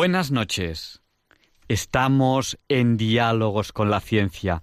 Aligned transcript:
Buenas 0.00 0.30
noches. 0.30 1.02
Estamos 1.68 2.58
en 2.70 2.96
Diálogos 2.96 3.70
con 3.70 3.90
la 3.90 4.00
Ciencia, 4.00 4.62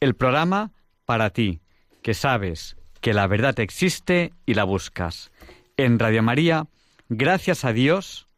el 0.00 0.14
programa 0.14 0.72
para 1.04 1.28
ti, 1.28 1.60
que 2.00 2.14
sabes 2.14 2.74
que 3.02 3.12
la 3.12 3.26
verdad 3.26 3.60
existe 3.60 4.32
y 4.46 4.54
la 4.54 4.64
buscas. 4.64 5.30
En 5.76 5.98
Radio 5.98 6.22
María, 6.22 6.68
gracias 7.10 7.66
a 7.66 7.74
Dios, 7.74 8.28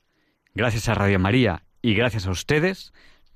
gracias 0.52 0.88
a 0.88 0.94
Radio 0.94 1.20
María 1.20 1.62
y 1.82 1.94
gracias 1.94 2.26
a 2.26 2.32
ustedes, 2.32 2.92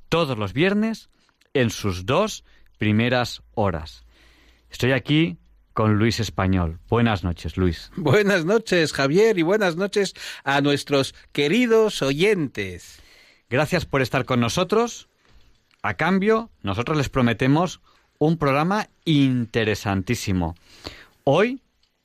todos 0.09 0.37
los 0.37 0.53
viernes, 0.53 1.09
en 1.53 1.71
sus 1.71 2.07
dos 2.07 2.43
primeras 2.79 3.43
horas. 3.53 4.05
Estoy 4.71 4.91
aquí 4.91 5.39
con 5.73 5.99
Luis 5.99 6.19
Español. 6.19 6.81
Buenas 6.89 7.23
noches, 7.23 7.57
Luis. 7.57 7.93
Buenas 7.95 8.45
noches, 8.45 8.93
Javier, 8.93 9.39
y 9.39 9.43
buenas 9.43 9.77
noches 9.77 10.15
a 10.43 10.61
nuestros 10.61 11.15
queridos 11.31 12.03
oyentes. 12.03 13.04
Gracias 13.51 13.85
por 13.85 14.03
estar 14.03 14.25
con 14.25 14.41
nosotros. 14.41 15.09
A 15.83 15.95
cambio, 15.95 16.51
nosotros 16.63 16.97
les 16.97 17.11
prometemos 17.11 17.81
un 18.19 18.39
programa 18.39 18.89
interesantísimo. 19.05 20.55
Hoy 21.25 21.61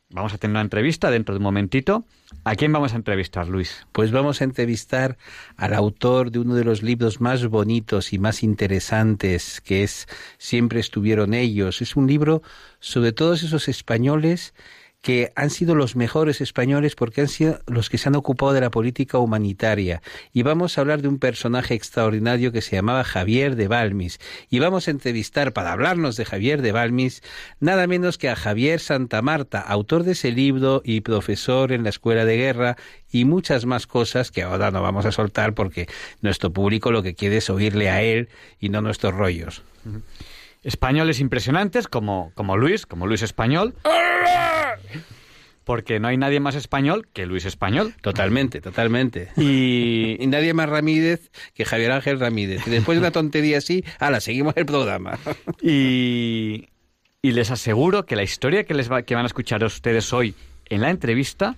vamos 0.10 0.34
a 0.34 0.38
tener 0.38 0.52
una 0.52 0.62
entrevista 0.62 1.10
dentro 1.10 1.34
de 1.34 1.38
un 1.38 1.44
momentito. 1.44 2.04
¿A 2.44 2.56
quién 2.56 2.74
vamos 2.74 2.94
a 2.94 2.98
entrevistar, 2.98 3.48
Luis? 3.48 3.88
Pues 3.94 4.12
vamos 4.12 4.42
a 4.42 4.44
entrevistar 4.44 5.18
al 5.56 5.74
autor 5.74 6.32
de 6.32 6.40
uno 6.40 6.56
de 6.56 6.66
los 6.66 6.84
libros 6.84 7.22
más 7.22 7.46
bonitos 7.48 8.12
y 8.12 8.20
más 8.20 8.44
interesantes, 8.44 9.62
que 9.62 9.84
es 9.84 10.08
Siempre 10.38 10.80
estuvieron 10.80 11.34
ellos. 11.34 11.82
Es 11.82 11.96
un 11.96 12.08
libro 12.08 12.42
sobre 12.80 13.14
todos 13.14 13.44
esos 13.44 13.70
españoles 13.70 14.54
que 15.02 15.32
han 15.36 15.50
sido 15.50 15.76
los 15.76 15.96
mejores 15.96 16.42
españoles 16.42 16.96
porque 16.96 17.22
han 17.22 17.30
sido 17.30 17.60
los 17.68 17.90
que 17.90 17.98
se 17.98 18.10
han 18.10 18.16
ocupado 18.16 18.54
de 18.54 18.62
la 18.62 18.70
política 18.70 19.18
humanitaria. 19.18 20.02
Y 20.34 20.44
vamos 20.44 20.78
a 20.78 20.82
hablar 20.82 21.02
de 21.02 21.08
un 21.08 21.20
personaje 21.20 21.74
extraordinario 21.74 22.52
que 22.52 22.62
se 22.62 22.76
llamaba 22.76 23.04
Javier 23.04 23.56
de 23.56 23.68
Balmis. 23.68 24.20
Y 24.50 24.60
vamos 24.60 24.88
a 24.88 24.92
entrevistar, 24.92 25.54
para 25.54 25.72
hablarnos 25.72 26.18
de 26.18 26.26
Javier 26.26 26.62
de 26.62 26.74
Balmis, 26.74 27.24
nada 27.60 27.88
menos 27.88 28.18
que 28.18 28.30
a 28.30 28.36
Javier 28.36 28.80
Santa 28.82 29.22
Marta, 29.22 29.62
autor 29.62 30.04
de 30.04 30.12
ese 30.12 30.32
libro 30.32 30.82
y 30.84 31.02
profesor 31.02 31.72
en 31.72 31.84
la 31.84 31.90
Escuela 31.90 32.26
de 32.26 32.38
Guerra 32.38 32.76
y 33.10 33.24
muchas 33.26 33.66
más 33.66 33.88
cosas 33.88 34.32
que 34.32 34.44
ahora 34.44 34.72
no 34.72 34.82
vamos 34.82 35.06
a 35.06 35.12
soltar 35.12 35.54
porque 35.54 35.88
nuestro 36.22 36.52
público 36.52 36.92
lo 36.92 37.04
que 37.04 37.16
quiere 37.16 37.38
es 37.38 37.50
oírle 37.50 37.90
a 37.90 38.02
él 38.02 38.30
y 38.60 38.70
no 38.70 38.82
nuestros 38.82 39.14
rollos. 39.14 39.64
Españoles 40.62 41.22
impresionantes 41.22 41.88
como, 41.88 42.32
como 42.36 42.58
Luis, 42.58 42.86
como 42.86 43.08
Luis 43.08 43.22
Español. 43.22 43.74
Porque 45.64 46.00
no 46.00 46.08
hay 46.08 46.18
nadie 46.18 46.40
más 46.40 46.56
español 46.56 47.08
que 47.14 47.28
Luis 47.28 47.46
Español. 47.46 47.94
Totalmente, 48.02 48.60
totalmente. 48.60 49.30
Y, 49.38 50.18
Y 50.20 50.28
nadie 50.28 50.54
más 50.54 50.68
Ramírez 50.68 51.30
que 51.54 51.64
Javier 51.66 51.92
Ángel 51.92 52.20
Ramírez. 52.20 52.66
Y 52.66 52.72
después 52.72 52.96
de 52.96 53.02
una 53.02 53.12
tontería 53.12 53.60
así, 53.60 53.84
ala, 54.00 54.20
seguimos 54.20 54.58
el 54.58 54.66
programa. 54.66 55.20
y, 55.62 56.70
y 57.22 57.32
les 57.34 57.52
aseguro 57.52 58.06
que 58.06 58.16
la 58.16 58.24
historia 58.24 58.64
que, 58.64 58.74
les 58.74 58.92
va, 58.92 59.04
que 59.04 59.14
van 59.14 59.26
a 59.26 59.28
escuchar 59.28 59.64
ustedes 59.64 60.12
hoy 60.12 60.34
en 60.70 60.82
la 60.82 60.90
entrevista 60.90 61.56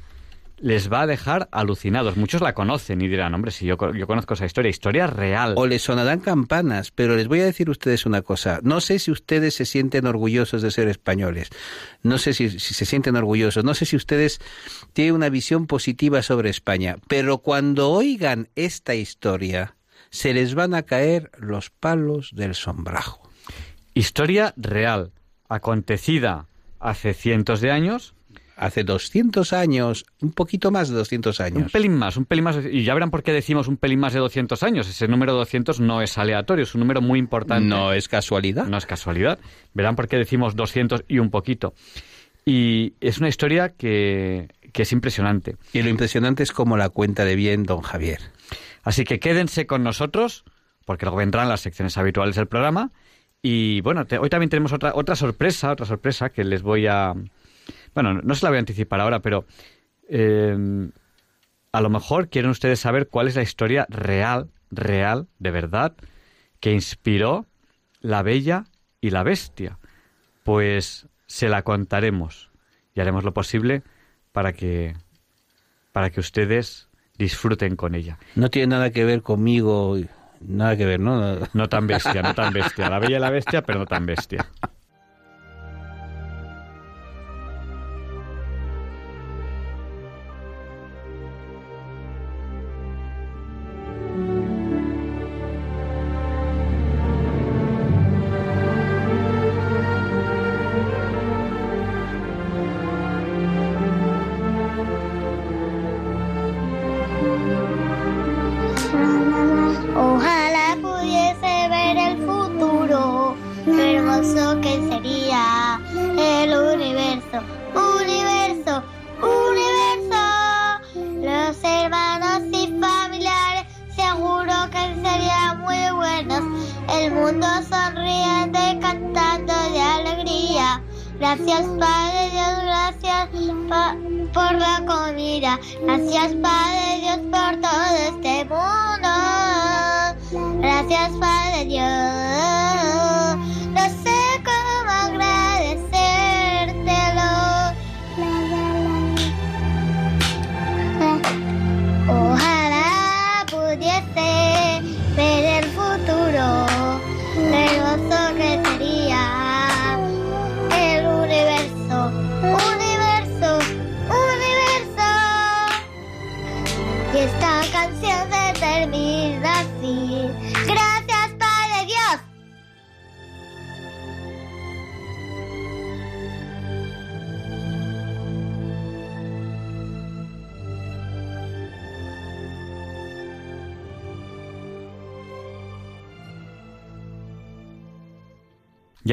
les 0.62 0.92
va 0.92 1.02
a 1.02 1.08
dejar 1.08 1.50
alucinados. 1.52 2.18
Muchos 2.18 2.40
la 2.42 2.54
conocen 2.54 3.02
y 3.02 3.08
dirán, 3.08 3.34
hombre, 3.34 3.52
si 3.52 3.66
yo, 3.66 3.78
co- 3.78 3.94
yo 3.94 4.06
conozco 4.08 4.36
esa 4.36 4.46
historia, 4.46 4.70
historia 4.70 5.08
real. 5.08 5.56
O 5.58 5.66
les 5.66 5.82
sonarán 5.82 6.20
campanas, 6.20 6.92
pero 6.92 7.16
les 7.16 7.28
voy 7.28 7.40
a 7.42 7.46
decir 7.46 7.68
a 7.68 7.72
ustedes 7.72 8.06
una 8.06 8.22
cosa. 8.22 8.60
No 8.62 8.80
sé 8.80 9.00
si 9.00 9.12
ustedes 9.12 9.56
se 9.56 9.66
sienten 9.66 10.06
orgullosos 10.06 10.62
de 10.62 10.72
ser 10.72 10.88
españoles. 10.88 11.50
No 12.04 12.18
sé 12.18 12.34
si, 12.34 12.50
si 12.60 12.74
se 12.74 12.86
sienten 12.86 13.16
orgullosos. 13.16 13.64
No 13.64 13.74
sé 13.74 13.86
si 13.86 13.96
ustedes 13.96 14.40
tienen 14.94 15.16
una 15.16 15.30
visión 15.30 15.68
positiva 15.68 16.22
sobre 16.22 16.50
España. 16.50 16.98
Pero 17.08 17.40
cuando 17.40 17.90
oigan 17.90 18.50
esta 18.56 18.94
historia, 18.96 19.76
se 20.12 20.34
les 20.34 20.54
van 20.56 20.76
a 20.76 20.84
caer 20.84 21.32
los 21.40 21.70
palos 21.70 22.32
del 22.34 22.54
sombrajo. 22.56 23.28
Historia 23.94 24.54
real, 24.58 25.12
acontecida 25.50 26.48
hace 26.80 27.14
cientos 27.14 27.62
de 27.62 27.72
años, 27.72 28.14
Hace 28.64 28.84
200 28.84 29.54
años, 29.54 30.06
un 30.22 30.34
poquito 30.34 30.70
más 30.70 30.88
de 30.90 30.96
200 30.96 31.40
un 31.40 31.46
años. 31.46 31.72
pelín 31.72 31.96
más, 31.96 32.16
un 32.16 32.26
pelín 32.26 32.44
más, 32.44 32.58
y 32.72 32.84
ya 32.84 32.94
verán 32.94 33.10
por 33.10 33.24
qué 33.24 33.34
decimos 33.34 33.68
un 33.68 33.78
pelín 33.78 34.00
más 34.00 34.14
de 34.14 34.20
200 34.20 34.62
años. 34.62 34.88
Ese 34.88 35.08
número 35.08 35.34
200 35.34 35.80
no 35.80 36.02
es 36.04 36.16
aleatorio, 36.20 36.62
es 36.64 36.76
un 36.76 36.82
número 36.82 37.02
muy 37.02 37.18
importante. 37.18 37.66
No 37.68 37.92
es 37.92 38.08
casualidad. 38.08 38.68
No 38.68 38.78
es 38.78 38.86
casualidad. 38.86 39.40
Verán 39.74 39.96
por 39.96 40.08
qué 40.08 40.18
decimos 40.18 40.56
200 40.56 41.06
y 41.08 41.18
un 41.18 41.32
poquito. 41.32 41.74
Y 42.46 42.94
es 43.02 43.18
una 43.18 43.30
historia 43.30 43.70
que, 43.70 44.48
que 44.74 44.84
es 44.84 44.92
impresionante. 44.92 45.58
Y 45.74 45.82
lo 45.82 45.90
impresionante 45.90 46.44
es 46.44 46.52
cómo 46.52 46.78
la 46.78 46.90
cuenta 46.90 47.26
de 47.26 47.36
bien 47.36 47.64
don 47.64 47.82
Javier. 47.82 48.20
Así 48.84 49.04
que 49.06 49.20
quédense 49.20 49.66
con 49.66 49.84
nosotros, 49.84 50.44
porque 50.86 51.06
luego 51.06 51.18
vendrán 51.18 51.50
las 51.50 51.62
secciones 51.62 51.98
habituales 51.98 52.36
del 52.36 52.48
programa. 52.48 52.92
Y 53.42 53.82
bueno, 53.82 54.06
te- 54.06 54.20
hoy 54.20 54.30
también 54.30 54.50
tenemos 54.52 54.72
otra, 54.72 54.92
otra 54.94 55.16
sorpresa, 55.16 55.72
otra 55.72 55.86
sorpresa 55.88 56.30
que 56.30 56.44
les 56.44 56.62
voy 56.62 56.86
a... 56.88 57.14
Bueno, 57.94 58.14
no 58.14 58.36
se 58.36 58.46
la 58.46 58.50
voy 58.50 58.58
a 58.58 58.60
anticipar 58.60 59.02
ahora, 59.02 59.20
pero 59.22 59.46
eh, 60.08 60.90
a 61.72 61.82
lo 61.82 61.90
mejor 61.90 62.30
quieren 62.30 62.52
ustedes 62.52 62.80
saber 62.80 63.08
cuál 63.08 63.28
es 63.28 63.36
la 63.36 63.44
historia 63.44 63.86
real, 63.90 64.50
real, 64.70 65.28
de 65.40 65.52
verdad, 65.52 65.96
que 66.60 66.72
inspiró 66.72 67.46
La 68.00 68.22
Bella 68.22 68.66
y 69.00 69.10
la 69.10 69.24
Bestia. 69.24 69.80
Pues 70.44 71.08
se 71.28 71.50
la 71.50 71.62
contaremos 71.64 72.52
y 72.94 73.02
haremos 73.02 73.24
lo 73.24 73.34
posible 73.34 73.84
para 74.32 74.54
que, 74.54 74.96
para 75.92 76.10
que 76.10 76.20
ustedes 76.20 76.90
disfruten 77.18 77.76
con 77.76 77.96
ella. 77.96 78.18
No 78.36 78.50
tiene 78.50 78.68
nada 78.68 78.92
que 78.92 79.06
ver 79.06 79.22
conmigo, 79.22 79.98
nada 80.42 80.76
que 80.76 80.86
ver, 80.86 81.00
¿no? 81.00 81.38
No 81.54 81.70
tan 81.70 81.88
bestia, 81.88 82.22
no 82.22 82.34
tan 82.34 82.52
bestia. 82.54 82.90
La 82.90 83.00
bella 83.00 83.18
y 83.18 83.20
la 83.20 83.30
bestia, 83.30 83.62
pero 83.62 83.80
no 83.80 83.86
tan 83.86 84.06
bestia. 84.06 84.46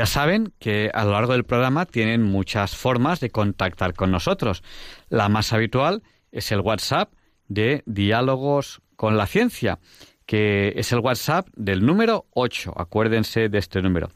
Saben 0.09 0.53
que 0.59 0.91
a 0.93 1.05
lo 1.05 1.13
largo 1.13 1.33
del 1.33 1.45
programa 1.45 1.87
tienen 1.87 2.23
muchas 2.23 2.77
formas 2.77 3.21
de 3.21 3.31
contactar 3.31 3.95
con 3.95 4.11
nosotros. 4.11 4.63
La 5.09 5.29
más 5.29 5.53
habitual 5.53 6.03
es 6.33 6.51
el 6.51 6.61
WhatsApp 6.61 7.13
de 7.47 7.83
Diálogos 7.87 8.81
con 8.97 9.17
la 9.17 9.27
Ciencia, 9.27 9.79
que 10.27 10.73
es 10.77 10.93
el 10.93 10.99
WhatsApp 10.99 11.49
del 11.55 11.87
número 11.87 12.27
8. 12.31 12.75
Acuérdense 12.77 13.49
de 13.49 13.59
este 13.59 13.81
número. 13.81 14.11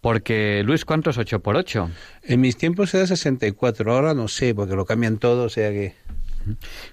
Porque, 0.00 0.62
Luis, 0.64 0.84
¿cuánto 0.84 1.10
es 1.10 1.18
8 1.18 1.40
por 1.40 1.56
8? 1.56 1.90
En 2.22 2.40
mis 2.40 2.56
tiempos 2.56 2.94
era 2.94 3.06
64, 3.06 3.92
ahora 3.92 4.14
no 4.14 4.28
sé, 4.28 4.54
porque 4.54 4.76
lo 4.76 4.84
cambian 4.84 5.18
todo, 5.18 5.44
o 5.44 5.48
sea 5.48 5.70
que... 5.70 5.94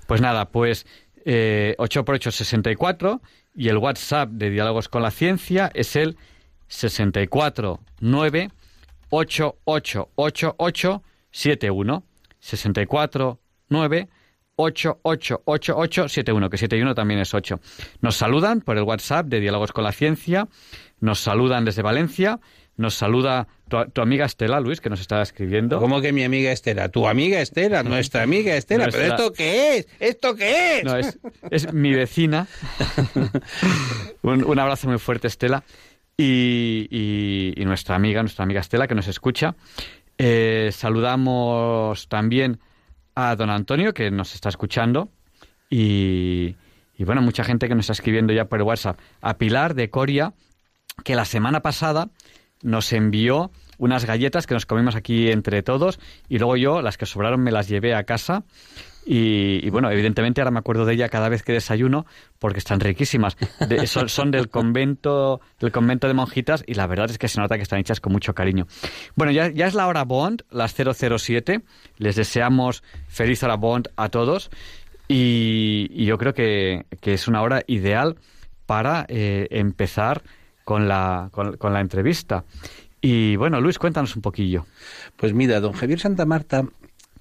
Pues 0.08 0.22
nada, 0.22 0.50
pues 0.50 0.86
eh, 1.24 1.76
8 1.78 2.04
por 2.04 2.16
8 2.16 2.30
es 2.30 2.36
64 2.36 3.22
y 3.56 3.70
el 3.70 3.78
WhatsApp 3.78 4.30
de 4.32 4.50
Diálogos 4.50 4.90
con 4.90 5.02
la 5.02 5.12
Ciencia 5.12 5.72
es 5.74 5.96
el 5.96 6.18
64 6.68 7.80
9 8.00 8.50
888871 9.10 12.04
64 12.40 13.40
9 13.70 14.10
888871 14.58 16.50
que 16.50 16.58
71 16.58 16.96
también 16.96 17.20
es 17.20 17.34
8. 17.34 17.60
Nos 18.02 18.16
saludan 18.16 18.62
por 18.62 18.78
el 18.78 18.84
WhatsApp 18.84 19.28
de 19.28 19.40
Diálogos 19.40 19.72
con 19.72 19.84
la 19.84 19.92
Ciencia, 19.92 20.48
nos 21.00 21.20
saludan 21.20 21.66
desde 21.66 21.82
Valencia, 21.82 22.40
nos 22.78 22.96
saluda 22.96 23.48
tu, 23.70 24.02
amiga 24.02 24.26
Estela, 24.26 24.60
Luis, 24.60 24.82
que 24.82 24.90
nos 24.90 25.00
está 25.00 25.22
escribiendo. 25.22 25.80
¿Cómo 25.80 26.02
que 26.02 26.12
mi 26.12 26.24
amiga 26.24 26.52
Estela? 26.52 26.90
Tu 26.90 27.08
amiga 27.08 27.42
Estela, 27.42 27.84
nuestra 27.84 28.24
amiga 28.24 28.56
Estela. 28.56 28.90
¿Pero 28.92 29.14
esto 29.14 29.34
qué 29.34 29.78
es? 29.78 29.88
¿Esto 30.00 30.36
qué 30.36 30.80
es? 30.80 30.84
No, 30.84 30.98
es, 30.98 31.74
mi 31.74 31.94
vecina. 31.94 32.48
un, 34.24 34.60
abrazo 34.60 34.90
muy 34.90 35.00
fuerte, 35.00 35.28
Estela. 35.28 35.64
Y, 36.18 37.54
nuestra 37.58 37.96
amiga, 37.96 38.22
nuestra 38.22 38.44
amiga 38.44 38.62
Estela, 38.62 38.88
que 38.88 38.96
nos 38.96 39.08
escucha. 39.08 39.56
Eh, 40.18 40.70
saludamos 40.72 42.08
también 42.08 42.60
a 43.16 43.36
don 43.36 43.50
Antonio, 43.50 43.94
que 43.94 44.12
nos 44.12 44.34
está 44.34 44.50
escuchando. 44.50 45.10
Y, 45.70 46.56
y 46.98 47.04
bueno, 47.04 47.22
mucha 47.22 47.44
gente 47.44 47.68
que 47.68 47.76
nos 47.76 47.86
está 47.86 47.94
escribiendo 47.94 48.34
ya 48.34 48.46
por 48.46 48.62
WhatsApp. 48.62 49.00
A 49.22 49.38
Pilar 49.38 49.76
de 49.76 49.90
Coria, 49.90 50.34
que 51.04 51.16
la 51.16 51.26
semana 51.26 51.62
pasada 51.62 52.10
nos 52.62 52.94
envió 52.94 53.52
unas 53.78 54.06
galletas 54.06 54.48
que 54.48 54.54
nos 54.54 54.66
comimos 54.66 54.96
aquí 54.96 55.30
entre 55.30 55.62
todos 55.64 56.00
y 56.30 56.40
luego 56.40 56.56
yo, 56.58 56.82
las 56.82 56.98
que 56.98 57.06
sobraron, 57.06 57.42
me 57.42 57.52
las 57.52 57.68
llevé 57.68 57.94
a 57.94 58.04
casa. 58.04 58.44
Y, 59.08 59.70
bueno, 59.70 59.92
evidentemente 59.92 60.42
ahora 60.42 60.50
me 60.50 60.58
acuerdo 60.58 60.84
de 60.86 60.96
ella 60.96 61.10
cada 61.10 61.30
vez 61.30 61.44
que 61.44 61.54
desayuno 61.54 62.08
porque 62.40 62.58
están 62.58 62.80
riquísimas. 62.80 63.38
son, 64.08 64.32
del 64.32 64.50
convento 64.50 65.42
del 65.60 65.72
convento 65.72 66.08
de 66.08 66.16
monjitas 66.16 66.64
y 66.66 66.74
la 66.74 66.88
verdad 66.88 67.12
es 67.12 67.20
que 67.20 67.28
se 67.28 67.40
nota 67.40 67.58
que 67.58 67.64
están 67.64 67.80
hechas 67.80 68.00
con 68.00 68.12
mucho 68.14 68.34
cariño. 68.34 68.66
Bueno, 69.16 69.32
ya, 69.32 69.50
ya 69.50 69.68
es 69.68 69.76
la 69.76 69.88
hora 69.88 70.04
Bond, 70.06 70.44
las 70.50 70.74
007. 70.74 71.62
Les 71.98 72.16
deseamos 72.16 72.84
feliz 73.08 73.44
hora 73.44 73.56
Bond 73.56 73.90
a 73.96 74.10
todos 74.10 74.50
y, 75.08 76.06
yo 76.06 76.18
creo 76.18 76.34
que, 76.34 76.86
es 77.02 77.28
una 77.28 77.42
hora 77.42 77.64
ideal 77.68 78.16
para 78.66 79.06
eh, 79.08 79.48
empezar 79.52 80.24
con 80.64 80.88
la, 80.88 81.30
con, 81.32 81.74
la 81.74 81.80
entrevista. 81.80 82.44
Y 83.02 83.36
bueno, 83.36 83.62
Luis, 83.62 83.78
cuéntanos 83.78 84.16
un 84.16 84.24
poquillo. 84.24 84.66
Pues 85.16 85.34
mira, 85.34 85.60
don 85.60 85.74
Javier 85.74 86.00
Santa 86.00 86.26
Marta 86.26 86.66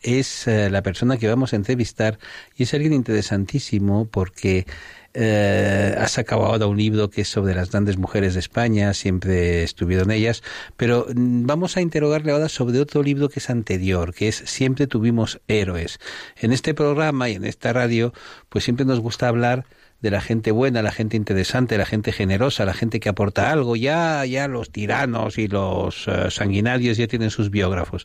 es 0.05 0.47
eh, 0.47 0.71
la 0.71 0.83
persona 0.83 1.17
que 1.17 1.29
vamos 1.29 1.53
a 1.53 1.57
entrevistar 1.57 2.19
y 2.57 2.63
es 2.63 2.75
alguien 2.75 2.93
interesantísimo 2.93 4.07
porque 4.07 4.67
eh, 5.15 5.95
ha 5.97 6.09
sacado 6.09 6.45
ahora 6.45 6.67
un 6.67 6.77
libro 6.77 7.09
que 7.09 7.23
es 7.23 7.29
sobre 7.29 7.55
las 7.55 7.71
grandes 7.71 7.97
mujeres 7.97 8.35
de 8.35 8.41
España, 8.41 8.93
siempre 8.95 9.63
estuvieron 9.63 10.11
ellas, 10.11 10.43
pero 10.77 11.07
mm, 11.15 11.47
vamos 11.47 11.77
a 11.77 11.81
interrogarle 11.81 12.33
ahora 12.33 12.49
sobre 12.49 12.81
otro 12.81 13.03
libro 13.03 13.29
que 13.29 13.41
es 13.41 13.49
anterior, 13.49 14.13
que 14.13 14.29
es 14.29 14.43
Siempre 14.45 14.87
tuvimos 14.87 15.41
héroes. 15.49 15.99
En 16.37 16.53
este 16.53 16.75
programa 16.75 17.29
y 17.29 17.35
en 17.35 17.45
esta 17.45 17.73
radio, 17.73 18.13
pues 18.49 18.65
siempre 18.65 18.85
nos 18.85 19.01
gusta 19.01 19.29
hablar 19.29 19.65
de 20.01 20.11
la 20.11 20.21
gente 20.21 20.51
buena, 20.51 20.83
la 20.83 20.93
gente 20.93 21.17
interesante, 21.17 21.79
la 21.79 21.87
gente 21.87 22.13
generosa, 22.13 22.65
la 22.65 22.75
gente 22.75 23.01
que 23.01 23.09
aporta 23.09 23.51
algo. 23.51 23.77
Ya, 23.77 24.25
ya 24.27 24.49
los 24.49 24.71
tiranos 24.71 25.39
y 25.39 25.49
los 25.49 26.07
eh, 26.09 26.31
sanguinarios 26.31 26.97
ya 26.97 27.07
tienen 27.07 27.31
sus 27.31 27.51
biógrafos. 27.51 28.05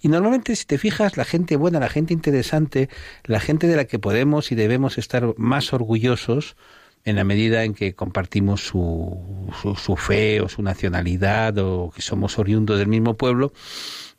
Y 0.00 0.08
normalmente, 0.08 0.56
si 0.56 0.64
te 0.64 0.78
fijas, 0.78 1.16
la 1.16 1.24
gente 1.24 1.56
buena, 1.56 1.80
la 1.80 1.88
gente 1.88 2.14
interesante, 2.14 2.88
la 3.24 3.40
gente 3.40 3.66
de 3.66 3.76
la 3.76 3.84
que 3.84 3.98
podemos 3.98 4.52
y 4.52 4.54
debemos 4.54 4.98
estar 4.98 5.34
más 5.36 5.72
orgullosos, 5.72 6.56
en 7.06 7.16
la 7.16 7.24
medida 7.24 7.64
en 7.64 7.74
que 7.74 7.94
compartimos 7.94 8.66
su, 8.66 9.50
su, 9.60 9.74
su 9.76 9.96
fe 9.96 10.40
o 10.40 10.48
su 10.48 10.62
nacionalidad 10.62 11.58
o 11.58 11.92
que 11.94 12.00
somos 12.00 12.38
oriundos 12.38 12.78
del 12.78 12.88
mismo 12.88 13.14
pueblo, 13.14 13.52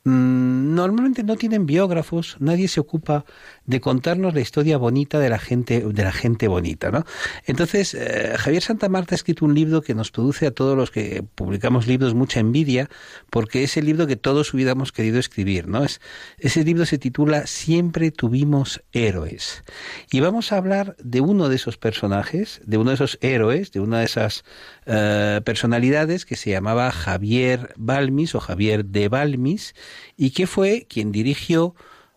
Mm, 0.07 0.75
normalmente 0.75 1.23
no 1.23 1.35
tienen 1.35 1.65
biógrafos, 1.65 2.37
nadie 2.39 2.67
se 2.67 2.79
ocupa 2.79 3.25
de 3.65 3.81
contarnos 3.81 4.33
la 4.33 4.41
historia 4.41 4.77
bonita 4.77 5.19
de 5.19 5.29
la 5.29 5.39
gente, 5.39 5.81
de 5.81 6.03
la 6.03 6.11
gente 6.11 6.47
bonita, 6.47 6.91
¿no? 6.91 7.05
Entonces, 7.45 7.93
eh, 7.93 8.35
Javier 8.37 8.61
Santa 8.61 8.89
Marta 8.89 9.15
ha 9.15 9.17
escrito 9.17 9.45
un 9.45 9.55
libro 9.55 9.81
que 9.81 9.95
nos 9.95 10.11
produce 10.11 10.45
a 10.47 10.51
todos 10.51 10.77
los 10.77 10.91
que 10.91 11.23
publicamos 11.35 11.87
libros 11.87 12.13
mucha 12.13 12.39
envidia, 12.39 12.89
porque 13.29 13.63
es 13.63 13.77
el 13.77 13.85
libro 13.85 14.07
que 14.07 14.15
todos 14.15 14.53
hubiéramos 14.53 14.91
querido 14.91 15.19
escribir, 15.19 15.67
¿no? 15.67 15.83
Es, 15.83 16.01
ese 16.37 16.63
libro 16.63 16.85
se 16.85 16.97
titula 16.97 17.47
Siempre 17.47 18.11
tuvimos 18.11 18.83
héroes. 18.91 19.63
Y 20.11 20.19
vamos 20.19 20.51
a 20.51 20.57
hablar 20.57 20.95
de 20.99 21.21
uno 21.21 21.49
de 21.49 21.55
esos 21.55 21.77
personajes, 21.77 22.61
de 22.65 22.77
uno 22.77 22.91
de 22.91 22.95
esos 22.95 23.17
héroes, 23.21 23.71
de 23.71 23.79
una 23.79 23.99
de 23.99 24.05
esas 24.05 24.43
eh, 24.85 25.41
personalidades 25.43 26.25
que 26.25 26.35
se 26.35 26.51
llamaba 26.51 26.91
Javier 26.91 27.73
Balmis 27.77 28.35
o 28.35 28.39
Javier 28.39 28.85
de 28.85 29.09
Balmis 29.09 29.73
y 30.15 30.31
que 30.31 30.47
fue 30.47 30.85
quien 30.89 31.11
dirigió 31.11 31.75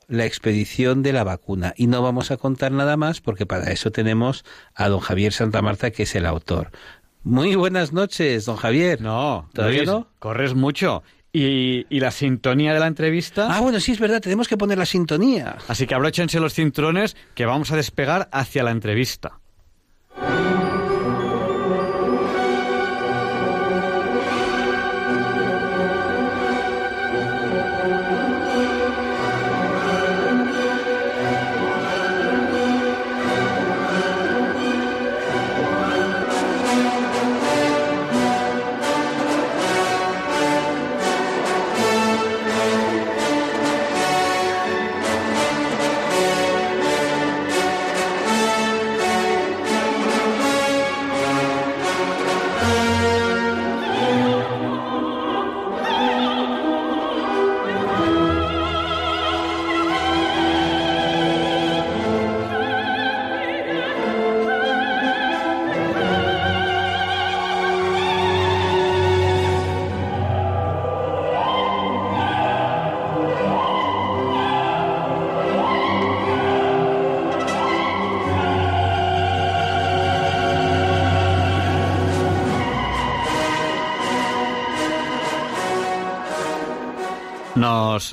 la 0.09 0.25
expedición 0.25 1.03
de 1.03 1.13
la 1.13 1.23
vacuna. 1.23 1.75
Y 1.77 1.87
no 1.87 2.03
vamos 2.03 2.31
a 2.31 2.37
contar 2.37 2.73
nada 2.73 2.97
más 2.97 3.21
porque 3.21 3.47
para 3.47 3.71
eso 3.71 3.93
tenemos 3.93 4.45
a 4.75 4.89
don 4.89 5.01
Javier 5.01 5.33
Santa 5.33 5.63
Marta, 5.63 5.91
que 5.91 6.03
es 6.03 6.15
el 6.15 6.27
autor. 6.27 6.71
Muy 7.23 7.55
buenas 7.55 7.93
noches, 7.93 8.47
don 8.47 8.57
Javier. 8.57 9.01
No, 9.01 9.49
todavía 9.53 9.85
no. 9.85 10.09
Corres 10.19 10.55
mucho. 10.55 11.03
Y, 11.31 11.87
y, 11.91 12.01
la 12.01 12.11
sintonía 12.11 12.73
de 12.73 12.81
la 12.81 12.87
entrevista. 12.87 13.49
Ah, 13.55 13.61
bueno, 13.61 13.81
sí, 13.81 13.93
es 13.93 14.01
verdad, 14.01 14.23
tenemos 14.23 14.49
que 14.49 14.57
poner 14.57 14.79
la 14.79 14.87
sintonía. 14.87 15.59
Así 15.69 15.87
que 15.87 15.95
abróchense 15.95 16.41
los 16.41 16.55
cinturones 16.55 17.17
que 17.35 17.45
vamos 17.45 17.71
a 17.71 17.77
despegar 17.77 18.31
hacia 18.33 18.63
la 18.63 18.71
entrevista. 18.71 19.39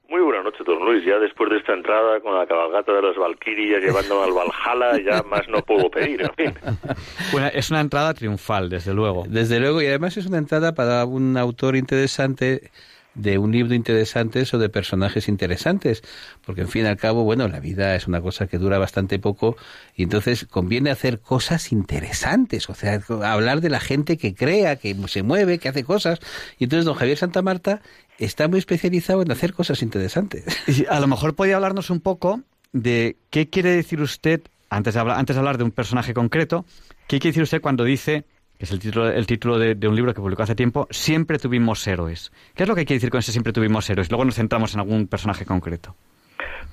Muy 0.10 0.22
buenas 0.22 0.44
noches, 0.44 0.66
don 0.66 0.81
Luis. 0.92 1.06
Ya 1.06 1.20
después 1.20 1.50
de 1.50 1.58
esta 1.58 1.74
entrada 1.74 2.20
con 2.20 2.38
la 2.38 2.46
cabalgata 2.46 2.92
de 2.94 3.02
las 3.02 3.16
Valquirias 3.18 3.82
llevándome 3.82 4.26
al 4.26 4.34
Valhalla, 4.34 5.02
ya 5.04 5.24
más 5.24 5.48
no 5.48 5.62
puedo 5.62 5.90
pedir, 5.90 6.22
en 6.22 6.34
fin. 6.36 6.54
Bueno, 7.32 7.48
es 7.54 7.72
una 7.72 7.80
entrada 7.80 8.14
triunfal, 8.14 8.70
desde 8.70 8.94
luego. 8.94 9.24
Desde 9.28 9.60
luego, 9.60 9.82
y 9.82 9.88
además 9.88 10.18
es 10.18 10.26
una 10.26 10.38
entrada 10.38 10.74
para 10.74 11.06
un 11.06 11.38
autor 11.38 11.76
interesante 11.76 12.72
de 13.14 13.38
un 13.38 13.52
libro 13.52 13.74
interesante 13.74 14.44
o 14.54 14.58
de 14.58 14.70
personajes 14.70 15.28
interesantes, 15.28 16.02
porque 16.46 16.62
en 16.62 16.70
fin 16.70 16.86
y 16.86 16.88
al 16.88 16.98
cabo, 16.98 17.24
bueno, 17.24 17.48
la 17.48 17.60
vida 17.60 17.96
es 17.96 18.08
una 18.08 18.22
cosa 18.22 18.48
que 18.48 18.58
dura 18.58 18.78
bastante 18.78 19.20
poco 19.20 19.58
y 19.96 20.04
entonces 20.04 20.46
conviene 20.46 20.92
hacer 20.92 21.20
cosas 21.20 21.72
interesantes, 21.72 22.70
o 22.70 22.76
sea, 22.76 23.02
hablar 23.24 23.62
de 23.62 23.70
la 23.70 23.80
gente 23.80 24.18
que 24.18 24.34
crea, 24.34 24.78
que 24.78 24.96
se 25.08 25.24
mueve, 25.24 25.60
que 25.60 25.70
hace 25.70 25.84
cosas. 25.84 26.20
Y 26.58 26.66
entonces 26.66 26.86
don 26.86 26.96
Javier 26.96 27.18
Santa 27.18 27.42
Marta 27.42 27.82
está 28.18 28.48
muy 28.48 28.60
especializado 28.60 29.22
en 29.22 29.32
hacer 29.32 29.54
cosas 29.54 29.82
interesantes. 29.82 30.46
A 30.90 31.00
lo 31.00 31.08
mejor 31.08 31.36
podría 31.36 31.56
hablarnos 31.56 31.90
un 31.90 32.00
poco 32.00 32.42
de 32.72 33.18
qué 33.30 33.50
quiere 33.50 33.72
decir 33.72 34.02
usted, 34.02 34.42
antes 34.70 34.94
de 34.94 35.02
antes 35.02 35.36
de, 35.36 35.40
hablar 35.40 35.58
de 35.58 35.66
un 35.66 35.72
personaje 35.72 36.14
concreto, 36.14 36.66
qué 37.08 37.20
quiere 37.20 37.32
decir 37.32 37.44
usted 37.44 37.62
cuando 37.62 37.84
dice 37.84 38.26
es 38.66 38.72
el 38.72 38.80
título, 38.80 39.10
el 39.10 39.26
título 39.26 39.58
de, 39.58 39.76
de, 39.76 39.88
un 39.88 39.96
libro 39.96 40.14
que 40.14 40.22
publicó 40.22 40.44
hace 40.44 40.56
tiempo, 40.56 40.88
Siempre 40.90 41.38
tuvimos 41.40 41.86
héroes. 41.88 42.32
¿Qué 42.56 42.64
es 42.64 42.70
lo 42.70 42.76
que 42.76 42.86
quiere 42.86 42.98
decir 42.98 43.10
con 43.10 43.20
ese 43.20 43.32
Siempre 43.32 43.54
tuvimos 43.54 43.90
héroes? 43.90 44.10
Luego 44.12 44.26
nos 44.26 44.36
centramos 44.36 44.74
en 44.74 44.82
algún 44.82 45.08
personaje 45.08 45.46
concreto. 45.46 45.96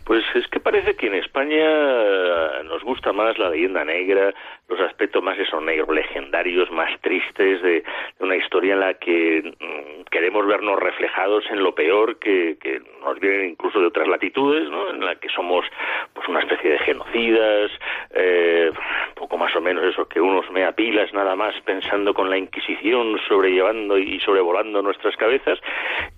Pues 0.05 0.25
es 0.35 0.47
que 0.49 0.59
parece 0.59 0.97
que 0.97 1.09
en 1.09 1.15
España 1.15 2.63
nos 2.65 2.83
gusta 2.83 3.13
más 3.13 3.39
la 3.39 3.51
leyenda 3.51 3.85
negra, 3.85 4.33
los 4.69 4.81
aspectos 4.81 5.23
más 5.23 5.39
esos 5.39 5.63
negros 5.63 5.89
legendarios, 5.95 6.71
más 6.71 6.91
tristes 7.01 7.63
de, 7.63 7.83
una 8.21 8.37
historia 8.37 8.75
en 8.75 8.81
la 8.81 8.95
que 8.95 9.55
mmm, 9.59 10.05
queremos 10.11 10.47
vernos 10.47 10.79
reflejados 10.79 11.45
en 11.51 11.63
lo 11.63 11.75
peor 11.75 12.19
que, 12.19 12.57
nos 13.01 13.19
vienen 13.21 13.51
incluso 13.51 13.81
de 13.81 13.87
otras 13.87 14.09
latitudes, 14.09 14.69
¿no? 14.69 14.91
En 14.91 15.01
la 15.01 15.15
que 15.17 15.29
somos 15.31 15.65
pues 16.13 16.29
una 16.29 16.41
especie 16.41 16.73
de 16.73 16.79
genocidas, 16.81 17.71
eh, 18.11 18.71
poco 19.15 19.39
más 19.39 19.55
o 19.57 19.61
menos 19.61 19.85
eso, 19.85 20.07
que 20.07 20.21
unos 20.21 20.51
mea 20.51 20.73
pilas 20.73 21.13
nada 21.15 21.35
más 21.35 21.55
pensando 21.63 22.13
con 22.13 22.29
la 22.29 22.37
Inquisición 22.37 23.19
sobrellevando 23.27 23.97
y 23.97 24.21
sobrevolando 24.21 24.83
nuestras 24.83 25.17
cabezas. 25.17 25.59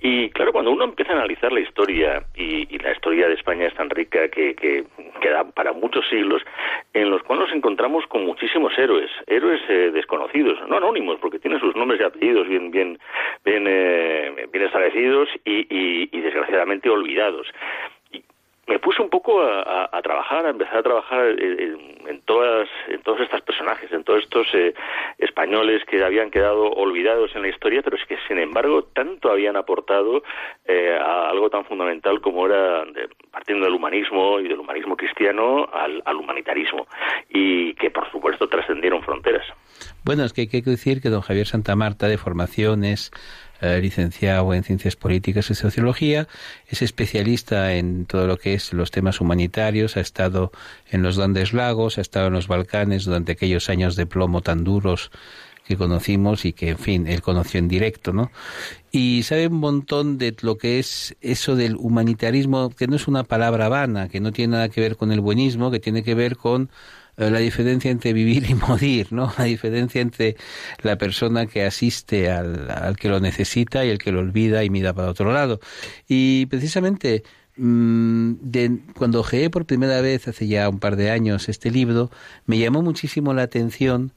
Y 0.00 0.30
claro, 0.30 0.52
cuando 0.52 0.72
uno 0.72 0.84
empieza 0.84 1.12
a 1.12 1.16
analizar 1.16 1.52
la 1.52 1.60
historia, 1.60 2.24
y, 2.34 2.66
y 2.74 2.78
la 2.78 2.92
historia 2.92 3.28
de 3.28 3.34
España 3.34 3.66
es 3.66 3.74
tan 3.74 3.90
rica 3.90 4.28
que, 4.28 4.54
que, 4.54 4.84
que 5.20 5.30
da 5.30 5.44
para 5.44 5.72
muchos 5.72 6.08
siglos, 6.08 6.42
en 6.94 7.10
los 7.10 7.22
cuales 7.22 7.46
nos 7.46 7.56
encontramos 7.56 8.06
con 8.06 8.24
muchísimos 8.40 8.72
héroes, 8.78 9.10
héroes 9.26 9.60
eh, 9.68 9.90
desconocidos, 9.92 10.58
no 10.66 10.78
anónimos, 10.78 11.18
porque 11.20 11.38
tienen 11.38 11.60
sus 11.60 11.76
nombres 11.76 12.00
y 12.00 12.04
apellidos 12.04 12.48
bien, 12.48 12.70
bien, 12.70 12.98
bien, 13.44 13.66
eh, 13.68 14.48
bien 14.50 14.64
establecidos 14.64 15.28
y, 15.44 15.66
y, 15.68 16.08
y, 16.10 16.20
desgraciadamente 16.22 16.88
olvidados. 16.88 17.46
Me 18.70 18.78
puse 18.78 19.02
un 19.02 19.10
poco 19.10 19.42
a, 19.42 20.00
trabajar, 20.00 20.46
a 20.46 20.50
empezar 20.50 20.76
a 20.76 20.82
trabajar 20.84 21.26
en, 21.40 22.20
todas, 22.24 22.68
en 22.86 23.02
todos 23.02 23.20
estos 23.20 23.40
personajes, 23.42 23.90
en 23.90 24.04
todos 24.04 24.22
estos 24.22 24.46
eh, 24.54 24.74
españoles 25.18 25.82
que 25.90 26.04
habían 26.04 26.30
quedado 26.30 26.70
olvidados 26.70 27.34
en 27.34 27.42
la 27.42 27.48
historia, 27.48 27.82
pero 27.82 27.96
es 27.96 28.06
que 28.06 28.16
sin 28.28 28.38
embargo 28.38 28.84
tanto 28.84 29.28
habían 29.28 29.56
aportado 29.56 30.22
eh, 30.64 30.96
a 30.96 31.30
algo 31.30 31.50
tan 31.50 31.64
fundamental 31.64 32.20
como 32.20 32.46
era 32.46 32.84
de, 32.84 33.08
partiendo 33.32 33.64
del 33.64 33.74
humanismo 33.74 34.38
y 34.38 34.46
del 34.46 34.60
humanismo 34.60 34.96
cristiano 34.96 35.68
al, 35.72 36.00
al 36.04 36.16
humanitarismo 36.16 36.86
y 37.28 37.74
que 37.74 37.90
por 37.90 38.08
supuesto 38.12 38.46
trascendieron 38.46 39.02
fronteras. 39.02 39.46
Bueno, 40.04 40.24
es 40.24 40.32
que 40.32 40.42
hay 40.42 40.48
que 40.48 40.62
decir 40.62 41.02
que 41.02 41.08
don 41.08 41.22
Javier 41.22 41.48
Santa 41.48 41.74
Marta 41.74 42.06
de 42.06 42.18
formación 42.18 42.84
es 42.84 43.10
eh, 43.60 43.80
licenciado 43.80 44.54
en 44.54 44.64
Ciencias 44.64 44.96
Políticas 44.96 45.50
y 45.50 45.54
Sociología, 45.54 46.28
es 46.66 46.82
especialista 46.82 47.74
en 47.74 48.06
todo 48.06 48.26
lo 48.26 48.38
que 48.38 48.54
es 48.54 48.72
los 48.72 48.90
temas 48.90 49.20
humanitarios, 49.20 49.96
ha 49.96 50.00
estado 50.00 50.52
en 50.90 51.02
los 51.02 51.18
Grandes 51.18 51.52
Lagos, 51.52 51.98
ha 51.98 52.00
estado 52.00 52.28
en 52.28 52.32
los 52.32 52.48
Balcanes 52.48 53.04
durante 53.04 53.32
aquellos 53.32 53.68
años 53.68 53.96
de 53.96 54.06
plomo 54.06 54.40
tan 54.40 54.64
duros 54.64 55.10
que 55.70 55.76
conocimos 55.76 56.44
y 56.44 56.52
que, 56.52 56.70
en 56.70 56.78
fin, 56.78 57.06
él 57.06 57.22
conoció 57.22 57.58
en 57.58 57.68
directo, 57.68 58.12
¿no? 58.12 58.32
Y 58.90 59.22
sabe 59.22 59.46
un 59.46 59.58
montón 59.58 60.18
de 60.18 60.34
lo 60.40 60.58
que 60.58 60.80
es 60.80 61.14
eso 61.20 61.54
del 61.54 61.76
humanitarismo, 61.76 62.70
que 62.70 62.88
no 62.88 62.96
es 62.96 63.06
una 63.06 63.22
palabra 63.22 63.68
vana, 63.68 64.08
que 64.08 64.18
no 64.18 64.32
tiene 64.32 64.54
nada 64.54 64.68
que 64.68 64.80
ver 64.80 64.96
con 64.96 65.12
el 65.12 65.20
buenismo, 65.20 65.70
que 65.70 65.78
tiene 65.78 66.02
que 66.02 66.16
ver 66.16 66.36
con 66.36 66.70
la 67.28 67.38
diferencia 67.40 67.90
entre 67.90 68.12
vivir 68.12 68.48
y 68.48 68.54
morir, 68.54 69.08
¿no? 69.12 69.32
La 69.36 69.44
diferencia 69.44 70.00
entre 70.00 70.36
la 70.82 70.96
persona 70.96 71.46
que 71.46 71.64
asiste 71.64 72.30
al, 72.30 72.96
que 72.98 73.08
lo 73.08 73.20
necesita 73.20 73.84
y 73.84 73.90
el 73.90 73.98
que 73.98 74.12
lo 74.12 74.20
olvida 74.20 74.64
y 74.64 74.70
mira 74.70 74.94
para 74.94 75.10
otro 75.10 75.32
lado. 75.32 75.60
Y 76.08 76.46
precisamente 76.46 77.24
mmm, 77.56 78.34
de, 78.40 78.78
cuando 78.96 79.20
ojeé 79.20 79.50
por 79.50 79.66
primera 79.66 80.00
vez 80.00 80.28
hace 80.28 80.46
ya 80.46 80.68
un 80.68 80.78
par 80.78 80.96
de 80.96 81.10
años 81.10 81.48
este 81.48 81.70
libro, 81.70 82.10
me 82.46 82.58
llamó 82.58 82.82
muchísimo 82.82 83.34
la 83.34 83.42
atención 83.42 84.12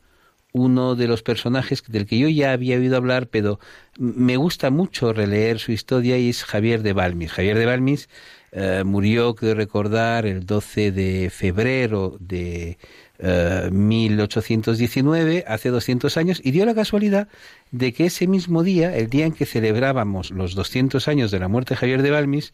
uno 0.54 0.96
de 0.96 1.08
los 1.08 1.24
personajes 1.24 1.84
del 1.88 2.06
que 2.06 2.20
yo 2.20 2.30
ya 2.30 2.52
había 2.52 2.78
oído 2.78 2.96
hablar, 2.96 3.28
pero 3.28 3.60
me 3.98 4.38
gusta 4.38 4.70
mucho 4.70 5.12
releer 5.12 5.60
su 5.60 5.72
historia 5.72 6.18
y 6.18 6.30
es 6.30 6.44
Javier 6.44 6.84
de 6.84 6.94
Balmis. 6.94 7.32
Javier 7.32 7.58
de 7.58 7.66
Balmis 7.66 8.08
eh, 8.56 8.84
murió, 8.86 9.34
creo 9.34 9.56
recordar, 9.56 10.28
el 10.28 10.46
12 10.46 10.92
de 10.92 11.32
febrero 11.32 12.18
de 12.20 12.78
eh, 13.18 13.70
1819, 13.72 15.44
hace 15.48 15.70
200 15.70 16.18
años, 16.18 16.40
y 16.44 16.52
dio 16.52 16.66
la 16.66 16.76
casualidad 16.76 17.28
de 17.72 17.94
que 17.94 18.06
ese 18.06 18.28
mismo 18.28 18.62
día, 18.62 18.96
el 18.96 19.10
día 19.10 19.26
en 19.26 19.32
que 19.32 19.48
celebrábamos 19.48 20.30
los 20.30 20.54
200 20.54 21.08
años 21.08 21.32
de 21.32 21.40
la 21.40 21.48
muerte 21.48 21.74
de 21.74 21.78
Javier 21.78 22.04
de 22.04 22.12
Balmis, 22.12 22.54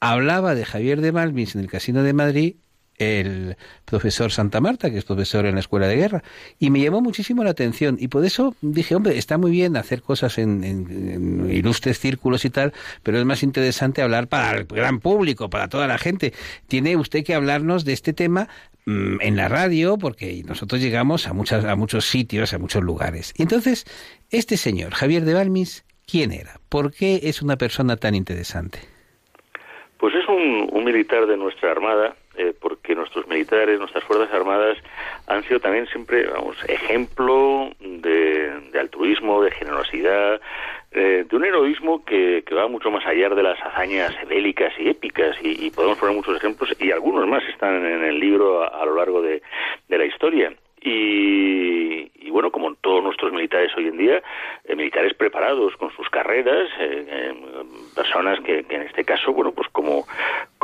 hablaba 0.00 0.56
de 0.56 0.64
Javier 0.64 1.00
de 1.00 1.12
Balmis 1.12 1.54
en 1.54 1.60
el 1.60 1.70
Casino 1.70 2.02
de 2.02 2.12
Madrid 2.12 2.56
el 2.98 3.56
profesor 3.84 4.30
Santa 4.30 4.60
Marta, 4.60 4.90
que 4.90 4.98
es 4.98 5.04
profesor 5.04 5.46
en 5.46 5.54
la 5.54 5.60
Escuela 5.60 5.86
de 5.86 5.96
Guerra, 5.96 6.22
y 6.58 6.70
me 6.70 6.80
llamó 6.80 7.00
muchísimo 7.00 7.44
la 7.44 7.50
atención. 7.50 7.96
Y 8.00 8.08
por 8.08 8.24
eso 8.24 8.54
dije, 8.60 8.94
hombre, 8.94 9.18
está 9.18 9.38
muy 9.38 9.50
bien 9.50 9.76
hacer 9.76 10.02
cosas 10.02 10.38
en, 10.38 10.64
en, 10.64 11.50
ilustres 11.50 11.98
círculos 11.98 12.44
y 12.44 12.50
tal, 12.50 12.72
pero 13.02 13.18
es 13.18 13.24
más 13.24 13.42
interesante 13.42 14.02
hablar 14.02 14.28
para 14.28 14.56
el 14.56 14.64
gran 14.64 15.00
público, 15.00 15.50
para 15.50 15.68
toda 15.68 15.86
la 15.86 15.98
gente. 15.98 16.32
Tiene 16.66 16.96
usted 16.96 17.24
que 17.24 17.34
hablarnos 17.34 17.84
de 17.84 17.92
este 17.92 18.12
tema 18.12 18.48
mmm, 18.84 19.20
en 19.20 19.36
la 19.36 19.48
radio, 19.48 19.98
porque 19.98 20.42
nosotros 20.46 20.80
llegamos 20.80 21.26
a, 21.26 21.32
muchas, 21.32 21.64
a 21.64 21.76
muchos 21.76 22.06
sitios, 22.06 22.52
a 22.54 22.58
muchos 22.58 22.82
lugares. 22.82 23.34
Y 23.36 23.42
entonces, 23.42 23.84
este 24.30 24.56
señor, 24.56 24.94
Javier 24.94 25.24
de 25.24 25.34
Balmis, 25.34 25.84
¿quién 26.06 26.32
era? 26.32 26.60
¿Por 26.68 26.92
qué 26.92 27.20
es 27.24 27.42
una 27.42 27.56
persona 27.56 27.96
tan 27.96 28.14
interesante? 28.14 28.78
Pues 29.98 30.14
es 30.14 30.28
un, 30.28 30.68
un 30.72 30.84
militar 30.84 31.26
de 31.26 31.36
nuestra 31.36 31.70
Armada, 31.70 32.14
eh, 32.36 32.54
porque 32.58 32.94
nuestros 32.94 33.26
militares, 33.26 33.78
nuestras 33.78 34.04
Fuerzas 34.04 34.32
Armadas 34.32 34.78
han 35.26 35.42
sido 35.44 35.60
también 35.60 35.86
siempre, 35.88 36.26
vamos, 36.26 36.56
ejemplo 36.68 37.70
de, 37.80 38.50
de 38.72 38.80
altruismo, 38.80 39.42
de 39.42 39.50
generosidad, 39.50 40.40
eh, 40.92 41.26
de 41.28 41.36
un 41.36 41.44
heroísmo 41.44 42.04
que, 42.04 42.42
va 42.56 42.68
mucho 42.68 42.90
más 42.90 43.04
allá 43.06 43.28
de 43.28 43.42
las 43.42 43.60
hazañas 43.60 44.14
bélicas 44.28 44.72
y 44.78 44.88
épicas, 44.88 45.36
y, 45.42 45.70
podemos 45.70 45.98
poner 45.98 46.16
muchos 46.16 46.36
ejemplos, 46.36 46.74
y 46.80 46.90
algunos 46.90 47.26
más 47.28 47.42
están 47.44 47.84
en 47.84 48.04
el 48.04 48.18
libro 48.18 48.62
a, 48.62 48.84
lo 48.86 48.94
largo 48.94 49.20
de, 49.20 49.42
de 49.88 49.98
la 49.98 50.06
historia. 50.06 50.52
Y, 50.80 52.10
y, 52.14 52.30
bueno, 52.30 52.50
como 52.50 52.74
todos 52.76 53.02
nuestros 53.02 53.32
militares 53.32 53.72
hoy 53.76 53.88
en 53.88 53.96
día, 53.96 54.22
eh, 54.64 54.76
militares 54.76 55.14
preparados 55.14 55.76
con 55.76 55.90
sus 55.96 56.08
carreras, 56.08 56.68
eh, 56.78 57.06
eh, 57.08 57.34
personas 57.94 58.38
que, 58.40 58.64
que, 58.64 58.76
en 58.76 58.82
este 58.82 59.04
caso, 59.04 59.32
bueno, 59.32 59.52
pues 59.52 59.68
como, 59.72 60.06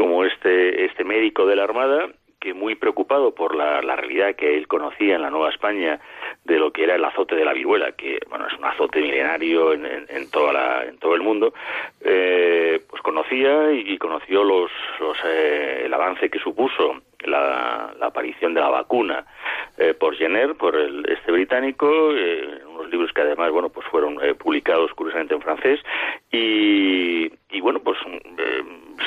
como 0.03 0.25
este, 0.25 0.85
este 0.87 1.05
médico 1.05 1.47
de 1.47 1.55
la 1.55 1.63
Armada, 1.63 2.09
que 2.41 2.55
muy 2.55 2.75
preocupado 2.75 3.37
por 3.37 3.55
la, 3.55 3.81
la, 3.83 3.95
realidad 3.95 4.35
que 4.35 4.57
él 4.57 4.67
conocía 4.67 5.15
en 5.15 5.23
la 5.23 5.31
Nueva 5.31 5.51
España 5.51 6.01
de 6.45 6.59
lo 6.59 6.73
que 6.73 6.83
era 6.83 6.97
el 6.97 7.05
azote 7.05 7.37
de 7.37 7.45
la 7.45 7.53
viruela, 7.53 7.93
que 7.93 8.19
bueno 8.29 8.49
es 8.49 8.59
un 8.59 8.65
azote 8.65 9.01
milenario 9.01 9.73
en, 9.73 9.87
en, 9.87 10.07
en 10.09 10.29
la, 10.53 10.85
en 10.85 10.99
todo 10.99 11.15
el 11.15 11.23
mundo, 11.23 11.55
eh, 12.01 12.81
pues 12.91 13.01
conocía 13.01 13.71
y, 13.71 13.97
conoció 13.97 14.43
los, 14.43 14.73
los 14.99 15.17
eh, 15.25 15.83
el 15.85 15.95
avance 15.95 16.29
que 16.29 16.41
supuso 16.41 17.01
la, 17.25 17.95
aparición 18.01 18.55
de 18.55 18.61
la 18.61 18.71
vacuna 18.71 19.25
eh, 19.79 19.95
por 19.95 20.17
Jenner, 20.17 20.57
por 20.57 20.75
el, 20.75 21.07
este 21.09 21.31
británico, 21.31 21.87
eh, 22.13 22.61
unos 22.67 22.91
libros 22.91 23.13
que 23.13 23.21
además 23.21 23.53
bueno 23.53 23.69
pues 23.69 23.87
fueron 23.87 24.19
publicados 24.39 24.93
curiosamente 24.95 25.35
en 25.35 25.43
francés 25.43 25.79
y, 26.33 27.31
y 27.51 27.61
bueno 27.61 27.79
pues 27.79 27.99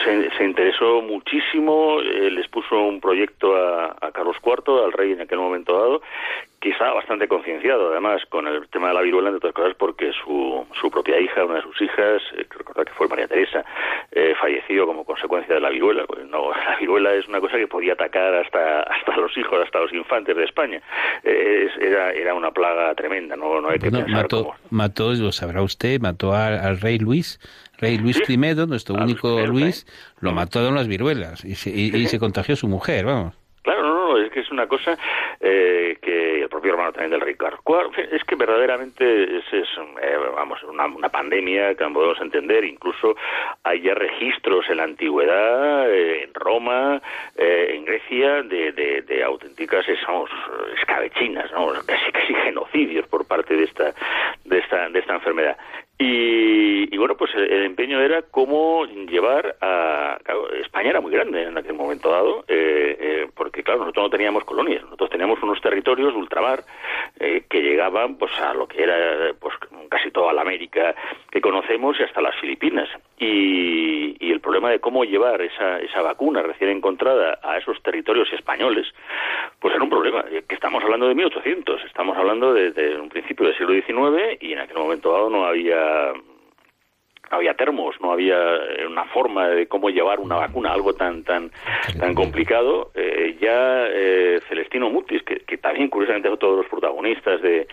se, 0.03 0.31
se, 0.37 0.43
interesó 0.43 1.01
muchísimo, 1.01 1.99
les 2.01 2.47
puso 2.47 2.79
un 2.81 2.99
proyecto 3.01 3.55
a, 3.55 3.95
a, 4.01 4.11
Carlos 4.11 4.37
IV, 4.43 4.83
al 4.83 4.91
rey 4.91 5.11
en 5.13 5.21
aquel 5.21 5.39
momento 5.39 5.77
dado, 5.77 6.01
que 6.65 6.71
estaba 6.71 6.95
bastante 6.95 7.27
concienciado, 7.27 7.91
además, 7.91 8.23
con 8.27 8.47
el 8.47 8.67
tema 8.69 8.87
de 8.87 8.95
la 8.95 9.01
viruela, 9.01 9.29
entre 9.29 9.49
otras 9.49 9.53
cosas, 9.53 9.75
porque 9.77 10.11
su, 10.23 10.65
su 10.81 10.89
propia 10.89 11.19
hija, 11.19 11.45
una 11.45 11.57
de 11.57 11.61
sus 11.61 11.79
hijas, 11.79 12.23
eh, 12.35 12.47
recordad 12.57 12.85
que 12.85 12.93
fue 12.93 13.07
María 13.07 13.27
Teresa, 13.27 13.63
eh, 14.11 14.33
falleció 14.41 14.87
como 14.87 15.03
consecuencia 15.03 15.53
de 15.53 15.61
la 15.61 15.69
viruela. 15.69 16.05
Pues 16.07 16.25
no, 16.27 16.49
la 16.67 16.75
viruela 16.79 17.13
es 17.13 17.27
una 17.27 17.39
cosa 17.39 17.57
que 17.57 17.67
podía 17.67 17.93
atacar 17.93 18.33
hasta, 18.33 18.81
hasta 18.81 19.15
los 19.15 19.37
hijos, 19.37 19.63
hasta 19.63 19.79
los 19.79 19.93
infantes 19.93 20.35
de 20.35 20.43
España. 20.43 20.81
Eh, 21.23 21.69
era, 21.79 22.11
era 22.11 22.33
una 22.33 22.49
plaga 22.49 22.95
tremenda, 22.95 23.35
no, 23.35 23.61
no 23.61 23.69
hay 23.69 23.77
que 23.77 23.91
pensar 23.91 24.09
mató, 24.09 24.55
mató, 24.71 25.13
lo 25.13 25.31
sabrá 25.31 25.61
usted, 25.61 25.99
mató 25.99 26.33
al, 26.33 26.79
rey 26.81 26.97
Luis, 26.97 27.39
rey 27.77 27.97
Luis 27.97 28.21
I, 28.27 28.37
nuestro 28.37 28.95
único 28.95 29.45
Luis, 29.45 29.85
lo 30.19 30.31
mató 30.31 30.63
de 30.63 30.71
las 30.71 30.87
viruelas 30.87 31.43
y 31.45 31.55
se, 31.55 31.69
y 31.69 32.07
se 32.07 32.19
contagió 32.19 32.55
su 32.55 32.67
mujer, 32.67 33.05
vamos. 33.05 33.35
Claro, 33.65 33.81
no, 33.81 34.09
no, 34.09 34.17
es 34.19 34.31
que 34.31 34.41
es 34.41 34.51
una 34.51 34.67
cosa 34.67 34.95
eh, 35.39 35.97
que 35.99 36.43
el 36.43 36.49
propio 36.49 36.73
hermano 36.73 36.91
también 36.91 37.09
del 37.09 37.21
Ricardo. 37.21 37.57
Es 38.11 38.23
que 38.23 38.35
verdaderamente 38.35 39.37
es, 39.37 39.43
eh, 39.51 40.17
vamos, 40.35 40.61
una, 40.65 40.85
una, 40.85 41.09
pandemia 41.09 41.73
que 41.73 41.83
podemos 41.85 42.21
entender. 42.21 42.63
Incluso 42.63 43.15
hay 43.63 43.81
ya 43.81 43.95
registros 43.95 44.69
en 44.69 44.77
la 44.77 44.83
antigüedad, 44.83 45.91
eh, 45.91 46.25
en 46.25 46.33
Roma, 46.35 47.01
en 47.35 47.85
Grecia, 47.85 48.43
de, 48.43 48.71
de, 48.71 49.23
auténticas 49.23 49.83
escabechinas, 50.79 51.51
¿no? 51.51 51.73
casi, 51.87 52.11
casi 52.11 52.35
genocidios 52.35 53.07
por 53.07 53.25
parte 53.25 53.55
de 53.55 53.63
esta, 53.63 53.95
de 54.43 54.59
esta, 54.59 54.89
de 54.89 54.99
esta 54.99 55.15
enfermedad. 55.15 55.57
Y, 55.97 56.97
bueno, 56.97 57.15
pues 57.15 57.31
el, 57.35 57.63
empeño 57.63 58.01
era 58.01 58.21
cómo 58.23 58.85
llevar 58.85 59.55
a... 59.61 60.17
España 60.61 60.89
era 60.89 61.01
muy 61.01 61.11
grande 61.11 61.43
en 61.43 61.57
aquel 61.57 61.73
momento 61.73 62.11
dado, 62.11 62.43
eh, 62.47 62.97
eh, 62.99 63.27
porque 63.33 63.63
claro, 63.63 63.81
nosotros 63.81 64.05
no 64.05 64.09
teníamos 64.09 64.43
colonias, 64.43 64.83
nosotros 64.83 65.09
teníamos 65.09 65.41
unos 65.41 65.61
territorios 65.61 66.13
de 66.13 66.19
ultramar 66.19 66.63
eh, 67.19 67.45
que 67.49 67.61
llegaban 67.61 68.15
pues 68.15 68.31
a 68.39 68.53
lo 68.53 68.67
que 68.67 68.83
era 68.83 69.33
pues 69.39 69.55
casi 69.89 70.11
toda 70.11 70.33
la 70.33 70.41
América 70.41 70.95
que 71.31 71.39
conocemos 71.39 71.97
y 71.99 72.03
hasta 72.03 72.21
las 72.21 72.35
Filipinas. 72.41 72.89
Y, 73.17 74.17
y 74.19 74.31
el 74.31 74.41
problema 74.41 74.69
de 74.69 74.79
cómo 74.79 75.05
llevar 75.05 75.41
esa, 75.41 75.79
esa 75.79 76.01
vacuna 76.01 76.41
recién 76.41 76.69
encontrada 76.69 77.39
a 77.41 77.57
esos 77.57 77.81
territorios 77.81 78.31
españoles, 78.33 78.87
pues 79.59 79.73
era 79.73 79.83
un 79.83 79.89
problema, 79.89 80.23
que 80.23 80.55
estamos 80.55 80.83
hablando 80.83 81.07
de 81.07 81.15
1800, 81.15 81.85
estamos 81.85 82.17
hablando 82.17 82.53
de, 82.53 82.71
de 82.71 82.99
un 82.99 83.07
principio 83.07 83.47
del 83.47 83.57
siglo 83.57 83.73
XIX 83.73 84.37
y 84.41 84.51
en 84.51 84.59
aquel 84.59 84.77
momento 84.77 85.13
dado 85.13 85.29
no 85.29 85.45
había 85.45 86.11
había 87.31 87.53
termos, 87.55 87.95
no 88.01 88.11
había 88.11 88.37
eh, 88.37 88.85
una 88.87 89.05
forma 89.05 89.47
de 89.47 89.67
cómo 89.67 89.89
llevar 89.89 90.19
una 90.19 90.35
vacuna, 90.35 90.71
algo 90.71 90.93
tan 90.93 91.23
tan 91.23 91.51
tan 91.99 92.13
complicado. 92.13 92.91
Eh, 92.95 93.37
ya 93.39 93.87
eh, 93.87 94.39
Celestino 94.47 94.89
Mutis, 94.89 95.23
que, 95.23 95.57
también 95.57 95.89
curiosamente 95.89 96.29
son 96.29 96.39
todos 96.39 96.57
los 96.57 96.67
protagonistas 96.67 97.41
de, 97.41 97.67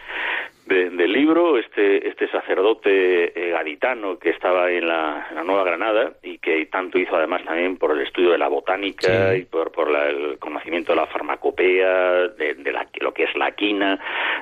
del 0.67 1.13
libro, 1.13 1.59
este, 1.59 2.09
este 2.09 2.29
sacerdote 2.29 3.33
eh, 3.35 3.51
gaditano 3.51 4.19
que 4.19 4.31
estaba 4.31 4.71
en 4.71 4.87
la, 4.87 5.29
Nueva 5.45 5.65
Granada 5.65 6.13
y 6.23 6.39
que 6.39 6.67
tanto 6.67 6.99
hizo 6.99 7.17
además 7.17 7.45
también 7.45 7.77
por 7.77 7.91
el 7.91 8.07
estudio 8.07 8.31
de 8.31 8.39
la 8.39 8.49
botánica 8.49 9.35
y 9.35 9.43
por, 9.43 9.73
por 9.73 9.89
el 9.91 10.39
conocimiento 10.39 10.93
de 10.93 10.97
la 10.97 11.07
farmacopea, 11.07 12.29
de, 12.29 12.73
la, 12.73 12.87
lo 13.01 13.13
que 13.13 13.25
es 13.25 13.35
la 13.35 13.51
quina, 13.53 13.99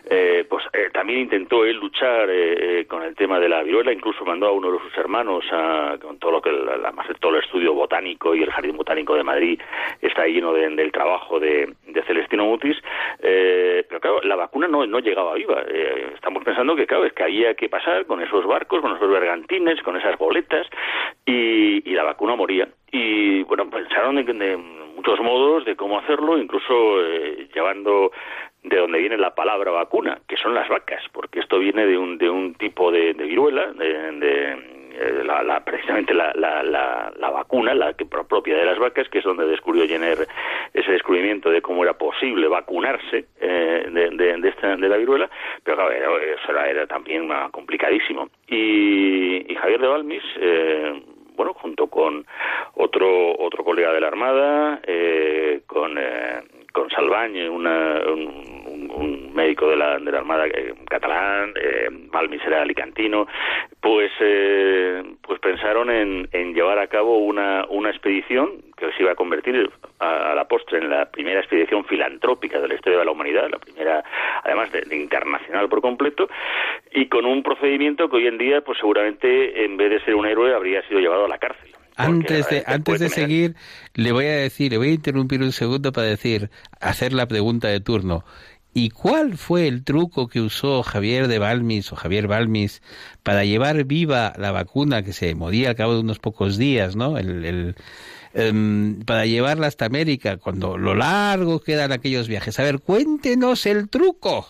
eh, 0.09 0.45
pues 0.49 0.65
eh, 0.75 0.91
también 0.93 1.21
intentó 1.21 1.65
él 1.65 1.77
luchar 1.77 2.29
con 2.87 3.03
el 3.03 3.15
tema 3.17 3.41
de 3.41 3.49
la 3.49 3.63
viruela, 3.63 3.93
incluso 3.93 4.25
mandó 4.25 4.49
a 4.49 4.53
uno 4.53 4.73
de 4.73 4.79
sus 4.79 4.99
hermanos 4.99 5.45
a, 5.51 5.97
con 6.01 6.19
todo 6.19 6.33
lo 6.33 6.43
que 6.43 6.53
la, 6.53 6.93
todo 7.19 7.37
el 7.37 7.43
estudio 7.43 7.73
botánico 7.73 8.35
y 8.35 8.43
el 8.43 8.51
Jardín 8.51 8.77
Botánico 8.77 9.15
de 9.15 9.25
Madrid 9.25 9.61
está 10.03 10.27
lleno 10.27 10.53
del 10.53 10.93
trabajo 10.93 11.41
de, 11.41 11.73
de 11.87 12.03
Celestino 12.03 12.45
Mutis, 12.45 12.77
pero 13.21 14.01
claro, 14.01 14.21
la 14.23 14.37
vacuna 14.37 14.69
no, 14.69 14.87
no 14.87 14.99
llegaba 14.99 15.35
viva 15.35 15.65
estamos 16.15 16.45
pensando 16.45 16.77
que, 16.77 16.87
claro, 16.87 17.05
es 17.05 17.13
que 17.13 17.25
había 17.25 17.55
que 17.55 17.69
pasar 17.69 18.07
con 18.07 18.21
esos 18.23 18.47
barcos, 18.47 18.81
con 18.81 18.97
esos 18.97 19.11
bergantines, 19.11 19.83
con 19.83 19.97
esas 19.97 20.19
boletas, 20.19 20.67
y, 21.27 21.81
la 21.91 22.05
vacuna 22.05 22.37
moría. 22.37 22.69
Y, 22.91 23.43
bueno, 23.43 23.69
pensaron 23.69 24.17
de, 24.17 24.57
muchos 24.57 25.21
modos 25.21 25.65
de 25.65 25.77
cómo 25.77 25.99
hacerlo, 25.99 26.39
incluso 26.39 27.05
eh, 27.05 27.49
llevando 27.55 28.13
de 28.63 28.77
donde 28.77 28.99
viene 28.99 29.17
la 29.17 29.35
palabra 29.35 29.71
vacuna, 29.71 30.19
que 30.29 30.37
son 30.37 30.55
las 30.55 30.69
vacas, 30.69 31.03
porque 31.13 31.41
esto 31.41 31.59
viene 31.59 31.87
de 31.87 31.99
un, 31.99 32.17
de 32.19 32.31
un 32.31 32.55
tipo 32.55 32.91
de, 32.91 33.13
viruela, 33.13 33.73
de 33.73 34.80
la, 35.25 35.61
precisamente 35.65 36.15
la, 36.15 36.33
la, 36.35 36.63
la, 36.63 37.31
vacuna, 37.31 37.75
la 37.75 37.95
que 37.95 38.07
propia 38.07 38.57
de 38.57 38.65
las 38.65 38.79
vacas, 38.79 39.09
que 39.09 39.19
es 39.19 39.25
donde 39.25 39.47
descubrió 39.47 39.87
Jenner 39.87 40.27
ese 40.75 40.93
descubrimiento 40.93 41.51
de 41.51 41.63
cómo 41.63 41.83
era 41.83 41.95
posible 41.95 42.49
vacunarse 42.49 43.27
eh, 43.41 43.87
de, 43.91 44.37
de, 44.37 44.49
esta, 44.49 44.77
de, 44.77 44.89
la 44.89 44.97
viruela, 44.97 45.31
pero 45.63 45.77
claro, 45.77 46.19
eso 46.19 46.53
era, 46.53 46.87
también 46.87 47.29
complicadísimo. 47.51 48.29
Y, 48.49 49.55
Javier 49.61 49.81
de 49.81 49.89
Balmis, 49.89 50.23
eh, 50.41 51.03
bueno, 51.37 51.53
junto 51.55 51.87
con 51.89 52.25
otro 52.75 53.37
otro 53.39 53.63
colega 53.63 53.93
de 53.93 54.01
la 54.01 54.09
Armada, 54.09 54.81
con 55.67 55.99
con 56.73 56.89
Salvañ, 56.91 57.49
una, 57.49 58.01
un, 58.07 59.31
médico 59.35 59.69
de 59.69 59.77
la, 59.77 59.99
de 59.99 60.11
la 60.11 60.19
Armada 60.19 60.47
eh, 60.49 60.75
catalán, 60.89 61.55
eh, 61.57 61.89
Balmis 62.11 62.43
alicantino, 62.47 63.27
pues, 63.81 64.11
eh, 64.21 65.03
pues 65.23 65.41
pensaron 65.41 65.89
en, 65.91 66.29
en, 66.33 66.53
llevar 66.53 66.79
a 66.79 66.89
cabo 66.89 67.19
una, 67.19 67.65
una 67.69 67.91
expedición 67.91 68.63
que 68.77 68.91
se 68.93 69.03
iba 69.03 69.13
a 69.13 69.15
convertir 69.15 69.71
a, 70.01 70.35
la 70.35 70.49
postre 70.49 70.79
en 70.79 70.91
la 70.91 71.11
primera 71.11 71.41
expedición 71.41 71.85
filantrópica 71.85 72.61
de 72.61 72.69
la 72.69 72.75
historia 72.75 72.99
de 72.99 73.05
la 73.05 73.13
humanidad, 73.13 73.49
la 73.51 73.59
primera, 73.59 74.03
además 74.43 74.73
de, 74.73 74.85
internacional 74.97 75.69
por 75.69 75.81
completo, 75.81 76.29
y 76.93 77.07
con 77.07 77.25
un 77.25 77.43
procedimiento 77.43 78.09
que 78.09 78.17
hoy 78.17 78.27
en 78.27 78.39
día, 78.39 78.63
pues 78.63 78.79
seguramente, 78.79 79.65
en 79.65 79.77
vez 79.77 79.91
de 79.91 80.01
ser 80.01 80.15
un 80.15 80.27
héroe, 80.27 80.55
habría 80.55 80.83
sido 80.89 81.01
llevado 81.01 81.27
a 81.27 81.29
la 81.29 81.39
cárcel. 81.39 81.71
Antes 82.07 82.49
de, 82.49 82.65
antes 82.67 83.01
de 83.01 83.09
seguir, 83.09 83.57
le 83.95 84.13
voy 84.13 84.27
a 84.27 84.37
decir, 84.37 84.73
le 84.73 84.79
voy 84.79 84.89
a 84.89 84.93
interrumpir 84.93 85.43
un 85.43 85.53
segundo 85.53 85.93
para 85.93 86.07
decir, 86.07 86.51
hacer 86.81 87.13
la 87.13 87.27
pregunta 87.27 87.69
de 87.69 87.81
turno. 87.81 88.25
¿Y 88.73 88.91
cuál 88.91 89.37
fue 89.37 89.67
el 89.67 89.83
truco 89.83 90.29
que 90.29 90.41
usó 90.41 90.83
Javier 90.85 91.27
de 91.27 91.41
Balmis 91.41 91.93
o 91.93 91.97
Javier 91.97 92.29
Balmis 92.29 92.83
para 93.25 93.45
llevar 93.45 93.85
viva 93.85 94.33
la 94.39 94.53
vacuna 94.53 95.03
que 95.03 95.13
se 95.13 95.35
moría 95.35 95.71
al 95.71 95.77
cabo 95.77 95.95
de 95.95 96.01
unos 96.01 96.21
pocos 96.21 96.57
días, 96.57 96.95
¿no? 96.95 97.19
El, 97.19 97.45
el 97.45 97.75
em, 98.33 99.03
para 99.03 99.27
llevarla 99.27 99.67
hasta 99.67 99.87
América, 99.87 100.37
cuando 100.37 100.79
lo 100.79 100.95
largo 100.95 101.61
quedan 101.61 101.91
aquellos 101.91 102.29
viajes. 102.29 102.61
A 102.61 102.63
ver, 102.63 102.79
cuéntenos 102.79 103.67
el 103.67 103.89
truco. 103.89 104.47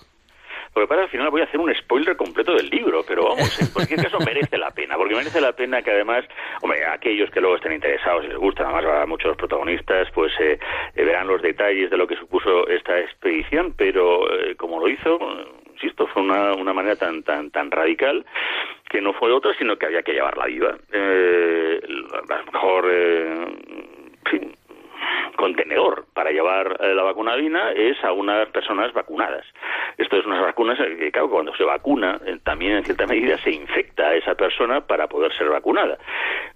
Porque 0.72 0.87
para 0.87 1.02
al 1.02 1.09
final 1.09 1.30
voy 1.30 1.40
a 1.40 1.44
hacer 1.44 1.59
un 1.59 1.74
spoiler 1.74 2.16
completo 2.16 2.54
del 2.54 2.68
libro, 2.70 3.02
pero 3.06 3.24
vamos, 3.24 3.61
en 3.61 3.72
cualquier 3.72 4.02
caso 4.02 4.18
merece 4.20 4.56
la 4.56 4.70
pena, 4.70 4.96
porque 4.96 5.14
merece 5.14 5.40
la 5.40 5.52
pena 5.52 5.83
que 5.83 5.90
además, 5.90 6.24
hombre, 6.62 6.87
aquellos 6.87 7.30
que 7.30 7.40
luego 7.40 7.56
estén 7.56 7.72
interesados 7.72 8.24
y 8.24 8.28
les 8.28 8.37
gusta, 8.37 8.62
además 8.62 8.85
a 8.85 9.06
muchos 9.06 9.37
protagonistas, 9.37 10.09
pues 10.14 10.33
eh, 10.38 10.59
eh, 10.94 11.04
verán 11.04 11.26
los 11.26 11.42
detalles 11.42 11.90
de 11.90 11.96
lo 11.96 12.06
que 12.06 12.16
supuso 12.16 12.68
esta 12.68 12.98
expedición, 13.00 13.74
pero 13.76 14.33
eh, 14.33 14.54
como 14.54 14.78
lo 14.78 14.88
hizo, 14.88 15.18
insisto, 15.72 16.06
fue 16.06 16.22
una, 16.22 16.52
una 16.52 16.72
manera 16.72 16.94
tan, 16.94 17.24
tan, 17.24 17.50
tan 17.50 17.70
radical 17.70 18.24
que 18.88 19.00
no 19.00 19.12
fue 19.12 19.33
otra, 19.33 19.52
sino 19.59 19.76
que 19.76 19.87
había 19.87 20.02
que 20.02 20.12
llevarla 20.12 20.46
viva. 20.46 20.76
Eh, 20.92 21.80
a 22.30 22.37
lo 22.37 22.52
mejor, 22.52 22.87
fin, 24.30 24.52
contenedor 25.36 26.06
para 26.12 26.30
llevar 26.30 26.76
eh, 26.80 26.94
la 26.94 27.02
vacuna 27.02 27.20
vacunadina 27.20 27.72
es 27.72 28.02
a 28.04 28.12
unas 28.12 28.48
personas 28.48 28.92
vacunadas. 28.92 29.44
Esto 29.98 30.16
es 30.16 30.26
unas 30.26 30.40
vacunas 30.40 30.78
que, 30.78 31.12
claro, 31.12 31.28
cuando 31.28 31.54
se 31.54 31.64
vacuna, 31.64 32.18
eh, 32.24 32.38
también 32.42 32.76
en 32.76 32.84
cierta 32.84 33.06
medida 33.06 33.36
se 33.38 33.50
infecta 33.50 34.08
a 34.08 34.14
esa 34.14 34.34
persona 34.34 34.80
para 34.80 35.06
poder 35.06 35.32
ser 35.36 35.48
vacunada. 35.48 35.98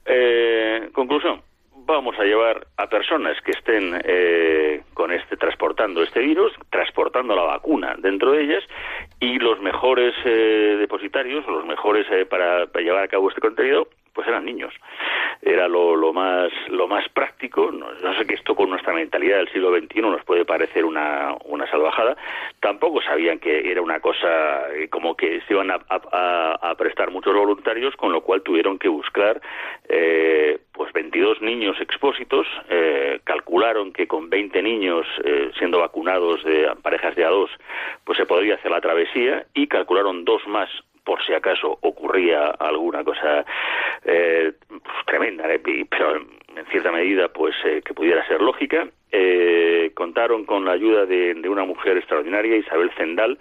Eh, 0.07 0.89
conclusión, 0.93 1.43
vamos 1.87 2.19
a 2.19 2.25
llevar 2.25 2.67
a 2.79 2.89
personas 2.89 3.37
que 3.43 3.53
estén 3.53 4.01
con 4.95 5.13
este 5.13 5.37
transportando 5.37 6.03
este 6.03 6.21
virus, 6.21 6.53
transportando 6.71 7.37
la 7.37 7.43
vacuna 7.43 7.95
dentro 7.99 8.33
de 8.33 8.45
ellas 8.45 8.65
y 9.21 9.39
los 9.39 9.61
mejores 9.61 10.15
depositarios, 10.25 11.47
los 11.47 11.67
mejores 11.67 12.07
para, 12.29 12.65
llevar 12.81 13.05
a 13.05 13.09
cabo 13.09 13.29
este 13.29 13.43
contenido, 13.43 13.89
pues 14.15 14.29
eran 14.29 14.45
niños. 14.45 14.73
Era 15.43 15.69
lo, 15.69 15.97
lo 15.97 16.13
más 16.13 16.51
lo 16.69 16.87
más 16.87 17.07
práctico. 17.09 17.71
No, 17.71 17.87
sé 18.15 18.27
que 18.27 18.35
esto 18.35 18.55
con 18.55 18.71
nuestra 18.71 18.95
mentalidad 18.95 19.39
del 19.39 19.53
siglo 19.53 19.77
XXI 19.77 20.01
nos 20.03 20.25
puede 20.25 20.45
parecer 20.45 20.85
una, 20.85 21.35
una 21.45 21.69
salvajada. 21.71 22.17
Tampoco 22.61 23.03
sabían 23.03 23.41
que 23.41 23.71
era 23.71 23.83
una 23.83 24.01
cosa 24.01 24.73
eh, 24.73 24.89
como 24.89 25.17
que 25.17 25.41
se 25.43 25.53
iban 25.53 25.71
a, 25.71 25.81
a, 25.89 26.75
prestar 26.77 27.11
muchos 27.11 27.35
voluntarios, 27.35 27.95
con 27.97 28.13
lo 28.13 28.23
cual 28.23 28.43
tuvieron 28.43 28.79
que 28.79 28.89
buscar 28.89 29.41
eh, 29.89 30.59
pues 30.73 30.93
22 30.93 31.43
niños 31.43 31.77
expósitos. 31.81 32.47
Eh, 32.69 33.21
calcularon 33.25 33.93
que 33.93 34.07
con 34.07 34.31
20 34.31 34.63
niños 34.63 35.07
eh, 35.25 35.51
siendo 35.59 35.81
vacunados 35.81 36.43
de 36.45 36.71
parejas 36.83 37.17
de 37.17 37.25
a 37.25 37.29
dos, 37.29 37.51
pues 38.05 38.17
se 38.17 38.27
podría 38.27 38.55
hacer 38.55 38.71
la 38.71 38.81
travesía 38.81 39.47
y 39.55 39.67
calcularon 39.67 40.25
dos 40.25 40.47
más 40.47 40.71
por 41.05 41.25
si 41.25 41.35
acaso 41.35 41.79
ocurría 41.83 42.47
alguna 42.59 43.05
cosa 43.05 43.45
eh, 44.05 44.53
tremenda, 45.07 45.53
¿eh? 45.53 45.61
pero 45.89 46.17
en 46.17 46.67
cierta 46.71 46.93
medida 46.93 47.29
pues 47.29 47.55
eh, 47.65 47.83
que 47.85 47.95
pudiera 47.95 48.27
ser 48.27 48.41
lógica. 48.41 48.89
Contaron 49.95 50.45
con 50.45 50.65
la 50.65 50.73
ayuda 50.73 51.07
de, 51.07 51.49
una 51.49 51.65
mujer 51.65 51.97
extraordinaria, 51.97 52.57
Isabel 52.57 52.91
Zendal, 52.97 53.39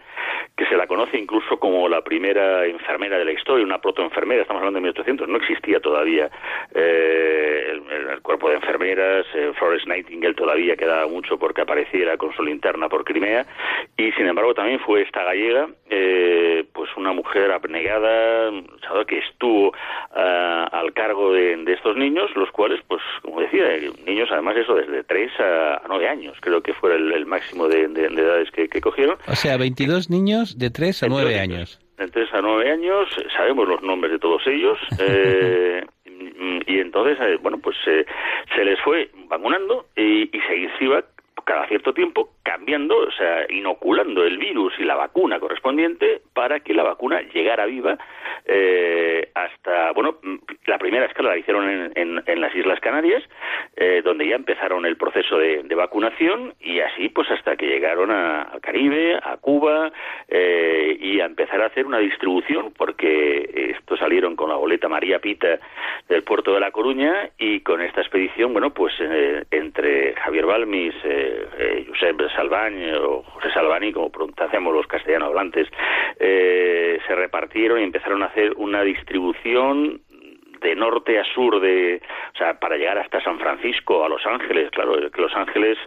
que 0.55 0.65
se 0.65 0.75
la 0.75 0.87
conoce 0.87 1.17
incluso 1.17 1.57
como 1.57 1.87
la 1.89 2.01
primera 2.01 2.65
enfermera 2.65 3.17
de 3.17 3.25
la 3.25 3.31
historia, 3.31 3.65
una 3.65 3.79
protoenfermera, 3.79 4.41
estamos 4.41 4.61
hablando 4.61 4.77
de 4.77 4.83
1800, 4.83 5.27
no 5.27 5.37
existía 5.37 5.79
todavía 5.79 6.29
eh, 6.75 7.79
el, 7.89 8.21
cuerpo 8.21 8.49
de 8.49 8.55
enfermeras, 8.55 9.25
eh, 9.33 9.51
Florence 9.57 9.87
Nightingale 9.87 10.33
todavía 10.33 10.75
quedaba 10.75 11.07
mucho 11.07 11.37
porque 11.37 11.61
apareciera 11.61 12.17
con 12.17 12.33
su 12.33 12.43
linterna 12.43 12.87
por 12.87 13.03
Crimea, 13.03 13.45
y 13.97 14.11
sin 14.13 14.27
embargo 14.27 14.53
también 14.53 14.79
fue 14.79 15.01
esta 15.01 15.23
gallega, 15.23 15.67
eh, 15.89 16.63
pues 16.73 16.89
una 16.95 17.13
mujer 17.13 17.51
abnegada, 17.51 18.51
que 19.07 19.17
estuvo 19.17 19.69
uh, 19.69 19.73
al 20.71 20.93
cargo 20.93 21.33
de, 21.33 21.57
de, 21.57 21.73
estos 21.73 21.97
niños, 21.97 22.33
los 22.35 22.49
cuales, 22.51 22.79
pues 22.87 23.01
como 23.21 23.41
decía, 23.41 23.65
niños 24.05 24.29
además 24.31 24.55
eso 24.55 24.75
desde 24.75 25.03
3 25.03 25.31
a, 25.39 25.62
9 25.87 26.07
años, 26.07 26.37
creo 26.41 26.61
que 26.61 26.73
fue 26.73 26.95
el, 26.95 27.11
el 27.11 27.25
máximo 27.25 27.67
de, 27.67 27.87
de, 27.87 28.09
de 28.09 28.21
edades 28.21 28.51
que, 28.51 28.67
que, 28.67 28.81
cogieron. 28.81 29.17
O 29.27 29.35
sea, 29.35 29.57
22 29.57 30.09
niños 30.09 30.57
de 30.57 30.69
3 30.69 31.03
a 31.03 31.07
9 31.07 31.39
años. 31.39 31.79
De 31.97 32.07
3 32.07 32.33
a 32.33 32.41
9 32.41 32.71
años, 32.71 33.09
sabemos 33.35 33.67
los 33.67 33.81
nombres 33.81 34.11
de 34.13 34.19
todos 34.19 34.41
ellos. 34.47 34.77
Eh, 34.99 35.85
y 36.67 36.79
entonces, 36.79 37.17
eh, 37.21 37.37
bueno, 37.41 37.57
pues 37.57 37.75
eh, 37.87 38.05
se 38.55 38.63
les 38.63 38.79
fue 38.81 39.09
vacunando 39.27 39.87
y, 39.95 40.23
y 40.23 40.41
se 40.77 40.83
iba 40.83 41.03
cada 41.43 41.67
cierto 41.67 41.93
tiempo 41.93 42.29
cambiando, 42.43 42.97
o 42.97 43.11
sea, 43.11 43.45
inoculando 43.49 44.23
el 44.23 44.37
virus 44.37 44.73
y 44.79 44.83
la 44.83 44.95
vacuna 44.95 45.39
correspondiente 45.39 46.21
para 46.33 46.59
que 46.59 46.73
la 46.73 46.83
vacuna 46.83 47.21
llegara 47.33 47.65
viva 47.65 47.97
eh, 48.45 49.29
hasta, 49.33 49.91
bueno, 49.93 50.17
la 50.65 50.77
primera 50.77 51.05
escala 51.05 51.29
la 51.29 51.37
hicieron 51.37 51.91
en, 51.95 52.23
en, 52.25 52.41
las 52.41 52.53
Islas 52.55 52.79
Canarias, 52.81 53.23
eh, 53.77 54.01
donde 54.03 54.27
ya 54.27 54.35
empezaron 54.35 54.85
el 54.85 54.97
proceso 54.97 55.37
de, 55.37 55.63
vacunación 55.73 56.53
y 56.61 56.79
así 56.81 57.09
pues 57.09 57.31
hasta 57.31 57.55
que 57.55 57.65
llegaron 57.65 58.11
a, 58.11 58.43
al 58.43 58.61
Caribe, 58.61 59.17
a 59.23 59.37
Cuba 59.37 59.91
eh, 60.27 60.95
y 60.99 61.19
a 61.19 61.25
empezar 61.25 61.61
a 61.61 61.65
hacer 61.65 61.87
una 61.87 61.97
distribución 61.97 62.71
porque 62.77 63.73
estos 63.75 63.97
salieron 63.97 64.35
con 64.35 64.49
la 64.49 64.55
boleta 64.55 64.87
María 64.87 65.17
Pita 65.17 65.59
del 66.07 66.23
puerto 66.23 66.53
de 66.53 66.59
La 66.59 66.71
Coruña 66.71 67.29
y 67.39 67.61
con 67.61 67.81
esta 67.81 68.01
expedición, 68.01 68.53
bueno, 68.53 68.71
pues 68.71 68.93
eh, 68.99 69.45
entre 69.49 70.13
Javier 70.13 70.45
Balmis, 70.45 70.93
eh, 71.57 71.85
Josep 71.87 72.21
Salvani 72.35 72.91
o 72.93 73.23
José 73.23 73.51
Salvani, 73.53 73.91
como 73.91 74.11
pronunciamos 74.11 74.73
los 74.73 74.87
castellanos 74.87 75.29
hablantes, 75.29 75.67
eh, 76.19 76.99
se 77.07 77.15
repartieron 77.15 77.79
y 77.79 77.83
empezaron 77.83 78.23
a 78.23 78.27
hacer 78.27 78.53
una 78.57 78.81
distribución 78.83 80.01
de 80.63 80.75
norte 80.75 81.19
a 81.19 81.23
sur 81.33 81.59
de 81.59 82.01
o 82.33 82.37
sea 82.37 82.59
para 82.59 82.77
llegar 82.77 82.97
hasta 82.97 83.21
San 83.21 83.39
Francisco 83.39 84.03
a 84.03 84.09
Los 84.09 84.25
Ángeles. 84.25 84.71
Claro 84.71 84.95
que 85.11 85.21
Los 85.21 85.35
Ángeles 85.35 85.77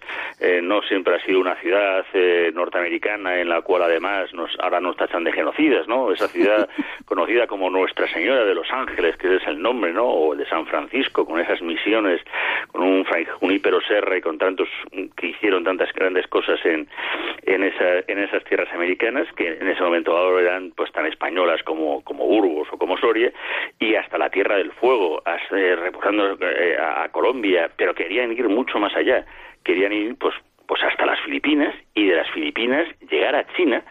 eh, 0.41 0.61
no 0.62 0.83
siempre 0.83 1.17
ha 1.17 1.25
sido 1.25 1.41
una 1.41 1.57
ciudad 1.57 2.05
eh, 2.12 2.51
norteamericana 2.55 3.41
en 3.41 3.49
la 3.49 3.62
cual 3.62 3.83
además 3.83 4.33
nos 4.33 4.51
ahora 4.61 4.81
nos 4.81 4.97
tachan 4.97 5.25
de 5.25 5.33
genocidas 5.33 5.89
no 5.89 6.12
esa 6.12 6.29
ciudad 6.29 6.69
conocida 7.05 7.47
como 7.47 7.71
Nuestra 7.71 8.07
Señora 8.09 8.45
de 8.45 8.55
Los 8.55 8.71
Ángeles 8.71 9.17
que 9.17 9.37
es 9.37 9.47
el 9.47 9.61
nombre 9.61 9.93
no 9.93 10.05
o 10.05 10.33
el 10.33 10.39
de 10.39 10.47
San 10.47 10.67
Francisco 10.67 11.25
con 11.25 11.41
esas 11.41 11.61
misiones 11.62 12.21
con 12.71 12.83
un 12.83 13.05
Junípero 13.41 13.81
Serra 13.81 14.17
y 14.17 14.21
con 14.21 14.39
tantos 14.39 14.69
que 15.17 15.29
hicieron 15.29 15.65
tantas 15.65 15.93
grandes 15.93 16.27
cosas 16.27 16.59
en 16.65 16.89
en 17.46 17.62
esa 17.62 18.00
en 18.09 18.18
esas 18.18 18.44
tierras 18.44 18.72
americanas 18.72 19.26
que 19.37 19.48
en 19.48 19.68
ese 19.68 19.82
momento 19.82 20.16
ahora 20.16 20.42
eran 20.42 20.72
pues 20.72 20.90
tan 20.92 21.06
españolas 21.06 21.62
como 21.62 22.02
como 22.02 22.26
Burgos 22.26 22.68
o 22.72 22.78
como 22.78 22.98
Soria 22.98 23.32
y 23.78 23.94
hasta 23.94 24.18
la 24.18 24.30
tierra 24.30 24.56
del 24.56 24.72
fuego, 24.72 25.22
eh, 25.26 25.76
repujando 25.76 26.37
eh, 26.40 26.76
a, 26.78 27.04
a 27.04 27.09
Colombia, 27.11 27.70
pero 27.76 27.94
querían 27.94 28.32
ir 28.32 28.48
mucho 28.48 28.78
más 28.78 28.94
allá, 28.96 29.24
querían 29.64 29.92
ir 29.92 30.16
pues 30.18 30.35
pues 30.66 30.82
hasta 30.82 31.06
las 31.06 31.20
Filipinas 31.20 31.74
y 31.94 32.06
de 32.06 32.16
las 32.16 32.30
Filipinas 32.30 32.87
llegar 33.09 33.35
a 33.35 33.46
China, 33.54 33.82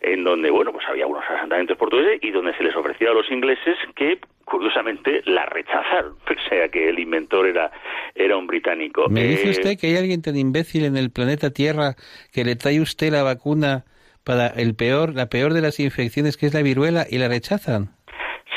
en 0.00 0.24
donde, 0.24 0.50
bueno, 0.50 0.72
pues 0.72 0.86
había 0.88 1.06
unos 1.06 1.24
asentamientos 1.28 1.76
portugueses 1.76 2.22
y 2.22 2.30
donde 2.30 2.54
se 2.54 2.64
les 2.64 2.74
ofrecía 2.74 3.10
a 3.10 3.14
los 3.14 3.30
ingleses 3.30 3.76
que 3.94 4.18
curiosamente 4.44 5.22
la 5.26 5.46
rechazaron, 5.46 6.12
o 6.28 6.48
sea 6.48 6.68
que 6.68 6.88
el 6.88 6.98
inventor 6.98 7.46
era, 7.46 7.70
era 8.14 8.36
un 8.36 8.46
británico. 8.46 9.08
¿Me 9.08 9.24
dice 9.24 9.50
usted 9.50 9.78
que 9.78 9.88
hay 9.88 9.96
alguien 9.96 10.22
tan 10.22 10.36
imbécil 10.36 10.84
en 10.84 10.96
el 10.96 11.10
planeta 11.10 11.50
Tierra 11.50 11.94
que 12.32 12.44
le 12.44 12.56
trae 12.56 12.80
usted 12.80 13.12
la 13.12 13.22
vacuna 13.22 13.84
para 14.24 14.46
el 14.48 14.74
peor, 14.74 15.14
la 15.14 15.26
peor 15.26 15.52
de 15.52 15.62
las 15.62 15.80
infecciones 15.80 16.36
que 16.36 16.46
es 16.46 16.54
la 16.54 16.62
viruela 16.62 17.06
y 17.08 17.18
la 17.18 17.28
rechazan? 17.28 17.90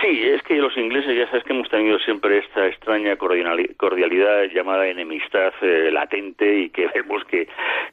Sí, 0.01 0.21
que 0.45 0.55
los 0.55 0.75
ingleses 0.77 1.17
ya 1.17 1.25
sabes 1.27 1.43
que 1.43 1.53
hemos 1.53 1.69
tenido 1.69 1.97
siempre 1.99 2.37
esta 2.37 2.67
extraña 2.67 3.17
cordialidad 3.17 4.43
llamada 4.53 4.87
enemistad 4.87 5.53
eh, 5.61 5.89
latente 5.91 6.59
y 6.59 6.69
que 6.69 6.87
vemos 6.95 7.23
que, 7.25 7.47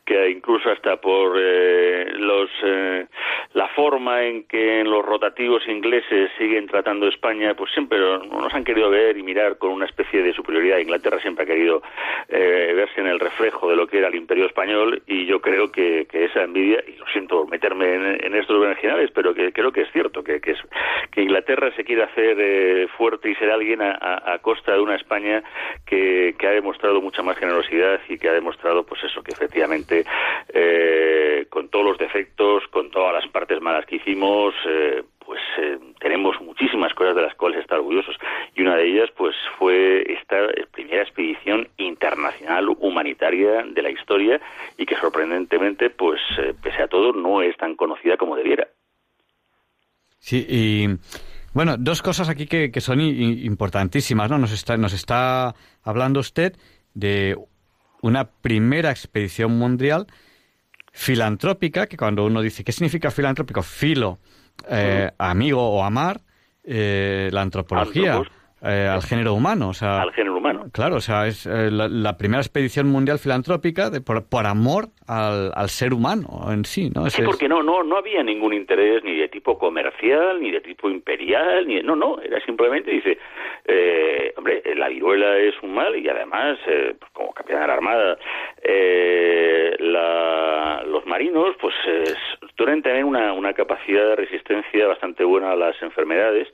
que 0.04 0.30
incluso 0.30 0.70
hasta 0.70 0.96
por 0.96 1.36
eh, 1.38 2.12
los 2.18 2.50
eh, 2.62 3.06
la 3.54 3.68
forma 3.68 4.22
en 4.22 4.44
que 4.44 4.84
los 4.84 5.04
rotativos 5.04 5.66
ingleses 5.66 6.30
siguen 6.38 6.66
tratando 6.66 7.08
España, 7.08 7.54
pues 7.54 7.72
siempre 7.72 7.98
nos 7.98 8.52
han 8.54 8.64
querido 8.64 8.90
ver 8.90 9.16
y 9.16 9.22
mirar 9.22 9.58
con 9.58 9.72
una 9.72 9.86
especie 9.86 10.22
de 10.22 10.32
superioridad. 10.32 10.78
Inglaterra 10.78 11.20
siempre 11.20 11.44
ha 11.44 11.46
querido 11.46 11.82
verse 12.28 13.00
en 13.00 13.06
el 13.06 13.20
reflejo 13.20 13.68
de 13.68 13.76
lo 13.76 13.86
que 13.86 13.98
era 13.98 14.08
el 14.08 14.14
imperio 14.14 14.46
español 14.46 15.02
y 15.06 15.26
yo 15.26 15.40
creo 15.40 15.70
que, 15.70 16.06
que 16.10 16.24
esa 16.24 16.42
envidia, 16.42 16.82
y 16.86 16.96
lo 16.96 17.06
siento 17.08 17.46
meterme 17.46 17.94
en, 17.94 18.24
en 18.24 18.34
estos 18.34 18.56
originales, 18.56 19.10
pero 19.14 19.34
que 19.34 19.52
creo 19.52 19.72
que 19.72 19.82
es 19.82 19.92
cierto, 19.92 20.24
que, 20.24 20.40
que, 20.40 20.52
es, 20.52 20.58
que 21.10 21.22
Inglaterra 21.22 21.70
se 21.76 21.84
quiere 21.84 22.04
hacer 22.04 22.40
fuerte 22.96 23.30
y 23.30 23.34
ser 23.34 23.50
alguien 23.50 23.80
a, 23.82 24.38
costa 24.40 24.72
de 24.72 24.80
una 24.80 24.96
España 24.96 25.42
que, 25.86 26.34
que, 26.38 26.46
ha 26.46 26.50
demostrado 26.50 27.00
mucha 27.00 27.22
más 27.22 27.36
generosidad 27.38 28.00
y 28.08 28.18
que 28.18 28.28
ha 28.28 28.32
demostrado, 28.32 28.84
pues 28.84 29.02
eso, 29.04 29.22
que 29.22 29.32
efectivamente, 29.32 30.04
eh, 30.52 31.46
con 31.48 31.68
todos 31.68 31.84
los 31.84 31.98
defectos, 31.98 32.64
con 32.68 32.90
todas 32.90 33.14
las 33.14 33.30
partes 33.30 33.60
malas 33.60 33.86
que 33.86 33.96
hicimos, 33.96 34.54
eh, 34.66 35.02
pues 35.24 35.40
eh, 35.58 35.78
tenemos 36.00 36.40
muchísimas 36.40 36.92
cosas 36.94 37.14
de 37.14 37.22
las 37.22 37.34
cuales 37.34 37.60
estar 37.60 37.78
orgullosos 37.78 38.16
y 38.54 38.62
una 38.62 38.76
de 38.76 38.86
ellas 38.86 39.10
pues 39.16 39.34
fue 39.58 40.04
esta 40.12 40.36
primera 40.72 41.02
expedición 41.02 41.68
internacional 41.76 42.68
humanitaria 42.80 43.62
de 43.62 43.82
la 43.82 43.90
historia 43.90 44.40
y 44.76 44.86
que 44.86 44.96
sorprendentemente 44.96 45.90
pues 45.90 46.20
eh, 46.38 46.54
pese 46.60 46.82
a 46.82 46.88
todo 46.88 47.12
no 47.12 47.42
es 47.42 47.56
tan 47.56 47.76
conocida 47.76 48.16
como 48.16 48.36
debiera. 48.36 48.68
Sí, 50.18 50.46
y 50.48 50.86
bueno, 51.52 51.76
dos 51.76 52.02
cosas 52.02 52.28
aquí 52.28 52.46
que, 52.46 52.70
que 52.70 52.80
son 52.80 53.00
importantísimas, 53.00 54.30
¿no? 54.30 54.38
Nos 54.38 54.52
está, 54.52 54.76
nos 54.76 54.92
está 54.92 55.54
hablando 55.82 56.20
usted 56.20 56.56
de 56.94 57.36
una 58.00 58.24
primera 58.30 58.90
expedición 58.90 59.58
mundial 59.58 60.06
filantrópica, 60.92 61.86
que 61.86 61.96
cuando 61.96 62.24
uno 62.24 62.42
dice, 62.42 62.64
¿qué 62.64 62.72
significa 62.72 63.10
filantrópico? 63.10 63.62
Filo, 63.62 64.18
eh, 64.68 65.10
amigo 65.18 65.66
o 65.66 65.82
amar, 65.82 66.20
eh, 66.64 67.30
la 67.32 67.42
antropología. 67.42 68.14
Antropos 68.16 68.41
eh, 68.64 68.86
al 68.86 69.02
género 69.02 69.34
humano. 69.34 69.70
O 69.70 69.74
sea, 69.74 70.02
al 70.02 70.12
género 70.12 70.36
humano. 70.36 70.66
Claro, 70.72 70.96
o 70.96 71.00
sea, 71.00 71.26
es 71.26 71.46
eh, 71.46 71.70
la, 71.70 71.88
la, 71.88 72.16
primera 72.16 72.40
expedición 72.40 72.88
mundial 72.88 73.18
filantrópica 73.18 73.90
de, 73.90 74.00
por, 74.00 74.28
por, 74.28 74.46
amor 74.46 74.88
al, 75.06 75.52
al, 75.54 75.68
ser 75.68 75.92
humano 75.92 76.46
en 76.50 76.64
sí, 76.64 76.90
¿no? 76.94 77.06
Ese 77.06 77.18
sí, 77.18 77.22
porque 77.24 77.48
no, 77.48 77.62
no, 77.62 77.82
no 77.82 77.96
había 77.96 78.22
ningún 78.22 78.54
interés 78.54 79.02
ni 79.04 79.16
de 79.16 79.28
tipo 79.28 79.58
comercial, 79.58 80.40
ni 80.40 80.50
de 80.50 80.60
tipo 80.60 80.88
imperial, 80.88 81.66
ni 81.66 81.76
de, 81.76 81.82
no, 81.82 81.96
no, 81.96 82.20
era 82.20 82.40
simplemente, 82.44 82.90
dice, 82.90 83.18
eh, 83.64 84.32
hombre, 84.36 84.62
la 84.76 84.88
viruela 84.88 85.38
es 85.38 85.54
un 85.62 85.74
mal 85.74 85.96
y 85.96 86.08
además, 86.08 86.58
eh, 86.66 86.94
pues 86.98 87.10
como 87.12 87.32
capitán 87.32 87.62
de 87.62 87.66
la 87.66 87.74
Armada, 87.74 88.18
eh, 88.62 89.76
la, 89.78 90.82
los 90.86 91.04
marinos, 91.06 91.56
pues 91.60 91.74
suelen 92.62 92.82
tener 92.82 93.04
una, 93.04 93.32
una 93.32 93.52
capacidad 93.54 94.06
de 94.10 94.16
resistencia 94.16 94.86
bastante 94.86 95.24
buena 95.24 95.50
a 95.50 95.56
las 95.56 95.80
enfermedades, 95.82 96.46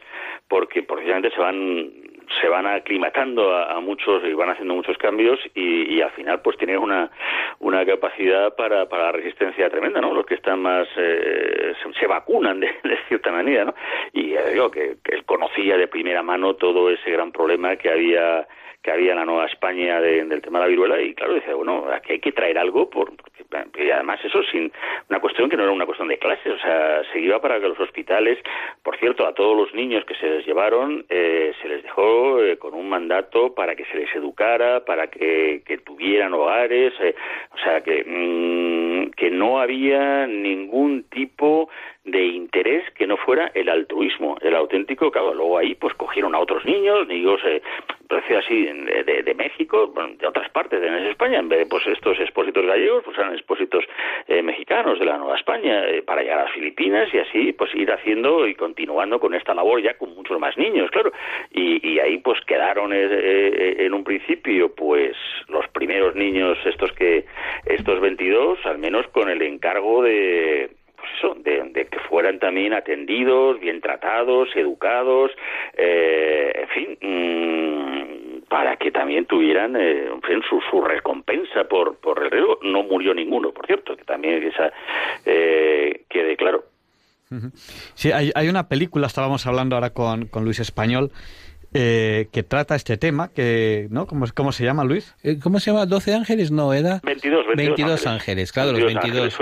porque 0.48 0.82
precisamente 0.82 1.30
se 1.30 1.38
van 1.38 2.08
se 2.40 2.48
van 2.48 2.66
aclimatando 2.66 3.56
a, 3.56 3.80
muchos 3.80 4.22
y 4.24 4.34
van 4.34 4.50
haciendo 4.50 4.74
muchos 4.74 4.98
cambios 4.98 5.38
y, 5.54 5.94
y, 5.94 6.02
al 6.02 6.10
final 6.10 6.42
pues 6.42 6.58
tienen 6.58 6.76
una, 6.76 7.10
una 7.58 7.86
capacidad 7.86 8.54
para, 8.54 8.86
para 8.86 9.12
resistencia 9.12 9.70
tremenda, 9.70 10.02
¿no? 10.02 10.12
Los 10.12 10.26
que 10.26 10.34
están 10.34 10.60
más 10.60 10.86
eh, 10.98 11.72
se, 11.82 11.92
se, 11.98 12.06
vacunan 12.06 12.60
de, 12.60 12.70
cierta 13.08 13.32
manera, 13.32 13.64
¿no? 13.64 13.74
Y 14.12 14.34
eh, 14.34 14.50
digo 14.52 14.70
que, 14.70 14.96
que, 15.02 15.14
él 15.14 15.24
conocía 15.24 15.78
de 15.78 15.88
primera 15.88 16.22
mano 16.22 16.54
todo 16.54 16.90
ese 16.90 17.10
gran 17.10 17.32
problema 17.32 17.76
que 17.76 17.90
había 17.90 18.46
que 18.82 18.90
había 18.90 19.12
en 19.12 19.18
la 19.18 19.24
Nueva 19.24 19.46
España 19.46 20.00
de, 20.00 20.24
del 20.24 20.40
tema 20.40 20.58
de 20.60 20.64
la 20.64 20.68
viruela 20.68 21.00
y 21.00 21.14
claro, 21.14 21.34
decía, 21.34 21.54
bueno, 21.54 21.86
aquí 21.92 22.12
hay 22.12 22.20
que 22.20 22.32
traer 22.32 22.58
algo 22.58 22.88
por, 22.88 23.12
y 23.78 23.90
además 23.90 24.20
eso 24.24 24.42
sin 24.44 24.70
una 25.08 25.20
cuestión 25.20 25.48
que 25.48 25.56
no 25.56 25.64
era 25.64 25.72
una 25.72 25.86
cuestión 25.86 26.08
de 26.08 26.18
clases, 26.18 26.54
o 26.54 26.58
sea, 26.58 27.02
se 27.12 27.20
iba 27.20 27.40
para 27.40 27.60
que 27.60 27.68
los 27.68 27.80
hospitales, 27.80 28.38
por 28.82 28.96
cierto, 28.98 29.26
a 29.26 29.34
todos 29.34 29.56
los 29.56 29.74
niños 29.74 30.04
que 30.04 30.14
se 30.14 30.28
les 30.28 30.46
llevaron, 30.46 31.04
eh, 31.08 31.52
se 31.60 31.68
les 31.68 31.82
dejó 31.82 32.42
eh, 32.42 32.58
con 32.58 32.74
un 32.74 32.88
mandato 32.88 33.54
para 33.54 33.74
que 33.74 33.84
se 33.86 33.96
les 33.98 34.14
educara, 34.14 34.84
para 34.84 35.08
que, 35.08 35.62
que 35.66 35.78
tuvieran 35.78 36.34
hogares, 36.34 36.92
eh, 37.00 37.14
o 37.52 37.58
sea, 37.58 37.80
que, 37.80 38.04
mmm, 38.06 39.10
que 39.10 39.30
no 39.30 39.60
había 39.60 40.26
ningún 40.26 41.04
tipo 41.04 41.68
de 42.04 42.24
interés 42.24 42.88
que 42.92 43.06
no 43.06 43.16
fuera 43.16 43.50
el 43.54 43.68
altruismo, 43.68 44.38
el 44.40 44.54
auténtico, 44.54 45.10
claro, 45.10 45.34
luego 45.34 45.58
ahí 45.58 45.74
pues 45.74 45.94
cogieron 45.94 46.34
a 46.34 46.38
otros 46.38 46.64
niños, 46.64 47.06
niños 47.06 47.40
eh, 47.44 47.62
así, 48.38 48.64
de, 48.64 49.22
de, 49.22 49.34
México, 49.34 49.92
de 50.18 50.26
otras 50.26 50.50
partes 50.50 50.80
de 50.80 51.10
España, 51.10 51.38
en 51.38 51.48
vez 51.48 51.60
de 51.60 51.66
pues 51.66 51.86
estos 51.86 52.18
expósitos 52.20 52.64
gallegos, 52.64 53.02
pues 53.04 53.16
eran 53.18 53.34
expósitos 53.34 53.84
eh, 54.26 54.42
mexicanos 54.42 54.98
de 54.98 55.04
la 55.04 55.18
Nueva 55.18 55.36
España, 55.36 55.84
eh, 55.86 56.02
para 56.02 56.22
llegar 56.22 56.40
a 56.40 56.44
las 56.44 56.52
Filipinas 56.52 57.12
y 57.12 57.18
así 57.18 57.52
pues 57.52 57.74
ir 57.74 57.90
haciendo 57.90 58.46
y 58.46 58.54
continuando 58.54 59.20
con 59.20 59.34
esta 59.34 59.54
labor 59.54 59.82
ya 59.82 59.94
con 59.94 60.14
muchos 60.14 60.38
más 60.38 60.56
niños, 60.56 60.90
claro. 60.90 61.12
Y, 61.50 61.86
y 61.86 61.98
ahí 62.00 62.18
pues 62.18 62.40
quedaron 62.46 62.92
eh, 62.92 63.76
en 63.78 63.94
un 63.94 64.04
principio 64.04 64.74
pues 64.74 65.16
los 65.48 65.66
primeros 65.68 66.14
niños 66.14 66.58
estos 66.64 66.92
que, 66.92 67.24
estos 67.66 68.00
22, 68.00 68.64
al 68.64 68.78
menos 68.78 69.06
con 69.08 69.28
el 69.28 69.42
encargo 69.42 70.02
de 70.02 70.70
pues 70.98 71.10
eso, 71.18 71.34
de, 71.38 71.86
que 71.86 71.98
fueran 72.08 72.38
también 72.38 72.72
atendidos, 72.74 73.60
bien 73.60 73.80
tratados, 73.80 74.48
educados, 74.54 75.30
eh, 75.76 76.52
en 76.54 76.68
fin, 76.68 76.98
mm, 77.00 78.48
para 78.48 78.76
que 78.76 78.90
también 78.90 79.26
tuvieran 79.26 79.76
eh, 79.76 80.08
su, 80.48 80.60
su, 80.70 80.80
recompensa 80.80 81.64
por, 81.64 81.96
por 81.98 82.22
el 82.22 82.30
riesgo. 82.30 82.58
No 82.62 82.82
murió 82.82 83.14
ninguno, 83.14 83.52
por 83.52 83.66
cierto, 83.66 83.96
que 83.96 84.04
también 84.04 84.42
esa 84.42 84.72
eh, 85.24 86.02
quede 86.08 86.36
claro. 86.36 86.64
Sí, 87.94 88.10
hay, 88.10 88.30
hay 88.34 88.48
una 88.48 88.68
película, 88.68 89.06
estábamos 89.06 89.46
hablando 89.46 89.76
ahora 89.76 89.90
con, 89.90 90.26
con 90.26 90.44
Luis 90.44 90.60
Español, 90.60 91.10
eh, 91.74 92.26
que 92.32 92.42
trata 92.42 92.74
este 92.74 92.96
tema, 92.96 93.30
que 93.34 93.86
¿no? 93.90 94.06
¿Cómo, 94.06 94.26
cómo 94.34 94.52
se 94.52 94.64
llama, 94.64 94.84
Luis? 94.84 95.14
Eh, 95.22 95.38
¿Cómo 95.42 95.60
se 95.60 95.70
llama? 95.70 95.84
¿12 95.84 96.14
ángeles? 96.14 96.50
No, 96.50 96.72
era... 96.72 97.00
22, 97.02 97.46
22, 97.56 98.06
ángeles. 98.06 98.52
claro, 98.52 98.72
los 98.72 98.84
22. 98.84 99.38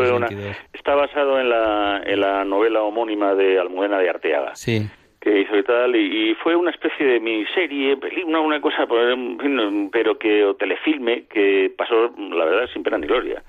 está 0.73 0.95
basado 0.95 1.41
en 1.41 1.49
la, 1.51 2.03
en 2.05 2.21
la 2.21 2.45
novela 2.45 2.83
homónima 2.83 3.35
de 3.35 3.59
Almudena 3.59 3.99
de 3.99 4.11
Arteaga. 4.11 4.55
Sí 4.55 4.89
que 5.21 5.41
hizo 5.41 5.57
y 5.57 5.65
tal, 5.65 5.97
y, 5.97 6.37
fue 6.37 6.55
una 6.55 6.71
especie 6.71 7.05
de 7.05 7.19
miniserie, 7.19 7.99
una, 8.27 8.39
una 8.39 8.61
cosa, 8.61 8.87
pero 8.87 10.19
que, 10.21 10.45
o 10.45 10.55
telefilme, 10.55 11.25
que 11.25 11.73
pasó, 11.77 12.15
la 12.17 12.45
verdad, 12.45 12.69
sin 12.73 12.85
pena 12.85 12.97
ni 12.97 13.09
gloria 13.09 13.43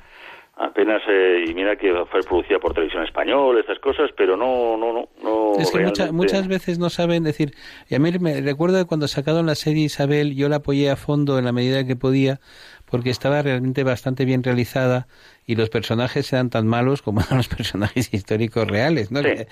apenas 0.60 1.02
eh, 1.08 1.46
y 1.48 1.54
mira 1.54 1.76
que 1.76 1.94
fue 2.10 2.22
producida 2.22 2.60
por 2.60 2.74
televisión 2.74 3.04
española 3.04 3.60
estas 3.60 3.80
cosas 3.80 4.10
pero 4.18 4.36
no 4.36 4.76
no 4.78 5.08
no, 5.22 5.54
es 5.60 5.72
que 5.72 6.12
muchas 6.12 6.48
veces 6.48 6.80
no 6.80 6.90
saben 6.90 7.24
decir 7.24 7.54
y 7.90 7.96
a 7.96 8.00
mí 8.00 8.12
me 8.20 8.42
recuerdo 8.42 8.86
cuando 8.88 9.08
sacaron 9.08 9.46
la 9.46 9.56
serie 9.56 9.86
Isabel 9.86 10.36
yo 10.36 10.50
la 10.50 10.58
apoyé 10.58 10.90
a 10.90 10.96
fondo 10.96 11.38
en 11.38 11.46
la 11.46 11.52
medida 11.52 11.86
que 11.86 11.96
podía 11.96 12.40
porque 12.90 13.10
estaba 13.10 13.42
realmente 13.42 13.84
bastante 13.84 14.26
bien 14.26 14.44
realizada 14.44 15.08
y 15.46 15.56
los 15.56 15.70
personajes 15.70 16.32
eran 16.34 16.50
tan 16.50 16.68
malos 16.68 17.02
como 17.02 17.22
eran 17.22 17.38
los 17.38 17.48
personajes 17.48 18.14
históricos 18.14 18.68
reales, 18.68 19.12
¿no? 19.12 19.22
que, 19.22 19.48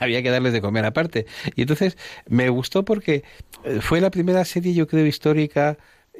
había 0.00 0.22
que 0.22 0.30
darles 0.30 0.52
de 0.52 0.60
comer 0.60 0.84
aparte. 0.84 1.26
Y 1.56 1.62
entonces 1.62 1.98
me 2.28 2.48
gustó 2.48 2.84
porque 2.84 3.24
eh, 3.64 3.80
fue 3.80 4.00
la 4.00 4.10
primera 4.10 4.44
serie, 4.44 4.74
yo 4.74 4.86
creo, 4.86 5.06
histórica 5.06 5.76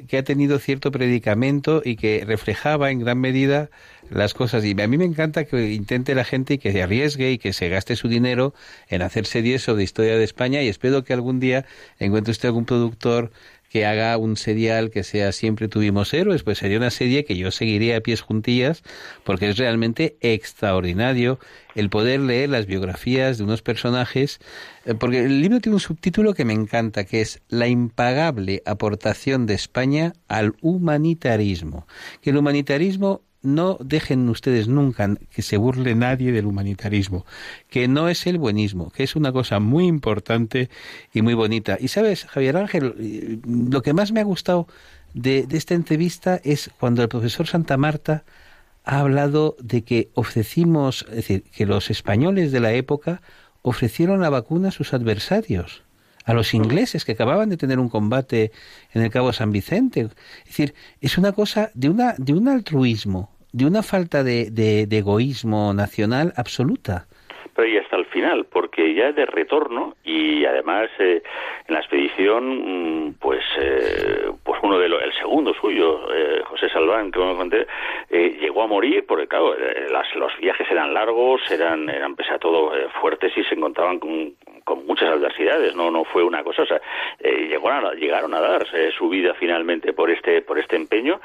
que 0.07 0.17
ha 0.17 0.23
tenido 0.23 0.59
cierto 0.59 0.91
predicamento 0.91 1.81
y 1.83 1.95
que 1.95 2.23
reflejaba 2.25 2.91
en 2.91 2.99
gran 2.99 3.19
medida 3.19 3.69
las 4.09 4.33
cosas. 4.33 4.63
Y 4.65 4.79
a 4.79 4.87
mí 4.87 4.97
me 4.97 5.05
encanta 5.05 5.45
que 5.45 5.73
intente 5.73 6.15
la 6.15 6.23
gente 6.23 6.55
y 6.55 6.57
que 6.57 6.71
se 6.71 6.81
arriesgue 6.81 7.31
y 7.31 7.37
que 7.37 7.53
se 7.53 7.69
gaste 7.69 7.95
su 7.95 8.07
dinero 8.07 8.53
en 8.87 9.01
hacer 9.01 9.25
series 9.25 9.63
sobre 9.63 9.83
historia 9.83 10.17
de 10.17 10.23
España 10.23 10.61
y 10.61 10.67
espero 10.67 11.03
que 11.03 11.13
algún 11.13 11.39
día 11.39 11.65
encuentre 11.99 12.31
usted 12.31 12.49
algún 12.49 12.65
productor 12.65 13.31
que 13.69 13.85
haga 13.85 14.17
un 14.17 14.35
serial 14.35 14.89
que 14.89 15.03
sea 15.03 15.31
Siempre 15.31 15.67
tuvimos 15.67 16.13
héroes, 16.13 16.43
pues 16.43 16.57
sería 16.57 16.77
una 16.77 16.89
serie 16.89 17.23
que 17.23 17.37
yo 17.37 17.51
seguiría 17.51 17.97
a 17.97 18.01
pies 18.01 18.21
juntillas 18.21 18.83
porque 19.23 19.49
es 19.49 19.57
realmente 19.57 20.17
extraordinario 20.21 21.39
el 21.75 21.89
poder 21.89 22.19
leer 22.19 22.49
las 22.49 22.65
biografías 22.65 23.37
de 23.37 23.43
unos 23.43 23.61
personajes, 23.61 24.39
eh, 24.85 24.95
porque 24.95 25.19
el 25.19 25.41
libro 25.41 25.61
tiene 25.61 25.75
un 25.75 25.79
subtítulo 25.79 26.33
que 26.33 26.45
me 26.45 26.53
encanta, 26.53 27.05
que 27.05 27.21
es 27.21 27.41
La 27.47 27.67
impagable 27.67 28.61
aportación 28.65 29.45
de 29.45 29.53
España 29.53 30.13
al 30.27 30.55
humanitarismo. 30.61 31.87
Que 32.21 32.31
el 32.31 32.37
humanitarismo 32.37 33.21
no 33.41 33.77
dejen 33.81 34.27
ustedes 34.29 34.67
nunca 34.67 35.15
que 35.31 35.41
se 35.41 35.57
burle 35.57 35.95
nadie 35.95 36.31
del 36.31 36.45
humanitarismo, 36.45 37.25
que 37.69 37.87
no 37.87 38.09
es 38.09 38.27
el 38.27 38.37
buenismo, 38.37 38.91
que 38.91 39.03
es 39.03 39.15
una 39.15 39.31
cosa 39.31 39.59
muy 39.59 39.87
importante 39.87 40.69
y 41.13 41.21
muy 41.21 41.33
bonita. 41.33 41.77
Y 41.79 41.87
sabes, 41.87 42.25
Javier 42.25 42.57
Ángel, 42.57 42.95
eh, 42.99 43.39
lo 43.45 43.81
que 43.81 43.93
más 43.93 44.11
me 44.11 44.19
ha 44.19 44.25
gustado 44.25 44.67
de, 45.13 45.45
de 45.45 45.57
esta 45.57 45.73
entrevista 45.73 46.39
es 46.43 46.69
cuando 46.79 47.01
el 47.01 47.09
profesor 47.09 47.47
Santa 47.47 47.77
Marta 47.77 48.23
ha 48.83 48.99
hablado 48.99 49.55
de 49.59 49.83
que 49.83 50.09
ofrecimos, 50.13 51.05
es 51.09 51.15
decir, 51.15 51.43
que 51.43 51.65
los 51.65 51.89
españoles 51.89 52.51
de 52.51 52.59
la 52.59 52.73
época 52.73 53.21
ofrecieron 53.61 54.21
la 54.21 54.29
vacuna 54.29 54.69
a 54.69 54.71
sus 54.71 54.93
adversarios 54.93 55.83
a 56.29 56.33
los 56.35 56.53
ingleses 56.53 57.05
que 57.05 57.13
acababan 57.13 57.49
de 57.49 57.57
tener 57.57 57.79
un 57.79 57.89
combate 57.89 58.51
en 58.93 59.01
el 59.01 59.09
Cabo 59.09 59.33
San 59.33 59.51
Vicente. 59.51 60.01
Es 60.01 60.45
decir, 60.45 60.73
es 61.01 61.17
una 61.17 61.31
cosa 61.31 61.71
de, 61.73 61.89
una, 61.89 62.13
de 62.19 62.33
un 62.33 62.47
altruismo, 62.47 63.31
de 63.51 63.65
una 63.65 63.81
falta 63.81 64.23
de, 64.23 64.51
de, 64.51 64.95
egoísmo 64.95 65.73
nacional 65.73 66.31
absoluta. 66.37 67.07
Pero 67.55 67.67
y 67.67 67.77
hasta 67.77 67.95
el 67.95 68.05
final, 68.05 68.45
porque 68.45 68.93
ya 68.93 69.11
de 69.11 69.25
retorno 69.25 69.95
y 70.03 70.45
además 70.45 70.89
eh, 70.99 71.23
en 71.67 71.73
la 71.73 71.79
expedición, 71.79 73.07
mm, 73.07 73.13
pues 73.19 73.43
eh, 73.59 74.29
pues 74.43 74.59
uno 74.61 74.77
de 74.77 74.87
los, 74.87 75.01
el 75.01 75.13
segundo 75.13 75.51
suyo, 75.55 76.13
eh, 76.13 76.43
José 76.45 76.69
Salván, 76.69 77.11
que 77.11 77.19
me 77.19 77.35
conté, 77.35 77.65
llegó 78.11 78.61
a 78.61 78.67
morir 78.67 79.03
porque 79.07 79.27
claro, 79.27 79.55
las, 79.91 80.13
los 80.15 80.31
viajes 80.37 80.69
eran 80.69 80.93
largos, 80.93 81.41
eran, 81.49 81.89
eran 81.89 82.15
pese 82.15 82.33
a 82.33 82.37
todo 82.37 82.71
fuertes 83.01 83.35
y 83.35 83.43
se 83.45 83.55
encontraban 83.55 83.97
con, 83.97 84.35
con 84.69 84.85
muchas 84.85 85.09
adversidades, 85.09 85.75
no 85.75 85.89
no 85.89 86.03
fue 86.03 86.23
una 86.23 86.43
cosa, 86.43 86.61
o 86.61 86.65
sea, 86.67 86.79
eh, 87.19 87.47
llegaron, 87.47 87.87
a, 87.87 87.93
llegaron 87.93 88.35
a 88.35 88.39
darse 88.39 88.91
su 88.91 89.09
vida 89.09 89.33
finalmente 89.33 89.93
por 89.93 90.11
este 90.11 90.43
por 90.43 90.59
este 90.59 90.75
empeño. 90.75 91.19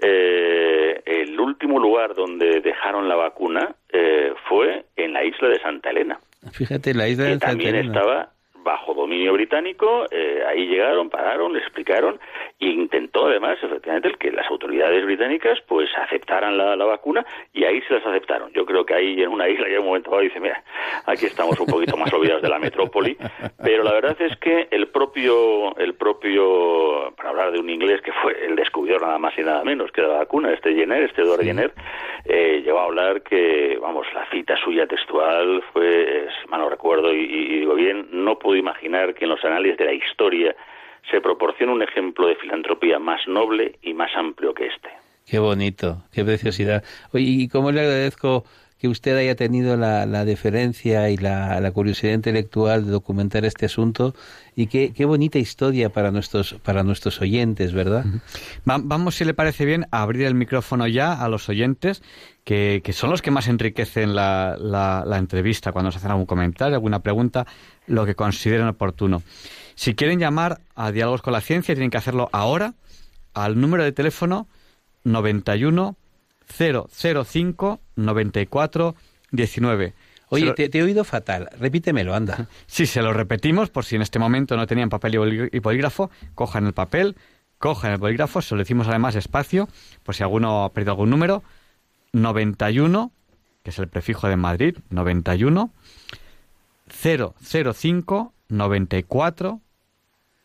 Eh, 0.00 1.00
el 1.06 1.38
último 1.38 1.78
lugar 1.78 2.16
donde 2.16 2.60
dejaron 2.60 3.08
la 3.08 3.14
vacuna 3.14 3.76
eh, 3.92 4.32
fue 4.48 4.86
en 4.96 5.12
la 5.12 5.22
isla 5.24 5.48
de 5.48 5.60
Santa 5.60 5.90
Elena. 5.90 6.18
Fíjate, 6.50 6.92
la 6.92 7.06
isla 7.06 7.24
de 7.24 7.30
Santa 7.38 7.46
también 7.46 7.76
estaba 7.76 8.30
bajo 8.62 8.94
dominio 8.94 9.32
británico, 9.32 10.06
eh, 10.10 10.42
ahí 10.46 10.66
llegaron, 10.66 11.10
pararon, 11.10 11.52
le 11.52 11.60
explicaron 11.60 12.18
e 12.60 12.66
intentó 12.66 13.26
además 13.26 13.58
efectivamente 13.62 14.08
el 14.08 14.18
que 14.18 14.30
las 14.30 14.48
autoridades 14.50 15.04
británicas 15.04 15.58
pues 15.66 15.88
aceptaran 15.96 16.56
la, 16.56 16.76
vacuna 16.88 17.24
y 17.52 17.64
ahí 17.64 17.80
se 17.82 17.94
las 17.94 18.06
aceptaron. 18.06 18.50
Yo 18.52 18.64
creo 18.64 18.84
que 18.84 18.94
ahí 18.94 19.22
en 19.22 19.28
una 19.28 19.48
isla 19.48 19.68
ya 19.68 19.80
un 19.80 19.86
momento 19.86 20.10
dado 20.10 20.22
dice, 20.22 20.40
mira, 20.40 20.62
aquí 21.06 21.26
estamos 21.26 21.58
un 21.60 21.66
poquito 21.66 21.96
más 21.96 22.12
olvidados 22.12 22.42
de 22.42 22.48
la 22.48 22.58
metrópoli, 22.58 23.16
pero 23.62 23.82
la 23.84 23.92
verdad 23.92 24.16
es 24.20 24.36
que 24.38 24.68
el 24.70 24.88
propio, 24.88 25.76
el 25.76 25.94
propio, 25.94 27.12
para 27.16 27.30
hablar 27.30 27.52
de 27.52 27.60
un 27.60 27.68
inglés 27.68 28.00
que 28.00 28.12
fue 28.12 28.46
el 28.46 28.56
descubridor 28.56 29.02
nada 29.02 29.18
más 29.18 29.36
y 29.38 29.42
nada 29.42 29.62
menos 29.64 29.92
que 29.92 30.02
la 30.02 30.08
vacuna, 30.08 30.52
este 30.52 30.74
Jenner, 30.74 31.02
este 31.02 31.22
Edward 31.22 31.42
Jenner, 31.42 31.72
eh, 32.24 32.62
llegó 32.64 32.80
a 32.80 32.84
hablar 32.84 33.22
que, 33.22 33.78
vamos, 33.80 34.06
la 34.14 34.28
cita 34.30 34.56
suya 34.64 34.86
textual 34.86 35.62
fue, 35.72 36.28
si 36.40 36.48
mal 36.48 36.60
no 36.60 36.68
recuerdo 36.68 37.14
y, 37.14 37.20
y 37.20 37.60
digo 37.60 37.74
bien, 37.74 38.08
no 38.10 38.38
pudo 38.38 38.56
imaginar 38.58 39.14
que 39.14 39.24
en 39.24 39.30
los 39.30 39.44
anales 39.44 39.76
de 39.76 39.84
la 39.84 39.92
historia 39.92 40.54
se 41.10 41.20
proporciona 41.20 41.72
un 41.72 41.82
ejemplo 41.82 42.26
de 42.26 42.36
filantropía 42.36 42.98
más 42.98 43.26
noble 43.26 43.78
y 43.82 43.94
más 43.94 44.10
amplio 44.16 44.54
que 44.54 44.66
este. 44.66 44.90
Qué 45.26 45.38
bonito, 45.38 46.04
qué 46.12 46.24
preciosidad. 46.24 46.82
Oye, 47.12 47.24
y 47.24 47.48
cómo 47.48 47.70
le 47.70 47.80
agradezco 47.80 48.44
que 48.78 48.88
usted 48.88 49.16
haya 49.16 49.34
tenido 49.34 49.76
la, 49.76 50.06
deferencia 50.24 51.10
y 51.10 51.16
la, 51.16 51.70
curiosidad 51.72 52.12
intelectual 52.12 52.86
de 52.86 52.92
documentar 52.92 53.44
este 53.44 53.66
asunto 53.66 54.14
y 54.54 54.68
qué, 54.68 54.92
qué 54.92 55.04
bonita 55.04 55.38
historia 55.38 55.90
para 55.90 56.12
nuestros, 56.12 56.54
para 56.62 56.84
nuestros 56.84 57.20
oyentes, 57.20 57.72
¿verdad? 57.72 58.04
vamos, 58.64 59.16
si 59.16 59.24
le 59.24 59.34
parece 59.34 59.64
bien, 59.64 59.86
a 59.90 60.02
abrir 60.02 60.26
el 60.26 60.34
micrófono 60.34 60.86
ya 60.86 61.12
a 61.12 61.28
los 61.28 61.48
oyentes, 61.48 62.02
que, 62.44 62.80
que 62.84 62.92
son 62.92 63.10
los 63.10 63.20
que 63.20 63.32
más 63.32 63.48
enriquecen 63.48 64.14
la, 64.14 64.56
la, 64.58 65.18
entrevista 65.18 65.72
cuando 65.72 65.90
se 65.90 65.98
hacen 65.98 66.12
algún 66.12 66.26
comentario, 66.26 66.76
alguna 66.76 67.00
pregunta, 67.00 67.46
lo 67.88 68.06
que 68.06 68.14
consideren 68.14 68.68
oportuno. 68.68 69.22
Si 69.74 69.94
quieren 69.94 70.18
llamar 70.18 70.60
a 70.74 70.92
Diálogos 70.92 71.22
con 71.22 71.32
la 71.32 71.40
Ciencia, 71.40 71.74
tienen 71.74 71.90
que 71.90 71.98
hacerlo 71.98 72.28
ahora 72.32 72.74
al 73.34 73.60
número 73.60 73.84
de 73.84 73.92
teléfono 73.92 74.48
91 75.04 75.96
005 76.46 77.80
94 77.96 78.94
19. 79.30 79.94
Oye, 80.30 80.52
te, 80.52 80.78
he 80.78 80.82
oído 80.82 81.04
fatal. 81.04 81.48
Repítemelo, 81.58 82.14
anda. 82.14 82.48
Sí, 82.66 82.86
se 82.86 83.00
lo 83.02 83.12
repetimos 83.12 83.70
por 83.70 83.84
si 83.84 83.96
en 83.96 84.02
este 84.02 84.18
momento 84.18 84.56
no 84.56 84.66
tenían 84.66 84.90
papel 84.90 85.48
y 85.52 85.60
polígrafo. 85.60 86.10
Cojan 86.34 86.66
el 86.66 86.74
papel, 86.74 87.16
cojan 87.58 87.92
el 87.92 87.98
polígrafo, 87.98 88.42
se 88.42 88.54
lo 88.54 88.58
decimos 88.58 88.88
además 88.88 89.14
espacio, 89.14 89.68
por 90.02 90.14
si 90.14 90.22
alguno 90.22 90.64
ha 90.64 90.72
perdido 90.72 90.92
algún 90.92 91.10
número. 91.10 91.42
91, 92.12 93.12
que 93.62 93.70
es 93.70 93.78
el 93.78 93.88
prefijo 93.88 94.28
de 94.28 94.36
Madrid, 94.36 94.76
91 94.90 95.72
005 97.02 98.32
94 98.48 99.60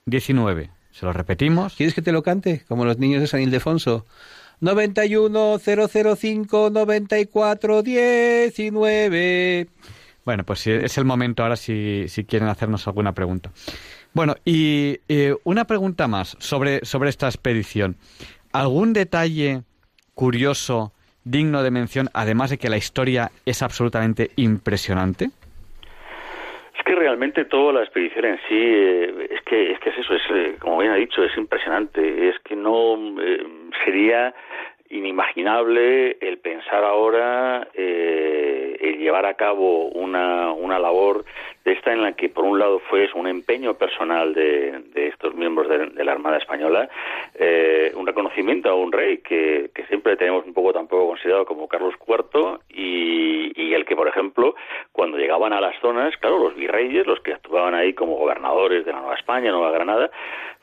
19. 0.05 0.69
Se 0.91 1.05
lo 1.05 1.13
repetimos. 1.13 1.73
¿Quieres 1.75 1.95
que 1.95 2.01
te 2.01 2.11
lo 2.11 2.21
cante? 2.23 2.63
Como 2.67 2.83
los 2.85 2.99
niños 2.99 3.21
de 3.21 3.27
San 3.27 3.41
Ildefonso. 3.41 4.05
91 4.59 5.59
005 5.59 6.69
94 6.69 7.81
19. 7.83 9.67
Bueno, 10.25 10.45
pues 10.45 10.67
es 10.67 10.97
el 10.97 11.05
momento 11.05 11.43
ahora 11.43 11.57
si, 11.57 12.05
si 12.07 12.23
quieren 12.23 12.47
hacernos 12.47 12.87
alguna 12.87 13.13
pregunta. 13.13 13.51
Bueno, 14.13 14.35
y 14.45 15.01
eh, 15.09 15.35
una 15.43 15.65
pregunta 15.65 16.07
más 16.07 16.37
sobre, 16.39 16.85
sobre 16.85 17.09
esta 17.09 17.27
expedición. 17.27 17.97
¿Algún 18.51 18.93
detalle 18.93 19.63
curioso, 20.13 20.93
digno 21.23 21.63
de 21.63 21.71
mención, 21.71 22.09
además 22.13 22.51
de 22.51 22.59
que 22.59 22.69
la 22.69 22.77
historia 22.77 23.31
es 23.45 23.63
absolutamente 23.63 24.31
impresionante? 24.35 25.31
Realmente 27.03 27.43
toda 27.43 27.73
la 27.73 27.81
expedición 27.81 28.23
en 28.23 28.37
sí, 28.47 28.55
eh, 28.55 29.27
es 29.29 29.41
que 29.41 29.73
es 29.73 29.79
que 29.79 29.89
es 29.89 29.97
eso, 29.97 30.15
es 30.15 30.21
eh, 30.29 30.55
como 30.57 30.77
bien 30.77 30.93
ha 30.93 30.95
dicho, 30.95 31.21
es 31.21 31.35
impresionante. 31.35 32.29
Es 32.29 32.39
que 32.39 32.55
no 32.55 32.95
eh, 33.21 33.45
sería 33.83 34.33
inimaginable 34.93 36.17
el 36.21 36.37
pensar 36.37 36.83
ahora 36.83 37.67
eh, 37.73 38.77
el 38.79 38.97
llevar 38.99 39.25
a 39.25 39.33
cabo 39.33 39.87
una, 39.89 40.51
una 40.51 40.79
labor 40.79 41.25
de 41.65 41.71
esta 41.71 41.93
en 41.93 42.01
la 42.01 42.13
que 42.13 42.29
por 42.29 42.43
un 42.45 42.59
lado 42.59 42.79
fue 42.89 43.09
un 43.15 43.27
empeño 43.27 43.73
personal 43.75 44.33
de, 44.33 44.83
de 44.93 45.07
estos 45.07 45.33
miembros 45.35 45.69
de, 45.69 45.87
de 45.87 46.03
la 46.03 46.11
Armada 46.11 46.37
Española, 46.37 46.89
eh, 47.35 47.91
un 47.95 48.05
reconocimiento 48.05 48.69
a 48.69 48.75
un 48.75 48.91
rey 48.91 49.19
que, 49.19 49.71
que, 49.73 49.85
siempre 49.85 50.17
tenemos 50.17 50.45
un 50.45 50.53
poco 50.53 50.73
tampoco 50.73 51.07
considerado 51.07 51.45
como 51.45 51.67
Carlos 51.67 51.93
IV 52.05 52.59
y, 52.69 53.51
y, 53.55 53.73
el 53.73 53.85
que, 53.85 53.95
por 53.95 54.07
ejemplo, 54.07 54.55
cuando 54.91 55.17
llegaban 55.17 55.53
a 55.53 55.61
las 55.61 55.79
zonas, 55.79 56.15
claro, 56.17 56.39
los 56.39 56.55
virreyes, 56.55 57.07
los 57.07 57.19
que 57.21 57.33
actuaban 57.33 57.75
ahí 57.75 57.93
como 57.93 58.17
gobernadores 58.17 58.85
de 58.85 58.91
la 58.91 58.99
Nueva 58.99 59.15
España, 59.15 59.51
Nueva 59.51 59.71
Granada, 59.71 60.11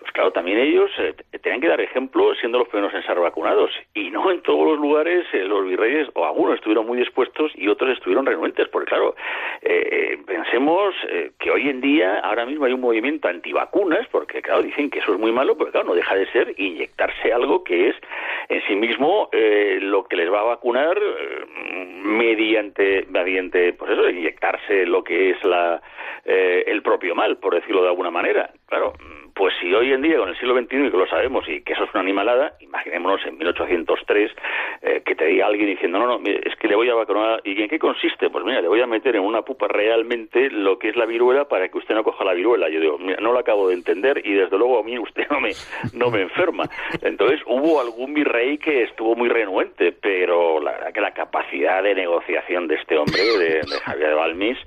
pues 0.00 0.12
claro, 0.12 0.32
también 0.32 0.58
ellos 0.58 0.90
eh, 0.98 1.14
tenían 1.42 1.60
que 1.60 1.68
dar 1.68 1.80
ejemplo 1.80 2.34
siendo 2.36 2.58
los 2.58 2.68
primeros 2.68 2.94
en 2.94 3.02
ser 3.02 3.18
vacunados. 3.18 3.70
Y 3.94 4.10
no 4.10 4.30
en 4.30 4.40
todos 4.42 4.66
los 4.66 4.78
lugares 4.78 5.26
eh, 5.32 5.44
los 5.44 5.64
virreyes, 5.66 6.08
o 6.14 6.24
algunos 6.24 6.54
estuvieron 6.54 6.86
muy 6.86 6.98
dispuestos 6.98 7.52
y 7.54 7.68
otros 7.68 7.90
estuvieron 7.90 8.24
renuentes. 8.24 8.66
Porque 8.68 8.88
claro, 8.88 9.14
eh, 9.60 10.18
pensemos 10.26 10.94
eh, 11.08 11.32
que 11.38 11.50
hoy 11.50 11.68
en 11.68 11.82
día, 11.82 12.18
ahora 12.20 12.46
mismo 12.46 12.64
hay 12.64 12.72
un 12.72 12.80
movimiento 12.80 13.28
antivacunas, 13.28 14.06
porque 14.10 14.40
claro, 14.40 14.62
dicen 14.62 14.88
que 14.88 15.00
eso 15.00 15.12
es 15.12 15.20
muy 15.20 15.32
malo, 15.32 15.56
pero 15.58 15.70
claro, 15.70 15.88
no 15.88 15.94
deja 15.94 16.14
de 16.14 16.26
ser 16.32 16.54
inyectarse 16.56 17.32
algo 17.32 17.62
que 17.62 17.90
es 17.90 17.96
en 18.48 18.62
sí 18.66 18.76
mismo 18.76 19.28
eh, 19.32 19.78
lo 19.82 20.04
que 20.04 20.16
les 20.16 20.32
va 20.32 20.40
a 20.40 20.44
vacunar 20.44 20.98
mediante, 22.02 23.06
mediante, 23.10 23.74
pues 23.74 23.90
eso, 23.90 24.08
inyectarse 24.08 24.86
lo 24.86 25.04
que 25.04 25.30
es 25.30 25.44
la, 25.44 25.80
el 26.24 26.82
propio 26.82 27.14
mal, 27.14 27.36
por 27.36 27.54
decirlo 27.54 27.82
de 27.82 27.88
alguna 27.88 28.10
manera. 28.10 28.50
Claro, 28.66 28.94
pues 29.40 29.54
si 29.58 29.72
hoy 29.72 29.90
en 29.90 30.02
día, 30.02 30.18
con 30.18 30.28
el 30.28 30.36
siglo 30.36 30.54
XXI, 30.54 30.90
que 30.90 30.98
lo 30.98 31.06
sabemos, 31.06 31.48
y 31.48 31.62
que 31.62 31.72
eso 31.72 31.84
es 31.84 31.90
una 31.94 32.02
animalada, 32.02 32.52
imaginémonos 32.60 33.24
en 33.24 33.38
1803 33.38 34.30
eh, 34.82 35.02
que 35.02 35.14
te 35.14 35.24
diga 35.24 35.46
alguien 35.46 35.66
diciendo, 35.66 35.98
no, 35.98 36.18
no, 36.18 36.20
es 36.26 36.54
que 36.56 36.68
le 36.68 36.76
voy 36.76 36.90
a 36.90 36.94
vacunar, 36.94 37.40
¿y 37.42 37.58
en 37.62 37.70
qué 37.70 37.78
consiste? 37.78 38.28
Pues 38.28 38.44
mira, 38.44 38.60
le 38.60 38.68
voy 38.68 38.82
a 38.82 38.86
meter 38.86 39.16
en 39.16 39.22
una 39.22 39.40
pupa 39.40 39.66
realmente 39.66 40.50
lo 40.50 40.78
que 40.78 40.90
es 40.90 40.96
la 40.96 41.06
viruela 41.06 41.46
para 41.46 41.70
que 41.70 41.78
usted 41.78 41.94
no 41.94 42.04
coja 42.04 42.22
la 42.22 42.34
viruela. 42.34 42.68
Yo 42.68 42.80
digo, 42.80 42.98
mira, 42.98 43.18
no 43.22 43.32
lo 43.32 43.38
acabo 43.38 43.68
de 43.68 43.76
entender 43.76 44.20
y 44.26 44.34
desde 44.34 44.58
luego 44.58 44.80
a 44.80 44.82
mí 44.82 44.98
usted 44.98 45.26
no 45.30 45.40
me, 45.40 45.52
no 45.94 46.10
me 46.10 46.20
enferma. 46.20 46.64
Entonces 47.00 47.40
hubo 47.46 47.80
algún 47.80 48.12
virrey 48.12 48.58
que 48.58 48.82
estuvo 48.82 49.16
muy 49.16 49.30
renuente, 49.30 49.92
pero 49.92 50.60
la 50.60 50.72
verdad 50.72 50.92
que 50.92 51.00
la 51.00 51.14
capacidad 51.14 51.82
de 51.82 51.94
negociación 51.94 52.68
de 52.68 52.74
este 52.74 52.98
hombre, 52.98 53.22
de, 53.22 53.48
de 53.62 53.80
Javier 53.86 54.10
de 54.10 54.14
Balmis, 54.16 54.58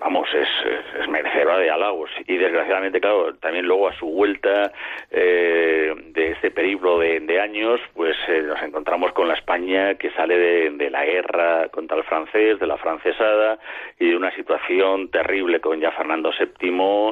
vamos, 0.00 0.26
es, 0.32 0.48
es, 0.64 1.02
es 1.02 1.08
merecedora 1.10 1.58
de 1.58 1.70
halagos. 1.70 2.08
Y 2.26 2.38
desgraciadamente, 2.38 2.98
claro, 2.98 3.34
también 3.34 3.66
luego 3.66 3.89
a 3.90 3.98
su 3.98 4.06
vuelta 4.06 4.72
eh, 5.10 5.92
de 6.12 6.32
este 6.32 6.50
periplo 6.50 6.98
de, 6.98 7.20
de 7.20 7.40
años, 7.40 7.80
pues 7.94 8.16
eh, 8.28 8.42
nos 8.42 8.62
encontramos 8.62 9.12
con 9.12 9.28
la 9.28 9.34
España 9.34 9.94
que 9.96 10.10
sale 10.12 10.38
de, 10.38 10.70
de, 10.70 10.90
la 10.90 11.04
guerra 11.04 11.68
contra 11.68 11.96
el 11.96 12.04
francés, 12.04 12.58
de 12.58 12.66
la 12.66 12.76
francesada 12.78 13.58
y 13.98 14.10
de 14.10 14.16
una 14.16 14.34
situación 14.34 15.10
terrible 15.10 15.60
con 15.60 15.80
ya 15.80 15.90
Fernando 15.92 16.30
VII 16.30 16.70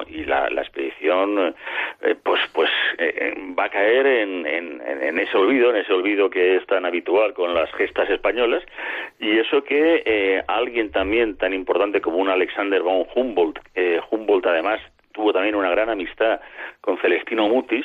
y 0.09 0.25
la, 0.25 0.49
expedición, 0.49 1.55
eh, 2.03 2.15
pues 2.23 2.41
pues 2.53 2.71
va 3.59 3.65
a 3.65 3.69
caer 3.69 4.07
en, 4.07 4.47
en, 4.47 4.81
en, 4.81 5.19
ese 5.19 5.37
olvido, 5.37 5.71
en 5.71 5.77
ese 5.77 5.93
olvido 5.93 6.31
que 6.31 6.57
es 6.57 6.67
tan 6.67 6.85
habitual 6.85 7.35
con 7.35 7.55
las 7.55 7.71
gestas 7.73 8.09
españolas 8.11 8.63
y 9.19 9.39
eso 9.39 9.63
que 9.63 10.43
alguien 10.47 10.91
también 10.91 11.37
tan 11.37 11.53
importante 11.55 12.01
como 12.01 12.19
un 12.19 12.29
Alexander 12.29 12.83
von 12.83 13.07
Humboldt, 13.15 13.59
Humboldt 14.11 14.47
además 14.47 14.81
tuvo 15.19 15.33
también 15.33 15.57
una 15.57 15.71
gran 15.71 15.91
amistad 15.91 16.41
con 16.81 16.97
Celestino 16.99 17.49
Mutis, 17.49 17.85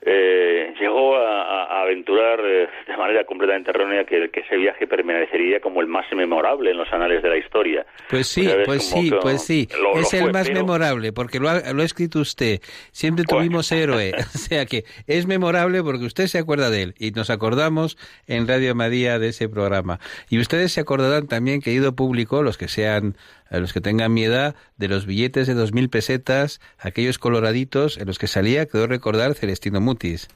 eh, 0.00 0.74
llegó 0.78 1.16
a, 1.16 1.64
a 1.64 1.82
aventurar 1.82 2.38
eh, 2.40 2.68
de 2.86 2.96
manera 2.96 3.24
completamente 3.24 3.70
errónea 3.70 4.04
que, 4.04 4.30
que, 4.30 4.40
ese 4.40 4.56
viaje 4.56 4.86
permanecería 4.86 5.58
como 5.58 5.80
el 5.80 5.88
más 5.88 6.06
memorable 6.12 6.70
en 6.70 6.76
los 6.76 6.90
anales 6.92 7.20
de 7.20 7.28
la 7.28 7.36
historia. 7.36 7.84
Pues 8.08 8.28
sí, 8.28 8.48
pues 8.64 8.84
sí, 8.84 9.10
pues 9.20 9.44
sí. 9.44 9.68
Lo, 9.82 9.98
es 9.98 10.12
lo 10.12 10.26
el 10.26 10.32
más 10.32 10.48
pero... 10.48 10.60
memorable 10.60 11.12
porque 11.12 11.40
lo 11.40 11.48
ha, 11.48 11.72
lo 11.72 11.82
ha, 11.82 11.84
escrito 11.84 12.20
usted. 12.20 12.60
Siempre 12.92 13.24
tuvimos 13.24 13.72
héroe. 13.72 14.12
o 14.34 14.38
sea 14.38 14.66
que 14.66 14.84
es 15.08 15.26
memorable 15.26 15.82
porque 15.82 16.04
usted 16.04 16.26
se 16.26 16.38
acuerda 16.38 16.70
de 16.70 16.84
él 16.84 16.94
y 17.00 17.10
nos 17.10 17.28
acordamos 17.28 17.98
en 18.28 18.46
Radio 18.46 18.76
María 18.76 19.18
de 19.18 19.30
ese 19.30 19.48
programa. 19.48 19.98
Y 20.30 20.38
ustedes 20.38 20.70
se 20.70 20.80
acordarán 20.80 21.26
también, 21.26 21.60
querido 21.60 21.96
público, 21.96 22.44
los 22.44 22.56
que 22.56 22.68
sean 22.68 23.16
a 23.50 23.58
los 23.58 23.72
que 23.72 23.80
tengan 23.80 24.12
mi 24.12 24.24
edad, 24.24 24.54
de 24.76 24.88
los 24.88 25.06
billetes 25.06 25.46
de 25.46 25.54
dos 25.54 25.72
mil 25.72 25.88
pesetas, 25.88 26.60
aquellos 26.78 27.18
coloraditos 27.18 27.98
en 27.98 28.06
los 28.06 28.18
que 28.18 28.26
salía, 28.26 28.66
quedó 28.66 28.86
recordar 28.86 29.34
Celestino 29.34 29.80
Mutis. 29.80 30.28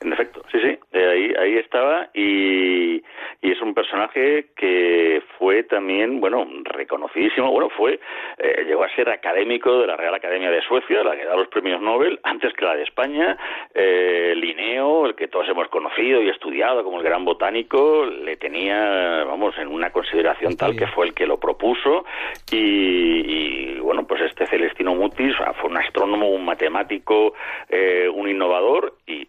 En 0.00 0.12
efecto, 0.12 0.42
sí, 0.52 0.58
sí, 0.62 0.78
eh, 0.92 1.08
ahí, 1.08 1.32
ahí 1.40 1.56
estaba 1.56 2.08
y, 2.14 3.02
y 3.40 3.52
es 3.52 3.60
un 3.60 3.72
personaje 3.72 4.46
que 4.56 5.22
fue 5.38 5.62
también, 5.62 6.20
bueno, 6.20 6.46
reconocidísimo, 6.64 7.50
bueno, 7.52 7.70
fue, 7.70 8.00
eh, 8.38 8.64
llegó 8.66 8.82
a 8.82 8.94
ser 8.96 9.08
académico 9.10 9.80
de 9.80 9.86
la 9.86 9.96
Real 9.96 10.14
Academia 10.14 10.50
de 10.50 10.60
Suecia, 10.62 11.04
la 11.04 11.16
que 11.16 11.24
da 11.24 11.36
los 11.36 11.48
premios 11.48 11.80
Nobel, 11.80 12.18
antes 12.24 12.52
que 12.54 12.64
la 12.64 12.74
de 12.74 12.82
España, 12.82 13.36
eh, 13.74 14.34
Linneo, 14.36 15.06
el 15.06 15.14
que 15.14 15.28
todos 15.28 15.48
hemos 15.48 15.68
conocido 15.68 16.20
y 16.20 16.28
estudiado 16.30 16.82
como 16.82 16.98
el 16.98 17.04
gran 17.04 17.24
botánico, 17.24 18.06
le 18.06 18.36
tenía, 18.36 19.24
vamos, 19.24 19.56
en 19.58 19.68
una 19.68 19.90
consideración 19.90 20.56
tal 20.56 20.74
que 20.76 20.88
fue 20.88 21.06
el 21.06 21.14
que 21.14 21.26
lo 21.26 21.38
propuso. 21.38 22.04
Y, 22.50 22.56
y 22.56 23.78
bueno, 23.80 24.06
pues 24.06 24.22
este 24.22 24.46
Celestino 24.46 24.94
Mutis 24.94 25.34
fue 25.60 25.70
un 25.70 25.76
astrónomo, 25.76 26.28
un 26.28 26.44
matemático, 26.44 27.34
eh, 27.68 28.08
un 28.12 28.28
innovador 28.28 28.94
y 29.06 29.26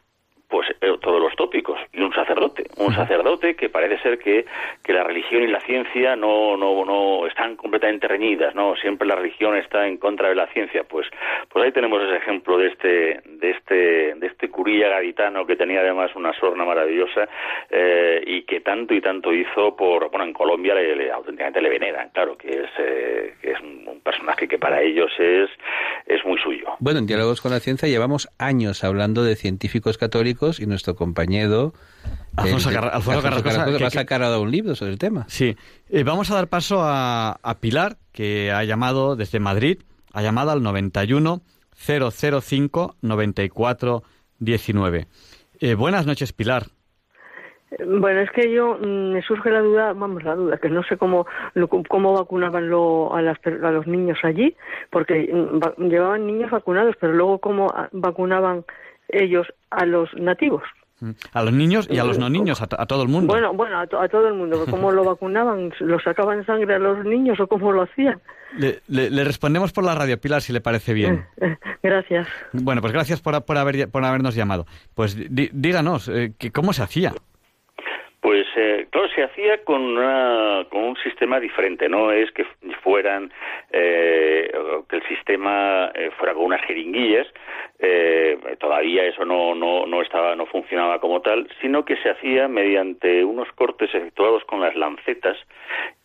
pues 0.49 0.67
eh, 0.81 0.97
todos 1.01 1.21
los 1.21 1.35
tópicos. 1.35 1.79
Y 1.93 2.01
un 2.01 2.13
sacerdote 2.13 2.63
un 2.77 2.93
sacerdote 2.93 3.55
que 3.55 3.69
parece 3.69 4.01
ser 4.01 4.17
que, 4.17 4.45
que 4.83 4.93
la 4.93 5.03
religión 5.03 5.43
y 5.43 5.47
la 5.47 5.59
ciencia 5.62 6.15
no, 6.15 6.57
no, 6.57 6.85
no 6.85 7.27
están 7.27 7.55
completamente 7.55 8.07
reñidas 8.07 8.55
no 8.55 8.75
siempre 8.75 9.07
la 9.07 9.15
religión 9.15 9.55
está 9.57 9.88
en 9.88 9.97
contra 9.97 10.29
de 10.29 10.35
la 10.35 10.47
ciencia. 10.47 10.83
Pues 10.83 11.07
pues 11.49 11.65
ahí 11.65 11.71
tenemos 11.71 12.01
ese 12.03 12.17
ejemplo 12.17 12.57
de 12.57 12.67
este 12.67 13.21
de 13.25 13.51
este 13.51 14.15
de 14.15 14.27
este 14.27 14.49
curilla 14.49 14.89
gaditano 14.89 15.45
que 15.45 15.55
tenía 15.55 15.81
además 15.81 16.12
una 16.15 16.33
sorna 16.33 16.65
maravillosa 16.65 17.27
eh, 17.69 18.21
y 18.25 18.43
que 18.43 18.62
tanto 18.62 18.93
y 18.93 19.01
tanto 19.01 19.33
hizo 19.33 19.75
por 19.75 20.09
bueno 20.09 20.25
en 20.25 20.33
Colombia 20.33 20.73
le, 20.73 20.95
le 20.95 21.12
auténticamente 21.12 21.62
le 21.62 21.69
veneran 21.69 22.09
claro 22.09 22.38
que 22.38 22.49
es 22.49 22.69
eh, 22.79 23.33
que 23.41 23.51
es 23.51 23.59
un 23.62 24.01
personaje 24.03 24.47
que 24.47 24.57
para 24.57 24.81
ellos 24.81 25.12
es 25.19 25.49
es 26.05 26.25
muy 26.25 26.39
suyo. 26.39 26.67
Bueno 26.79 26.99
en 26.99 27.07
diálogos 27.07 27.41
con 27.41 27.51
la 27.51 27.59
ciencia 27.59 27.88
llevamos 27.88 28.29
años 28.39 28.83
hablando 28.83 29.23
de 29.23 29.35
científicos 29.35 29.97
católicos 29.97 30.38
y 30.60 30.65
nuestro 30.65 30.95
compañero 30.95 31.73
Alfonso, 32.38 32.69
Car 32.71 32.86
Alfonso, 32.86 33.19
Alfonso 33.28 33.43
Carrasco, 33.43 33.71
que 33.78 33.84
va 33.84 33.88
a 33.88 33.91
sacar 33.91 34.23
ahora 34.23 34.39
un 34.39 34.52
libro 34.52 34.75
sobre 34.75 34.93
el 34.93 34.97
tema. 34.97 35.25
Sí, 35.28 35.56
eh, 35.89 36.04
vamos 36.04 36.32
a 36.32 36.36
dar 36.36 36.47
paso 36.47 36.82
a, 36.82 37.39
a, 37.43 37.60
Pilar, 37.60 37.97
que 38.12 38.52
ha 38.52 38.63
llamado 38.63 39.15
desde 39.15 39.39
Madrid, 39.39 39.80
ha 40.13 40.21
llamado 40.21 40.52
al 40.52 40.63
91 40.63 41.41
005 41.75 42.96
94 43.02 44.04
19. 44.40 45.08
Eh, 45.60 45.75
buenas 45.75 46.06
noches, 46.06 46.31
Pilar. 46.33 46.67
Bueno, 47.85 48.21
es 48.21 48.31
que 48.31 48.52
yo 48.52 48.77
mm, 48.81 49.13
me 49.13 49.21
surge 49.21 49.52
la 49.52 49.62
duda, 49.62 49.94
vamos, 49.94 50.23
la 50.23 50.35
duda, 50.35 50.58
que 50.58 50.69
no 50.69 50.83
sé 50.83 50.98
cómo 50.98 51.27
cómo 51.87 52.13
vacunaban 52.13 52.69
lo, 52.69 53.13
a, 53.13 53.21
las, 53.21 53.37
a 53.46 53.71
los 53.71 53.85
niños 53.85 54.17
allí, 54.23 54.56
porque 54.90 55.29
mm, 55.31 55.83
llevaban 55.87 56.25
niños 56.25 56.50
vacunados, 56.50 56.96
pero 57.00 57.13
luego 57.13 57.40
cómo 57.40 57.67
ah, 57.73 57.87
vacunaban 57.92 58.65
ellos 59.10 59.47
a 59.69 59.85
los 59.85 60.13
nativos. 60.15 60.63
A 61.31 61.43
los 61.43 61.53
niños 61.53 61.87
y 61.89 61.97
a 61.97 62.03
los 62.03 62.19
no 62.19 62.29
niños, 62.29 62.62
a, 62.62 62.67
a 62.77 62.85
todo 62.85 63.03
el 63.03 63.07
mundo. 63.07 63.31
Bueno, 63.31 63.53
bueno, 63.53 63.79
a, 63.79 63.87
to, 63.87 64.01
a 64.01 64.10
todo 64.10 64.27
el 64.27 64.33
mundo. 64.33 64.65
¿Cómo 64.69 64.91
lo 64.91 65.05
vacunaban? 65.05 65.71
¿Lo 65.79 65.97
sacaban 66.01 66.45
sangre 66.45 66.75
a 66.75 66.79
los 66.79 67.05
niños 67.05 67.39
o 67.39 67.47
cómo 67.47 67.71
lo 67.71 67.83
hacían? 67.83 68.19
Le, 68.57 68.81
le, 68.87 69.10
le, 69.10 69.23
respondemos 69.23 69.71
por 69.71 69.85
la 69.85 69.95
radio, 69.95 70.19
Pilar, 70.19 70.41
si 70.41 70.51
le 70.51 70.60
parece 70.60 70.93
bien. 70.93 71.25
Gracias. 71.83 72.27
Bueno, 72.51 72.81
pues 72.81 72.91
gracias 72.91 73.21
por, 73.21 73.45
por, 73.45 73.57
haber, 73.57 73.89
por 73.89 74.03
habernos 74.03 74.35
llamado. 74.35 74.65
Pues 74.93 75.15
di, 75.15 75.49
díganos, 75.53 76.10
eh, 76.10 76.33
¿cómo 76.53 76.73
se 76.73 76.83
hacía? 76.83 77.13
Pues 78.21 78.45
eh, 78.57 78.87
claro, 78.89 79.07
se 79.15 79.23
hacía 79.23 79.63
con, 79.63 79.81
una, 79.81 80.65
con 80.69 80.83
un 80.83 80.97
sistema 80.97 81.39
diferente, 81.39 81.87
no 81.87 82.11
es 82.11 82.29
que 82.31 82.45
fueran 82.83 83.31
eh, 83.71 84.51
que 84.89 84.95
el 84.97 85.03
sistema 85.07 85.89
eh, 85.93 86.11
fuera 86.17 86.33
con 86.33 86.43
unas 86.45 86.61
jeringuillas, 86.65 87.27
eh, 87.79 88.37
todavía 88.59 89.05
eso 89.05 89.23
no, 89.23 89.55
no, 89.55 89.85
no 89.85 90.01
estaba 90.01 90.35
no 90.35 90.45
funcionaba 90.47 90.99
como 90.99 91.21
tal, 91.21 91.47
sino 91.61 91.85
que 91.85 91.95
se 91.97 92.09
hacía 92.09 92.49
mediante 92.49 93.23
unos 93.23 93.49
cortes 93.53 93.93
efectuados 93.95 94.43
con 94.43 94.59
las 94.59 94.75
lancetas 94.75 95.37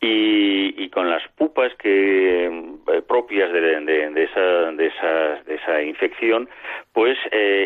y, 0.01 0.73
y 0.81 0.89
con 0.91 1.11
las 1.11 1.27
pupas 1.37 1.75
que 1.77 2.45
eh, 2.47 3.03
propias 3.09 3.53
de, 3.53 3.81
de, 3.81 4.23
esa, 4.23 4.41
de, 4.73 4.87
esa, 4.87 5.43
de 5.43 5.55
esa 5.57 5.83
infección, 5.83 6.49
pues 6.93 7.19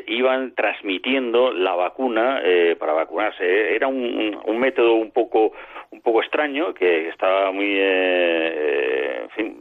iban 0.07 0.55
transmitiendo 0.55 1.53
la 1.53 1.75
vacuna 1.75 2.41
para 2.79 2.95
vacunarse. 2.95 3.75
Era 3.75 3.87
un 3.87 4.38
método 4.47 4.95
un 4.95 5.11
poco 5.11 5.53
un 5.91 6.03
poco 6.03 6.23
extraño 6.23 6.75
que 6.75 7.09
estaba 7.09 7.51
muy 7.51 7.77
eh, 7.79 9.27
fin, 9.35 9.57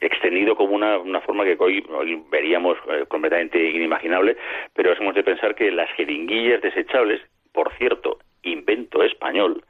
extendido 0.00 0.56
como 0.56 0.74
una, 0.74 0.98
una 0.98 1.20
forma 1.20 1.44
que 1.44 1.56
hoy, 1.58 1.84
hoy 1.90 2.22
veríamos 2.30 2.76
completamente 3.08 3.62
inimaginable, 3.70 4.36
pero 4.74 4.92
hemos 4.92 5.14
de 5.14 5.22
pensar 5.22 5.54
que 5.54 5.70
las 5.70 5.90
jeringuillas 5.92 6.60
desechables, 6.60 7.20
por 7.52 7.72
cierto, 7.74 8.18
invento 8.42 9.02
español, 9.02 9.62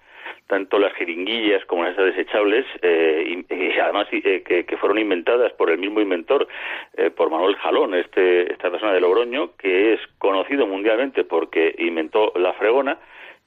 tanto 0.48 0.78
las 0.78 0.92
jeringuillas 0.94 1.64
como 1.66 1.84
las 1.84 1.96
desechables, 1.96 2.64
eh, 2.82 3.44
y, 3.50 3.78
además 3.78 4.08
eh, 4.12 4.42
que, 4.42 4.76
fueron 4.78 4.98
inventadas 4.98 5.52
por 5.52 5.70
el 5.70 5.78
mismo 5.78 6.00
inventor, 6.00 6.48
eh, 6.96 7.10
por 7.10 7.30
Manuel 7.30 7.56
Jalón, 7.56 7.94
este, 7.94 8.50
esta 8.52 8.70
persona 8.70 8.92
de 8.92 9.00
Logroño, 9.00 9.56
que 9.56 9.94
es 9.94 10.00
conocido 10.18 10.66
mundialmente 10.66 11.24
porque 11.24 11.74
inventó 11.78 12.32
la 12.36 12.54
fregona, 12.54 12.98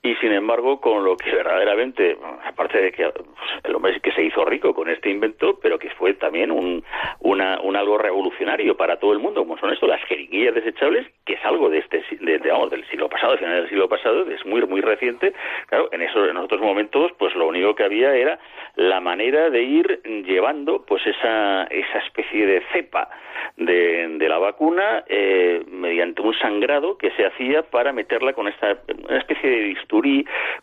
y 0.04 0.16
sin 0.16 0.32
embargo 0.32 0.82
con 0.82 1.04
lo 1.04 1.16
que 1.16 1.32
verdaderamente 1.32 2.18
aparte 2.44 2.82
de 2.82 2.92
que 2.92 3.08
pues, 3.10 3.28
el 3.64 3.76
hombre 3.76 4.00
que 4.02 4.12
se 4.12 4.24
hizo 4.24 4.44
rico 4.46 4.74
con 4.74 4.90
este 4.90 5.12
invento 5.12 5.60
pero 5.62 5.78
que 5.78 5.92
fue 5.92 6.16
también 6.16 6.50
un, 6.52 6.84
una, 7.20 7.62
un 7.62 7.76
algo 7.76 8.00
revolucionario 8.00 8.76
para 8.76 8.98
todo 8.98 9.14
el 9.14 9.20
mundo 9.20 9.42
como 9.42 9.60
son 9.60 9.72
esto 9.72 9.86
las 9.86 10.04
jeringuillas 10.06 10.56
desechables 10.56 11.06
que 11.24 11.34
es 11.34 11.46
algo 11.46 11.70
de 11.70 11.80
este 11.80 12.04
de, 12.20 12.40
del 12.40 12.88
siglo 12.90 13.10
pasado 13.10 13.38
final 13.38 13.62
del 13.62 13.70
siglo 13.70 13.88
pasado 13.88 14.28
es 14.30 14.44
muy 14.46 14.62
muy 14.66 14.82
reciente. 14.82 15.34
Claro 15.68 15.90
en 15.92 16.02
esos 16.02 16.30
en 16.30 16.38
otros 16.38 16.62
momentos 16.62 17.12
pues 17.20 17.36
lo 17.36 17.48
único 17.48 17.76
que 17.76 17.84
había 17.84 18.16
era 18.16 18.40
la 18.76 19.00
manera 19.02 19.50
de 19.50 19.62
ir 19.62 20.02
llevando 20.04 20.84
pues 20.86 21.06
esa 21.06 21.66
esa 21.66 22.00
especie 22.00 22.48
de 22.48 22.64
cepa 22.74 23.10
de, 23.58 24.08
de 24.18 24.30
la 24.30 24.40
vacuna 24.40 25.04
eh, 25.08 25.64
mediante 25.68 26.22
un 26.22 26.34
sangrado 26.40 26.98
que 26.98 27.12
se 27.12 27.26
hacía 27.26 27.64
para 27.64 27.94
meterla 27.94 28.34
con 28.34 28.48
esta 28.48 28.78
una 29.08 29.20
especie 29.20 29.50
de 29.50 29.58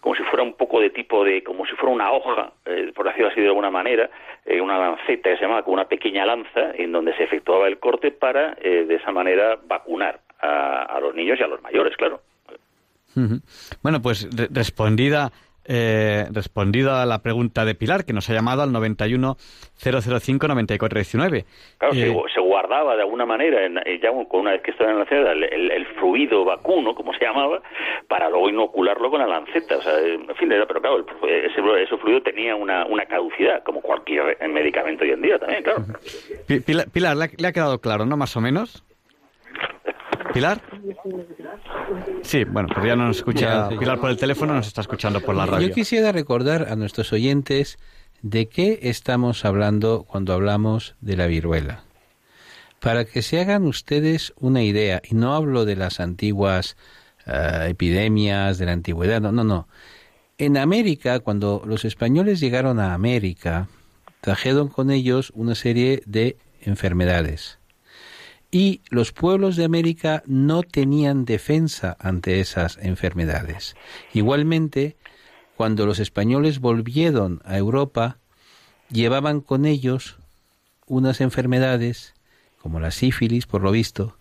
como 0.01 0.15
si 0.15 0.23
fuera 0.25 0.43
un 0.43 0.55
poco 0.55 0.81
de 0.81 0.91
tipo 0.91 1.25
de, 1.25 1.43
como 1.43 1.67
si 1.67 1.73
fuera 1.73 1.95
una 1.95 2.11
hoja, 2.13 2.53
eh, 2.65 2.93
por 2.95 3.07
decirlo 3.07 3.29
así 3.29 3.41
de 3.41 3.49
alguna 3.49 3.71
manera, 3.71 4.11
eh, 4.45 4.61
una 4.61 4.79
lanceta 4.79 5.31
que 5.31 5.37
se 5.37 5.43
llamaba 5.43 5.63
como 5.63 5.75
una 5.75 5.89
pequeña 5.89 6.25
lanza 6.25 6.73
en 6.75 6.93
donde 6.93 7.15
se 7.17 7.25
efectuaba 7.25 7.69
el 7.69 7.79
corte 7.79 8.11
para 8.11 8.57
eh, 8.61 8.85
de 8.87 8.95
esa 8.95 9.13
manera 9.13 9.59
vacunar 9.67 10.21
a, 10.41 10.99
los 11.01 11.15
niños 11.15 11.39
y 11.41 11.43
a 11.43 11.49
los 11.49 11.61
mayores, 11.63 11.97
claro. 11.97 12.21
Bueno, 13.83 14.01
pues 14.01 14.29
respondida 14.53 15.33
eh, 15.71 16.25
respondido 16.33 16.95
a 16.95 17.05
la 17.05 17.19
pregunta 17.19 17.67
de 17.67 17.75
Pilar, 17.75 18.07
que 18.07 18.15
nos 18.15 18.29
ha 18.31 18.33
llamado 18.33 18.63
al 18.63 18.73
91 18.73 19.37
005 19.77 20.49
9419. 20.49 21.45
Claro, 21.77 21.95
se, 21.95 22.09
eh, 22.09 22.41
guardaba 22.41 22.97
de 22.97 23.03
alguna 23.03 23.27
manera, 23.27 23.67
en, 23.67 23.77
eh, 23.79 24.01
ya 24.03 24.11
una 24.11 24.53
vez 24.53 24.63
que 24.63 24.71
estaba 24.71 24.91
en 24.91 24.99
la 24.99 25.05
lanceta, 25.05 25.33
el, 25.33 25.87
fluido 25.99 26.45
vacuno, 26.45 26.95
como 26.95 27.13
se 27.13 27.25
llamaba, 27.25 27.61
para 28.09 28.31
luego 28.31 28.49
inocularlo 28.49 29.11
con 29.11 29.21
la 29.21 29.27
lanceta. 29.27 29.77
O 29.77 29.83
sea, 29.83 29.99
en 29.99 30.35
fin, 30.37 30.49
pero 30.49 30.81
claro, 30.81 31.05
ese, 31.27 31.97
fluido 31.99 32.23
tenía 32.23 32.57
una, 32.57 32.87
una 32.87 33.05
caducidad, 33.05 33.63
como 33.63 33.83
cualquier 33.83 34.39
medicamento 34.49 35.05
hoy 35.05 35.11
en 35.11 35.21
día 35.23 35.39
también, 35.39 35.63
claro. 35.63 35.85
Pilar, 36.93 37.17
¿le 37.17 37.47
ha 37.47 37.53
quedado 37.53 37.79
claro, 37.81 38.07
no? 38.07 38.17
Más 38.17 38.35
o 38.37 38.41
menos. 38.41 38.88
¿Pilar? 40.33 40.63
Sí, 42.23 42.45
bueno, 42.45 42.69
pues 42.73 42.87
ya 42.87 42.97
no 42.97 43.07
nos 43.07 43.19
escucha 43.19 43.69
Pilar 43.69 43.99
por 44.01 44.11
el 44.11 44.17
teléfono, 44.17 44.55
nos 44.55 44.67
está 44.67 44.83
escuchando 44.83 45.21
por 45.21 45.35
la 45.35 45.47
radio. 45.47 45.69
Yo 45.69 45.75
quisiera 45.75 46.13
recordar 46.13 46.69
a 46.71 46.77
nuestros 46.77 47.13
oyentes 47.13 47.79
de 48.23 48.49
qué 48.49 48.81
estamos 48.83 49.45
hablando 49.45 50.05
cuando 50.07 50.33
hablamos 50.33 50.95
de 51.01 51.17
la 51.17 51.27
viruela. 51.27 51.85
Para 52.81 53.05
que 53.05 53.23
se 53.23 53.41
hagan 53.41 53.65
ustedes 53.65 54.33
una 54.39 54.63
idea, 54.63 55.03
y 55.09 55.15
no 55.15 55.35
hablo 55.35 55.65
de 55.65 55.77
las 55.77 56.01
antiguas 56.01 56.77
eh, 57.27 57.67
epidemias 57.69 58.59
de 58.59 58.67
la 58.67 58.73
antigüedad, 58.73 59.21
no, 59.21 59.33
no, 59.33 59.45
no. 59.45 59.69
En 60.37 60.57
América, 60.57 61.19
cuando 61.21 61.63
los 61.67 61.85
españoles 61.85 62.39
llegaron 62.39 62.79
a 62.79 62.95
América, 62.95 63.69
trajeron 64.21 64.69
con 64.69 64.91
ellos 64.91 65.33
una 65.35 65.57
serie 65.57 66.03
de 66.07 66.37
enfermedades 66.61 67.58
y 68.51 68.81
los 68.91 69.13
pueblos 69.13 69.57
de 69.57 69.65
América 69.65 70.23
no 70.27 70.63
tenían 70.63 71.25
defensa 71.25 71.97
ante 72.01 72.41
esas 72.41 72.79
enfermedades. 72.81 73.77
Igualmente, 74.15 74.97
cuando 75.57 75.87
los 75.87 75.99
españoles 75.99 76.61
volvieron 76.61 77.41
a 77.45 77.59
Europa, 77.59 78.19
llevaban 78.91 79.41
con 79.41 79.67
ellos 79.67 80.19
unas 80.87 81.21
enfermedades, 81.21 82.15
como 82.61 82.81
la 82.81 82.91
sífilis, 82.91 83.47
por 83.47 83.63
lo 83.63 83.71
visto, 83.71 84.17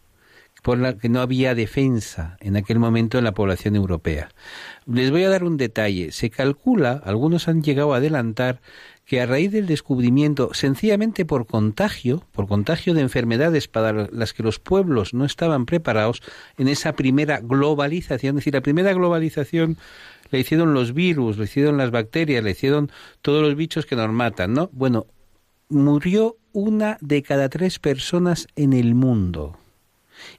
por 0.61 0.77
la 0.77 0.97
que 0.97 1.07
no 1.07 1.21
había 1.21 1.55
defensa 1.55 2.37
en 2.41 2.57
aquel 2.57 2.79
momento 2.79 3.17
en 3.17 3.23
la 3.23 3.33
población 3.33 3.75
europea. 3.75 4.29
Les 4.85 5.11
voy 5.11 5.23
a 5.23 5.29
dar 5.29 5.43
un 5.43 5.55
detalle. 5.55 6.11
Se 6.11 6.29
calcula, 6.29 7.01
algunos 7.05 7.47
han 7.47 7.63
llegado 7.63 7.93
a 7.93 7.97
adelantar, 7.97 8.59
que 9.07 9.21
a 9.21 9.25
raíz 9.25 9.53
del 9.53 9.67
descubrimiento, 9.67 10.53
sencillamente 10.53 11.23
por 11.23 11.47
contagio, 11.47 12.23
por 12.33 12.45
contagio 12.45 12.93
de 12.93 12.99
enfermedades 12.99 13.69
para 13.69 14.09
las 14.11 14.33
que 14.33 14.43
los 14.43 14.59
pueblos 14.59 15.13
no 15.13 15.23
estaban 15.23 15.65
preparados, 15.65 16.21
en 16.57 16.67
esa 16.67 16.91
primera 16.91 17.39
globalización, 17.39 18.35
es 18.35 18.41
decir, 18.41 18.53
la 18.53 18.61
primera 18.61 18.93
globalización 18.93 19.77
la 20.29 20.39
hicieron 20.39 20.73
los 20.73 20.93
virus, 20.93 21.37
la 21.37 21.45
hicieron 21.45 21.77
las 21.77 21.89
bacterias, 21.89 22.43
la 22.43 22.49
hicieron 22.49 22.91
todos 23.21 23.41
los 23.41 23.55
bichos 23.55 23.85
que 23.85 23.95
nos 23.95 24.11
matan, 24.11 24.53
¿no? 24.53 24.69
Bueno, 24.73 25.07
murió 25.69 26.35
una 26.51 26.97
de 26.99 27.23
cada 27.23 27.47
tres 27.47 27.79
personas 27.79 28.47
en 28.57 28.73
el 28.73 28.93
mundo. 28.93 29.57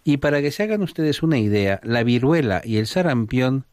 Y 0.05 0.19
para 0.19 0.43
que 0.43 0.51
se 0.51 0.64
hagan 0.64 0.83
ustedes 0.83 1.23
una 1.23 1.39
idea, 1.39 1.81
la 1.83 2.03
viruela 2.03 2.61
y 2.62 2.77
el 2.77 2.87
sarampión 2.87 3.64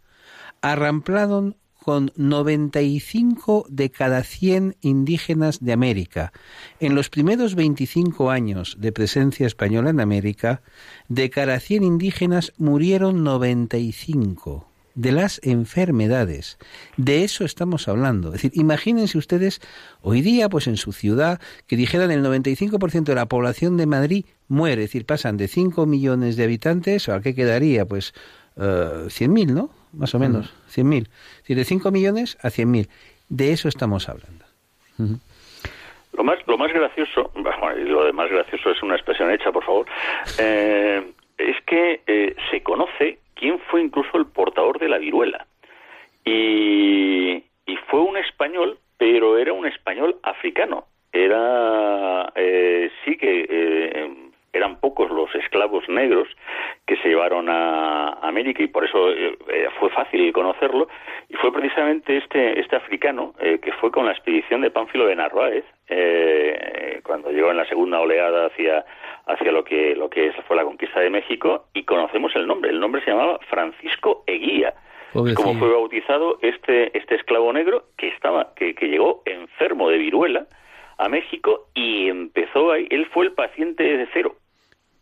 arramplaron 0.62 1.58
con 1.86 2.12
95 2.16 3.68
de 3.70 3.92
cada 3.92 4.24
100 4.24 4.76
indígenas 4.82 5.64
de 5.64 5.72
América. 5.72 6.34
En 6.80 6.96
los 6.96 7.12
primeros 7.12 7.54
25 7.54 8.32
años 8.32 8.78
de 8.80 8.92
presencia 8.92 9.46
española 9.46 9.92
en 9.92 10.00
América, 10.00 10.64
de 11.10 11.30
cada 11.30 11.60
100 11.60 11.84
indígenas 11.84 12.54
murieron 12.58 13.24
95 13.24 14.68
de 14.96 15.12
las 15.12 15.40
enfermedades. 15.44 16.58
De 16.98 17.24
eso 17.24 17.46
estamos 17.46 17.88
hablando. 17.88 18.30
Es 18.30 18.42
decir, 18.42 18.52
imagínense 18.56 19.20
ustedes 19.20 19.62
hoy 20.02 20.22
día, 20.22 20.50
pues 20.50 20.66
en 20.66 20.78
su 20.78 20.92
ciudad, 20.92 21.40
que 21.68 21.78
dijeran 21.78 22.10
el 22.10 22.26
95% 22.26 23.04
de 23.04 23.14
la 23.14 23.28
población 23.28 23.78
de 23.78 23.86
Madrid 23.86 24.26
muere. 24.48 24.86
Es 24.86 24.90
decir, 24.90 25.06
pasan 25.06 25.38
de 25.38 25.48
5 25.48 25.86
millones 25.86 26.36
de 26.36 26.46
habitantes, 26.46 27.10
¿a 27.10 27.22
qué 27.22 27.36
quedaría? 27.36 27.86
Pues 27.86 28.16
uh, 28.56 28.64
eh, 28.64 29.06
100.000, 29.10 29.54
¿no? 29.54 29.85
Más 29.98 30.14
o 30.16 30.20
menos, 30.20 30.54
100.000. 30.70 31.08
Si 31.44 31.56
de 31.56 31.64
5 31.64 31.92
millones 31.92 32.38
a 32.42 32.50
100.000. 32.50 32.88
De 33.30 33.52
eso 33.52 33.68
estamos 33.68 34.08
hablando. 34.10 34.46
Lo 36.14 36.24
más, 36.24 36.40
lo 36.48 36.58
más 36.58 36.72
gracioso, 36.72 37.32
bueno, 37.34 37.78
y 37.78 37.84
lo 37.84 38.06
de 38.06 38.14
más 38.14 38.30
gracioso 38.30 38.72
es 38.72 38.82
una 38.82 38.96
expresión 38.96 39.32
hecha, 39.32 39.52
por 39.52 39.66
favor, 39.66 39.86
eh, 40.40 41.12
es 41.38 41.62
que 41.66 42.02
eh, 42.08 42.36
se 42.50 42.62
conoce 42.64 43.20
quién 43.34 43.60
fue 43.60 43.82
incluso 43.82 44.18
el 44.18 44.26
portador 44.26 44.80
de 44.80 44.90
la 44.90 44.98
viruela. 44.98 45.46
Y, 46.24 47.44
y 47.66 47.78
fue 47.88 48.00
un 48.00 48.18
español, 48.18 48.80
pero 48.98 49.38
era 49.38 49.54
un 49.54 49.66
español 49.66 50.18
africano. 50.24 50.86
Era, 51.12 52.32
eh, 52.36 52.90
sí 53.04 53.18
que 53.18 54.25
eran 54.58 54.80
pocos 54.80 55.10
los 55.12 55.34
esclavos 55.36 55.88
negros 55.90 56.28
que 56.86 56.98
se 56.98 57.10
llevaron 57.10 57.50
a 57.50 58.10
América 58.22 58.64
y 58.64 58.68
por 58.68 58.86
eso 58.86 59.10
eh, 59.12 59.38
eh, 59.50 59.68
fue 59.80 59.90
fácil 59.90 60.32
conocerlo. 60.34 60.88
Y 61.30 61.36
fue 61.36 61.52
precisamente 61.52 62.18
este 62.18 62.60
este 62.60 62.76
africano 62.76 63.34
eh, 63.40 63.60
que 63.62 63.72
fue 63.74 63.92
con 63.92 64.06
la 64.06 64.12
expedición 64.12 64.62
de 64.62 64.72
Pánfilo 64.72 65.08
de 65.08 65.16
Narváez 65.16 65.66
cuando 67.04 67.30
llegó 67.32 67.52
en 67.52 67.58
la 67.58 67.68
segunda 67.68 68.00
oleada 68.00 68.48
hacia 68.48 68.84
hacia 69.28 69.52
lo 69.52 69.64
que 69.64 69.96
lo 69.96 70.10
que 70.10 70.32
fue 70.48 70.56
la 70.56 70.64
conquista 70.64 71.00
de 71.00 71.10
México 71.10 71.66
y 71.74 71.84
conocemos 71.84 72.36
el 72.36 72.48
nombre. 72.48 72.72
El 72.72 72.80
nombre 72.80 73.04
se 73.04 73.12
llamaba 73.12 73.40
Francisco 73.50 74.24
Eguía. 74.26 74.74
Como 75.14 75.58
fue 75.58 75.72
bautizado 75.72 76.40
este 76.42 76.98
este 76.98 77.16
esclavo 77.16 77.54
negro 77.54 77.86
que 77.98 78.08
estaba 78.10 78.54
que, 78.56 78.76
que 78.76 78.88
llegó 78.88 79.22
enfermo 79.26 79.90
de 79.90 79.98
viruela 79.98 80.48
a 80.98 81.10
México 81.10 81.68
y 81.74 82.08
empezó 82.08 82.72
ahí, 82.72 82.88
él 82.90 83.06
fue 83.08 83.26
el 83.26 83.34
paciente 83.34 83.84
de 83.84 84.08
cero 84.14 84.36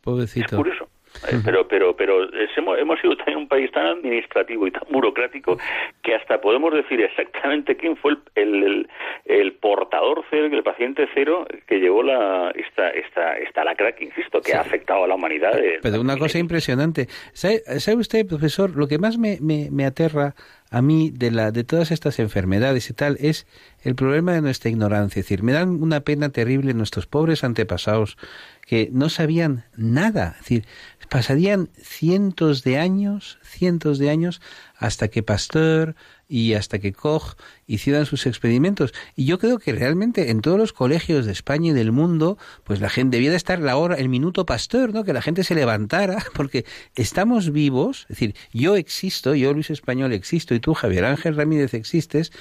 Pobrecito. 0.04 0.45
Es 0.45 0.56
curioso. 0.56 0.89
Eh, 1.30 1.39
pero 1.45 1.68
pero 1.68 1.95
pero 1.95 2.28
hemos, 2.34 2.99
sido 2.99 3.16
también 3.18 3.38
un 3.38 3.47
país 3.47 3.72
tan 3.72 3.86
administrativo 3.86 4.66
y 4.68 4.72
tan 4.72 4.84
burocrático 4.91 5.58
que 6.01 6.16
hasta 6.16 6.41
podemos 6.41 6.74
decir 6.74 6.99
exactamente 7.01 7.78
quién 7.78 7.95
fue 7.97 8.18
el, 8.36 8.64
el, 8.64 8.89
el 9.26 9.54
portador 9.54 10.24
cero, 10.30 10.49
el 10.51 10.64
paciente 10.64 11.08
cero 11.14 11.45
que 11.68 11.80
llevó 11.80 12.01
la 12.01 12.51
esta 12.56 12.89
esta 12.89 13.38
esta 13.38 13.64
lacra 13.64 13.93
que 13.93 14.06
insisto 14.06 14.41
que 14.41 14.54
ha 14.54 14.62
afectado 14.62 15.04
a 15.04 15.08
la 15.08 15.16
humanidad. 15.16 15.54
Pero, 15.82 16.01
una 16.01 16.18
cosa 16.18 16.39
impresionante. 16.39 17.08
¿Sabe, 17.34 17.62
usted, 17.95 18.26
profesor, 18.28 18.76
lo 18.76 18.88
que 18.88 18.97
más 18.97 19.18
me, 19.18 19.38
me, 19.39 19.70
me 19.72 19.86
aterra 19.86 20.34
a 20.74 20.82
mí 20.82 21.11
de, 21.11 21.30
la, 21.30 21.51
de 21.51 21.63
todas 21.63 21.91
estas 21.91 22.17
enfermedades 22.17 22.89
y 22.89 22.93
tal 22.93 23.15
es 23.19 23.45
el 23.84 23.93
problema 23.93 24.34
de 24.34 24.41
nuestra 24.41 24.71
ignorancia. 24.71 25.19
Es 25.19 25.28
decir, 25.28 25.43
me 25.43 25.51
dan 25.51 25.84
una 25.84 25.99
pena 25.99 26.30
terrible 26.30 26.74
nuestros 26.74 27.05
pobres 27.05 27.43
antepasados 27.43 28.17
que 28.65 28.89
no 28.91 29.09
sabían 29.09 29.65
nada. 29.78 30.30
Es 30.32 30.39
decir, 30.39 30.65
pasarían 31.10 31.70
cientos 31.82 32.64
de 32.64 32.78
años, 32.78 33.39
cientos 33.43 33.99
de 33.99 34.10
años, 34.10 34.41
hasta 34.78 35.08
que 35.08 35.24
Pasteur 35.24 35.95
y 36.28 36.54
hasta 36.54 36.80
que 36.80 36.93
Koch 36.93 37.36
hicieran 37.68 38.06
sus 38.06 38.26
experimentos. 38.26 38.93
Y 39.16 39.26
yo 39.26 39.39
creo 39.39 39.60
que 39.60 39.74
realmente 39.74 40.32
en 40.32 40.41
todos 40.41 40.58
los 40.58 40.74
colegios 40.74 41.26
de 41.26 41.32
España 41.32 41.72
y 41.72 41.74
del 41.74 41.91
mundo, 41.91 42.38
pues 42.64 42.82
la 42.82 42.89
gente 42.89 43.18
debía 43.18 43.32
de 43.32 43.38
estar 43.38 43.60
la 43.60 43.78
hora, 43.78 43.95
el 43.95 44.10
minuto 44.10 44.45
Pasteur, 44.45 44.93
¿no? 44.93 45.04
Que 45.04 45.14
la 45.14 45.22
gente 45.22 45.43
se 45.43 45.56
levantara, 45.56 46.24
porque 46.34 46.66
estamos 46.95 47.51
vivos, 47.51 48.01
es 48.04 48.08
decir, 48.10 48.36
yo 48.51 48.76
existo, 48.76 49.36
yo 49.36 49.54
Luis 49.54 49.70
Español 49.70 50.14
existo 50.14 50.56
y 50.56 50.60
tú 50.60 50.74
Javier 50.74 51.06
Ángel 51.06 51.36
Ramírez 51.36 51.74
existes, 51.74 52.32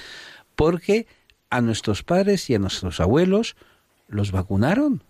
porque 0.55 1.07
a 1.49 1.61
nuestros 1.61 2.03
padres 2.03 2.49
y 2.49 2.55
a 2.55 2.59
nuestros 2.59 2.99
abuelos 2.99 3.55
los 4.07 4.31
vacunaron 4.31 5.03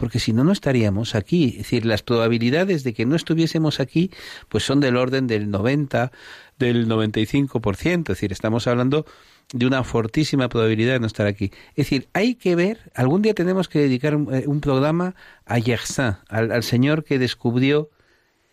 porque 0.00 0.18
si 0.18 0.32
no, 0.32 0.44
no 0.44 0.52
estaríamos 0.52 1.14
aquí. 1.14 1.50
Es 1.50 1.56
decir, 1.58 1.84
las 1.84 2.02
probabilidades 2.02 2.84
de 2.84 2.94
que 2.94 3.04
no 3.04 3.16
estuviésemos 3.16 3.80
aquí, 3.80 4.10
pues 4.48 4.64
son 4.64 4.80
del 4.80 4.96
orden 4.96 5.26
del 5.26 5.50
90, 5.50 6.10
del 6.58 6.88
95%. 6.88 8.00
Es 8.00 8.04
decir, 8.06 8.32
estamos 8.32 8.66
hablando 8.66 9.04
de 9.52 9.66
una 9.66 9.84
fortísima 9.84 10.48
probabilidad 10.48 10.94
de 10.94 11.00
no 11.00 11.06
estar 11.06 11.26
aquí. 11.26 11.52
Es 11.72 11.84
decir, 11.84 12.08
hay 12.14 12.34
que 12.36 12.56
ver, 12.56 12.90
algún 12.94 13.20
día 13.20 13.34
tenemos 13.34 13.68
que 13.68 13.80
dedicar 13.80 14.16
un, 14.16 14.32
eh, 14.34 14.46
programa 14.62 15.14
a 15.44 15.58
Yersin, 15.58 16.14
al, 16.28 16.50
al 16.50 16.62
señor 16.62 17.04
que 17.04 17.18
descubrió 17.18 17.90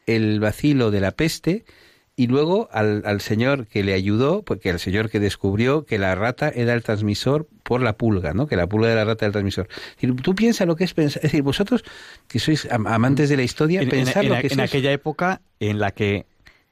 el 0.06 0.41
vacilo 0.41 0.91
de 0.91 1.00
la 1.00 1.12
peste, 1.12 1.64
y 2.20 2.26
luego 2.26 2.68
al, 2.72 3.03
al, 3.05 3.22
señor 3.22 3.68
que 3.68 3.84
le 3.84 3.93
ayudó, 3.93 4.41
porque 4.41 4.72
el 4.72 4.80
señor 4.80 5.11
que 5.11 5.20
descubrió 5.20 5.86
que 5.86 5.99
la 5.99 6.15
rata 6.15 6.49
era 6.49 6.74
el 6.74 6.82
transmisor 6.82 7.47
por 7.61 7.80
la 7.80 7.93
pulga, 7.93 8.34
¿no? 8.34 8.47
Que 8.47 8.55
la 8.55 8.65
pulga 8.65 8.88
era 8.88 9.05
la 9.05 9.11
rata 9.11 9.28
del 9.28 9.34
transmisor. 9.34 9.68
tú 10.24 10.34
piensas 10.34 10.65
lo 10.65 10.76
que 10.76 10.84
es 10.84 10.95
pensar, 10.95 11.20
es 11.24 11.32
decir, 11.32 11.43
vosotros 11.43 11.86
que 12.28 12.39
sois 12.39 12.68
amantes 12.72 13.30
de 13.30 13.38
la 13.38 13.43
historia, 13.43 13.82
en, 13.82 13.89
pensar 13.89 14.26
lo 14.26 14.34
que 14.41 14.47
es 14.47 14.53
en 14.53 14.61
aquella 14.61 14.91
época 14.91 15.41
en 15.59 15.80
la 15.80 15.91
que 15.91 16.26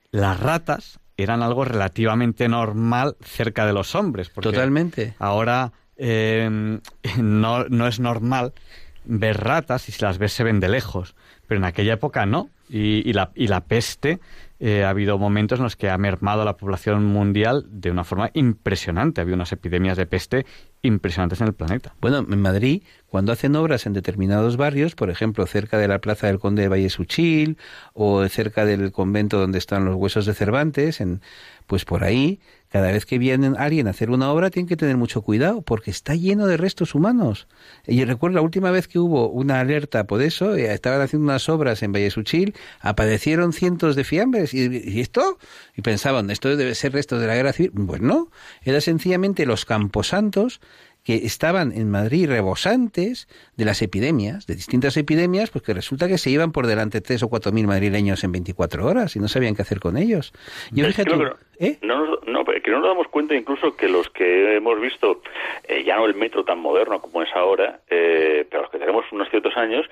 las 0.10 0.40
ratas 0.40 1.00
eran 1.16 1.44
algo 1.44 1.64
relativamente 1.64 2.50
normal 2.50 3.16
cerca 3.22 3.68
de 3.68 3.74
los 3.74 3.94
hombres. 3.94 4.32
Totalmente. 4.32 5.14
Ahora 5.20 5.74
eh, 5.96 6.80
no, 7.20 7.66
no 7.66 7.88
es 7.88 8.00
normal 8.00 8.54
ver 9.04 9.44
ratas 9.44 9.90
y 9.90 9.92
si 9.92 10.02
las 10.02 10.18
ves 10.18 10.34
se 10.34 10.44
ven 10.44 10.60
de 10.60 10.70
lejos, 10.70 11.14
pero 11.48 11.60
en 11.60 11.66
aquella 11.66 11.94
época 11.94 12.26
no. 12.26 12.50
Y, 12.68 13.08
y, 13.08 13.14
la, 13.14 13.30
y 13.36 13.46
la 13.46 13.62
peste 13.62 14.20
eh, 14.60 14.84
ha 14.84 14.90
habido 14.90 15.18
momentos 15.18 15.60
en 15.60 15.64
los 15.64 15.76
que 15.76 15.90
ha 15.90 15.98
mermado 15.98 16.46
la 16.46 16.58
población 16.58 17.06
mundial 17.06 17.66
de 17.70 17.92
una 17.92 18.04
forma 18.04 18.32
impresionante. 18.34 19.20
Ha 19.20 19.24
habido 19.24 19.36
unas 19.36 19.52
epidemias 19.52 19.98
de 19.98 20.06
peste 20.06 20.46
impresionantes 20.82 21.42
en 21.42 21.48
el 21.48 21.54
planeta. 21.54 21.96
Bueno, 22.00 22.20
en 22.20 22.42
Madrid, 22.42 22.84
cuando 23.08 23.32
hacen 23.32 23.56
obras 23.56 23.86
en 23.86 23.94
determinados 23.94 24.56
barrios, 24.56 24.96
por 24.96 25.10
ejemplo, 25.10 25.46
cerca 25.46 25.78
de 25.78 25.88
la 25.88 26.00
Plaza 26.00 26.28
del 26.28 26.40
Conde 26.40 26.62
de 26.62 26.70
Vallesuchil 26.70 27.58
o 27.94 28.28
cerca 28.28 28.66
del 28.66 28.92
convento 28.92 29.40
donde 29.40 29.58
están 29.58 29.86
los 29.86 29.96
huesos 29.96 30.26
de 30.26 30.34
Cervantes, 30.34 31.02
en, 31.02 31.22
pues 31.68 31.86
por 31.86 32.04
ahí 32.04 32.40
cada 32.76 32.92
vez 32.92 33.06
que 33.06 33.18
viene 33.18 33.54
alguien 33.58 33.88
a 33.88 33.92
hacer 33.92 34.10
una 34.10 34.30
obra 34.30 34.50
tiene 34.50 34.68
que 34.68 34.76
tener 34.76 34.98
mucho 34.98 35.22
cuidado 35.22 35.62
porque 35.62 35.92
está 35.92 36.14
lleno 36.14 36.46
de 36.46 36.58
restos 36.58 36.94
humanos. 36.94 37.48
Y 37.88 38.04
recuerdo 38.04 38.36
la 38.36 38.42
última 38.42 38.70
vez 38.70 38.90
que 38.90 39.00
hubo 39.00 39.30
una 39.30 39.62
alerta 39.62 40.08
por 40.08 40.22
eso, 40.22 40.58
eh, 40.58 40.74
estaban 40.74 41.00
haciendo 41.00 41.24
unas 41.24 41.48
obras 41.48 41.82
en 41.84 41.94
Vallesuchil, 41.94 42.54
aparecieron 42.82 43.54
cientos 43.54 43.96
de 43.96 44.04
fiambres 44.04 44.54
y, 44.54 45.00
esto, 45.00 45.38
y 45.78 45.84
pensaban, 45.84 46.30
esto 46.30 46.54
debe 46.58 46.76
ser 46.76 46.92
restos 46.92 47.22
de 47.22 47.28
la 47.28 47.36
guerra 47.36 47.54
civil. 47.54 47.72
Pues 47.88 48.02
no, 48.02 48.30
era 48.66 48.82
sencillamente 48.82 49.46
los 49.46 49.64
camposantos 49.64 50.60
que 51.06 51.24
estaban 51.24 51.72
en 51.72 51.90
Madrid 51.92 52.28
rebosantes 52.28 53.28
de 53.56 53.64
las 53.64 53.84
epidemias, 53.84 54.48
de 54.48 54.56
distintas 54.56 54.98
epidemias, 54.98 55.52
pues 55.52 55.64
que 55.64 55.74
resulta 55.74 56.08
que 56.08 56.18
se 56.18 56.32
iban 56.32 56.52
por 56.52 56.66
delante 56.66 57.00
tres 57.00 57.22
o 57.22 57.30
cuatro 57.30 57.52
mil 57.52 57.68
madrileños 57.68 58.24
en 58.24 58.32
24 58.32 58.86
horas 58.86 59.16
y 59.16 59.20
no 59.20 59.28
sabían 59.28 59.56
qué 59.56 59.62
hacer 59.62 59.80
con 59.80 59.98
ellos. 59.98 60.34
Yo 60.72 60.86
fíjate, 60.88 61.14
¿eh? 61.60 61.78
no, 61.82 62.18
no, 62.26 62.46
que 62.46 62.72
no 62.72 62.80
nos 62.80 62.90
damos 62.90 63.08
cuenta 63.08 63.36
incluso 63.36 63.76
que 63.76 63.88
los 63.88 64.10
que 64.10 64.56
hemos 64.56 64.80
visto, 64.80 65.22
eh, 65.68 65.84
ya 65.84 65.98
no 65.98 66.06
el 66.06 66.16
metro 66.16 66.44
tan 66.44 66.60
moderno 66.60 67.00
como 67.02 67.22
es 67.22 67.30
ahora, 67.36 67.80
eh, 67.90 68.46
pero 68.50 68.64
los 68.64 68.72
que 68.72 68.80
tenemos 68.80 69.06
unos 69.12 69.30
ciertos 69.30 69.56
años, 69.58 69.86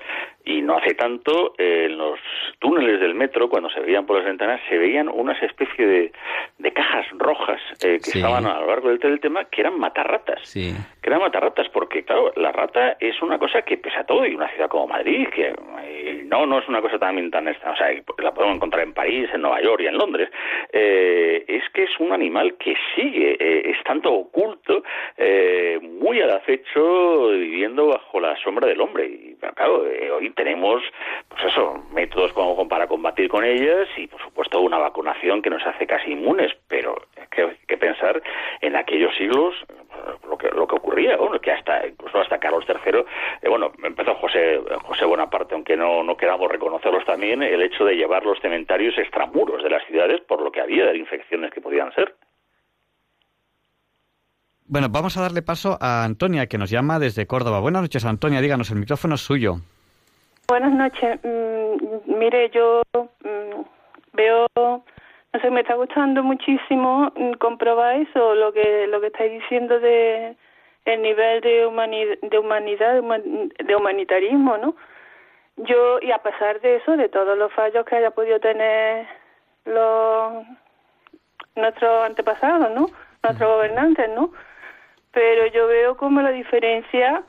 y 0.44 0.60
no 0.60 0.76
hace 0.76 0.94
tanto, 0.94 1.54
eh, 1.58 1.86
en 1.86 1.98
los 1.98 2.18
túneles 2.58 3.00
del 3.00 3.14
metro, 3.14 3.48
cuando 3.48 3.70
se 3.70 3.80
veían 3.80 4.06
por 4.06 4.16
las 4.16 4.26
ventanas, 4.26 4.60
se 4.68 4.78
veían 4.78 5.08
unas 5.08 5.42
especie 5.42 5.86
de, 5.86 6.12
de 6.58 6.72
cajas 6.72 7.06
rojas 7.12 7.60
que 7.80 7.96
estaban 7.96 8.46
a 8.46 8.60
lo 8.60 8.66
largo 8.66 8.88
del, 8.88 9.20
tema, 9.20 9.44
que 9.44 9.60
eran 9.60 9.78
matarratas. 9.78 10.40
Sí. 10.42 10.74
Que 11.02 11.10
eran 11.10 11.20
matarratas, 11.20 11.68
porque 11.68 12.04
claro, 12.04 12.32
la 12.36 12.52
rata 12.52 12.96
es 13.00 13.20
una 13.22 13.38
cosa 13.38 13.62
que 13.62 13.76
pesa 13.76 14.04
todo, 14.04 14.26
y 14.26 14.34
una 14.34 14.48
ciudad 14.48 14.68
como 14.68 14.86
Madrid, 14.86 15.28
que 15.28 15.54
no, 16.24 16.46
no 16.46 16.58
es 16.58 16.68
una 16.68 16.80
cosa 16.80 16.98
también 16.98 17.30
tan 17.30 17.48
esta, 17.48 17.70
o 17.70 17.76
sea, 17.76 17.88
la 18.18 18.32
podemos 18.32 18.56
encontrar 18.56 18.82
en 18.84 18.94
París, 18.94 19.28
en 19.32 19.42
Nueva 19.42 19.60
York 19.60 19.82
y 19.82 19.86
en 19.86 19.98
Londres, 19.98 20.30
es 21.56 21.68
que 21.70 21.84
es 21.84 22.00
un 22.00 22.12
animal 22.12 22.56
que 22.56 22.74
sigue, 22.94 23.36
eh, 23.38 23.70
es 23.70 23.82
tanto 23.84 24.12
oculto, 24.12 24.82
eh, 25.16 25.78
muy 25.80 26.20
al 26.20 26.30
acecho, 26.30 27.28
viviendo 27.28 27.86
bajo 27.88 28.20
la 28.20 28.36
sombra 28.42 28.66
del 28.68 28.80
hombre. 28.80 29.06
Y 29.06 29.36
claro, 29.54 29.86
eh, 29.86 30.10
hoy 30.10 30.30
tenemos, 30.30 30.82
pues 31.28 31.44
eso, 31.44 31.84
métodos 31.92 32.32
como, 32.32 32.66
para 32.68 32.86
combatir 32.86 33.28
con 33.28 33.44
ellas 33.44 33.88
y, 33.96 34.06
por 34.06 34.20
supuesto, 34.20 34.60
una 34.60 34.78
vacunación 34.78 35.42
que 35.42 35.50
nos 35.50 35.64
hace 35.66 35.86
casi 35.86 36.12
inmunes, 36.12 36.52
pero 36.68 36.94
hay 37.16 37.26
que, 37.66 37.76
pensar 37.76 38.22
en 38.60 38.76
aquellos 38.76 39.14
siglos 39.16 39.54
lo 40.28 40.38
que 40.38 40.48
lo 40.48 40.66
que 40.66 40.76
ocurría, 40.76 41.16
bueno, 41.16 41.40
que 41.40 41.52
hasta 41.52 41.86
incluso 41.86 42.20
hasta 42.20 42.38
Carlos 42.38 42.64
III, 42.68 43.04
bueno, 43.48 43.72
empezó 43.82 44.14
José 44.16 44.60
José 44.84 45.04
Bonaparte, 45.04 45.54
aunque 45.54 45.76
no 45.76 46.02
no 46.02 46.16
queramos 46.16 46.50
reconocerlos 46.50 47.04
también, 47.04 47.42
el 47.42 47.62
hecho 47.62 47.84
de 47.84 47.96
llevar 47.96 48.24
los 48.24 48.38
cementerios 48.40 48.96
extramuros 48.98 49.62
de 49.62 49.70
las 49.70 49.84
ciudades 49.86 50.20
por 50.22 50.42
lo 50.42 50.50
que 50.50 50.60
había 50.60 50.86
de 50.86 50.98
infecciones 50.98 51.52
que 51.52 51.60
podían 51.60 51.92
ser. 51.94 52.14
Bueno, 54.66 54.88
vamos 54.90 55.16
a 55.16 55.20
darle 55.20 55.42
paso 55.42 55.76
a 55.80 56.04
Antonia, 56.04 56.46
que 56.46 56.56
nos 56.56 56.70
llama 56.70 56.98
desde 56.98 57.26
Córdoba. 57.26 57.60
Buenas 57.60 57.82
noches, 57.82 58.04
Antonia, 58.06 58.40
díganos, 58.40 58.70
el 58.70 58.78
micrófono 58.78 59.16
es 59.16 59.20
suyo. 59.20 59.56
Buenas 60.48 60.72
noches. 60.72 61.20
Mm, 61.22 62.18
mire, 62.18 62.50
yo 62.50 62.82
mm, 62.94 63.60
veo, 64.14 64.46
no 65.34 65.40
sé, 65.40 65.50
me 65.50 65.60
está 65.60 65.74
gustando 65.74 66.22
muchísimo 66.22 67.12
mm, 67.14 67.32
comprobar 67.34 67.96
eso, 67.96 68.34
lo 68.34 68.52
que 68.52 68.86
lo 68.86 69.00
que 69.00 69.08
estáis 69.08 69.32
diciendo 69.32 69.78
de 69.80 70.36
el 70.86 71.02
nivel 71.02 71.40
de, 71.42 71.66
humanidad, 71.66 72.16
de 72.22 72.38
humanidad, 72.38 73.02
de 73.02 73.76
humanitarismo, 73.76 74.56
¿no? 74.58 74.76
Yo, 75.56 75.98
y 76.00 76.10
a 76.12 76.18
pesar 76.18 76.60
de 76.60 76.76
eso, 76.76 76.96
de 76.96 77.08
todos 77.08 77.36
los 77.38 77.52
fallos 77.52 77.84
que 77.86 77.96
haya 77.96 78.10
podido 78.10 78.40
tener 78.40 79.06
los 79.66 80.44
nuestros 81.56 82.06
antepasados, 82.06 82.70
¿no? 82.70 82.86
Nuestros 83.22 83.50
gobernantes, 83.50 84.10
¿no? 84.10 84.30
pero 85.14 85.46
yo 85.46 85.66
veo 85.68 85.96
como 85.96 86.20
la 86.20 86.30
diferencia 86.30 87.22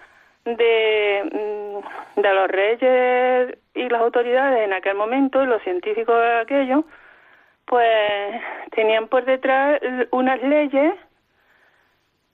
de, 0.44 1.24
mm, 1.32 2.22
de 2.22 2.34
los 2.34 2.48
reyes 2.50 3.58
y 3.76 3.90
las 3.90 4.02
autoridades 4.02 4.66
en 4.66 4.74
aquel 4.74 4.96
momento, 4.96 5.44
y 5.44 5.46
los 5.46 5.62
científicos 5.62 6.20
de 6.20 6.40
aquello, 6.40 6.84
pues 7.66 8.42
tenían 8.76 9.08
por 9.08 9.26
detrás 9.26 9.82
unas 10.12 10.42
leyes 10.42 10.94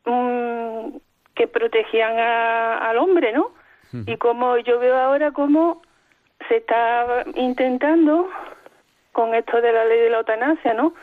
mm, 0.06 0.98
que 1.36 1.48
protegían 1.48 2.20
al 2.20 2.98
hombre, 2.98 3.34
¿no? 3.34 3.52
Y 4.06 4.16
como 4.18 4.58
yo 4.58 4.80
veo 4.80 4.98
ahora 4.98 5.32
cómo 5.32 5.82
se 6.48 6.58
está 6.58 7.26
intentando 7.36 8.30
con 9.12 9.36
esto 9.36 9.60
de 9.60 9.74
la 9.74 9.84
ley 9.84 10.00
de 10.00 10.10
la 10.10 10.20
eutanasia, 10.20 10.74
¿no? 10.74 10.94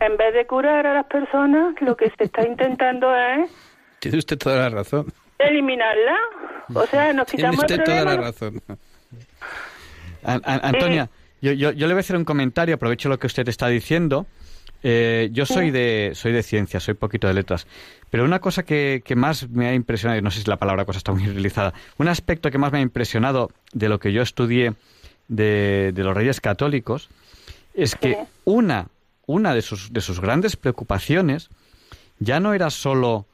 En 0.00 0.18
vez 0.18 0.34
de 0.34 0.46
curar 0.46 0.86
a 0.86 0.92
las 0.92 1.06
personas, 1.06 1.74
lo 1.80 1.96
que 1.96 2.10
se 2.10 2.24
está 2.24 2.42
intentando 2.46 3.14
es 3.16 3.50
tiene 3.98 4.18
usted 4.18 4.38
toda 4.38 4.56
la 4.56 4.68
razón. 4.68 5.06
Eliminarla. 5.38 6.16
O 6.74 6.86
sea, 6.86 7.12
nos 7.12 7.26
quitamos 7.26 7.64
Tiene 7.66 7.82
usted 7.82 7.92
toda 7.92 8.04
la 8.04 8.22
razón. 8.22 8.62
Antonia, 10.22 11.08
yo, 11.40 11.52
yo, 11.52 11.72
yo, 11.72 11.86
le 11.86 11.94
voy 11.94 12.00
a 12.00 12.00
hacer 12.00 12.16
un 12.16 12.24
comentario, 12.24 12.74
aprovecho 12.74 13.08
lo 13.08 13.18
que 13.18 13.26
usted 13.26 13.48
está 13.48 13.68
diciendo. 13.68 14.26
Eh, 14.82 15.30
yo 15.32 15.46
soy 15.46 15.70
de 15.70 16.12
soy 16.14 16.32
de 16.32 16.42
ciencia, 16.42 16.80
soy 16.80 16.94
poquito 16.94 17.26
de 17.26 17.34
letras, 17.34 17.66
pero 18.10 18.24
una 18.24 18.40
cosa 18.40 18.62
que, 18.62 19.02
que, 19.04 19.16
más 19.16 19.48
me 19.48 19.66
ha 19.68 19.74
impresionado, 19.74 20.20
no 20.20 20.30
sé 20.30 20.40
si 20.42 20.50
la 20.50 20.58
palabra 20.58 20.84
cosa 20.84 20.98
está 20.98 21.12
muy 21.12 21.26
utilizada, 21.28 21.72
un 21.96 22.08
aspecto 22.08 22.50
que 22.50 22.58
más 22.58 22.70
me 22.72 22.78
ha 22.78 22.82
impresionado 22.82 23.50
de 23.72 23.88
lo 23.88 23.98
que 23.98 24.12
yo 24.12 24.22
estudié 24.22 24.74
de, 25.28 25.92
de 25.94 26.04
los 26.04 26.14
reyes 26.14 26.40
católicos 26.40 27.08
es 27.74 27.94
que 27.94 28.18
una, 28.44 28.88
una 29.26 29.54
de, 29.54 29.62
sus, 29.62 29.92
de 29.92 30.00
sus 30.00 30.20
grandes 30.20 30.56
preocupaciones 30.56 31.50
ya 32.18 32.40
no 32.40 32.54
era 32.54 32.70
solo 32.70 33.26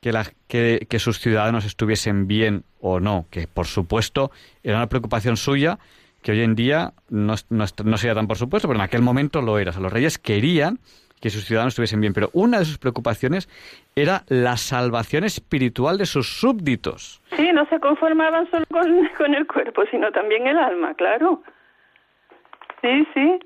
que, 0.00 0.12
la, 0.12 0.30
que, 0.46 0.98
sus 0.98 1.18
ciudadanos 1.18 1.64
estuviesen 1.64 2.28
bien 2.28 2.64
o 2.80 3.00
no, 3.00 3.26
que 3.30 3.48
por 3.48 3.66
supuesto 3.66 4.30
era 4.62 4.76
una 4.76 4.88
preocupación 4.88 5.36
suya 5.36 5.78
que 6.22 6.32
hoy 6.32 6.42
en 6.42 6.54
día 6.54 6.92
no, 7.08 7.34
no, 7.50 7.66
sería 7.96 8.14
tan 8.14 8.26
por 8.26 8.36
supuesto, 8.36 8.68
pero 8.68 8.78
en 8.78 8.84
aquel 8.84 9.02
momento 9.02 9.40
lo 9.42 9.58
era. 9.58 9.70
O 9.70 9.72
sea, 9.72 9.82
los 9.82 9.92
reyes 9.92 10.18
querían 10.18 10.78
que 11.20 11.30
sus 11.30 11.44
ciudadanos 11.44 11.72
estuviesen 11.72 12.00
bien, 12.00 12.12
pero 12.12 12.30
una 12.32 12.58
de 12.60 12.64
sus 12.64 12.78
preocupaciones 12.78 13.48
era 13.96 14.22
la 14.28 14.56
salvación 14.56 15.24
espiritual 15.24 15.98
de 15.98 16.06
sus 16.06 16.28
súbditos. 16.28 17.20
Sí, 17.36 17.50
no 17.52 17.66
se 17.66 17.80
conformaban 17.80 18.48
solo 18.50 18.64
con, 18.70 19.08
con 19.16 19.34
el 19.34 19.46
cuerpo, 19.46 19.82
sino 19.90 20.12
también 20.12 20.46
el 20.46 20.58
alma, 20.58 20.94
claro. 20.94 21.42
Sí, 22.82 23.06
sí. 23.14 23.38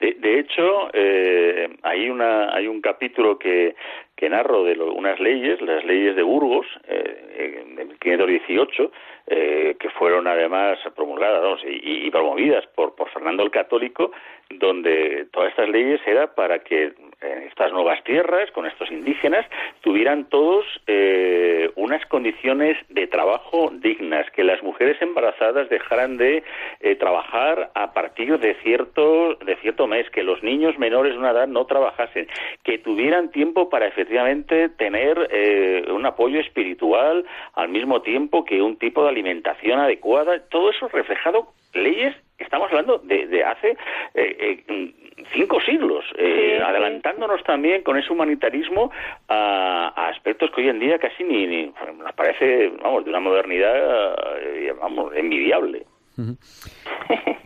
De, 0.00 0.14
de 0.14 0.40
hecho, 0.40 0.90
eh, 0.92 1.78
hay, 1.82 2.10
una, 2.10 2.54
hay 2.54 2.66
un 2.66 2.80
capítulo 2.80 3.38
que, 3.38 3.76
que 4.16 4.28
narro 4.30 4.64
de 4.64 4.74
lo- 4.76 4.92
unas 4.94 5.20
leyes, 5.20 5.60
las 5.60 5.84
leyes 5.84 6.16
de 6.16 6.22
Burgos, 6.22 6.66
eh, 6.88 7.66
en 7.78 7.88
1518, 7.88 8.90
eh, 9.26 9.76
que 9.78 9.90
fueron 9.90 10.26
además 10.26 10.78
promulgadas 10.94 11.60
y 11.66 12.10
promovidas 12.10 12.66
por, 12.68 12.94
por 12.94 13.10
Fernando 13.10 13.42
el 13.42 13.50
Católico, 13.50 14.12
donde 14.50 15.26
todas 15.32 15.50
estas 15.50 15.68
leyes 15.68 16.00
era 16.06 16.34
para 16.34 16.60
que 16.60 16.92
en 17.20 17.42
estas 17.44 17.72
nuevas 17.72 18.02
tierras, 18.04 18.50
con 18.52 18.66
estos 18.66 18.90
indígenas, 18.90 19.46
tuvieran 19.80 20.28
todos 20.28 20.64
eh, 20.86 21.70
unas 21.76 22.04
condiciones 22.06 22.76
de 22.90 23.06
trabajo 23.06 23.70
dignas, 23.72 24.30
que 24.30 24.44
las 24.44 24.62
mujeres 24.62 25.00
embarazadas 25.00 25.68
dejaran 25.70 26.16
de 26.16 26.42
eh, 26.80 26.94
trabajar 26.96 27.70
a 27.74 27.92
partir 27.92 28.38
de 28.38 28.54
cierto, 28.62 29.34
de 29.36 29.56
cierto 29.56 29.86
mes, 29.86 30.08
que 30.10 30.22
los 30.22 30.42
niños 30.42 30.78
menores 30.78 31.12
de 31.12 31.18
una 31.18 31.30
edad 31.30 31.48
no 31.48 31.64
trabajasen, 31.64 32.26
que 32.62 32.78
tuvieran 32.78 33.30
tiempo 33.30 33.70
para 33.70 33.86
efectivamente 33.86 34.68
tener 34.70 35.28
eh, 35.30 35.84
un 35.90 36.04
apoyo 36.04 36.40
espiritual 36.40 37.24
al 37.54 37.68
mismo 37.68 38.02
tiempo 38.02 38.44
que 38.44 38.60
un 38.60 38.76
tipo 38.76 39.02
de 39.02 39.08
alimentación 39.10 39.78
adecuada, 39.80 40.40
todo 40.50 40.70
eso 40.70 40.88
reflejado 40.88 41.48
leyes 41.72 42.14
estamos 42.38 42.68
hablando 42.70 42.98
de, 42.98 43.26
de 43.26 43.44
hace 43.44 43.70
eh, 44.14 44.64
eh, 44.68 44.94
cinco 45.32 45.60
siglos, 45.60 46.04
eh, 46.18 46.52
Sí, 46.52 46.56
sí. 46.58 46.62
adelantándonos 46.62 47.42
también 47.44 47.82
con 47.82 47.96
ese 47.98 48.12
humanitarismo 48.12 48.90
a, 49.28 49.92
a 49.96 50.08
aspectos 50.08 50.50
que 50.54 50.62
hoy 50.62 50.68
en 50.68 50.78
día 50.80 50.98
casi 50.98 51.24
ni, 51.24 51.46
ni- 51.46 51.66
nos 51.98 52.12
parece, 52.14 52.68
vamos, 52.82 53.04
de 53.04 53.10
una 53.10 53.20
modernidad, 53.20 54.14
eh, 54.42 54.72
vamos, 54.80 55.12
envidiable. 55.14 55.86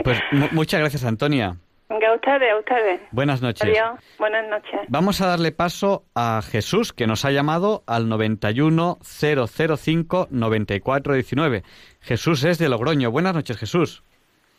Pues 0.04 0.20
mu- 0.32 0.48
muchas 0.52 0.80
gracias, 0.80 1.04
Antonia. 1.04 1.56
Venga, 1.88 2.08
a 2.10 2.14
ustedes, 2.14 2.52
a 2.52 2.56
ustedes. 2.58 3.00
Buenas 3.10 3.42
noches. 3.42 3.62
Adiós. 3.62 3.98
Buenas 4.18 4.48
noches. 4.48 4.80
Vamos 4.88 5.20
a 5.20 5.26
darle 5.26 5.50
paso 5.50 6.04
a 6.14 6.40
Jesús, 6.42 6.92
que 6.92 7.08
nos 7.08 7.24
ha 7.24 7.32
llamado 7.32 7.82
al 7.88 8.08
91 8.08 8.98
005 9.02 10.28
9419. 10.30 11.62
Jesús 12.00 12.44
es 12.44 12.58
de 12.58 12.68
Logroño. 12.68 13.10
Buenas 13.10 13.34
noches, 13.34 13.56
Jesús. 13.58 14.04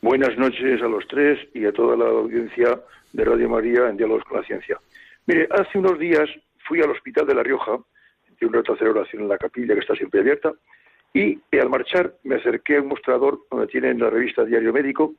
Buenas 0.03 0.35
noches 0.35 0.81
a 0.81 0.87
los 0.87 1.07
tres 1.07 1.37
y 1.53 1.63
a 1.63 1.71
toda 1.71 1.95
la 1.95 2.05
audiencia 2.05 2.81
de 3.13 3.23
Radio 3.23 3.47
María 3.47 3.87
en 3.87 3.97
Diálogos 3.97 4.23
con 4.23 4.37
la 4.37 4.47
Ciencia. 4.47 4.79
Mire, 5.27 5.47
hace 5.51 5.77
unos 5.77 5.99
días 5.99 6.27
fui 6.67 6.81
al 6.81 6.89
Hospital 6.89 7.27
de 7.27 7.35
La 7.35 7.43
Rioja, 7.43 7.77
de 8.39 8.47
un 8.47 8.51
rato 8.51 8.75
en 8.79 9.27
la 9.27 9.37
capilla 9.37 9.75
que 9.75 9.81
está 9.81 9.93
siempre 9.93 10.21
abierta, 10.21 10.53
y 11.13 11.37
eh, 11.51 11.61
al 11.61 11.69
marchar 11.69 12.15
me 12.23 12.37
acerqué 12.37 12.77
a 12.77 12.81
un 12.81 12.87
mostrador 12.87 13.41
donde 13.51 13.67
tienen 13.67 13.99
la 13.99 14.09
revista 14.09 14.43
Diario 14.43 14.73
Médico 14.73 15.13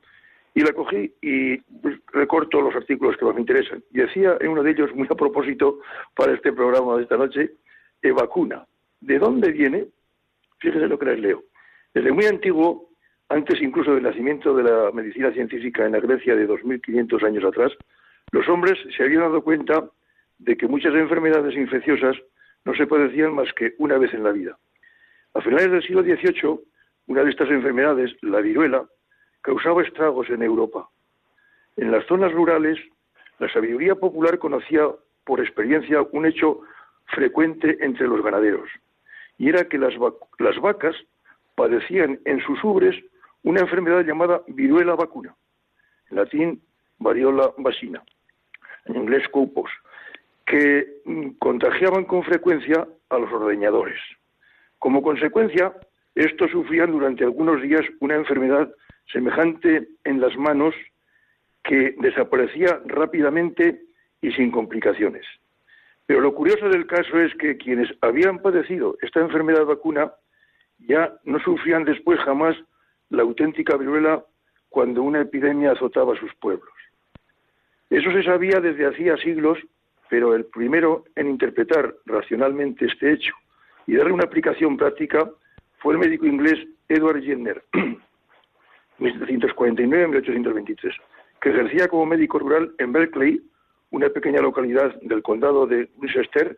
y 0.53 0.59
la 0.59 0.73
cogí 0.73 1.13
y 1.21 1.57
pues, 1.59 1.99
recorto 2.11 2.59
los 2.59 2.75
artículos 2.75 3.15
que 3.15 3.23
más 3.23 3.35
me 3.35 3.41
interesan. 3.41 3.81
Y 3.89 3.99
decía 3.99 4.35
en 4.41 4.49
uno 4.49 4.63
de 4.63 4.71
ellos, 4.71 4.93
muy 4.93 5.07
a 5.09 5.15
propósito 5.15 5.79
para 6.13 6.33
este 6.33 6.51
programa 6.51 6.97
de 6.97 7.03
esta 7.03 7.15
noche, 7.15 7.51
eh, 8.01 8.11
vacuna. 8.11 8.65
¿De 8.99 9.17
dónde 9.17 9.49
viene? 9.53 9.85
Fíjense 10.59 10.89
lo 10.89 10.99
que 10.99 11.05
les 11.05 11.19
leo. 11.19 11.43
Desde 11.93 12.11
muy 12.11 12.25
antiguo, 12.25 12.89
antes 13.29 13.61
incluso 13.61 13.93
del 13.93 14.03
nacimiento 14.03 14.55
de 14.55 14.63
la 14.63 14.91
medicina 14.91 15.31
científica 15.31 15.85
en 15.85 15.93
la 15.93 15.99
Grecia 15.99 16.35
de 16.35 16.47
2.500 16.47 17.23
años 17.25 17.43
atrás, 17.43 17.71
los 18.31 18.47
hombres 18.49 18.77
se 18.95 19.03
habían 19.03 19.21
dado 19.21 19.43
cuenta 19.43 19.89
de 20.39 20.57
que 20.57 20.67
muchas 20.67 20.93
enfermedades 20.93 21.55
infecciosas 21.55 22.15
no 22.65 22.73
se 22.75 22.87
padecían 22.87 23.33
más 23.33 23.51
que 23.53 23.73
una 23.77 23.97
vez 23.97 24.13
en 24.13 24.23
la 24.23 24.31
vida. 24.31 24.57
A 25.33 25.41
finales 25.41 25.71
del 25.71 25.83
siglo 25.83 26.03
XVIII, 26.03 26.59
una 27.07 27.23
de 27.23 27.29
estas 27.29 27.49
enfermedades, 27.49 28.11
la 28.21 28.39
viruela, 28.39 28.85
causaba 29.41 29.83
estragos 29.83 30.29
en 30.29 30.41
Europa. 30.41 30.89
En 31.75 31.91
las 31.91 32.05
zonas 32.05 32.31
rurales, 32.31 32.79
la 33.39 33.51
sabiduría 33.51 33.95
popular 33.95 34.37
conocía 34.39 34.87
por 35.25 35.39
experiencia 35.39 36.01
un 36.11 36.25
hecho 36.25 36.61
frecuente 37.07 37.77
entre 37.81 38.07
los 38.07 38.23
ganaderos, 38.23 38.69
y 39.37 39.49
era 39.49 39.67
que 39.67 39.77
las, 39.77 39.93
las 40.39 40.59
vacas 40.61 40.95
padecían 41.55 42.19
en 42.25 42.39
sus 42.41 42.63
ubres 42.63 42.95
una 43.43 43.61
enfermedad 43.61 44.03
llamada 44.05 44.41
viruela 44.47 44.95
vacuna, 44.95 45.35
en 46.09 46.17
latín 46.17 46.61
variola 46.97 47.51
vacina, 47.57 48.03
en 48.85 48.95
inglés 48.95 49.27
cupos, 49.29 49.69
que 50.45 51.01
mm, 51.05 51.29
contagiaban 51.39 52.05
con 52.05 52.23
frecuencia 52.23 52.87
a 53.09 53.17
los 53.17 53.31
ordeñadores. 53.31 53.99
Como 54.79 55.01
consecuencia, 55.01 55.73
estos 56.15 56.51
sufrían 56.51 56.91
durante 56.91 57.23
algunos 57.23 57.61
días 57.61 57.81
una 57.99 58.15
enfermedad 58.15 58.71
semejante 59.11 59.87
en 60.03 60.21
las 60.21 60.35
manos 60.37 60.75
que 61.63 61.95
desaparecía 61.99 62.81
rápidamente 62.85 63.81
y 64.21 64.31
sin 64.31 64.51
complicaciones. 64.51 65.25
Pero 66.05 66.21
lo 66.21 66.33
curioso 66.35 66.69
del 66.69 66.85
caso 66.85 67.19
es 67.19 67.33
que 67.35 67.57
quienes 67.57 67.89
habían 68.01 68.39
padecido 68.39 68.97
esta 69.01 69.21
enfermedad 69.21 69.65
vacuna 69.65 70.13
ya 70.79 71.13
no 71.23 71.39
sufrían 71.39 71.85
después 71.85 72.19
jamás 72.19 72.57
la 73.13 73.21
auténtica 73.21 73.77
viruela 73.77 74.25
cuando 74.69 75.03
una 75.03 75.21
epidemia 75.21 75.71
azotaba 75.71 76.17
sus 76.17 76.33
pueblos. 76.35 76.73
Eso 77.91 78.11
se 78.11 78.23
sabía 78.23 78.59
desde 78.59 78.87
hacía 78.87 79.15
siglos, 79.17 79.59
pero 80.09 80.33
el 80.33 80.45
primero 80.45 81.05
en 81.15 81.29
interpretar 81.29 81.93
racionalmente 82.05 82.85
este 82.85 83.13
hecho 83.13 83.35
y 83.85 83.95
darle 83.95 84.13
una 84.13 84.23
aplicación 84.23 84.77
práctica 84.77 85.29
fue 85.77 85.93
el 85.93 85.99
médico 85.99 86.25
inglés 86.25 86.57
Edward 86.89 87.21
Jenner, 87.21 87.63
1749-1823, 88.99 90.93
que 91.39 91.49
ejercía 91.49 91.87
como 91.87 92.07
médico 92.07 92.39
rural 92.39 92.73
en 92.79 92.93
Berkeley, 92.93 93.43
una 93.91 94.09
pequeña 94.09 94.41
localidad 94.41 94.99
del 95.01 95.21
condado 95.21 95.67
de 95.67 95.87
Winchester. 95.97 96.57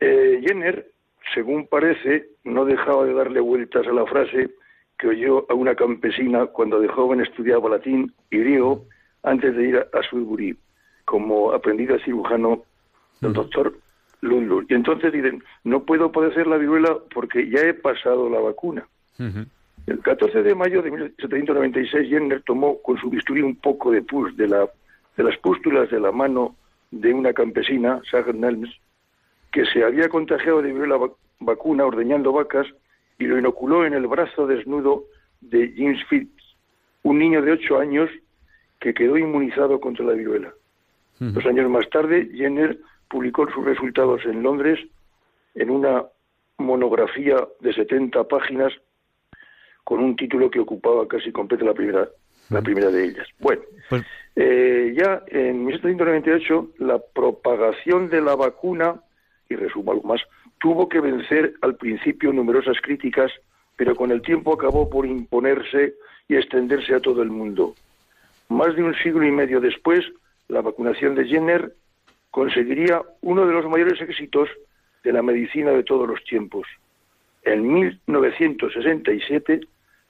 Eh, 0.00 0.40
Jenner, 0.44 0.90
según 1.32 1.68
parece, 1.68 2.30
no 2.42 2.64
dejaba 2.64 3.04
de 3.04 3.14
darle 3.14 3.38
vueltas 3.38 3.86
a 3.86 3.92
la 3.92 4.04
frase 4.06 4.50
que 4.98 5.08
oyó 5.08 5.46
a 5.50 5.54
una 5.54 5.74
campesina 5.74 6.46
cuando 6.46 6.80
de 6.80 6.88
joven 6.88 7.20
estudiaba 7.20 7.68
latín 7.70 8.12
y 8.30 8.38
griego 8.38 8.84
antes 9.22 9.54
de 9.56 9.68
ir 9.68 9.76
a, 9.76 9.98
a 9.98 10.02
Sudbury, 10.02 10.56
como 11.04 11.52
aprendiz 11.52 11.88
de 11.88 12.00
cirujano 12.02 12.62
del 13.20 13.32
doctor 13.32 13.74
Lundlund. 14.20 14.70
Y 14.70 14.74
entonces 14.74 15.12
dicen, 15.12 15.42
no 15.64 15.84
puedo 15.84 16.10
padecer 16.10 16.46
la 16.46 16.56
viruela 16.56 16.96
porque 17.14 17.48
ya 17.48 17.60
he 17.60 17.74
pasado 17.74 18.28
la 18.28 18.40
vacuna. 18.40 18.86
El 19.86 20.00
14 20.00 20.42
de 20.42 20.54
mayo 20.54 20.82
de 20.82 20.90
1796, 20.90 22.08
Jenner 22.10 22.42
tomó 22.42 22.78
con 22.82 22.98
su 22.98 23.08
bisturí 23.08 23.40
un 23.42 23.56
poco 23.56 23.90
de 23.90 24.02
pus 24.02 24.36
de, 24.36 24.46
la, 24.48 24.68
de 25.16 25.24
las 25.24 25.36
pústulas 25.38 25.90
de 25.90 25.98
la 26.00 26.12
mano 26.12 26.56
de 26.90 27.14
una 27.14 27.32
campesina, 27.32 28.00
Sarah 28.10 28.32
Nelms, 28.32 28.70
que 29.52 29.64
se 29.66 29.82
había 29.84 30.08
contagiado 30.08 30.60
de 30.62 30.72
viruela 30.72 30.96
vac- 30.96 31.14
vacuna 31.40 31.86
ordeñando 31.86 32.32
vacas 32.32 32.66
y 33.18 33.24
lo 33.24 33.38
inoculó 33.38 33.84
en 33.84 33.94
el 33.94 34.06
brazo 34.06 34.46
desnudo 34.46 35.04
de 35.40 35.72
James 35.76 36.00
Phillips, 36.08 36.56
un 37.02 37.18
niño 37.18 37.42
de 37.42 37.52
ocho 37.52 37.78
años 37.78 38.10
que 38.80 38.94
quedó 38.94 39.16
inmunizado 39.16 39.80
contra 39.80 40.04
la 40.04 40.12
viruela. 40.12 40.52
Dos 41.18 41.44
años 41.46 41.68
más 41.68 41.90
tarde, 41.90 42.30
Jenner 42.32 42.78
publicó 43.08 43.50
sus 43.50 43.64
resultados 43.64 44.24
en 44.24 44.40
Londres 44.40 44.78
en 45.56 45.70
una 45.70 46.04
monografía 46.58 47.36
de 47.60 47.72
70 47.72 48.22
páginas 48.24 48.72
con 49.82 50.00
un 50.00 50.14
título 50.14 50.48
que 50.48 50.60
ocupaba 50.60 51.08
casi 51.08 51.32
completa 51.32 51.64
la 51.64 51.74
primera, 51.74 52.08
la 52.50 52.62
primera 52.62 52.90
de 52.90 53.04
ellas. 53.04 53.26
Bueno, 53.40 53.62
Pues 53.88 54.04
eh, 54.36 54.94
ya 54.96 55.24
en 55.26 55.64
1798 55.64 56.74
la 56.78 56.98
propagación 56.98 58.08
de 58.10 58.20
la 58.20 58.36
vacuna, 58.36 59.00
y 59.48 59.56
resumo 59.56 59.92
algo 59.92 60.08
más, 60.08 60.20
tuvo 60.58 60.88
que 60.88 61.00
vencer 61.00 61.54
al 61.62 61.76
principio 61.76 62.32
numerosas 62.32 62.80
críticas, 62.82 63.32
pero 63.76 63.94
con 63.94 64.10
el 64.10 64.22
tiempo 64.22 64.52
acabó 64.52 64.90
por 64.90 65.06
imponerse 65.06 65.94
y 66.28 66.36
extenderse 66.36 66.94
a 66.94 67.00
todo 67.00 67.22
el 67.22 67.30
mundo. 67.30 67.74
Más 68.48 68.74
de 68.76 68.82
un 68.82 68.94
siglo 68.96 69.24
y 69.24 69.30
medio 69.30 69.60
después, 69.60 70.04
la 70.48 70.62
vacunación 70.62 71.14
de 71.14 71.26
Jenner 71.26 71.72
conseguiría 72.30 73.02
uno 73.22 73.46
de 73.46 73.52
los 73.52 73.66
mayores 73.66 74.00
éxitos 74.00 74.48
de 75.04 75.12
la 75.12 75.22
medicina 75.22 75.70
de 75.70 75.84
todos 75.84 76.08
los 76.08 76.22
tiempos. 76.24 76.66
En 77.42 77.72
1967, 77.72 79.60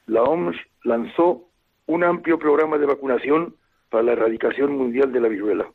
la 0.06 0.22
OMS 0.22 0.56
lanzó 0.84 1.44
un 1.86 2.04
amplio 2.04 2.38
programa 2.38 2.78
de 2.78 2.86
vacunación 2.86 3.54
para 3.90 4.02
la 4.02 4.12
erradicación 4.12 4.72
mundial 4.76 5.12
de 5.12 5.20
la 5.20 5.28
viruela. 5.28 5.66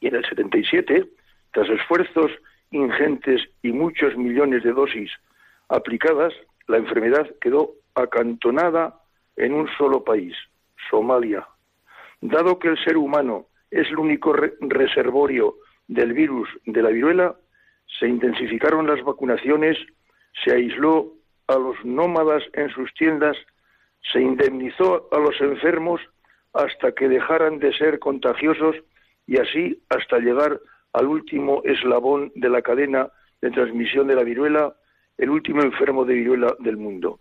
Y 0.00 0.08
en 0.08 0.16
el 0.16 0.24
77, 0.24 1.04
tras 1.52 1.68
esfuerzos 1.68 2.30
ingentes 2.70 3.42
y 3.62 3.72
muchos 3.72 4.16
millones 4.16 4.62
de 4.62 4.72
dosis 4.72 5.10
aplicadas, 5.68 6.32
la 6.66 6.78
enfermedad 6.78 7.28
quedó 7.40 7.72
acantonada 7.94 9.00
en 9.36 9.54
un 9.54 9.68
solo 9.76 10.04
país, 10.04 10.34
Somalia. 10.90 11.46
Dado 12.20 12.58
que 12.58 12.68
el 12.68 12.84
ser 12.84 12.96
humano 12.96 13.46
es 13.70 13.88
el 13.88 13.98
único 13.98 14.32
reservorio 14.32 15.56
del 15.86 16.12
virus 16.12 16.48
de 16.66 16.82
la 16.82 16.90
viruela, 16.90 17.36
se 17.98 18.06
intensificaron 18.06 18.86
las 18.86 19.02
vacunaciones, 19.02 19.78
se 20.44 20.52
aisló 20.52 21.12
a 21.46 21.56
los 21.56 21.76
nómadas 21.84 22.42
en 22.52 22.68
sus 22.70 22.92
tiendas, 22.94 23.36
se 24.12 24.20
indemnizó 24.20 25.08
a 25.12 25.18
los 25.18 25.40
enfermos 25.40 26.00
hasta 26.52 26.92
que 26.92 27.08
dejaran 27.08 27.58
de 27.58 27.72
ser 27.76 27.98
contagiosos 27.98 28.76
y 29.26 29.38
así 29.38 29.82
hasta 29.88 30.18
llegar 30.18 30.60
al 30.98 31.06
último 31.06 31.62
eslabón 31.64 32.32
de 32.34 32.48
la 32.48 32.60
cadena 32.60 33.08
de 33.40 33.50
transmisión 33.52 34.08
de 34.08 34.16
la 34.16 34.24
viruela, 34.24 34.74
el 35.16 35.30
último 35.30 35.62
enfermo 35.62 36.04
de 36.04 36.14
viruela 36.14 36.56
del 36.58 36.76
mundo. 36.76 37.20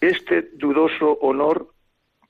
Este 0.00 0.50
dudoso 0.54 1.18
honor 1.20 1.68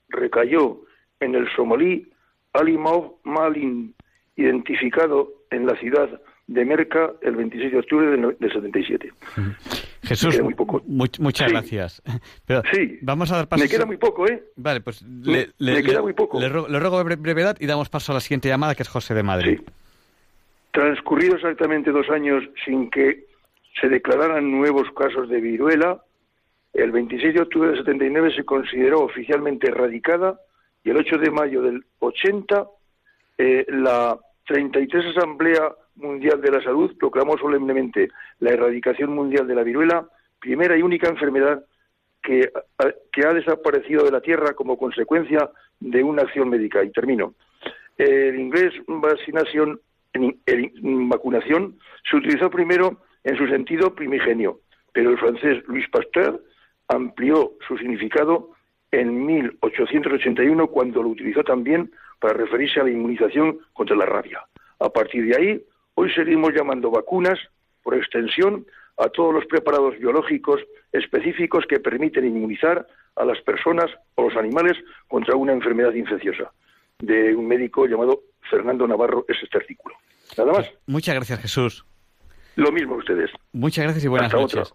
recayó 0.09 0.81
en 1.19 1.35
el 1.35 1.47
somalí 1.55 2.09
Ali 2.53 2.77
Malin, 3.23 3.93
identificado 4.35 5.29
en 5.51 5.67
la 5.67 5.75
ciudad 5.77 6.09
de 6.47 6.65
Merca 6.65 7.13
el 7.21 7.35
26 7.35 7.71
de 7.71 7.79
octubre 7.79 8.07
del, 8.09 8.51
77. 8.51 9.11
Jesús, 10.03 10.39
muchas 10.87 11.51
gracias. 11.51 12.01
sí, 12.73 12.97
vamos 13.01 13.31
a 13.31 13.37
dar 13.37 13.47
paso. 13.47 13.63
Me 13.63 13.69
queda 13.69 13.85
muy 13.85 13.97
poco, 13.97 14.27
¿eh? 14.27 14.43
Vale, 14.55 14.81
pues 14.81 15.03
le, 15.03 15.49
me 15.59 15.83
queda 15.83 16.01
muy 16.01 16.13
poco. 16.13 16.39
Le, 16.39 16.49
ruego, 16.49 17.03
brevedad 17.03 17.57
y 17.59 17.67
damos 17.67 17.89
paso 17.89 18.11
a 18.11 18.15
la 18.15 18.21
siguiente 18.21 18.49
llamada, 18.49 18.75
que 18.75 18.83
es 18.83 18.89
José 18.89 19.13
de 19.13 19.23
Madrid. 19.23 19.59
Sí. 19.59 19.65
Transcurridos 20.73 21.35
exactamente 21.35 21.91
dos 21.91 22.09
años 22.09 22.43
sin 22.65 22.89
que 22.89 23.27
se 23.79 23.87
declararan 23.89 24.51
nuevos 24.51 24.89
casos 24.97 25.29
de 25.29 25.39
viruela, 25.39 26.01
el 26.73 26.91
26 26.91 27.35
de 27.35 27.41
octubre 27.41 27.69
del 27.69 27.77
79 27.77 28.33
se 28.35 28.43
consideró 28.43 29.01
oficialmente 29.01 29.67
erradicada 29.67 30.39
y 30.83 30.89
el 30.89 30.97
8 30.97 31.19
de 31.19 31.29
mayo 31.29 31.61
del 31.61 31.85
80 31.99 32.67
eh, 33.37 33.65
la 33.69 34.17
33 34.47 35.15
Asamblea 35.15 35.75
Mundial 35.97 36.41
de 36.41 36.49
la 36.49 36.63
Salud 36.63 36.97
proclamó 36.97 37.37
solemnemente 37.37 38.09
la 38.39 38.49
erradicación 38.49 39.13
mundial 39.13 39.45
de 39.45 39.53
la 39.53 39.61
viruela, 39.61 40.07
primera 40.39 40.75
y 40.75 40.81
única 40.81 41.07
enfermedad 41.07 41.63
que, 42.23 42.51
que 43.11 43.27
ha 43.27 43.33
desaparecido 43.33 44.05
de 44.05 44.11
la 44.11 44.21
Tierra 44.21 44.55
como 44.55 44.79
consecuencia 44.79 45.51
de 45.79 46.03
una 46.03 46.23
acción 46.23 46.49
médica. 46.49 46.83
Y 46.83 46.89
termino. 46.89 47.35
El 47.95 48.39
inglés 48.39 48.73
vaccinación, 50.13 51.09
vacunación 51.09 51.79
se 52.09 52.17
utilizó 52.17 52.49
primero 52.49 53.01
en 53.23 53.37
su 53.37 53.47
sentido 53.47 53.93
primigenio, 53.95 54.59
pero 54.91 55.11
el 55.11 55.17
francés 55.17 55.63
Louis 55.67 55.87
Pasteur 55.89 56.41
amplió 56.87 57.53
su 57.67 57.77
significado 57.77 58.51
en 58.91 59.25
1881 59.25 60.67
cuando 60.67 61.01
lo 61.01 61.09
utilizó 61.09 61.43
también 61.43 61.91
para 62.19 62.35
referirse 62.35 62.79
a 62.79 62.83
la 62.83 62.91
inmunización 62.91 63.59
contra 63.73 63.95
la 63.95 64.05
rabia. 64.05 64.45
A 64.79 64.89
partir 64.89 65.25
de 65.25 65.35
ahí, 65.35 65.65
hoy 65.95 66.11
seguimos 66.13 66.53
llamando 66.53 66.91
vacunas, 66.91 67.39
por 67.81 67.95
extensión, 67.95 68.65
a 68.97 69.09
todos 69.09 69.33
los 69.33 69.45
preparados 69.47 69.97
biológicos 69.97 70.61
específicos 70.91 71.65
que 71.65 71.79
permiten 71.79 72.25
inmunizar 72.25 72.85
a 73.15 73.25
las 73.25 73.41
personas 73.41 73.89
o 74.15 74.29
los 74.29 74.37
animales 74.37 74.77
contra 75.07 75.35
una 75.35 75.53
enfermedad 75.53 75.93
infecciosa, 75.93 76.51
de 76.99 77.35
un 77.35 77.47
médico 77.47 77.87
llamado 77.87 78.21
Fernando 78.49 78.87
Navarro 78.87 79.25
S. 79.27 79.39
Artículo. 79.53 79.95
Nada 80.37 80.53
más. 80.53 80.71
Muchas 80.85 81.15
gracias, 81.15 81.39
Jesús. 81.39 81.85
Lo 82.55 82.71
mismo 82.71 82.95
a 82.95 82.97
ustedes. 82.97 83.31
Muchas 83.51 83.83
gracias 83.83 84.05
y 84.05 84.07
buenas 84.07 84.33
noches. 84.33 84.73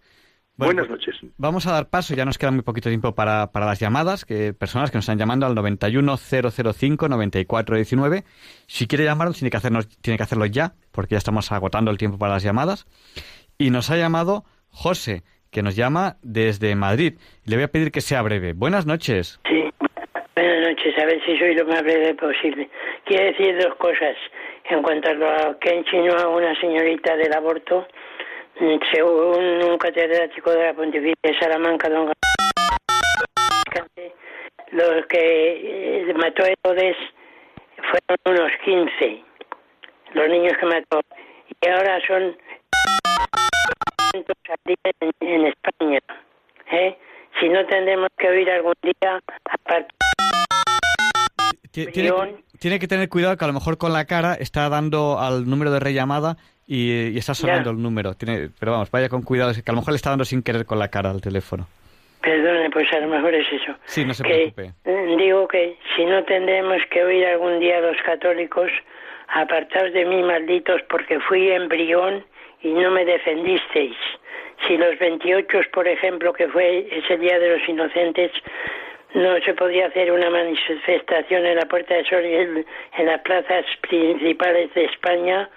Buenas 0.59 0.87
pues, 0.87 1.07
noches. 1.07 1.31
Vamos 1.37 1.65
a 1.67 1.71
dar 1.71 1.89
paso, 1.89 2.13
ya 2.13 2.25
nos 2.25 2.37
queda 2.37 2.51
muy 2.51 2.63
poquito 2.63 2.89
tiempo 2.89 3.15
para, 3.15 3.53
para 3.53 3.65
las 3.65 3.79
llamadas, 3.79 4.25
que 4.25 4.53
personas 4.53 4.91
que 4.91 4.97
nos 4.97 5.05
están 5.05 5.17
llamando 5.17 5.45
al 5.45 5.55
91005-9419. 5.55 8.25
Si 8.67 8.85
quiere 8.85 9.05
llamarnos 9.05 9.37
tiene 9.37 9.51
que, 9.51 9.57
hacernos, 9.57 9.87
tiene 9.87 10.17
que 10.17 10.23
hacerlo 10.23 10.45
ya, 10.45 10.73
porque 10.91 11.15
ya 11.15 11.17
estamos 11.17 11.53
agotando 11.53 11.91
el 11.91 11.97
tiempo 11.97 12.17
para 12.17 12.33
las 12.33 12.43
llamadas. 12.43 12.87
Y 13.57 13.69
nos 13.69 13.89
ha 13.89 13.95
llamado 13.95 14.43
José, 14.67 15.23
que 15.49 15.63
nos 15.63 15.77
llama 15.77 16.17
desde 16.23 16.75
Madrid. 16.75 17.13
Le 17.45 17.55
voy 17.55 17.63
a 17.63 17.71
pedir 17.71 17.93
que 17.93 18.01
sea 18.01 18.21
breve. 18.21 18.51
Buenas 18.51 18.85
noches. 18.85 19.39
Sí, 19.47 19.58
buenas 20.39 20.69
noches. 20.69 20.97
A 20.97 21.05
ver 21.05 21.23
si 21.25 21.37
soy 21.37 21.55
lo 21.55 21.65
más 21.65 21.83
breve 21.83 22.13
posible. 22.15 22.69
Quiero 23.03 23.25
decir 23.25 23.57
dos 23.57 23.75
cosas. 23.75 24.15
En 24.65 24.81
cuanto 24.81 25.09
a 25.09 25.13
lo 25.13 25.59
que 25.59 25.75
insinuó 25.75 26.15
a 26.17 26.27
una 26.29 26.55
señorita 26.59 27.17
del 27.17 27.33
aborto, 27.33 27.87
según 28.91 29.63
un 29.63 29.77
catedrático 29.77 30.51
de 30.51 30.63
la 30.65 30.73
Pontificia 30.73 31.15
de 31.23 31.39
Salamanca, 31.39 31.89
don 31.89 32.11
los 34.71 35.05
que 35.07 36.09
eh, 36.09 36.13
mató 36.13 36.43
Herodes 36.45 36.95
fueron 37.77 38.39
unos 38.39 38.51
15, 38.63 39.23
los 40.13 40.29
niños 40.29 40.53
que 40.59 40.65
mató, 40.67 41.01
y 41.47 41.67
ahora 41.67 41.99
son 42.05 42.37
en, 45.21 45.45
España. 45.47 45.99
¿eh? 46.71 46.97
Si 47.39 47.49
no 47.49 47.65
tendremos 47.65 48.09
que 48.17 48.29
oír 48.29 48.51
algún 48.51 48.75
día, 48.83 49.19
aparte 49.45 49.99
tiene, 51.87 52.11
tiene, 52.59 52.79
que 52.79 52.87
tener 52.87 53.09
cuidado 53.09 53.37
que 53.37 53.45
a 53.45 53.47
lo 53.47 53.53
mejor 53.53 53.77
con 53.77 53.93
la 53.93 54.05
cara 54.05 54.35
está 54.35 54.69
dando 54.69 55.19
al 55.19 55.49
número 55.49 55.71
de 55.71 55.79
rellamada 55.79 56.37
y, 56.67 57.17
está 57.17 57.33
sonando 57.33 57.71
el 57.71 57.81
número. 57.81 58.13
Tiene, 58.13 58.49
pero 58.59 58.73
vamos, 58.73 58.91
vaya 58.91 59.09
con 59.09 59.23
cuidado, 59.23 59.51
que 59.53 59.61
a 59.65 59.73
lo 59.73 59.79
mejor 59.79 59.93
le 59.93 59.97
está 59.97 60.11
dando 60.11 60.25
sin 60.25 60.43
querer 60.43 60.65
con 60.65 60.77
la 60.77 60.89
cara 60.89 61.09
al 61.09 61.21
teléfono. 61.21 61.67
Perdone, 62.21 62.69
pues 62.69 62.91
a 62.93 62.99
lo 62.99 63.07
mejor 63.07 63.33
es 63.33 63.47
eso. 63.51 63.73
Sí, 63.85 64.05
no 64.05 64.13
se 64.13 64.23
preocupe. 64.23 64.73
Eh, 64.85 65.15
digo 65.17 65.47
que 65.47 65.77
si 65.95 66.05
no 66.05 66.23
tendremos 66.25 66.77
que 66.91 67.03
oír 67.03 67.25
algún 67.25 67.59
día 67.59 67.77
a 67.77 67.81
los 67.81 67.97
católicos, 68.05 68.69
apartaos 69.29 69.93
de 69.93 70.05
mí, 70.05 70.21
malditos, 70.21 70.81
porque 70.89 71.19
fui 71.21 71.49
embrión 71.49 72.25
y 72.61 72.69
no 72.69 72.91
me 72.91 73.05
defendisteis. 73.05 73.95
Si 74.67 74.77
los 74.77 74.99
28, 74.99 75.47
por 75.71 75.87
ejemplo, 75.87 76.33
que 76.33 76.47
fue 76.49 76.87
ese 76.91 77.17
Día 77.17 77.39
de 77.39 77.57
los 77.57 77.69
Inocentes, 77.69 78.31
no 79.13 79.39
se 79.41 79.53
podía 79.53 79.87
hacer 79.87 80.11
una 80.11 80.29
manifestación 80.29 81.45
en 81.45 81.55
la 81.55 81.65
Puerta 81.65 81.95
de 81.95 82.05
Sol 82.05 82.23
en, 82.23 82.65
en 82.97 83.05
las 83.05 83.21
plazas 83.21 83.65
principales 83.81 84.73
de 84.73 84.85
España 84.85 85.49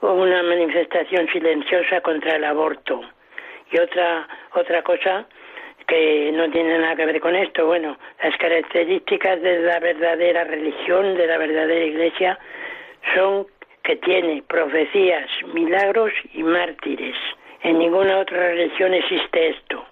una 0.00 0.42
manifestación 0.42 1.28
silenciosa 1.28 2.00
contra 2.00 2.36
el 2.36 2.44
aborto. 2.44 3.00
Y 3.70 3.78
otra, 3.78 4.28
otra 4.54 4.82
cosa 4.82 5.26
que 5.86 6.30
no 6.32 6.50
tiene 6.50 6.78
nada 6.78 6.96
que 6.96 7.06
ver 7.06 7.20
con 7.20 7.34
esto, 7.34 7.66
bueno, 7.66 7.98
las 8.22 8.36
características 8.36 9.40
de 9.40 9.60
la 9.60 9.80
verdadera 9.80 10.44
religión, 10.44 11.16
de 11.16 11.26
la 11.26 11.38
verdadera 11.38 11.84
iglesia, 11.84 12.38
son 13.14 13.46
que 13.82 13.96
tiene 13.96 14.42
profecías, 14.46 15.28
milagros 15.54 16.12
y 16.34 16.42
mártires. 16.42 17.16
En 17.62 17.78
ninguna 17.78 18.18
otra 18.18 18.48
religión 18.48 18.92
existe 18.92 19.48
esto. 19.48 19.84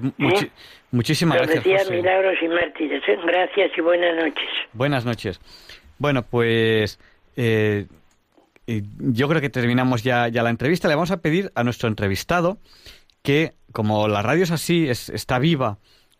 Pues 0.00 0.42
¿Eh? 0.42 0.50
muchísimas 0.90 1.38
gracias. 1.38 1.90
Milagros 1.90 2.34
y 2.42 2.48
mártires. 2.48 3.02
¿eh? 3.08 3.18
Gracias 3.26 3.70
y 3.76 3.80
buenas 3.80 4.16
noches. 4.16 4.48
Buenas 4.72 5.04
noches. 5.04 5.40
Bueno, 5.98 6.22
pues 6.22 6.98
eh, 7.36 7.86
yo 8.66 9.28
creo 9.28 9.40
que 9.40 9.50
terminamos 9.50 10.02
ya, 10.02 10.28
ya 10.28 10.42
la 10.42 10.50
entrevista. 10.50 10.88
Le 10.88 10.94
vamos 10.94 11.10
a 11.10 11.20
pedir 11.20 11.50
a 11.54 11.64
nuestro 11.64 11.88
entrevistado 11.88 12.58
que, 13.22 13.52
como 13.72 14.08
la 14.08 14.22
radio 14.22 14.42
es 14.42 14.50
así, 14.50 14.88
está 14.88 15.38
viva 15.38 15.78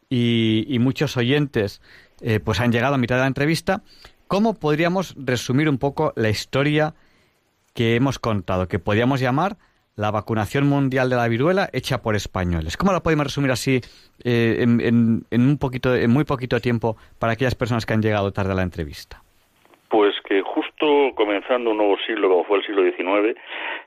y, 0.08 0.78
muchos 0.78 1.16
oyentes 1.16 1.80
eh, 2.20 2.38
pues 2.38 2.60
han 2.60 2.70
llegado 2.70 2.94
a 2.94 2.98
mitad 2.98 3.16
de 3.16 3.22
la 3.22 3.26
entrevista, 3.26 3.82
¿cómo 4.28 4.54
podríamos 4.54 5.14
resumir 5.16 5.68
un 5.68 5.78
poco 5.78 6.12
la 6.16 6.28
historia 6.28 6.94
que 7.74 7.96
hemos 7.96 8.18
contado, 8.18 8.68
que 8.68 8.78
podríamos 8.78 9.20
llamar 9.20 9.56
la 9.96 10.10
vacunación 10.10 10.68
mundial 10.68 11.10
de 11.10 11.16
la 11.16 11.28
viruela 11.28 11.68
hecha 11.72 12.02
por 12.02 12.16
españoles? 12.16 12.76
¿Cómo 12.76 12.92
la 12.92 13.00
podemos 13.00 13.26
resumir 13.26 13.50
así 13.50 13.80
eh, 14.24 14.56
en, 14.60 15.24
en, 15.30 15.40
un 15.40 15.58
poquito, 15.58 15.94
en 15.94 16.10
muy 16.10 16.24
poquito 16.24 16.60
tiempo 16.60 16.96
para 17.18 17.34
aquellas 17.34 17.54
personas 17.54 17.86
que 17.86 17.92
han 17.92 18.02
llegado 18.02 18.32
tarde 18.32 18.52
a 18.52 18.56
la 18.56 18.62
entrevista? 18.62 19.22
Pues 19.88 20.14
que 20.26 20.40
justo 20.40 21.14
comenzando 21.14 21.70
un 21.70 21.76
nuevo 21.76 21.96
siglo 22.06 22.30
como 22.30 22.44
fue 22.44 22.58
el 22.58 22.64
siglo 22.64 22.82
XIX, 22.82 23.38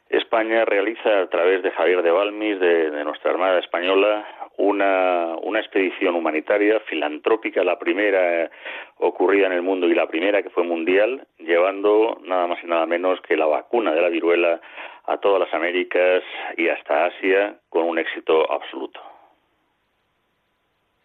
España 0.10 0.64
realiza 0.64 1.22
a 1.22 1.28
través 1.28 1.64
de 1.64 1.72
Javier 1.72 2.04
de 2.04 2.12
Balmis, 2.12 2.60
de, 2.60 3.04
nuestra 3.04 3.32
Armada 3.32 3.60
Española, 3.60 4.24
una, 4.58 5.36
una, 5.42 5.60
expedición 5.60 6.16
humanitaria 6.16 6.80
filantrópica, 6.82 7.64
la 7.64 7.80
primera 7.80 8.50
ocurrida 8.98 9.48
en 9.48 9.54
el 9.54 9.64
mundo 9.64 9.88
y 9.88 9.96
la 9.96 10.08
primera 10.08 10.44
que 10.44 10.52
fue 10.52 10.64
mundial, 10.64 11.26
llevando 11.40 12.22
nada 12.24 12.48
más 12.48 12.64
y 12.64 12.68
nada 12.68 12.86
menos 12.86 13.20
que 13.22 13.36
la 13.36 13.48
vacuna 13.48 13.92
de 13.92 14.02
la 14.02 14.10
viruela 14.10 14.62
a 15.08 15.18
todas 15.18 15.40
las 15.42 15.54
Américas 15.54 16.24
y 16.58 16.68
hasta 16.70 17.06
Asia 17.06 17.60
con 17.70 17.84
un 17.84 18.00
éxito 18.00 18.52
absoluto. 18.52 19.00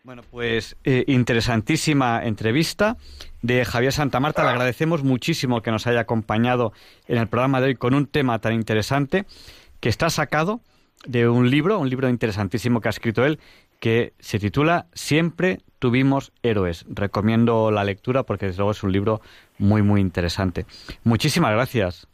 Bueno, 0.02 0.22
pues 0.30 0.78
eh, 0.84 1.04
interesantísima 1.08 2.24
entrevista 2.24 2.96
de 3.42 3.66
Javier 3.66 3.92
Santa 3.92 4.18
Marta. 4.18 4.42
Le 4.42 4.48
agradecemos 4.48 5.04
muchísimo 5.04 5.60
que 5.60 5.70
nos 5.70 5.86
haya 5.86 6.00
acompañado 6.00 6.72
en 7.06 7.18
el 7.18 7.28
programa 7.28 7.60
de 7.60 7.68
hoy 7.68 7.74
con 7.74 7.92
un 7.92 8.06
tema 8.06 8.38
tan 8.38 8.54
interesante 8.54 9.26
que 9.78 9.90
está 9.90 10.08
sacado 10.08 10.60
de 11.04 11.28
un 11.28 11.50
libro, 11.50 11.78
un 11.78 11.90
libro 11.90 12.08
interesantísimo 12.08 12.80
que 12.80 12.88
ha 12.88 12.90
escrito 12.90 13.26
él, 13.26 13.40
que 13.78 14.14
se 14.18 14.38
titula 14.38 14.86
Siempre 14.94 15.58
tuvimos 15.78 16.32
héroes. 16.42 16.86
Recomiendo 16.88 17.70
la 17.70 17.84
lectura 17.84 18.22
porque 18.22 18.46
desde 18.46 18.58
luego 18.58 18.72
es 18.72 18.82
un 18.82 18.92
libro 18.92 19.20
muy, 19.58 19.82
muy 19.82 20.00
interesante. 20.00 20.64
Muchísimas 21.04 21.52
gracias. 21.52 22.09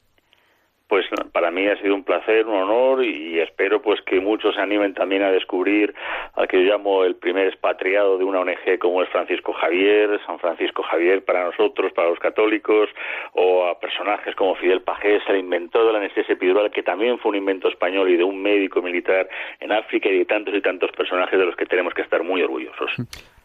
Pues 0.88 1.04
para 1.32 1.50
mí 1.50 1.66
ha 1.66 1.76
sido 1.80 1.94
un 1.94 2.04
placer, 2.04 2.46
un 2.46 2.54
honor 2.54 3.04
y 3.04 3.40
espero 3.40 3.82
pues 3.82 4.00
que 4.02 4.20
muchos 4.20 4.54
se 4.54 4.60
animen 4.60 4.94
también 4.94 5.22
a 5.22 5.32
descubrir 5.32 5.94
al 6.34 6.46
que 6.46 6.62
yo 6.62 6.70
llamo 6.70 7.04
el 7.04 7.16
primer 7.16 7.48
expatriado 7.48 8.18
de 8.18 8.24
una 8.24 8.40
ONG 8.40 8.78
como 8.78 9.02
es 9.02 9.08
Francisco 9.08 9.52
Javier, 9.52 10.20
San 10.26 10.38
Francisco 10.38 10.82
Javier 10.84 11.24
para 11.24 11.44
nosotros, 11.44 11.92
para 11.92 12.08
los 12.08 12.18
católicos, 12.20 12.88
o 13.32 13.66
a 13.66 13.80
personajes 13.80 14.34
como 14.36 14.54
Fidel 14.54 14.82
Pajés, 14.82 15.22
el 15.28 15.38
inventor 15.38 15.86
de 15.86 15.92
la 15.92 15.98
anestesia 15.98 16.34
epidural, 16.34 16.70
que 16.70 16.82
también 16.82 17.18
fue 17.18 17.30
un 17.30 17.38
invento 17.38 17.68
español 17.68 18.08
y 18.10 18.16
de 18.16 18.24
un 18.24 18.40
médico 18.40 18.80
militar 18.80 19.28
en 19.60 19.72
África 19.72 20.08
y 20.08 20.18
de 20.18 20.24
tantos 20.24 20.54
y 20.54 20.60
tantos 20.60 20.92
personajes 20.92 21.38
de 21.38 21.46
los 21.46 21.56
que 21.56 21.66
tenemos 21.66 21.94
que 21.94 22.02
estar 22.02 22.22
muy 22.22 22.42
orgullosos 22.42 22.90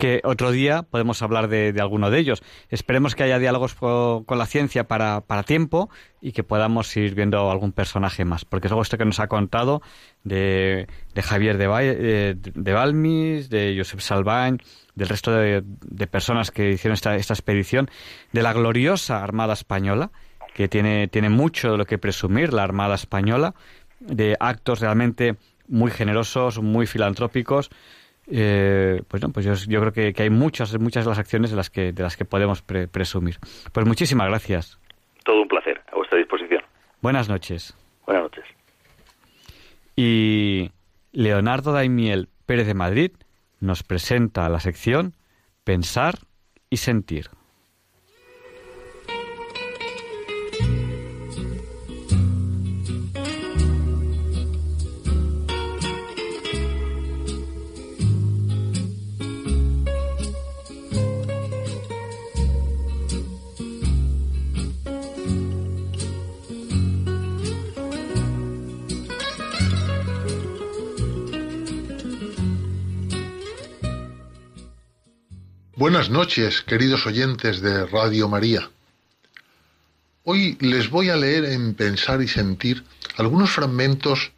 que 0.02 0.20
otro 0.24 0.50
día 0.50 0.82
podemos 0.82 1.22
hablar 1.22 1.48
de, 1.48 1.76
alguno 1.80 2.10
de 2.10 2.18
ellos. 2.18 2.42
Esperemos 2.70 3.14
que 3.14 3.22
haya 3.22 3.38
diálogos 3.38 3.76
con 3.76 4.26
la 4.40 4.48
ciencia 4.48 4.88
para, 4.88 5.22
para, 5.22 5.44
tiempo 5.44 5.92
y 6.20 6.32
que 6.32 6.44
podamos 6.44 6.98
ir 6.98 7.14
viendo 7.14 7.52
algún 7.52 7.72
personaje 7.72 8.26
más, 8.26 8.44
porque 8.44 8.66
es 8.66 8.72
algo 8.72 8.82
esto 8.82 8.98
que 8.98 9.06
nos 9.06 9.20
ha 9.20 9.28
contado 9.28 9.84
de, 10.24 10.88
de 11.14 11.22
Javier 11.22 11.60
de, 11.60 11.68
eh, 11.84 12.36
de, 12.36 12.74
Balmis, 12.74 13.52
de 13.52 13.76
Josep 13.78 14.00
Salvañ, 14.00 14.58
del 14.96 15.08
resto 15.08 15.34
de, 15.34 15.62
personas 16.08 16.50
que 16.50 16.72
hicieron 16.72 16.96
esta, 16.96 17.16
esta 17.16 17.36
expedición, 17.36 17.88
de 18.32 18.42
la 18.42 18.54
gloriosa 18.54 19.24
Armada 19.24 19.54
Española, 19.54 20.10
que 20.56 20.68
tiene, 20.68 21.10
tiene 21.10 21.30
mucho 21.30 21.74
de 21.74 21.78
lo 21.78 21.86
que 21.86 22.00
presumir 22.00 22.54
la 22.54 22.64
Armada 22.64 22.96
Española, 22.96 23.54
de 24.00 24.36
actos 24.40 24.80
realmente 24.80 25.36
muy 25.68 25.92
generosos, 25.92 26.60
muy 26.60 26.88
filantrópicos, 26.88 27.70
eh, 28.32 29.02
pues 29.08 29.22
no, 29.22 29.30
pues 29.30 29.46
yo, 29.46 29.80
creo 29.82 29.92
que, 29.92 30.14
hay 30.22 30.30
muchas, 30.30 30.78
muchas 30.80 31.04
de 31.04 31.10
las 31.10 31.20
acciones 31.20 31.52
de 31.52 31.58
las 31.58 31.70
que, 31.70 31.92
de 31.92 32.04
las 32.04 32.16
que 32.16 32.26
podemos 32.26 32.62
presumir. 32.62 33.38
Pues 33.74 33.86
muchísimas 33.86 34.28
gracias. 34.28 34.80
Todo 35.26 35.42
un 35.42 35.48
placer, 35.48 35.82
a 35.92 35.96
vuestra 35.96 36.18
disposición. 36.18 36.64
Buenas 37.02 37.28
noches. 37.28 37.76
Buenas 38.06 38.24
noches. 38.24 38.46
Y 39.96 40.72
Leonardo 41.12 41.74
Daimiel 41.74 42.30
Pérez 42.46 42.68
de 42.68 42.74
Madrid 42.74 43.12
nos 43.60 43.84
presenta 43.84 44.48
la 44.50 44.60
sección 44.60 45.14
Pensar 45.64 46.16
y 46.70 46.78
Sentir. 46.78 47.28
Buenas 75.82 76.12
noches, 76.12 76.62
queridos 76.62 77.08
oyentes 77.08 77.60
de 77.60 77.88
Radio 77.88 78.30
María. 78.30 78.70
Hoy 80.24 80.56
les 80.62 80.92
voy 80.92 81.10
a 81.10 81.16
leer 81.16 81.44
en 81.46 81.74
Pensar 81.74 82.22
y 82.22 82.28
Sentir 82.28 82.84
algunos 83.18 83.50
fragmentos 83.50 84.32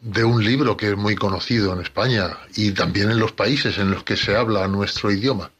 de 0.00 0.24
un 0.24 0.44
libro 0.44 0.76
que 0.76 0.88
es 0.90 0.96
muy 0.96 1.14
conocido 1.14 1.72
en 1.72 1.82
España 1.82 2.36
y 2.56 2.72
también 2.72 3.12
en 3.12 3.20
los 3.20 3.30
países 3.30 3.78
en 3.78 3.92
los 3.92 4.02
que 4.02 4.16
se 4.16 4.34
habla 4.34 4.66
nuestro 4.66 5.12
idioma. 5.12 5.52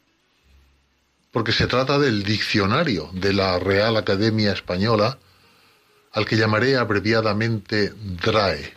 Porque 1.31 1.53
se 1.53 1.67
trata 1.67 1.97
del 1.97 2.23
diccionario 2.23 3.09
de 3.13 3.31
la 3.31 3.57
Real 3.59 3.95
Academia 3.95 4.51
Española, 4.51 5.19
al 6.11 6.25
que 6.25 6.35
llamaré 6.35 6.75
abreviadamente 6.75 7.93
DRAE. 7.95 8.73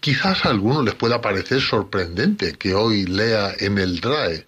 Quizás 0.00 0.44
a 0.44 0.50
algunos 0.50 0.84
les 0.84 0.94
pueda 0.94 1.20
parecer 1.20 1.60
sorprendente 1.60 2.54
que 2.54 2.74
hoy 2.74 3.04
lea 3.04 3.54
en 3.58 3.78
el 3.78 4.00
DRAE, 4.00 4.46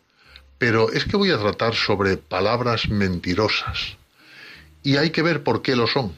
pero 0.59 0.90
es 0.90 1.05
que 1.05 1.16
voy 1.16 1.30
a 1.30 1.38
tratar 1.38 1.74
sobre 1.74 2.16
palabras 2.16 2.88
mentirosas. 2.88 3.97
Y 4.82 4.97
hay 4.97 5.11
que 5.11 5.22
ver 5.22 5.42
por 5.42 5.62
qué 5.62 5.76
lo 5.76 5.86
son. 5.86 6.14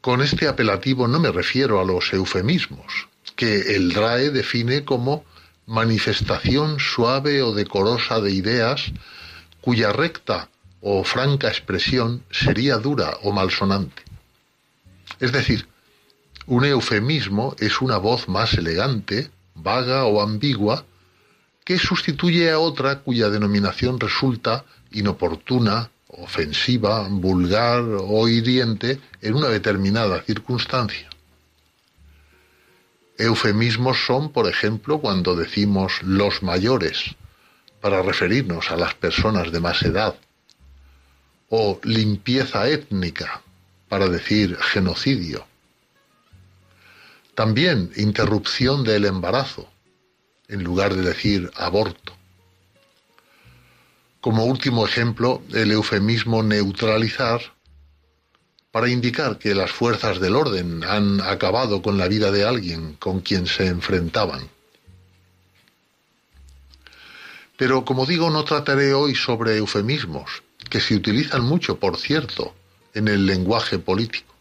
Con 0.00 0.22
este 0.22 0.48
apelativo 0.48 1.08
no 1.08 1.18
me 1.18 1.32
refiero 1.32 1.80
a 1.80 1.84
los 1.84 2.12
eufemismos, 2.12 3.08
que 3.36 3.74
el 3.76 3.92
DRAE 3.92 4.30
define 4.30 4.84
como 4.84 5.24
manifestación 5.66 6.80
suave 6.80 7.42
o 7.42 7.52
decorosa 7.52 8.20
de 8.20 8.32
ideas 8.32 8.92
cuya 9.60 9.92
recta 9.92 10.48
o 10.80 11.04
franca 11.04 11.48
expresión 11.48 12.22
sería 12.30 12.78
dura 12.78 13.18
o 13.22 13.32
malsonante. 13.32 14.02
Es 15.20 15.32
decir, 15.32 15.66
un 16.48 16.64
eufemismo 16.64 17.54
es 17.58 17.82
una 17.82 17.98
voz 17.98 18.26
más 18.26 18.54
elegante, 18.54 19.30
vaga 19.54 20.06
o 20.06 20.22
ambigua, 20.22 20.86
que 21.62 21.78
sustituye 21.78 22.50
a 22.50 22.58
otra 22.58 23.00
cuya 23.00 23.28
denominación 23.28 24.00
resulta 24.00 24.64
inoportuna, 24.90 25.90
ofensiva, 26.08 27.06
vulgar 27.10 27.82
o 27.84 28.26
hiriente 28.28 28.98
en 29.20 29.34
una 29.34 29.48
determinada 29.48 30.22
circunstancia. 30.22 31.10
Eufemismos 33.18 34.06
son, 34.06 34.32
por 34.32 34.48
ejemplo, 34.48 35.00
cuando 35.00 35.36
decimos 35.36 36.02
los 36.02 36.42
mayores, 36.42 37.14
para 37.82 38.00
referirnos 38.00 38.70
a 38.70 38.76
las 38.76 38.94
personas 38.94 39.52
de 39.52 39.60
más 39.60 39.82
edad, 39.82 40.16
o 41.50 41.78
limpieza 41.84 42.68
étnica, 42.70 43.42
para 43.90 44.08
decir 44.08 44.56
genocidio. 44.56 45.46
También 47.38 47.92
interrupción 47.94 48.82
del 48.82 49.04
embarazo, 49.04 49.68
en 50.48 50.64
lugar 50.64 50.96
de 50.96 51.02
decir 51.02 51.52
aborto. 51.54 52.12
Como 54.20 54.46
último 54.46 54.84
ejemplo, 54.84 55.40
el 55.54 55.70
eufemismo 55.70 56.42
neutralizar 56.42 57.40
para 58.72 58.88
indicar 58.88 59.38
que 59.38 59.54
las 59.54 59.70
fuerzas 59.70 60.18
del 60.18 60.34
orden 60.34 60.82
han 60.82 61.20
acabado 61.20 61.80
con 61.80 61.96
la 61.96 62.08
vida 62.08 62.32
de 62.32 62.44
alguien 62.44 62.94
con 62.94 63.20
quien 63.20 63.46
se 63.46 63.68
enfrentaban. 63.68 64.50
Pero 67.56 67.84
como 67.84 68.04
digo, 68.04 68.30
no 68.30 68.42
trataré 68.42 68.94
hoy 68.94 69.14
sobre 69.14 69.58
eufemismos, 69.58 70.42
que 70.68 70.80
se 70.80 70.96
utilizan 70.96 71.42
mucho, 71.42 71.78
por 71.78 71.98
cierto, 71.98 72.52
en 72.94 73.06
el 73.06 73.26
lenguaje 73.26 73.78
político. 73.78 74.37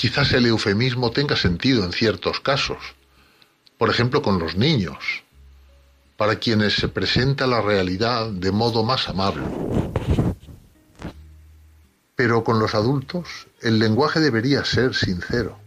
Quizás 0.00 0.32
el 0.32 0.46
eufemismo 0.46 1.10
tenga 1.10 1.36
sentido 1.36 1.84
en 1.84 1.92
ciertos 1.92 2.40
casos, 2.40 2.78
por 3.76 3.90
ejemplo 3.90 4.22
con 4.22 4.38
los 4.38 4.56
niños, 4.56 4.96
para 6.16 6.36
quienes 6.36 6.76
se 6.76 6.88
presenta 6.88 7.46
la 7.46 7.60
realidad 7.60 8.30
de 8.30 8.50
modo 8.50 8.82
más 8.82 9.10
amable. 9.10 9.44
Pero 12.16 12.42
con 12.44 12.58
los 12.58 12.74
adultos 12.74 13.46
el 13.60 13.78
lenguaje 13.78 14.20
debería 14.20 14.64
ser 14.64 14.94
sincero. 14.94 15.58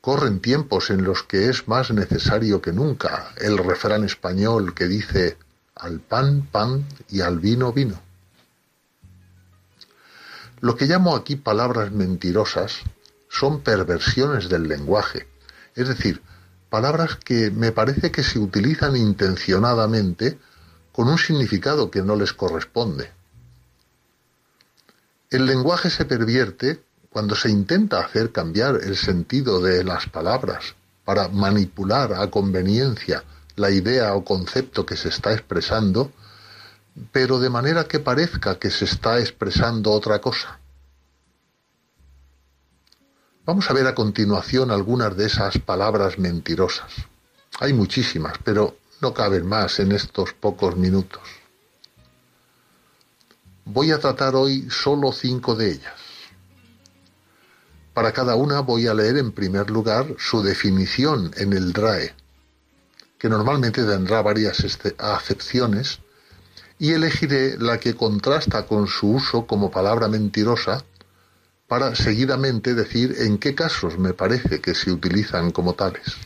Corren 0.00 0.40
tiempos 0.40 0.88
en 0.88 1.04
los 1.04 1.22
que 1.22 1.50
es 1.50 1.68
más 1.68 1.90
necesario 1.90 2.62
que 2.62 2.72
nunca 2.72 3.34
el 3.36 3.58
refrán 3.58 4.04
español 4.04 4.72
que 4.72 4.88
dice 4.88 5.36
al 5.74 6.00
pan 6.00 6.48
pan 6.50 6.86
y 7.10 7.20
al 7.20 7.40
vino 7.40 7.74
vino. 7.74 8.05
Lo 10.60 10.76
que 10.76 10.86
llamo 10.86 11.14
aquí 11.14 11.36
palabras 11.36 11.92
mentirosas 11.92 12.80
son 13.28 13.60
perversiones 13.60 14.48
del 14.48 14.68
lenguaje, 14.68 15.28
es 15.74 15.88
decir, 15.88 16.22
palabras 16.70 17.16
que 17.16 17.50
me 17.50 17.72
parece 17.72 18.10
que 18.10 18.22
se 18.22 18.38
utilizan 18.38 18.96
intencionadamente 18.96 20.38
con 20.92 21.08
un 21.08 21.18
significado 21.18 21.90
que 21.90 22.02
no 22.02 22.16
les 22.16 22.32
corresponde. 22.32 23.12
El 25.30 25.44
lenguaje 25.44 25.90
se 25.90 26.04
pervierte 26.04 26.82
cuando 27.10 27.34
se 27.34 27.50
intenta 27.50 28.00
hacer 28.00 28.32
cambiar 28.32 28.76
el 28.82 28.96
sentido 28.96 29.60
de 29.60 29.84
las 29.84 30.06
palabras 30.06 30.74
para 31.04 31.28
manipular 31.28 32.14
a 32.14 32.30
conveniencia 32.30 33.24
la 33.56 33.70
idea 33.70 34.14
o 34.14 34.24
concepto 34.24 34.86
que 34.86 34.96
se 34.96 35.08
está 35.08 35.32
expresando 35.32 36.12
pero 37.12 37.38
de 37.38 37.50
manera 37.50 37.84
que 37.84 38.00
parezca 38.00 38.58
que 38.58 38.70
se 38.70 38.84
está 38.84 39.18
expresando 39.18 39.92
otra 39.92 40.20
cosa. 40.20 40.58
Vamos 43.44 43.70
a 43.70 43.74
ver 43.74 43.86
a 43.86 43.94
continuación 43.94 44.70
algunas 44.70 45.16
de 45.16 45.26
esas 45.26 45.58
palabras 45.58 46.18
mentirosas. 46.18 46.92
Hay 47.60 47.72
muchísimas, 47.72 48.38
pero 48.42 48.76
no 49.00 49.14
caben 49.14 49.46
más 49.46 49.78
en 49.78 49.92
estos 49.92 50.32
pocos 50.32 50.76
minutos. 50.76 51.22
Voy 53.64 53.92
a 53.92 53.98
tratar 53.98 54.34
hoy 54.34 54.68
solo 54.70 55.12
cinco 55.12 55.54
de 55.54 55.72
ellas. 55.72 55.94
Para 57.94 58.12
cada 58.12 58.34
una 58.36 58.60
voy 58.60 58.86
a 58.86 58.94
leer 58.94 59.16
en 59.16 59.32
primer 59.32 59.70
lugar 59.70 60.16
su 60.18 60.42
definición 60.42 61.30
en 61.36 61.52
el 61.52 61.72
DRAE, 61.72 62.14
que 63.18 63.28
normalmente 63.28 63.84
tendrá 63.84 64.22
varias 64.22 64.64
acepciones, 64.98 66.00
y 66.78 66.92
elegiré 66.92 67.56
la 67.58 67.78
que 67.78 67.94
contrasta 67.94 68.66
con 68.66 68.86
su 68.86 69.12
uso 69.12 69.46
como 69.46 69.70
palabra 69.70 70.08
mentirosa 70.08 70.84
para 71.66 71.94
seguidamente 71.94 72.74
decir 72.74 73.14
en 73.18 73.38
qué 73.38 73.54
casos 73.54 73.98
me 73.98 74.12
parece 74.12 74.60
que 74.60 74.74
se 74.74 74.92
utilizan 74.92 75.50
como 75.50 75.74
tales. 75.74 76.16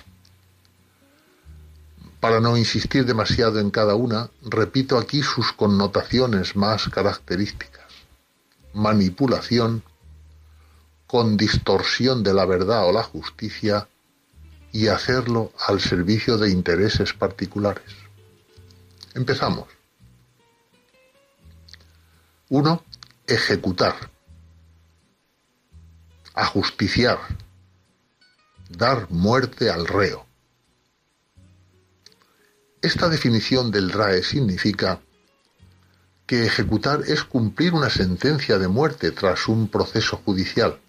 Para 2.21 2.41
no 2.41 2.59
insistir 2.59 3.07
demasiado 3.07 3.61
en 3.61 3.71
cada 3.71 3.95
una, 3.95 4.29
repito 4.43 4.99
aquí 4.99 5.23
sus 5.23 5.53
connotaciones 5.53 6.55
más 6.55 6.89
características. 6.91 7.87
Manipulación, 8.75 9.83
con 11.07 11.39
distorsión 11.39 12.23
de 12.23 12.35
la 12.35 12.45
verdad 12.45 12.87
o 12.87 12.93
la 12.93 13.03
justicia, 13.03 13.89
y 14.73 14.89
hacerlo 14.89 15.53
al 15.67 15.81
servicio 15.81 16.37
de 16.37 16.51
intereses 16.51 17.13
particulares. 17.15 17.93
Empezamos. 19.15 19.80
1. 22.53 22.83
Ejecutar. 23.29 23.95
Ajusticiar. 26.35 27.19
Dar 28.69 29.09
muerte 29.09 29.71
al 29.71 29.87
reo. 29.87 30.27
Esta 32.83 33.09
definición 33.09 33.71
del 33.71 33.93
RAE 33.93 34.25
significa 34.25 34.99
que 36.27 36.45
ejecutar 36.45 37.05
es 37.07 37.23
cumplir 37.23 37.73
una 37.73 37.89
sentencia 37.89 38.59
de 38.59 38.67
muerte 38.67 39.13
tras 39.13 39.47
un 39.47 39.69
proceso 39.69 40.17
judicial. 40.17 40.81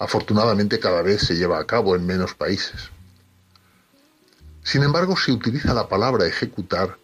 Afortunadamente 0.00 0.80
cada 0.80 1.02
vez 1.02 1.20
se 1.20 1.36
lleva 1.36 1.60
a 1.60 1.66
cabo 1.66 1.94
en 1.94 2.04
menos 2.04 2.34
países. 2.34 2.90
Sin 4.64 4.82
embargo, 4.82 5.16
se 5.16 5.30
utiliza 5.30 5.72
la 5.74 5.88
palabra 5.88 6.26
ejecutar 6.26 6.98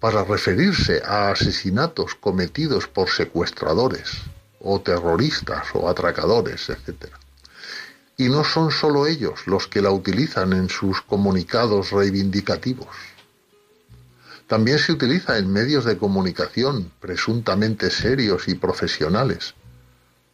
para 0.00 0.24
referirse 0.24 1.02
a 1.04 1.30
asesinatos 1.30 2.14
cometidos 2.14 2.86
por 2.86 3.10
secuestradores 3.10 4.22
o 4.60 4.80
terroristas 4.80 5.68
o 5.74 5.88
atracadores, 5.88 6.68
etc. 6.70 7.12
Y 8.16 8.28
no 8.28 8.44
son 8.44 8.70
solo 8.70 9.06
ellos 9.06 9.46
los 9.46 9.66
que 9.66 9.82
la 9.82 9.90
utilizan 9.90 10.52
en 10.52 10.68
sus 10.68 11.02
comunicados 11.02 11.90
reivindicativos. 11.90 12.94
También 14.46 14.78
se 14.78 14.92
utiliza 14.92 15.36
en 15.36 15.52
medios 15.52 15.84
de 15.84 15.98
comunicación 15.98 16.90
presuntamente 17.00 17.90
serios 17.90 18.48
y 18.48 18.54
profesionales, 18.54 19.54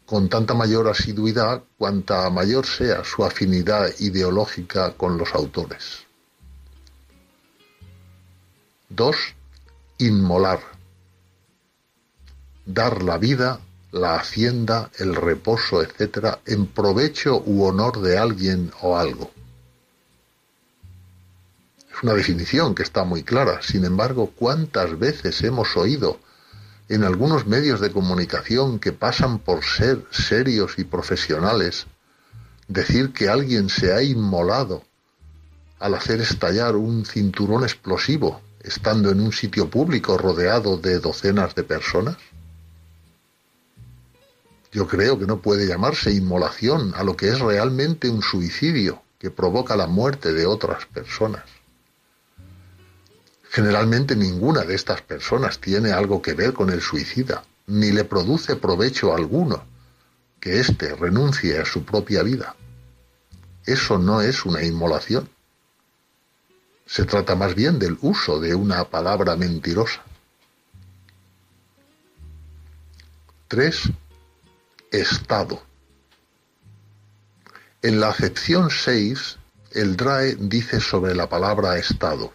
con 0.07 0.29
tanta 0.29 0.55
mayor 0.55 0.89
asiduidad 0.89 1.63
cuanta 1.79 2.29
mayor 2.31 2.67
sea 2.67 3.03
su 3.05 3.25
afinidad 3.25 3.91
ideológica 3.99 4.93
con 4.93 5.19
los 5.19 5.35
autores. 5.35 6.05
2 8.91 9.17
inmolar, 9.99 10.61
dar 12.67 13.03
la 13.03 13.19
vida, 13.19 13.61
la 13.93 14.17
hacienda, 14.17 14.91
el 14.99 15.15
reposo, 15.15 15.83
etc., 15.83 16.39
en 16.47 16.67
provecho 16.67 17.43
u 17.47 17.65
honor 17.65 18.01
de 18.01 18.19
alguien 18.19 18.73
o 18.83 18.97
algo. 18.97 19.31
Es 21.95 22.03
una 22.03 22.15
definición 22.15 22.75
que 22.75 22.83
está 22.83 23.05
muy 23.05 23.23
clara. 23.23 23.63
Sin 23.63 23.85
embargo, 23.85 24.33
¿cuántas 24.35 24.99
veces 24.99 25.43
hemos 25.45 25.77
oído 25.77 26.19
en 26.89 27.05
algunos 27.05 27.47
medios 27.47 27.81
de 27.81 27.93
comunicación 27.93 28.81
que 28.81 28.93
pasan 28.93 29.39
por 29.39 29.65
ser 29.65 30.05
serios 30.11 30.79
y 30.79 30.85
profesionales 30.85 31.87
decir 32.69 33.13
que 33.13 33.29
alguien 33.29 33.69
se 33.69 33.93
ha 33.93 34.03
inmolado 34.03 34.83
al 35.79 35.95
hacer 35.95 36.21
estallar 36.21 36.77
un 36.77 37.07
cinturón 37.07 37.63
explosivo 37.63 38.41
estando 38.65 39.11
en 39.11 39.21
un 39.21 39.33
sitio 39.33 39.69
público 39.71 40.19
rodeado 40.19 40.77
de 40.77 40.99
docenas 40.99 41.55
de 41.55 41.63
personas? 41.63 42.17
Yo 44.73 44.89
creo 44.89 45.19
que 45.19 45.27
no 45.27 45.41
puede 45.41 45.69
llamarse 45.69 46.11
inmolación 46.11 46.93
a 46.97 47.05
lo 47.05 47.17
que 47.17 47.29
es 47.29 47.39
realmente 47.39 48.09
un 48.09 48.23
suicidio 48.23 49.03
que 49.21 49.31
provoca 49.31 49.77
la 49.77 49.87
muerte 49.87 50.33
de 50.33 50.47
otras 50.47 50.87
personas. 50.87 51.45
Generalmente 53.51 54.17
ninguna 54.17 54.63
de 54.63 54.75
estas 54.75 55.01
personas 55.03 55.61
tiene 55.61 55.93
algo 55.93 56.21
que 56.21 56.35
ver 56.35 56.55
con 56.55 56.71
el 56.71 56.81
suicida, 56.81 57.45
ni 57.69 57.93
le 57.93 58.05
produce 58.05 58.57
provecho 58.57 59.15
alguno 59.15 59.63
que 60.41 60.59
éste 60.59 60.97
renuncie 60.97 61.59
a 61.61 61.65
su 61.65 61.85
propia 61.85 62.23
vida. 62.23 62.57
Eso 63.65 63.99
no 63.99 64.21
es 64.21 64.45
una 64.45 64.63
inmolación. 64.63 65.29
Se 66.87 67.05
trata 67.05 67.35
más 67.35 67.55
bien 67.55 67.79
del 67.79 67.99
uso 68.03 68.41
de 68.41 68.55
una 68.55 68.85
palabra 68.85 69.37
mentirosa. 69.37 70.03
3. 73.49 73.91
Estado. 74.91 75.63
En 77.83 78.01
la 78.01 78.09
acepción 78.09 78.71
6, 78.71 79.39
el 79.73 79.97
DRAE 79.97 80.37
dice 80.37 80.81
sobre 80.81 81.15
la 81.15 81.29
palabra 81.29 81.77
Estado. 81.79 82.33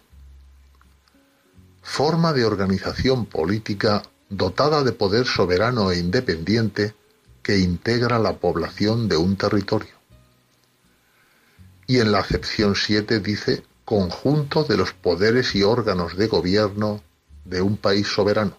Forma 1.82 2.32
de 2.32 2.44
organización 2.44 3.26
política 3.26 4.02
dotada 4.28 4.84
de 4.84 4.92
poder 4.92 5.26
soberano 5.26 5.90
e 5.90 5.98
independiente 5.98 6.94
que 7.42 7.58
integra 7.58 8.18
la 8.18 8.36
población 8.36 9.08
de 9.08 9.16
un 9.16 9.36
territorio. 9.36 9.94
Y 11.86 11.98
en 11.98 12.12
la 12.12 12.20
acepción 12.20 12.76
7 12.76 13.20
dice 13.20 13.64
conjunto 13.90 14.62
de 14.62 14.76
los 14.76 14.92
poderes 14.92 15.56
y 15.56 15.64
órganos 15.64 16.16
de 16.16 16.28
gobierno 16.28 17.02
de 17.44 17.60
un 17.60 17.76
país 17.76 18.06
soberano. 18.06 18.56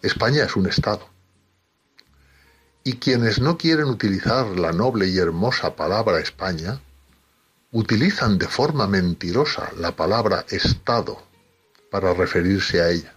España 0.00 0.44
es 0.44 0.54
un 0.54 0.68
Estado. 0.68 1.04
Y 2.84 2.92
quienes 2.98 3.40
no 3.40 3.58
quieren 3.58 3.86
utilizar 3.86 4.46
la 4.56 4.70
noble 4.70 5.08
y 5.08 5.18
hermosa 5.18 5.74
palabra 5.74 6.20
España, 6.20 6.80
utilizan 7.72 8.38
de 8.38 8.46
forma 8.46 8.86
mentirosa 8.86 9.72
la 9.76 9.96
palabra 9.96 10.46
Estado 10.48 11.20
para 11.90 12.14
referirse 12.14 12.80
a 12.80 12.90
ella. 12.90 13.12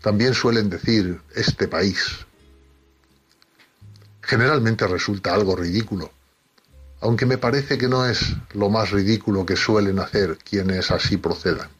También 0.00 0.32
suelen 0.32 0.70
decir 0.70 1.20
este 1.34 1.68
país. 1.68 2.24
Generalmente 4.22 4.86
resulta 4.86 5.34
algo 5.34 5.54
ridículo, 5.56 6.10
aunque 7.00 7.26
me 7.26 7.38
parece 7.38 7.78
que 7.78 7.88
no 7.88 8.04
es 8.06 8.34
lo 8.52 8.68
más 8.68 8.90
ridículo 8.90 9.46
que 9.46 9.56
suelen 9.56 9.98
hacer 9.98 10.38
quienes 10.38 10.90
así 10.90 11.16
procedan. 11.16 11.70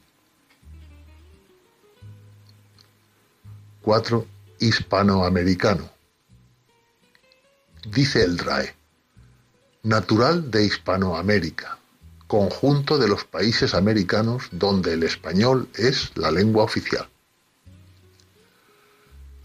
4. 3.82 4.26
Hispanoamericano. 4.58 5.88
Dice 7.86 8.22
el 8.22 8.36
DRAE, 8.36 8.74
natural 9.82 10.50
de 10.50 10.64
Hispanoamérica, 10.64 11.78
conjunto 12.26 12.98
de 12.98 13.08
los 13.08 13.24
países 13.24 13.74
americanos 13.74 14.48
donde 14.52 14.92
el 14.92 15.02
español 15.02 15.68
es 15.74 16.12
la 16.16 16.30
lengua 16.30 16.64
oficial. 16.64 17.08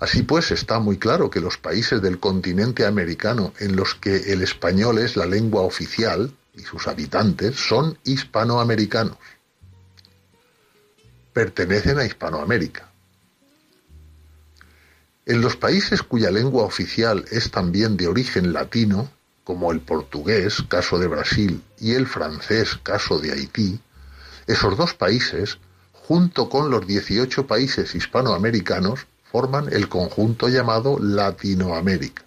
Así 0.06 0.22
pues, 0.22 0.52
está 0.52 0.78
muy 0.78 1.00
claro 1.00 1.32
que 1.32 1.40
los 1.40 1.58
países 1.58 2.00
del 2.00 2.20
continente 2.20 2.86
americano 2.86 3.54
en 3.58 3.76
los 3.76 3.96
que 3.96 4.32
el 4.34 4.44
español 4.44 5.00
es 5.00 5.16
la 5.16 5.26
lengua 5.26 5.64
oficial 5.64 6.32
y 6.54 6.62
sus 6.62 6.88
habitantes 6.88 7.56
son 7.56 7.98
hispanoamericanos. 8.04 9.18
Pertenecen 11.34 11.98
a 11.98 12.06
Hispanoamérica. 12.06 12.88
En 15.26 15.42
los 15.42 15.56
países 15.56 16.04
cuya 16.04 16.30
lengua 16.30 16.66
oficial 16.66 17.26
es 17.32 17.50
también 17.50 17.98
de 17.98 18.06
origen 18.06 18.54
latino, 18.54 19.10
como 19.44 19.72
el 19.72 19.80
portugués, 19.82 20.64
caso 20.70 21.00
de 21.00 21.08
Brasil, 21.08 21.64
y 21.80 21.94
el 21.94 22.06
francés, 22.06 22.78
caso 22.84 23.18
de 23.18 23.32
Haití, 23.32 23.80
esos 24.46 24.78
dos 24.78 24.94
países, 24.94 25.58
junto 25.94 26.48
con 26.48 26.70
los 26.70 26.86
18 26.86 27.48
países 27.48 27.96
hispanoamericanos, 27.96 29.08
forman 29.36 29.68
el 29.70 29.90
conjunto 29.90 30.48
llamado 30.48 30.98
Latinoamérica. 30.98 32.24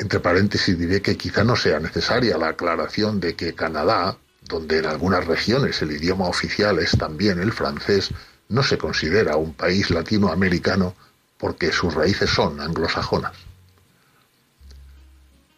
Entre 0.00 0.18
paréntesis 0.18 0.76
diré 0.76 1.00
que 1.00 1.16
quizá 1.16 1.44
no 1.44 1.54
sea 1.54 1.78
necesaria 1.78 2.36
la 2.36 2.48
aclaración 2.48 3.20
de 3.20 3.36
que 3.36 3.54
Canadá, 3.54 4.18
donde 4.42 4.78
en 4.78 4.86
algunas 4.86 5.24
regiones 5.28 5.80
el 5.80 5.92
idioma 5.92 6.26
oficial 6.26 6.80
es 6.80 6.98
también 6.98 7.38
el 7.38 7.52
francés, 7.52 8.10
no 8.48 8.64
se 8.64 8.76
considera 8.76 9.36
un 9.36 9.54
país 9.54 9.90
latinoamericano 9.90 10.96
porque 11.38 11.70
sus 11.70 11.94
raíces 11.94 12.28
son 12.28 12.60
anglosajonas. 12.60 13.34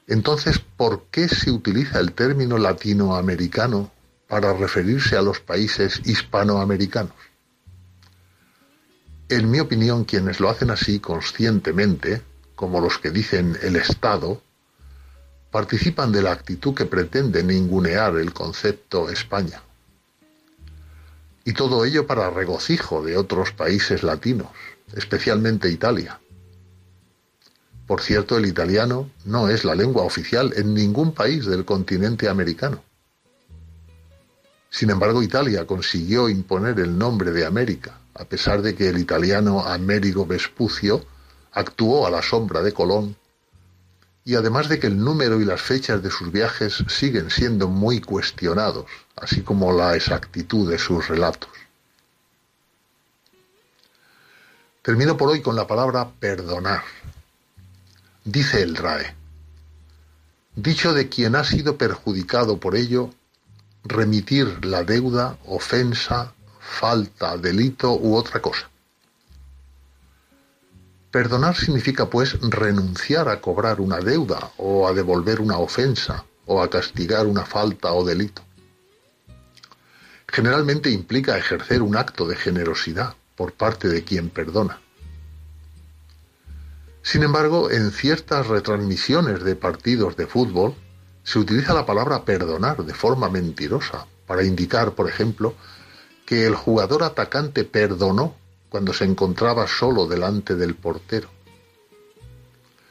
Entonces, 0.08 0.58
¿por 0.58 1.04
qué 1.10 1.26
se 1.26 1.50
utiliza 1.50 2.00
el 2.00 2.12
término 2.12 2.58
latinoamericano 2.58 3.90
para 4.28 4.52
referirse 4.52 5.16
a 5.16 5.22
los 5.22 5.40
países 5.40 6.02
hispanoamericanos? 6.04 7.27
En 9.30 9.50
mi 9.50 9.60
opinión, 9.60 10.04
quienes 10.04 10.40
lo 10.40 10.48
hacen 10.48 10.70
así 10.70 11.00
conscientemente, 11.00 12.22
como 12.54 12.80
los 12.80 12.98
que 12.98 13.10
dicen 13.10 13.58
el 13.62 13.76
Estado, 13.76 14.40
participan 15.50 16.12
de 16.12 16.22
la 16.22 16.32
actitud 16.32 16.74
que 16.74 16.86
pretende 16.86 17.42
ningunear 17.42 18.16
el 18.16 18.32
concepto 18.32 19.10
España. 19.10 19.62
Y 21.44 21.52
todo 21.52 21.84
ello 21.84 22.06
para 22.06 22.30
regocijo 22.30 23.02
de 23.02 23.18
otros 23.18 23.52
países 23.52 24.02
latinos, 24.02 24.48
especialmente 24.94 25.70
Italia. 25.70 26.20
Por 27.86 28.00
cierto, 28.00 28.38
el 28.38 28.46
italiano 28.46 29.10
no 29.26 29.50
es 29.50 29.64
la 29.64 29.74
lengua 29.74 30.04
oficial 30.04 30.52
en 30.56 30.72
ningún 30.72 31.12
país 31.12 31.44
del 31.44 31.66
continente 31.66 32.28
americano. 32.28 32.82
Sin 34.70 34.90
embargo, 34.90 35.22
Italia 35.22 35.66
consiguió 35.66 36.28
imponer 36.28 36.78
el 36.80 36.96
nombre 36.96 37.30
de 37.32 37.46
América, 37.46 37.98
a 38.14 38.24
pesar 38.24 38.62
de 38.62 38.74
que 38.74 38.88
el 38.88 38.98
italiano 38.98 39.64
Amerigo 39.64 40.26
Vespucio 40.26 41.04
actuó 41.52 42.06
a 42.06 42.10
la 42.10 42.22
sombra 42.22 42.62
de 42.62 42.72
Colón, 42.72 43.16
y 44.24 44.34
además 44.34 44.68
de 44.68 44.78
que 44.78 44.88
el 44.88 44.98
número 44.98 45.40
y 45.40 45.46
las 45.46 45.62
fechas 45.62 46.02
de 46.02 46.10
sus 46.10 46.30
viajes 46.30 46.84
siguen 46.88 47.30
siendo 47.30 47.68
muy 47.68 48.00
cuestionados, 48.00 48.84
así 49.16 49.40
como 49.40 49.72
la 49.72 49.96
exactitud 49.96 50.70
de 50.70 50.78
sus 50.78 51.08
relatos. 51.08 51.48
Termino 54.82 55.16
por 55.16 55.30
hoy 55.30 55.40
con 55.40 55.56
la 55.56 55.66
palabra 55.66 56.10
perdonar. 56.20 56.82
Dice 58.24 58.62
el 58.62 58.76
RAE, 58.76 59.14
dicho 60.56 60.92
de 60.92 61.08
quien 61.08 61.34
ha 61.34 61.44
sido 61.44 61.78
perjudicado 61.78 62.58
por 62.58 62.76
ello, 62.76 63.10
remitir 63.84 64.64
la 64.64 64.84
deuda, 64.84 65.38
ofensa, 65.46 66.34
falta, 66.60 67.36
delito 67.36 67.92
u 67.92 68.14
otra 68.16 68.40
cosa. 68.40 68.68
Perdonar 71.10 71.56
significa, 71.56 72.10
pues, 72.10 72.38
renunciar 72.40 73.28
a 73.28 73.40
cobrar 73.40 73.80
una 73.80 73.98
deuda 73.98 74.52
o 74.58 74.86
a 74.86 74.92
devolver 74.92 75.40
una 75.40 75.58
ofensa 75.58 76.24
o 76.44 76.62
a 76.62 76.68
castigar 76.68 77.26
una 77.26 77.44
falta 77.46 77.92
o 77.92 78.04
delito. 78.04 78.42
Generalmente 80.26 80.90
implica 80.90 81.38
ejercer 81.38 81.80
un 81.80 81.96
acto 81.96 82.26
de 82.26 82.36
generosidad 82.36 83.14
por 83.36 83.52
parte 83.52 83.88
de 83.88 84.04
quien 84.04 84.28
perdona. 84.28 84.80
Sin 87.02 87.22
embargo, 87.22 87.70
en 87.70 87.90
ciertas 87.90 88.46
retransmisiones 88.48 89.42
de 89.42 89.56
partidos 89.56 90.16
de 90.16 90.26
fútbol 90.26 90.74
se 91.28 91.38
utiliza 91.38 91.74
la 91.74 91.84
palabra 91.84 92.24
perdonar 92.24 92.82
de 92.86 92.94
forma 92.94 93.28
mentirosa 93.28 94.06
para 94.26 94.42
indicar, 94.44 94.94
por 94.94 95.10
ejemplo, 95.10 95.54
que 96.24 96.46
el 96.46 96.54
jugador 96.54 97.02
atacante 97.02 97.64
perdonó 97.64 98.34
cuando 98.70 98.94
se 98.94 99.04
encontraba 99.04 99.66
solo 99.66 100.06
delante 100.06 100.54
del 100.54 100.74
portero. 100.74 101.28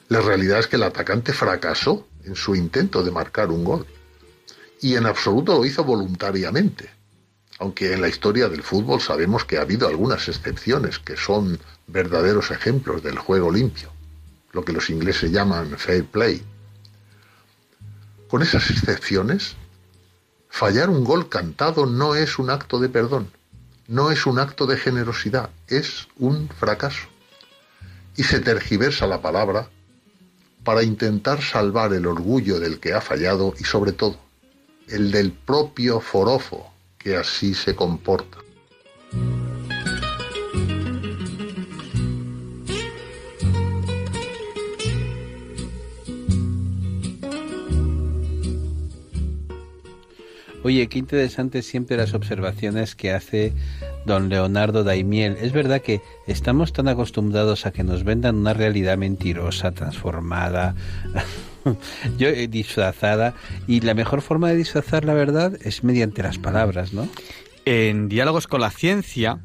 La 0.10 0.22
realidad 0.22 0.60
es 0.60 0.68
que 0.68 0.76
el 0.76 0.84
atacante 0.84 1.34
fracasó 1.34 2.06
en 2.26 2.36
su 2.36 2.56
intento 2.56 3.02
de 3.02 3.10
marcar 3.10 3.50
un 3.50 3.64
gol. 3.64 3.88
Y 4.82 4.98
en 4.98 5.08
absoluto 5.08 5.56
lo 5.56 5.66
hizo 5.66 5.84
voluntariamente. 5.84 6.92
Aunque 7.58 7.92
en 7.92 8.02
la 8.02 8.08
historia 8.08 8.50
del 8.50 8.62
fútbol 8.62 9.02
sabemos 9.02 9.46
que 9.46 9.58
ha 9.58 9.62
habido 9.62 9.88
algunas 9.88 10.28
excepciones 10.28 11.00
que 11.00 11.18
son 11.18 11.60
verdaderos 11.88 12.52
ejemplos 12.52 13.02
del 13.02 13.18
juego 13.18 13.50
limpio, 13.50 13.92
lo 14.52 14.64
que 14.64 14.74
los 14.74 14.92
ingleses 14.92 15.32
llaman 15.32 15.76
fair 15.80 16.06
play. 16.06 16.44
Con 18.30 18.42
esas 18.42 18.70
excepciones, 18.70 19.56
fallar 20.50 20.90
un 20.90 21.04
gol 21.04 21.30
cantado 21.30 21.86
no 21.86 22.16
es 22.16 22.40
un 22.40 22.50
acto 22.50 22.80
de 22.80 22.90
perdón, 22.90 23.32
no 23.88 24.12
es 24.12 24.26
un 24.26 24.40
acto 24.40 24.66
de 24.66 24.78
generosidad, 24.78 25.50
es 25.68 26.08
un 26.18 26.50
fracaso. 26.50 27.08
Y 28.18 28.24
se 28.24 28.40
tergiversa 28.40 29.08
la 29.08 29.22
palabra 29.22 29.70
para 30.64 30.84
intentar 30.84 31.42
salvar 31.42 31.94
el 31.94 32.06
orgullo 32.06 32.60
del 32.60 32.80
que 32.80 32.94
ha 32.94 33.00
fallado 33.00 33.54
y 33.58 33.64
sobre 33.64 33.94
todo 33.94 34.20
el 34.90 35.12
del 35.12 35.32
propio 35.32 36.02
forofo 36.02 36.74
que 36.98 37.16
así 37.16 37.54
se 37.54 37.76
comporta. 37.76 38.40
Oye, 50.68 50.90
qué 50.90 51.00
interesantes 51.00 51.66
siempre 51.66 51.96
las 51.96 52.14
observaciones 52.14 52.94
que 52.94 53.14
hace 53.14 53.54
don 54.06 54.28
Leonardo 54.28 54.84
Daimiel. 54.84 55.38
Es 55.40 55.54
verdad 55.54 55.82
que 55.82 56.02
estamos 56.28 56.74
tan 56.74 56.90
acostumbrados 56.90 57.66
a 57.66 57.72
que 57.72 57.86
nos 57.86 58.04
vendan 58.04 58.36
una 58.36 58.54
realidad 58.54 58.98
mentirosa, 58.98 59.72
transformada, 59.72 60.76
eh, 62.20 62.50
disfrazada, 62.50 63.34
y 63.66 63.80
la 63.80 63.94
mejor 63.94 64.22
forma 64.22 64.50
de 64.50 64.58
disfrazar 64.58 65.06
la 65.06 65.14
verdad 65.14 65.58
es 65.62 65.86
mediante 65.86 66.22
las 66.22 66.38
palabras, 66.38 66.92
¿no? 66.92 67.08
En 67.64 68.10
Diálogos 68.10 68.46
con 68.48 68.60
la 68.60 68.70
Ciencia 68.70 69.40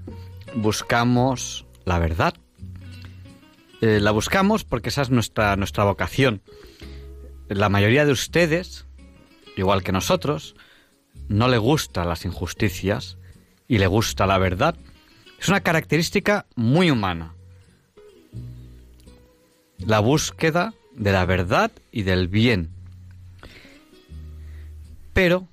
buscamos 0.56 1.66
la 1.84 2.00
verdad. 2.00 2.34
Eh, 3.80 4.00
la 4.00 4.10
buscamos 4.10 4.64
porque 4.64 4.88
esa 4.88 5.02
es 5.02 5.10
nuestra, 5.10 5.54
nuestra 5.54 5.84
vocación. 5.84 6.42
La 7.48 7.68
mayoría 7.68 8.04
de 8.04 8.10
ustedes, 8.10 8.86
igual 9.56 9.84
que 9.84 9.92
nosotros, 9.92 10.56
no 11.32 11.48
le 11.48 11.58
gustan 11.58 12.08
las 12.08 12.24
injusticias 12.24 13.16
y 13.66 13.78
le 13.78 13.86
gusta 13.86 14.26
la 14.26 14.38
verdad. 14.38 14.76
Es 15.40 15.48
una 15.48 15.60
característica 15.60 16.46
muy 16.54 16.90
humana. 16.90 17.34
La 19.78 19.98
búsqueda 20.00 20.74
de 20.94 21.12
la 21.12 21.24
verdad 21.24 21.72
y 21.90 22.02
del 22.02 22.28
bien. 22.28 22.70
Pero 25.14 25.48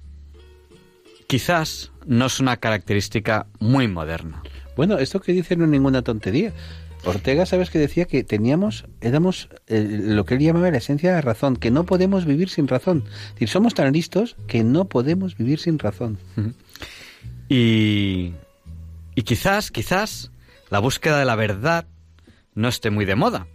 quizás 1.28 1.92
no 2.06 2.26
es 2.26 2.40
una 2.40 2.58
característica 2.58 3.48
muy 3.60 3.88
moderna. 3.88 4.44
Bueno, 4.76 4.98
esto 4.98 5.22
que 5.22 5.32
dice 5.32 5.56
no 5.56 5.64
es 5.64 5.72
ninguna 5.72 6.02
tontería. 6.02 6.54
Ortega, 7.06 7.46
sabes 7.46 7.70
que 7.70 7.80
decía 7.80 8.06
que 8.06 8.24
teníamos, 8.24 8.86
éramos 9.02 9.50
eh, 9.68 9.88
lo 10.02 10.26
que 10.26 10.36
él 10.36 10.42
llamaba 10.42 10.70
la 10.70 10.78
esencia 10.78 11.10
de 11.10 11.16
la 11.16 11.22
razón, 11.22 11.56
que 11.56 11.72
no 11.72 11.86
podemos 11.86 12.26
vivir 12.26 12.50
sin 12.50 12.68
razón. 12.68 13.04
Es 13.08 13.34
decir, 13.34 13.50
somos 13.50 13.74
tan 13.74 13.94
listos 13.94 14.36
que 14.48 14.64
no 14.64 14.86
podemos 14.86 15.38
vivir 15.38 15.60
sin 15.60 15.80
razón. 15.80 16.18
Y, 17.48 18.34
y 19.16 19.22
quizás, 19.24 19.72
quizás, 19.72 20.32
la 20.70 20.80
búsqueda 20.80 21.20
de 21.20 21.26
la 21.26 21.36
verdad 21.36 21.88
no 22.54 22.68
esté 22.68 22.90
muy 22.90 23.06
de 23.06 23.16
moda. 23.16 23.48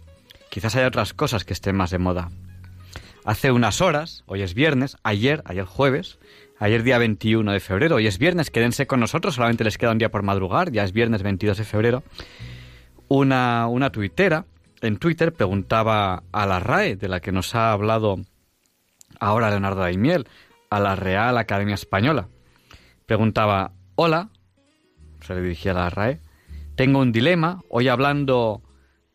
Quizás 0.49 0.75
haya 0.75 0.87
otras 0.87 1.13
cosas 1.13 1.45
que 1.45 1.53
estén 1.53 1.75
más 1.75 1.91
de 1.91 1.99
moda. 1.99 2.31
Hace 3.25 3.51
unas 3.51 3.81
horas, 3.81 4.23
hoy 4.25 4.41
es 4.41 4.53
viernes, 4.53 4.97
ayer, 5.03 5.41
ayer 5.45 5.65
jueves, 5.65 6.19
ayer 6.59 6.83
día 6.83 6.97
21 6.97 7.51
de 7.51 7.59
febrero, 7.59 7.95
hoy 7.95 8.07
es 8.07 8.17
viernes, 8.17 8.51
quédense 8.51 8.85
con 8.85 8.99
nosotros, 8.99 9.35
solamente 9.35 9.63
les 9.63 9.77
queda 9.77 9.91
un 9.91 9.97
día 9.97 10.11
por 10.11 10.23
madrugar, 10.23 10.71
ya 10.71 10.83
es 10.83 10.93
viernes 10.93 11.23
22 11.23 11.57
de 11.57 11.63
febrero 11.63 12.03
una, 13.07 13.67
una 13.67 13.91
tuitera 13.91 14.45
en 14.81 14.97
Twitter 14.97 15.33
preguntaba 15.33 16.23
a 16.31 16.45
la 16.45 16.59
RAE, 16.59 16.95
de 16.95 17.07
la 17.07 17.19
que 17.19 17.31
nos 17.31 17.55
ha 17.55 17.71
hablado 17.71 18.17
ahora 19.19 19.49
Leonardo 19.49 19.81
Daimiel, 19.81 20.27
a 20.69 20.79
la 20.79 20.95
Real 20.95 21.37
Academia 21.37 21.75
Española. 21.75 22.27
Preguntaba, 23.05 23.71
hola, 23.95 24.29
se 25.21 25.33
le 25.33 25.41
dirigía 25.41 25.71
a 25.71 25.75
la 25.75 25.89
RAE, 25.89 26.21
tengo 26.75 26.99
un 26.99 27.11
dilema, 27.11 27.61
hoy 27.69 27.87
hablando 27.87 28.61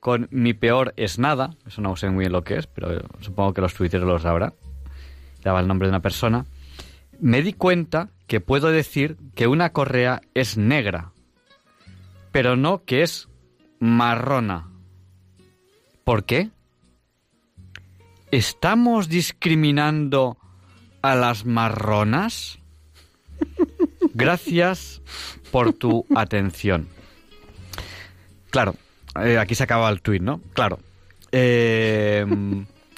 con 0.00 0.28
mi 0.30 0.54
peor 0.54 0.94
es 0.96 1.18
nada, 1.18 1.50
eso 1.66 1.82
no 1.82 1.94
sé 1.94 2.08
muy 2.10 2.22
bien 2.22 2.32
lo 2.32 2.42
que 2.42 2.56
es, 2.56 2.66
pero 2.66 3.02
supongo 3.20 3.52
que 3.52 3.60
los 3.60 3.74
tuiteros 3.74 4.08
lo 4.08 4.18
sabrán, 4.18 4.54
daba 5.42 5.60
el 5.60 5.68
nombre 5.68 5.86
de 5.86 5.90
una 5.90 6.00
persona, 6.00 6.46
me 7.20 7.42
di 7.42 7.52
cuenta 7.52 8.08
que 8.26 8.40
puedo 8.40 8.70
decir 8.70 9.18
que 9.34 9.46
una 9.46 9.70
correa 9.70 10.22
es 10.34 10.56
negra, 10.56 11.12
pero 12.32 12.56
no 12.56 12.82
que 12.84 13.02
es 13.02 13.29
marrona. 13.80 14.70
¿Por 16.04 16.24
qué? 16.24 16.50
¿Estamos 18.30 19.08
discriminando 19.08 20.38
a 21.02 21.14
las 21.16 21.44
marronas? 21.44 22.58
Gracias 24.14 25.02
por 25.50 25.72
tu 25.72 26.06
atención. 26.14 26.88
Claro, 28.50 28.74
eh, 29.22 29.38
aquí 29.38 29.54
se 29.54 29.64
acaba 29.64 29.88
el 29.90 30.02
tuit, 30.02 30.22
¿no? 30.22 30.40
Claro. 30.52 30.78
Eh, 31.32 32.24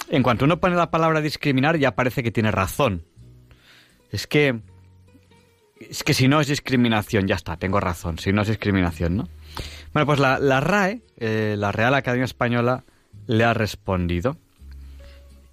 en 0.09 0.23
cuanto 0.23 0.45
uno 0.45 0.59
pone 0.59 0.75
la 0.75 0.91
palabra 0.91 1.21
discriminar, 1.21 1.77
ya 1.77 1.95
parece 1.95 2.23
que 2.23 2.31
tiene 2.31 2.51
razón. 2.51 3.03
Es 4.11 4.27
que. 4.27 4.59
Es 5.79 6.03
que 6.03 6.13
si 6.13 6.27
no 6.27 6.39
es 6.39 6.47
discriminación, 6.47 7.27
ya 7.27 7.35
está, 7.35 7.57
tengo 7.57 7.79
razón. 7.79 8.17
Si 8.17 8.31
no 8.31 8.41
es 8.41 8.47
discriminación, 8.47 9.17
¿no? 9.17 9.29
Bueno, 9.93 10.07
pues 10.07 10.19
la, 10.19 10.59
RAE, 10.59 11.03
eh, 11.17 11.55
la 11.57 11.71
Real 11.71 11.93
Academia 11.93 12.25
Española, 12.25 12.83
le 13.27 13.43
ha 13.43 13.53
respondido. 13.53 14.37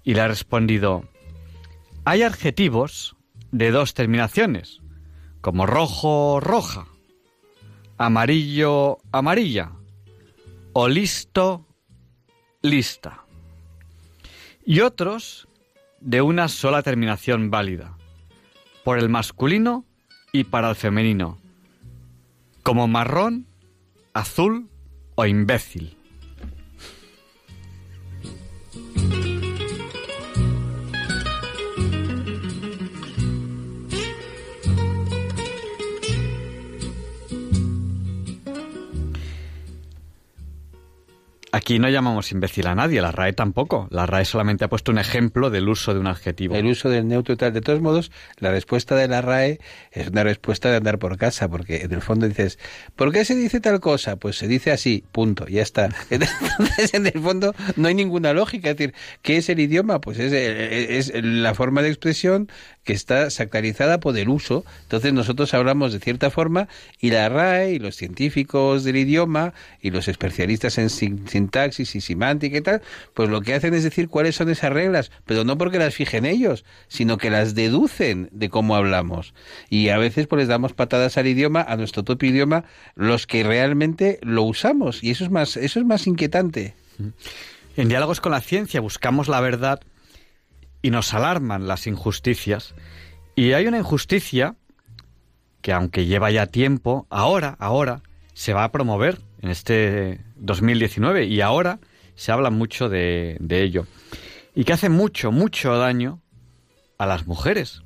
Y 0.03 0.15
le 0.15 0.21
ha 0.21 0.27
respondido, 0.27 1.03
hay 2.05 2.23
adjetivos 2.23 3.15
de 3.51 3.69
dos 3.69 3.93
terminaciones, 3.93 4.81
como 5.41 5.67
rojo, 5.67 6.39
roja, 6.39 6.87
amarillo, 7.99 8.97
amarilla, 9.11 9.73
o 10.73 10.87
listo, 10.87 11.67
lista. 12.63 13.25
Y 14.65 14.79
otros 14.79 15.47
de 15.99 16.23
una 16.23 16.47
sola 16.47 16.81
terminación 16.81 17.51
válida, 17.51 17.95
por 18.83 18.97
el 18.97 19.07
masculino 19.07 19.85
y 20.31 20.45
para 20.45 20.71
el 20.71 20.75
femenino, 20.75 21.37
como 22.63 22.87
marrón, 22.87 23.45
azul 24.13 24.69
o 25.15 25.25
imbécil. 25.25 26.00
Aquí 41.53 41.79
no 41.79 41.89
llamamos 41.89 42.31
imbécil 42.31 42.67
a 42.67 42.75
nadie, 42.75 43.01
la 43.01 43.11
RAE 43.11 43.33
tampoco. 43.33 43.87
La 43.91 44.05
RAE 44.05 44.23
solamente 44.23 44.63
ha 44.63 44.69
puesto 44.69 44.91
un 44.91 44.99
ejemplo 44.99 45.49
del 45.49 45.67
uso 45.67 45.93
de 45.93 45.99
un 45.99 46.07
adjetivo. 46.07 46.55
El 46.55 46.65
uso 46.65 46.89
del 46.89 47.07
neutro 47.07 47.33
y 47.33 47.37
tal. 47.37 47.51
De 47.51 47.59
todos 47.59 47.81
modos, 47.81 48.11
la 48.37 48.51
respuesta 48.51 48.95
de 48.95 49.09
la 49.09 49.21
RAE 49.21 49.59
es 49.91 50.07
una 50.07 50.23
respuesta 50.23 50.69
de 50.69 50.77
andar 50.77 50.97
por 50.97 51.17
casa, 51.17 51.49
porque 51.49 51.81
en 51.81 51.91
el 51.91 52.01
fondo 52.01 52.25
dices, 52.27 52.57
¿por 52.95 53.11
qué 53.11 53.25
se 53.25 53.35
dice 53.35 53.59
tal 53.59 53.81
cosa? 53.81 54.15
Pues 54.15 54.37
se 54.37 54.47
dice 54.47 54.71
así, 54.71 55.03
punto, 55.11 55.45
ya 55.47 55.61
está. 55.61 55.89
Entonces, 56.09 56.93
en 56.93 57.07
el 57.07 57.19
fondo, 57.21 57.53
no 57.75 57.89
hay 57.89 57.95
ninguna 57.95 58.31
lógica. 58.31 58.69
Es 58.69 58.77
decir, 58.77 58.93
¿qué 59.21 59.35
es 59.37 59.49
el 59.49 59.59
idioma? 59.59 59.99
Pues 59.99 60.19
es, 60.19 60.31
es 60.31 61.23
la 61.23 61.53
forma 61.53 61.81
de 61.81 61.89
expresión 61.89 62.49
que 62.85 62.93
está 62.93 63.29
sacralizada 63.29 63.99
por 63.99 64.17
el 64.17 64.29
uso. 64.29 64.63
Entonces 64.83 65.11
nosotros 65.11 65.53
hablamos 65.53 65.91
de 65.91 65.99
cierta 65.99 66.29
forma 66.31 66.69
y 66.99 67.11
la 67.11 67.27
RAE 67.27 67.73
y 67.73 67.79
los 67.79 67.95
científicos 67.95 68.83
del 68.85 68.95
idioma 68.95 69.53
y 69.81 69.91
los 69.91 70.07
especialistas 70.07 70.77
en 70.77 70.89
sintaxis 71.41 71.95
y 71.95 72.01
semántica 72.01 72.57
y 72.57 72.61
tal, 72.61 72.81
pues 73.13 73.29
lo 73.29 73.41
que 73.41 73.53
hacen 73.53 73.73
es 73.73 73.83
decir 73.83 74.07
cuáles 74.07 74.35
son 74.35 74.49
esas 74.49 74.71
reglas, 74.71 75.11
pero 75.25 75.43
no 75.43 75.57
porque 75.57 75.79
las 75.79 75.95
fijen 75.95 76.25
ellos, 76.25 76.63
sino 76.87 77.17
que 77.17 77.29
las 77.29 77.55
deducen 77.55 78.29
de 78.31 78.49
cómo 78.49 78.75
hablamos. 78.75 79.33
Y 79.69 79.89
a 79.89 79.97
veces 79.97 80.27
pues 80.27 80.41
les 80.41 80.47
damos 80.47 80.73
patadas 80.73 81.17
al 81.17 81.27
idioma, 81.27 81.61
a 81.61 81.75
nuestro 81.77 82.03
propio 82.03 82.29
idioma, 82.29 82.65
los 82.95 83.27
que 83.27 83.43
realmente 83.43 84.19
lo 84.21 84.43
usamos. 84.43 85.03
Y 85.03 85.11
eso 85.11 85.23
es 85.23 85.31
más, 85.31 85.57
eso 85.57 85.79
es 85.79 85.85
más 85.85 86.07
inquietante. 86.07 86.75
En 87.75 87.89
diálogos 87.89 88.21
con 88.21 88.31
la 88.31 88.41
ciencia 88.41 88.81
buscamos 88.81 89.27
la 89.27 89.41
verdad 89.41 89.81
y 90.81 90.91
nos 90.91 91.13
alarman 91.13 91.67
las 91.67 91.87
injusticias. 91.87 92.75
Y 93.35 93.53
hay 93.53 93.67
una 93.67 93.79
injusticia 93.79 94.55
que 95.61 95.73
aunque 95.73 96.05
lleva 96.05 96.31
ya 96.31 96.47
tiempo, 96.47 97.05
ahora, 97.09 97.55
ahora, 97.59 98.01
se 98.33 98.53
va 98.53 98.63
a 98.63 98.71
promover 98.71 99.19
en 99.41 99.49
este 99.49 100.21
2019 100.35 101.25
y 101.25 101.41
ahora 101.41 101.79
se 102.15 102.31
habla 102.31 102.49
mucho 102.49 102.89
de, 102.89 103.37
de 103.39 103.63
ello. 103.63 103.85
Y 104.53 104.63
que 104.63 104.73
hace 104.73 104.89
mucho, 104.89 105.31
mucho 105.31 105.77
daño 105.77 106.21
a 106.97 107.05
las 107.05 107.25
mujeres. 107.25 107.81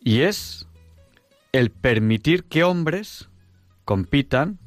Y 0.00 0.22
es 0.22 0.66
el 1.52 1.70
permitir 1.70 2.44
que 2.44 2.64
hombres 2.64 3.28
compitan 3.84 4.58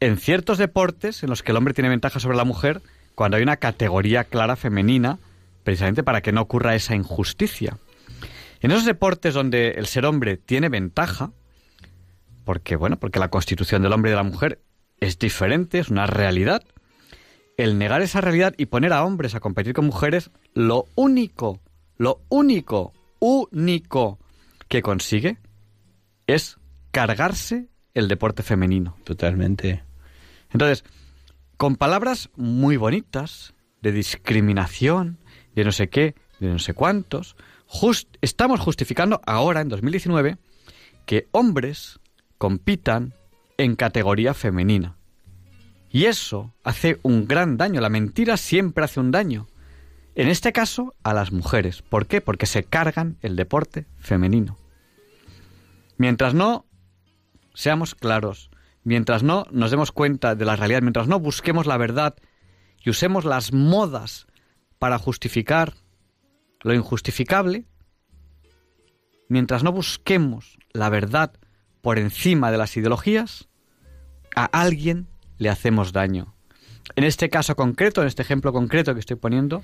en 0.00 0.18
ciertos 0.18 0.58
deportes 0.58 1.22
en 1.22 1.30
los 1.30 1.42
que 1.42 1.52
el 1.52 1.56
hombre 1.56 1.74
tiene 1.74 1.88
ventaja 1.88 2.20
sobre 2.20 2.36
la 2.36 2.44
mujer 2.44 2.82
cuando 3.14 3.36
hay 3.36 3.42
una 3.42 3.56
categoría 3.56 4.24
clara 4.24 4.56
femenina 4.56 5.18
precisamente 5.62 6.02
para 6.02 6.20
que 6.20 6.32
no 6.32 6.42
ocurra 6.42 6.74
esa 6.74 6.94
injusticia. 6.94 7.78
En 8.60 8.70
esos 8.70 8.84
deportes 8.84 9.34
donde 9.34 9.70
el 9.72 9.86
ser 9.86 10.06
hombre 10.06 10.36
tiene 10.36 10.68
ventaja, 10.68 11.32
porque 12.44 12.76
bueno, 12.76 12.98
porque 12.98 13.18
la 13.18 13.28
constitución 13.28 13.82
del 13.82 13.92
hombre 13.92 14.10
y 14.10 14.12
de 14.12 14.16
la 14.16 14.22
mujer 14.22 14.60
es 15.04 15.18
diferente, 15.18 15.78
es 15.78 15.90
una 15.90 16.06
realidad, 16.06 16.62
el 17.56 17.78
negar 17.78 18.02
esa 18.02 18.20
realidad 18.20 18.54
y 18.56 18.66
poner 18.66 18.92
a 18.92 19.04
hombres 19.04 19.34
a 19.34 19.40
competir 19.40 19.74
con 19.74 19.86
mujeres, 19.86 20.30
lo 20.54 20.86
único, 20.94 21.60
lo 21.96 22.22
único, 22.28 22.92
único 23.20 24.18
que 24.68 24.82
consigue 24.82 25.38
es 26.26 26.58
cargarse 26.90 27.68
el 27.92 28.08
deporte 28.08 28.42
femenino. 28.42 28.96
Totalmente. 29.04 29.84
Entonces, 30.50 30.84
con 31.56 31.76
palabras 31.76 32.30
muy 32.36 32.76
bonitas, 32.76 33.54
de 33.82 33.92
discriminación, 33.92 35.18
de 35.54 35.64
no 35.64 35.72
sé 35.72 35.88
qué, 35.88 36.14
de 36.40 36.48
no 36.48 36.58
sé 36.58 36.72
cuántos, 36.72 37.36
estamos 38.22 38.60
justificando 38.60 39.20
ahora, 39.26 39.60
en 39.60 39.68
2019, 39.68 40.38
que 41.04 41.28
hombres 41.32 42.00
compitan 42.38 43.12
en 43.58 43.76
categoría 43.76 44.34
femenina. 44.34 44.96
Y 45.90 46.06
eso 46.06 46.52
hace 46.64 46.98
un 47.02 47.28
gran 47.28 47.56
daño. 47.56 47.80
La 47.80 47.88
mentira 47.88 48.36
siempre 48.36 48.84
hace 48.84 49.00
un 49.00 49.10
daño. 49.10 49.46
En 50.16 50.28
este 50.28 50.52
caso, 50.52 50.94
a 51.02 51.14
las 51.14 51.32
mujeres. 51.32 51.82
¿Por 51.82 52.06
qué? 52.06 52.20
Porque 52.20 52.46
se 52.46 52.64
cargan 52.64 53.16
el 53.22 53.36
deporte 53.36 53.86
femenino. 53.98 54.58
Mientras 55.96 56.34
no 56.34 56.66
seamos 57.54 57.94
claros, 57.94 58.50
mientras 58.82 59.22
no 59.22 59.46
nos 59.50 59.70
demos 59.70 59.92
cuenta 59.92 60.34
de 60.34 60.44
la 60.44 60.56
realidad, 60.56 60.82
mientras 60.82 61.08
no 61.08 61.20
busquemos 61.20 61.66
la 61.66 61.76
verdad 61.76 62.16
y 62.82 62.90
usemos 62.90 63.24
las 63.24 63.52
modas 63.52 64.26
para 64.78 64.98
justificar 64.98 65.74
lo 66.60 66.74
injustificable, 66.74 67.66
mientras 69.28 69.62
no 69.62 69.72
busquemos 69.72 70.58
la 70.72 70.90
verdad 70.90 71.32
por 71.84 72.00
encima 72.00 72.50
de 72.50 72.58
las 72.58 72.76
ideologías, 72.76 73.48
a 74.34 74.46
alguien 74.46 75.06
le 75.38 75.50
hacemos 75.50 75.92
daño. 75.92 76.34
En 76.96 77.04
este 77.04 77.28
caso 77.30 77.54
concreto, 77.54 78.00
en 78.02 78.08
este 78.08 78.22
ejemplo 78.22 78.52
concreto 78.52 78.94
que 78.94 79.00
estoy 79.00 79.16
poniendo, 79.16 79.62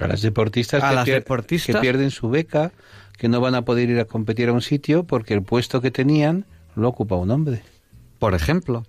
a 0.00 0.08
las 0.08 0.22
deportistas, 0.22 0.82
a 0.82 0.88
que, 0.88 0.94
las 0.96 1.06
deportistas 1.06 1.76
que 1.76 1.80
pierden 1.80 2.10
su 2.10 2.30
beca, 2.30 2.72
que 3.16 3.28
no 3.28 3.40
van 3.40 3.54
a 3.54 3.62
poder 3.62 3.90
ir 3.90 4.00
a 4.00 4.06
competir 4.06 4.48
a 4.48 4.52
un 4.52 4.62
sitio 4.62 5.04
porque 5.04 5.34
el 5.34 5.42
puesto 5.42 5.80
que 5.80 5.90
tenían 5.90 6.46
lo 6.74 6.88
ocupa 6.88 7.16
un 7.16 7.30
hombre. 7.30 7.62
Por 8.18 8.34
ejemplo, 8.34 8.84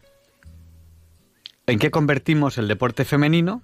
¿en 1.67 1.79
qué 1.79 1.91
convertimos 1.91 2.57
el 2.57 2.67
deporte 2.67 3.05
femenino 3.05 3.61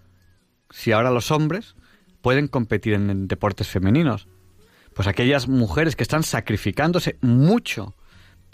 si 0.69 0.91
ahora 0.91 1.09
los 1.09 1.31
hombres 1.31 1.75
pueden 2.21 2.47
competir 2.47 2.95
en, 2.95 3.27
deportes 3.27 3.67
femeninos. 3.67 4.27
Pues 4.95 5.07
aquellas 5.07 5.47
mujeres 5.47 5.95
que 5.95 6.01
están 6.03 6.23
sacrificándose 6.23 7.17
mucho 7.21 7.93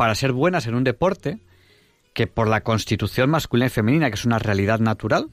para 0.02 0.16
ser 0.16 0.32
buenas 0.32 0.66
en 0.66 0.74
un 0.74 0.84
deporte 0.84 1.38
que 2.16 2.26
por 2.26 2.48
la 2.48 2.62
constitución 2.62 3.30
masculina 3.30 3.68
y 3.68 3.70
femenina, 3.70 4.10
que 4.10 4.16
es 4.16 4.26
una 4.26 4.40
realidad 4.40 4.80
natural, 4.80 5.30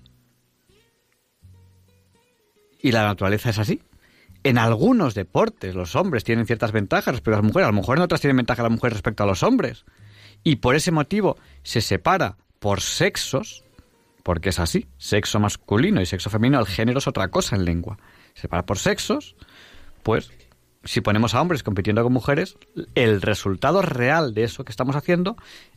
y 2.79 2.93
la 2.93 3.03
naturaleza 3.03 3.49
es 3.49 3.59
así. 3.59 3.81
En 4.43 4.59
algunos 4.59 5.15
deportes 5.15 5.75
los 5.75 5.97
hombres 5.97 6.23
tienen 6.23 6.45
ciertas 6.45 6.73
ventajas 6.73 7.15
respecto 7.15 7.39
a 7.39 7.41
las 7.41 7.47
mujeres, 7.47 7.65
a 7.65 7.71
lo 7.71 7.79
mejor 7.79 7.97
en 7.97 8.03
otras 8.03 8.21
tienen 8.21 8.37
ventaja 8.37 8.63
las 8.63 8.71
mujeres 8.71 8.99
respecto 8.99 9.23
a 9.23 9.27
los 9.27 9.43
hombres. 9.43 9.87
Y 10.45 10.57
por 10.57 10.75
ese 10.75 10.91
motivo 10.91 11.39
se 11.63 11.81
separa 11.81 12.37
por 12.59 12.83
sexos, 12.83 13.65
porque 14.23 14.51
es 14.51 14.59
así, 14.59 14.87
sexo 14.99 15.41
masculino 15.41 16.03
y 16.03 16.05
sexo 16.05 16.29
femenino, 16.29 16.61
el 16.61 16.67
género 16.67 16.99
es 16.99 17.07
otra 17.07 17.29
cosa 17.29 17.57
en 17.57 17.65
lengua 17.65 17.97
separa 18.35 18.67
por 18.67 18.79
sexos, 18.79 19.35
pues 20.03 20.31
si 20.85 21.01
ponemos 21.01 21.35
a 21.35 21.43
hombres 21.43 21.63
compitiendo 21.63 22.03
con 22.03 22.13
mujeres, 22.13 22.57
el 22.95 23.21
resultado 23.21 23.83
real 23.83 24.35
de 24.35 24.45
eso 24.45 24.65
que 24.65 24.73
estamos 24.73 24.97
haciendo 24.97 25.37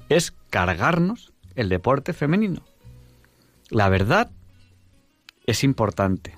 es 0.10 0.34
cargarnos 0.49 1.34
el 1.56 1.69
deporte 1.69 2.14
femenino. 2.14 2.64
La 3.69 3.90
verdad 3.90 4.32
es 5.45 5.64
importante. 5.64 6.38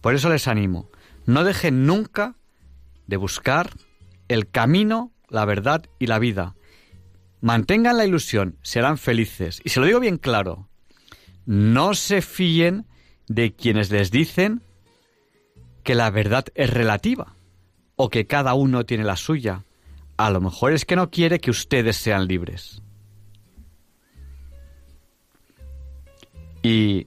Por 0.00 0.14
eso 0.14 0.28
les 0.28 0.48
animo, 0.48 0.90
no 1.26 1.44
dejen 1.44 1.86
nunca 1.86 2.36
de 3.06 3.16
buscar 3.16 3.70
el 4.28 4.48
camino, 4.48 5.12
la 5.28 5.44
verdad 5.44 5.84
y 5.98 6.06
la 6.06 6.18
vida. 6.18 6.54
Mantengan 7.40 7.96
la 7.96 8.06
ilusión, 8.06 8.58
serán 8.62 8.98
felices. 8.98 9.60
Y 9.64 9.70
se 9.70 9.80
lo 9.80 9.86
digo 9.86 10.00
bien 10.00 10.18
claro, 10.18 10.68
no 11.44 11.94
se 11.94 12.22
fíen 12.22 12.86
de 13.28 13.54
quienes 13.54 13.90
les 13.90 14.10
dicen 14.10 14.62
que 15.82 15.94
la 15.94 16.10
verdad 16.10 16.46
es 16.54 16.70
relativa 16.70 17.35
o 17.96 18.10
que 18.10 18.26
cada 18.26 18.54
uno 18.54 18.84
tiene 18.84 19.04
la 19.04 19.16
suya. 19.16 19.64
A 20.16 20.30
lo 20.30 20.40
mejor 20.40 20.72
es 20.72 20.84
que 20.84 20.96
no 20.96 21.10
quiere 21.10 21.40
que 21.40 21.50
ustedes 21.50 21.96
sean 21.96 22.26
libres. 22.26 22.82
Y 26.62 27.06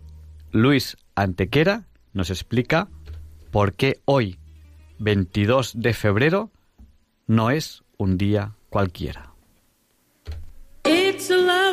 Luis 0.52 0.98
Antequera 1.16 1.86
nos 2.14 2.30
explica 2.30 2.90
por 3.52 3.74
qué 3.74 3.99
hoy, 4.06 4.40
22 4.99 5.74
de 5.80 5.94
febrero, 5.94 6.52
no 7.28 7.52
es 7.52 7.84
un 7.98 8.18
día 8.18 8.56
cualquiera. 8.70 9.28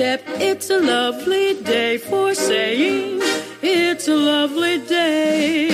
it's 0.00 0.70
a 0.70 0.78
lovely 0.78 1.54
day 1.62 1.98
for 1.98 2.34
saying 2.34 3.20
it's 3.62 4.08
a 4.08 4.14
lovely 4.14 4.78
day. 4.78 5.70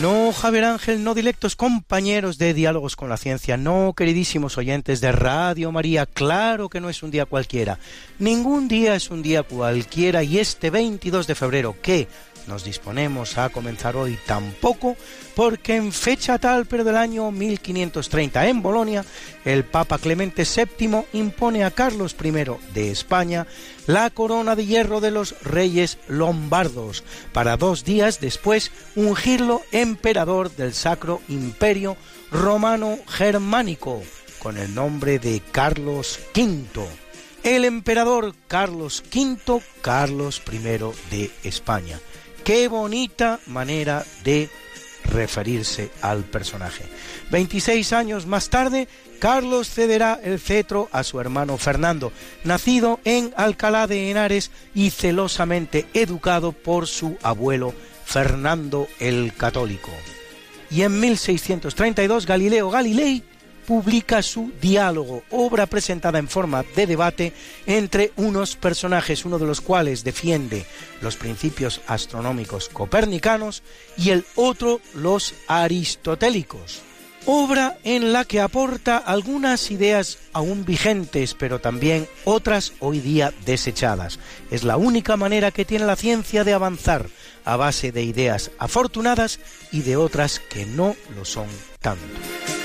No, 0.00 0.32
Javier 0.32 0.64
Ángel, 0.64 1.02
no 1.02 1.14
directos 1.14 1.56
compañeros 1.56 2.36
de 2.36 2.52
Diálogos 2.52 2.94
con 2.94 3.08
la 3.08 3.16
Ciencia, 3.16 3.56
no, 3.56 3.94
queridísimos 3.96 4.58
oyentes 4.58 5.00
de 5.00 5.12
Radio 5.12 5.72
María, 5.72 6.04
claro 6.04 6.68
que 6.68 6.80
no 6.80 6.90
es 6.90 7.02
un 7.02 7.10
día 7.10 7.26
cualquiera. 7.26 7.78
Ningún 8.18 8.68
día 8.68 8.96
es 8.96 9.10
un 9.10 9.22
día 9.22 9.44
cualquiera 9.44 10.22
y 10.22 10.40
este 10.40 10.70
22 10.70 11.26
de 11.26 11.34
febrero, 11.34 11.76
que 11.80 12.08
nos 12.46 12.64
disponemos 12.64 13.38
a 13.38 13.48
comenzar 13.48 13.96
hoy 13.96 14.18
tampoco, 14.26 14.96
porque 15.34 15.76
en 15.76 15.92
fecha 15.92 16.38
tal, 16.38 16.66
pero 16.66 16.84
del 16.84 16.96
año 16.96 17.30
1530 17.30 18.48
en 18.48 18.62
Bolonia, 18.62 19.04
el 19.44 19.64
Papa 19.64 19.98
Clemente 19.98 20.44
VII 20.44 21.04
impone 21.12 21.64
a 21.64 21.70
Carlos 21.70 22.16
I 22.22 22.30
de 22.72 22.90
España 22.90 23.46
la 23.86 24.10
corona 24.10 24.56
de 24.56 24.66
hierro 24.66 25.00
de 25.00 25.10
los 25.10 25.40
reyes 25.42 25.98
lombardos, 26.08 27.04
para 27.32 27.56
dos 27.56 27.84
días 27.84 28.20
después 28.20 28.70
ungirlo 28.96 29.62
emperador 29.72 30.54
del 30.54 30.74
Sacro 30.74 31.20
Imperio 31.28 31.96
Romano 32.30 32.98
Germánico, 33.08 34.02
con 34.38 34.56
el 34.58 34.74
nombre 34.74 35.18
de 35.18 35.42
Carlos 35.52 36.18
V. 36.34 36.86
El 37.42 37.66
emperador 37.66 38.34
Carlos 38.48 39.04
V, 39.14 39.62
Carlos 39.82 40.40
I 40.50 40.58
de 41.10 41.30
España. 41.42 42.00
Qué 42.44 42.68
bonita 42.68 43.40
manera 43.46 44.04
de 44.22 44.50
referirse 45.04 45.90
al 46.02 46.24
personaje. 46.24 46.84
26 47.30 47.92
años 47.94 48.26
más 48.26 48.50
tarde, 48.50 48.86
Carlos 49.18 49.70
cederá 49.70 50.20
el 50.22 50.38
cetro 50.38 50.90
a 50.92 51.04
su 51.04 51.20
hermano 51.20 51.56
Fernando, 51.56 52.12
nacido 52.44 53.00
en 53.04 53.32
Alcalá 53.38 53.86
de 53.86 54.10
Henares 54.10 54.50
y 54.74 54.90
celosamente 54.90 55.86
educado 55.94 56.52
por 56.52 56.86
su 56.86 57.16
abuelo 57.22 57.72
Fernando 58.04 58.88
el 59.00 59.32
Católico. 59.34 59.90
Y 60.70 60.82
en 60.82 61.00
1632 61.00 62.26
Galileo 62.26 62.70
Galilei 62.70 63.22
publica 63.66 64.22
su 64.22 64.52
Diálogo, 64.60 65.22
obra 65.30 65.66
presentada 65.66 66.18
en 66.18 66.28
forma 66.28 66.64
de 66.76 66.86
debate 66.86 67.32
entre 67.66 68.12
unos 68.16 68.56
personajes, 68.56 69.24
uno 69.24 69.38
de 69.38 69.46
los 69.46 69.60
cuales 69.60 70.04
defiende 70.04 70.66
los 71.00 71.16
principios 71.16 71.80
astronómicos 71.86 72.68
copernicanos 72.68 73.62
y 73.96 74.10
el 74.10 74.24
otro 74.34 74.80
los 74.94 75.34
aristotélicos. 75.48 76.82
Obra 77.26 77.78
en 77.84 78.12
la 78.12 78.26
que 78.26 78.42
aporta 78.42 78.98
algunas 78.98 79.70
ideas 79.70 80.18
aún 80.34 80.66
vigentes, 80.66 81.32
pero 81.32 81.58
también 81.58 82.06
otras 82.24 82.74
hoy 82.80 83.00
día 83.00 83.32
desechadas. 83.46 84.18
Es 84.50 84.62
la 84.62 84.76
única 84.76 85.16
manera 85.16 85.50
que 85.50 85.64
tiene 85.64 85.86
la 85.86 85.96
ciencia 85.96 86.44
de 86.44 86.52
avanzar, 86.52 87.06
a 87.46 87.56
base 87.56 87.92
de 87.92 88.02
ideas 88.02 88.50
afortunadas 88.58 89.40
y 89.72 89.80
de 89.80 89.96
otras 89.96 90.38
que 90.38 90.66
no 90.66 90.96
lo 91.16 91.24
son 91.24 91.48
tanto. 91.80 92.63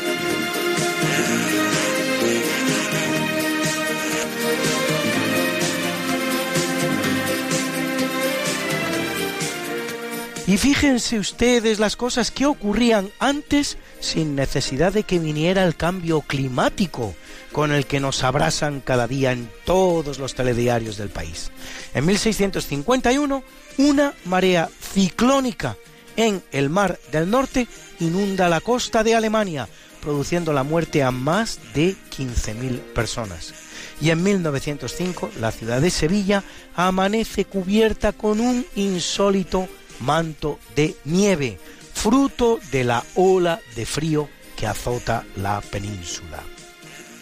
Y 10.49 10.57
fíjense 10.57 11.19
ustedes 11.19 11.77
las 11.77 11.95
cosas 11.95 12.31
que 12.31 12.47
ocurrían 12.47 13.11
antes 13.19 13.77
sin 13.99 14.35
necesidad 14.35 14.91
de 14.91 15.03
que 15.03 15.19
viniera 15.19 15.63
el 15.63 15.75
cambio 15.75 16.21
climático 16.21 17.13
con 17.51 17.71
el 17.71 17.85
que 17.85 17.99
nos 17.99 18.23
abrasan 18.23 18.81
cada 18.81 19.05
día 19.05 19.31
en 19.31 19.51
todos 19.63 20.17
los 20.17 20.33
telediarios 20.33 20.97
del 20.97 21.09
país. 21.09 21.51
En 21.93 22.07
1651, 22.07 23.43
una 23.77 24.13
marea 24.25 24.67
ciclónica 24.81 25.77
en 26.15 26.41
el 26.51 26.71
Mar 26.71 26.99
del 27.11 27.29
Norte 27.29 27.67
inunda 27.99 28.49
la 28.49 28.59
costa 28.59 29.03
de 29.03 29.13
Alemania, 29.13 29.69
produciendo 30.01 30.53
la 30.53 30.63
muerte 30.63 31.03
a 31.03 31.11
más 31.11 31.59
de 31.73 31.95
15.000 32.17 32.79
personas. 32.93 33.53
Y 34.01 34.11
en 34.11 34.23
1905 34.23 35.31
la 35.39 35.51
ciudad 35.51 35.81
de 35.81 35.89
Sevilla 35.89 36.43
amanece 36.75 37.45
cubierta 37.45 38.13
con 38.13 38.39
un 38.39 38.65
insólito 38.75 39.67
manto 39.99 40.59
de 40.75 40.95
nieve, 41.05 41.59
fruto 41.93 42.59
de 42.71 42.83
la 42.83 43.03
ola 43.15 43.59
de 43.75 43.85
frío 43.85 44.29
que 44.55 44.67
azota 44.67 45.25
la 45.35 45.61
península. 45.61 46.41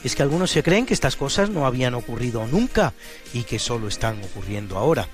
Es 0.03 0.15
que 0.15 0.23
algunos 0.23 0.51
se 0.51 0.63
creen 0.63 0.85
que 0.85 0.93
estas 0.93 1.15
cosas 1.15 1.49
no 1.49 1.65
habían 1.65 1.95
ocurrido 1.95 2.45
nunca 2.45 2.93
y 3.33 3.43
que 3.43 3.59
solo 3.59 3.87
están 3.87 4.23
ocurriendo 4.23 4.77
ahora. 4.77 5.07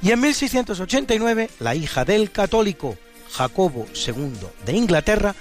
Y 0.00 0.12
en 0.12 0.20
1689, 0.20 1.50
la 1.58 1.74
hija 1.74 2.04
del 2.04 2.30
católico 2.30 2.96
Jacobo 3.32 3.86
II 3.94 4.32
de 4.64 4.72
Inglaterra, 4.72 5.34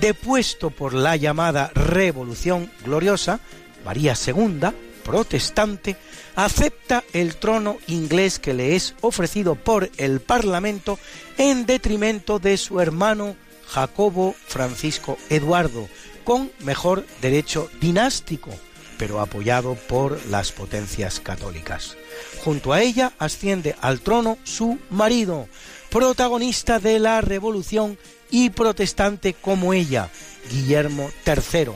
depuesto 0.00 0.70
por 0.70 0.94
la 0.94 1.16
llamada 1.16 1.70
Revolución 1.74 2.70
Gloriosa, 2.84 3.40
María 3.84 4.14
II, 4.26 4.60
protestante, 5.04 5.96
acepta 6.34 7.04
el 7.12 7.36
trono 7.36 7.76
inglés 7.86 8.38
que 8.38 8.54
le 8.54 8.74
es 8.74 8.94
ofrecido 9.02 9.54
por 9.54 9.90
el 9.98 10.20
Parlamento 10.20 10.98
en 11.38 11.66
detrimento 11.66 12.38
de 12.38 12.56
su 12.56 12.80
hermano 12.80 13.36
Jacobo 13.68 14.34
Francisco 14.46 15.18
Eduardo, 15.30 15.88
con 16.24 16.50
mejor 16.60 17.06
derecho 17.20 17.70
dinástico, 17.80 18.50
pero 18.98 19.20
apoyado 19.20 19.74
por 19.74 20.24
las 20.26 20.52
potencias 20.52 21.20
católicas. 21.20 21.96
Junto 22.42 22.72
a 22.72 22.82
ella 22.82 23.12
asciende 23.18 23.76
al 23.80 24.00
trono 24.00 24.38
su 24.44 24.78
marido, 24.90 25.48
protagonista 25.94 26.80
de 26.80 26.98
la 26.98 27.20
revolución 27.20 27.96
y 28.28 28.50
protestante 28.50 29.32
como 29.32 29.72
ella, 29.74 30.10
Guillermo 30.50 31.08
III, 31.24 31.68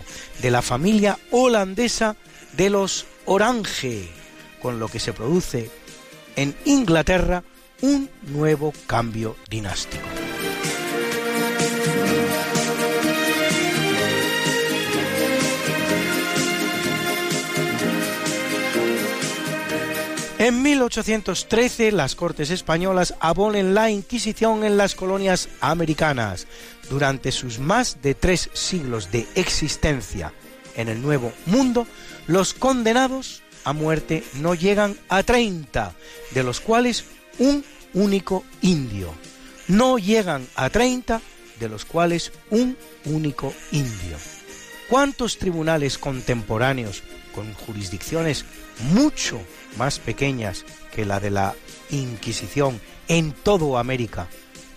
de 0.43 0.51
la 0.51 0.61
familia 0.61 1.21
holandesa 1.31 2.17
de 2.57 2.69
los 2.69 3.07
Orange, 3.27 4.11
con 4.61 4.81
lo 4.81 4.89
que 4.89 4.99
se 4.99 5.13
produce 5.13 5.71
en 6.35 6.57
Inglaterra 6.65 7.45
un 7.81 8.11
nuevo 8.23 8.73
cambio 8.89 9.37
dinástico. 9.49 10.09
En 20.49 20.63
1813 20.63 21.93
las 21.93 22.15
Cortes 22.15 22.49
españolas 22.49 23.13
abolen 23.21 23.75
la 23.75 23.91
Inquisición 23.91 24.65
en 24.65 24.79
las 24.79 24.95
colonias 24.95 25.51
americanas. 25.61 26.47
Durante 26.89 27.33
sus 27.33 27.59
más 27.59 28.01
de 28.01 28.15
tres 28.15 28.49
siglos 28.55 29.13
de 29.13 29.27
existencia 29.35 30.33
en 30.75 30.89
el 30.89 31.03
Nuevo 31.03 31.35
Mundo, 31.45 31.87
los 32.29 32.55
condenados 32.55 33.43
a 33.65 33.75
muerte 33.75 34.25
no 34.41 34.55
llegan 34.55 34.97
a 35.11 35.23
30, 35.23 35.95
de 36.31 36.43
los 36.43 36.61
cuales 36.61 37.05
un 37.39 37.63
único 37.93 38.43
indio. 38.63 39.13
No 39.67 39.99
llegan 39.99 40.47
a 40.55 40.71
30, 40.71 41.21
de 41.61 41.69
los 41.69 41.85
cuales 41.85 42.33
un 42.49 42.75
único 43.05 43.53
indio. 43.71 44.17
¿Cuántos 44.89 45.37
tribunales 45.37 45.99
contemporáneos 45.99 47.03
con 47.35 47.53
jurisdicciones 47.53 48.47
mucho 48.95 49.43
más 49.79 49.99
pequeñas 49.99 50.65
que 50.95 51.07
la 51.07 51.21
de 51.21 51.31
la 51.31 51.55
Inquisición 51.91 52.81
en 53.09 53.33
todo 53.33 53.79
América 53.79 54.29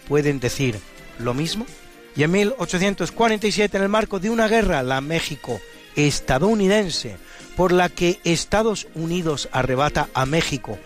pueden 0.07 0.39
decir 0.39 0.79
lo 1.19 1.33
mismo? 1.33 1.65
Y 2.15 2.23
en 2.23 2.31
1847, 2.31 3.77
en 3.77 3.83
el 3.83 3.89
marco 3.89 4.19
de 4.19 4.29
una 4.29 4.47
guerra, 4.47 4.83
la 4.83 5.01
México 5.01 5.59
estadounidense, 5.95 7.17
por 7.55 7.71
la 7.71 7.89
que 7.89 8.19
Estados 8.23 8.87
Unidos 8.95 9.49
arrebata 9.51 10.09
a 10.13 10.25
México 10.25 10.77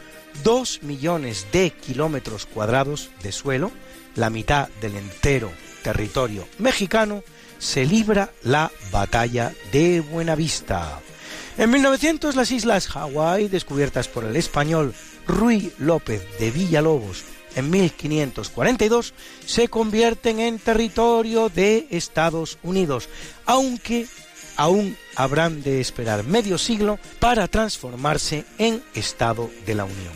dos 0.44 0.82
millones 0.84 1.48
de 1.52 1.72
kilómetros 1.72 2.46
cuadrados 2.46 3.10
de 3.24 3.32
suelo, 3.32 3.72
la 4.16 4.30
mitad 4.30 4.70
del 4.82 4.96
entero 4.96 5.52
territorio 5.84 6.48
mexicano, 6.58 7.24
se 7.60 7.86
libra 7.86 8.32
la 8.44 8.72
batalla 8.92 9.54
de 9.72 10.02
Buenavista. 10.02 11.00
En 11.57 11.69
1900 11.69 12.36
las 12.36 12.52
islas 12.52 12.88
Hawái, 12.88 13.48
descubiertas 13.48 14.10
por 14.10 14.26
el 14.26 14.36
español 14.36 14.94
Ruy 15.26 15.72
López 15.77 16.22
de 16.38 16.52
Villalobos 16.52 17.23
en 17.56 17.69
1542, 17.69 19.14
se 19.45 19.69
convierten 19.69 20.41
en 20.41 20.60
territorio 20.60 21.48
de 21.48 21.88
Estados 21.91 22.57
Unidos, 22.61 23.07
aunque 23.45 24.07
aún 24.57 24.98
habrán 25.15 25.64
de 25.64 25.80
esperar 25.80 26.26
medio 26.26 26.57
siglo 26.57 26.99
para 27.19 27.48
transformarse 27.48 28.44
en 28.57 28.84
Estado 28.94 29.49
de 29.65 29.76
la 29.76 29.86
Unión. 29.86 30.14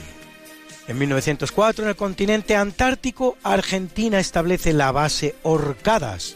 En 0.90 0.98
1904, 0.98 1.86
en 1.86 1.90
el 1.90 1.96
continente 1.96 2.58
antártico, 2.58 3.38
Argentina 3.44 4.20
establece 4.20 4.74
la 4.74 4.92
base 4.92 5.36
Orcadas, 5.44 6.36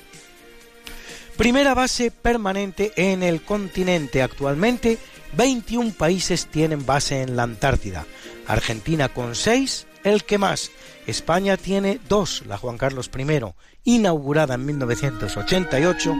primera 1.37 1.73
base 1.73 2.11
permanente 2.11 2.93
en 2.95 3.23
el 3.23 3.41
continente. 3.41 4.21
Actualmente, 4.21 4.97
21 5.35 5.93
países 5.93 6.47
tienen 6.47 6.85
base 6.85 7.21
en 7.21 7.35
la 7.35 7.43
Antártida. 7.43 8.05
Argentina 8.47 9.09
con 9.09 9.35
6, 9.35 9.87
el 10.03 10.23
que 10.23 10.37
más. 10.37 10.71
España 11.07 11.57
tiene 11.57 11.99
dos, 12.07 12.43
la 12.47 12.57
Juan 12.57 12.77
Carlos 12.77 13.09
I, 13.17 13.39
inaugurada 13.83 14.55
en 14.55 14.65
1988, 14.65 16.15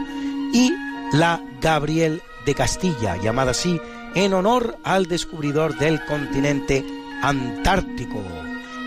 y 0.52 0.72
la 1.12 1.42
Gabriel 1.60 2.22
de 2.44 2.54
Castilla, 2.54 3.16
llamada 3.16 3.52
así 3.52 3.80
en 4.14 4.32
honor 4.34 4.78
al 4.84 5.06
descubridor 5.06 5.76
del 5.78 6.04
continente 6.04 6.84
antártico, 7.22 8.22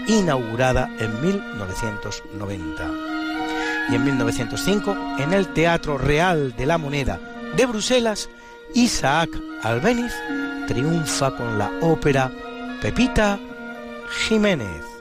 inaugurada 0.08 0.90
en 1.00 1.22
1990. 1.22 3.07
Y 3.90 3.96
en 3.96 4.04
1905, 4.04 4.98
en 5.20 5.34
el 5.34 5.48
Teatro 5.54 5.98
Real 5.98 6.56
de 6.56 6.66
la 6.66 6.78
Moneda 6.78 7.20
de 7.56 7.66
Bruselas, 7.66 8.30
Isaac 8.74 9.30
Albéniz 9.64 10.14
triunfa 10.68 11.36
con 11.36 11.58
la 11.58 11.72
ópera 11.82 12.32
Pepita 12.82 13.40
Jiménez. 14.28 14.97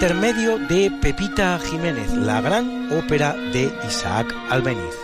Intermedio 0.00 0.60
de 0.60 0.92
Pepita 1.02 1.58
Jiménez, 1.58 2.12
la 2.12 2.40
gran 2.40 2.88
ópera 2.92 3.32
de 3.32 3.68
Isaac 3.84 4.32
Albéniz. 4.48 4.94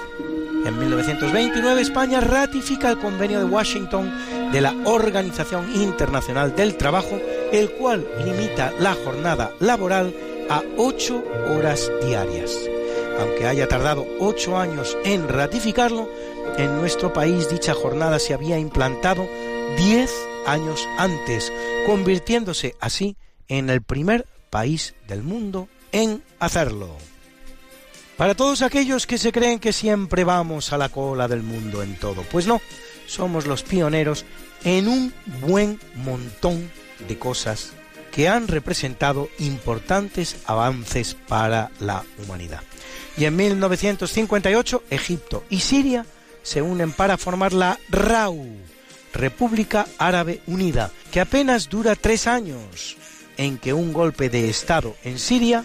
En 0.65 0.79
1929 0.79 1.81
España 1.81 2.21
ratifica 2.21 2.91
el 2.91 2.99
convenio 3.01 3.41
de 3.41 3.45
Washington 3.45 4.15
de 4.53 4.61
la 4.61 4.73
Organización 4.85 5.75
Internacional 5.75 6.55
del 6.55 6.77
Trabajo, 6.77 7.19
el 7.51 7.73
cual 7.73 8.07
limita 8.25 8.73
la 8.79 8.95
jornada 8.95 9.51
laboral 9.59 10.15
a 10.49 10.62
ocho 10.77 11.25
horas 11.49 11.91
diarias. 12.07 12.57
Aunque 13.19 13.49
haya 13.49 13.66
tardado 13.66 14.07
ocho 14.21 14.57
años 14.59 14.97
en 15.05 15.27
ratificarlo, 15.27 16.09
en 16.57 16.77
nuestro 16.77 17.12
país 17.12 17.51
dicha 17.51 17.75
jornada 17.75 18.21
se 18.21 18.33
había 18.33 18.61
implantado 18.61 19.27
diez 19.77 20.15
años 20.47 20.87
antes, 20.99 21.53
convirtiéndose 21.85 22.77
así 22.79 23.16
en 23.49 23.71
el 23.71 23.83
primer 23.83 24.27
país 24.55 24.94
del 25.09 25.24
mundo 25.24 25.68
en 25.90 26.22
hacerlo. 26.39 26.97
Para 28.16 28.36
todos 28.36 28.62
aquellos 28.62 29.05
que 29.05 29.18
se 29.18 29.32
creen 29.32 29.59
que 29.59 29.72
siempre 29.72 30.22
vamos 30.22 30.72
a 30.72 30.78
la 30.78 30.90
cola 30.90 31.26
del 31.26 31.43
mundo 31.43 31.82
en 31.82 31.97
todo, 31.97 32.22
pues 32.31 32.47
no, 32.47 32.60
somos 33.09 33.48
los 33.48 33.64
pioneros 33.64 34.24
en 34.62 34.86
un 34.86 35.12
buen 35.40 35.81
montón 35.97 36.70
de 37.09 37.18
cosas 37.18 37.72
que 38.12 38.28
han 38.28 38.47
representado 38.47 39.28
importantes 39.40 40.36
avances 40.47 41.16
para 41.26 41.72
la 41.81 42.05
humanidad. 42.22 42.62
Y 43.16 43.24
en 43.24 43.35
1958 43.35 44.85
Egipto 44.89 45.43
y 45.51 45.59
Siria 45.59 46.06
se 46.44 46.62
unen 46.62 46.93
para 46.93 47.18
formar 47.18 47.52
la 47.52 47.76
RAU, 47.89 48.47
República 49.12 49.89
Árabe 49.98 50.43
Unida, 50.47 50.93
que 51.10 51.20
apenas 51.20 51.68
dura 51.68 51.97
tres 51.97 52.28
años, 52.28 52.97
en 53.36 53.59
que 53.59 53.73
un 53.73 53.93
golpe 53.93 54.31
de 54.31 54.48
Estado 54.48 54.97
en 55.05 55.19
Siria, 55.19 55.65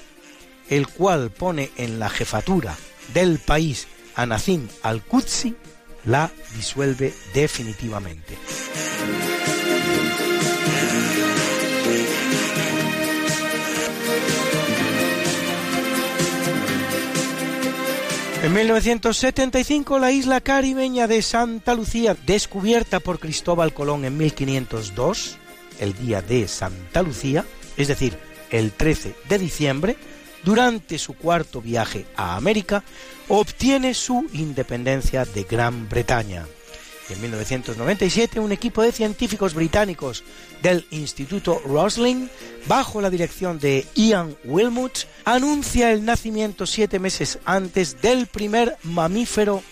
el 0.69 0.87
cual 0.87 1.31
pone 1.31 1.71
en 1.77 1.99
la 1.99 2.09
jefatura 2.09 2.77
del 3.13 3.39
país 3.39 3.87
a 4.15 4.25
Nazim 4.25 4.67
al-Qudsi, 4.83 5.55
la 6.05 6.31
disuelve 6.55 7.13
definitivamente. 7.33 8.37
En 18.41 18.53
1975 18.53 19.99
la 19.99 20.13
isla 20.13 20.39
caribeña 20.39 21.07
de 21.07 21.21
Santa 21.21 21.73
Lucía, 21.73 22.15
descubierta 22.25 23.01
por 23.01 23.19
Cristóbal 23.19 23.73
Colón 23.73 24.05
en 24.05 24.17
1502, 24.17 25.37
el 25.79 25.93
día 25.93 26.21
de 26.21 26.47
Santa 26.47 27.03
Lucía, 27.03 27.45
es 27.79 27.87
decir, 27.87 28.17
el 28.51 28.71
13 28.71 29.15
de 29.27 29.39
diciembre, 29.39 29.95
durante 30.43 30.97
su 30.97 31.13
cuarto 31.15 31.61
viaje 31.61 32.05
a 32.15 32.35
América, 32.35 32.83
obtiene 33.27 33.93
su 33.93 34.27
independencia 34.33 35.25
de 35.25 35.43
Gran 35.43 35.89
Bretaña. 35.89 36.45
En 37.09 37.21
1997, 37.21 38.39
un 38.39 38.51
equipo 38.51 38.83
de 38.83 38.91
científicos 38.91 39.55
británicos 39.55 40.23
del 40.61 40.85
Instituto 40.91 41.59
Roslin, 41.65 42.29
bajo 42.67 43.01
la 43.01 43.09
dirección 43.09 43.59
de 43.59 43.87
Ian 43.95 44.35
Wilmut, 44.43 44.99
anuncia 45.25 45.91
el 45.91 46.05
nacimiento 46.05 46.67
siete 46.67 46.99
meses 46.99 47.39
antes 47.45 47.99
del 48.01 48.27
primer 48.27 48.77
mamífero 48.83 49.63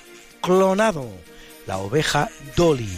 clonado, 0.42 1.08
la 1.68 1.78
oveja 1.78 2.30
Dolly, 2.56 2.90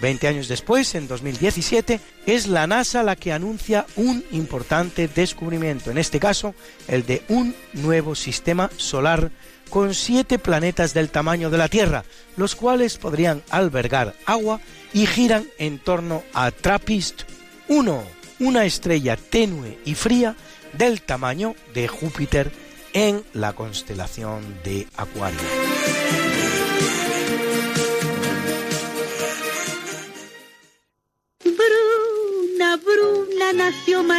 Veinte 0.00 0.28
años 0.28 0.48
después, 0.48 0.94
en 0.94 1.06
2017, 1.08 2.00
es 2.26 2.46
la 2.46 2.66
NASA 2.66 3.02
la 3.02 3.16
que 3.16 3.32
anuncia 3.32 3.86
un 3.96 4.24
importante 4.32 5.08
descubrimiento, 5.08 5.90
en 5.90 5.98
este 5.98 6.18
caso 6.18 6.54
el 6.88 7.04
de 7.04 7.22
un 7.28 7.54
nuevo 7.74 8.14
sistema 8.14 8.70
solar 8.76 9.30
con 9.68 9.94
siete 9.94 10.38
planetas 10.38 10.94
del 10.94 11.10
tamaño 11.10 11.50
de 11.50 11.58
la 11.58 11.68
Tierra, 11.68 12.04
los 12.36 12.56
cuales 12.56 12.96
podrían 12.96 13.42
albergar 13.50 14.14
agua 14.26 14.60
y 14.92 15.06
giran 15.06 15.46
en 15.58 15.78
torno 15.78 16.22
a 16.34 16.50
TRAPPIST 16.50 17.22
1, 17.68 18.02
una 18.40 18.64
estrella 18.64 19.16
tenue 19.16 19.78
y 19.84 19.94
fría 19.94 20.34
del 20.72 21.02
tamaño 21.02 21.54
de 21.74 21.88
Júpiter 21.88 22.50
en 22.92 23.22
la 23.32 23.52
constelación 23.52 24.58
de 24.64 24.86
Acuario. 24.96 25.38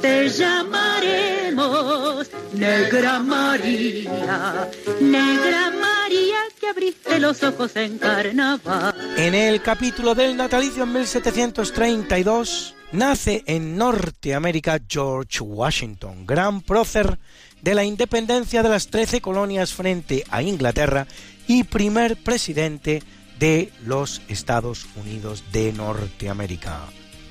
Te 0.00 0.28
llamaremos 0.30 2.30
Negra 2.54 3.18
María, 3.18 4.70
Negra 5.00 5.70
María 5.70 6.38
que 6.58 6.68
abriste 6.68 7.20
los 7.20 7.42
ojos 7.42 7.76
en 7.76 7.98
carnaval. 7.98 8.94
En 9.16 9.34
el 9.34 9.62
capítulo 9.62 10.14
del 10.14 10.36
natalicio 10.36 10.84
en 10.84 10.92
1732 10.94 12.74
nace 12.92 13.42
en 13.46 13.76
Norteamérica 13.76 14.80
George 14.88 15.40
Washington, 15.40 16.26
gran 16.26 16.62
prócer 16.62 17.18
de 17.60 17.74
la 17.74 17.84
independencia 17.84 18.62
de 18.62 18.70
las 18.70 18.88
trece 18.88 19.20
colonias 19.20 19.74
frente 19.74 20.24
a 20.30 20.42
Inglaterra 20.42 21.06
y 21.46 21.64
primer 21.64 22.16
presidente 22.16 23.02
de 23.38 23.70
los 23.84 24.22
Estados 24.28 24.86
Unidos 24.96 25.44
de 25.52 25.72
Norteamérica. 25.72 26.88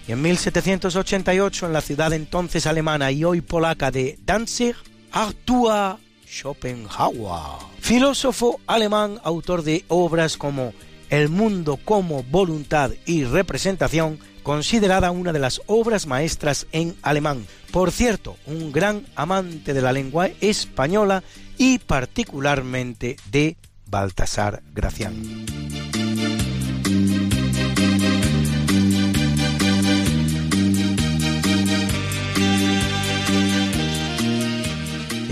Y 0.10 0.14
en 0.14 0.24
1788, 0.24 1.68
en 1.68 1.74
la 1.74 1.82
ciudad 1.82 2.12
entonces 2.14 2.66
alemana 2.66 3.12
y 3.12 3.24
hoy 3.24 3.42
polaca 3.42 3.92
de 3.92 4.18
Danzig, 4.26 4.76
actúa 5.12 6.00
Schopenhauer, 6.28 7.60
filósofo 7.80 8.60
alemán, 8.66 9.20
autor 9.24 9.62
de 9.62 9.86
obras 9.88 10.36
como 10.36 10.74
El 11.12 11.30
mundo 11.30 11.78
como 11.86 12.24
voluntad 12.24 12.90
y 13.06 13.24
representación, 13.24 14.18
considerada 14.42 15.12
una 15.12 15.32
de 15.32 15.38
las 15.38 15.62
obras 15.68 16.08
maestras 16.08 16.66
en 16.72 16.96
alemán. 17.04 17.46
Por 17.72 17.92
cierto, 17.92 18.36
un 18.48 18.72
gran 18.72 19.06
amante 19.16 19.76
de 19.76 19.82
la 19.84 19.94
lengua 19.94 20.32
española 20.42 21.22
y 21.60 21.78
particularmente 21.78 23.16
de 23.30 23.58
Baltasar 23.86 24.64
Gracián. 24.74 25.46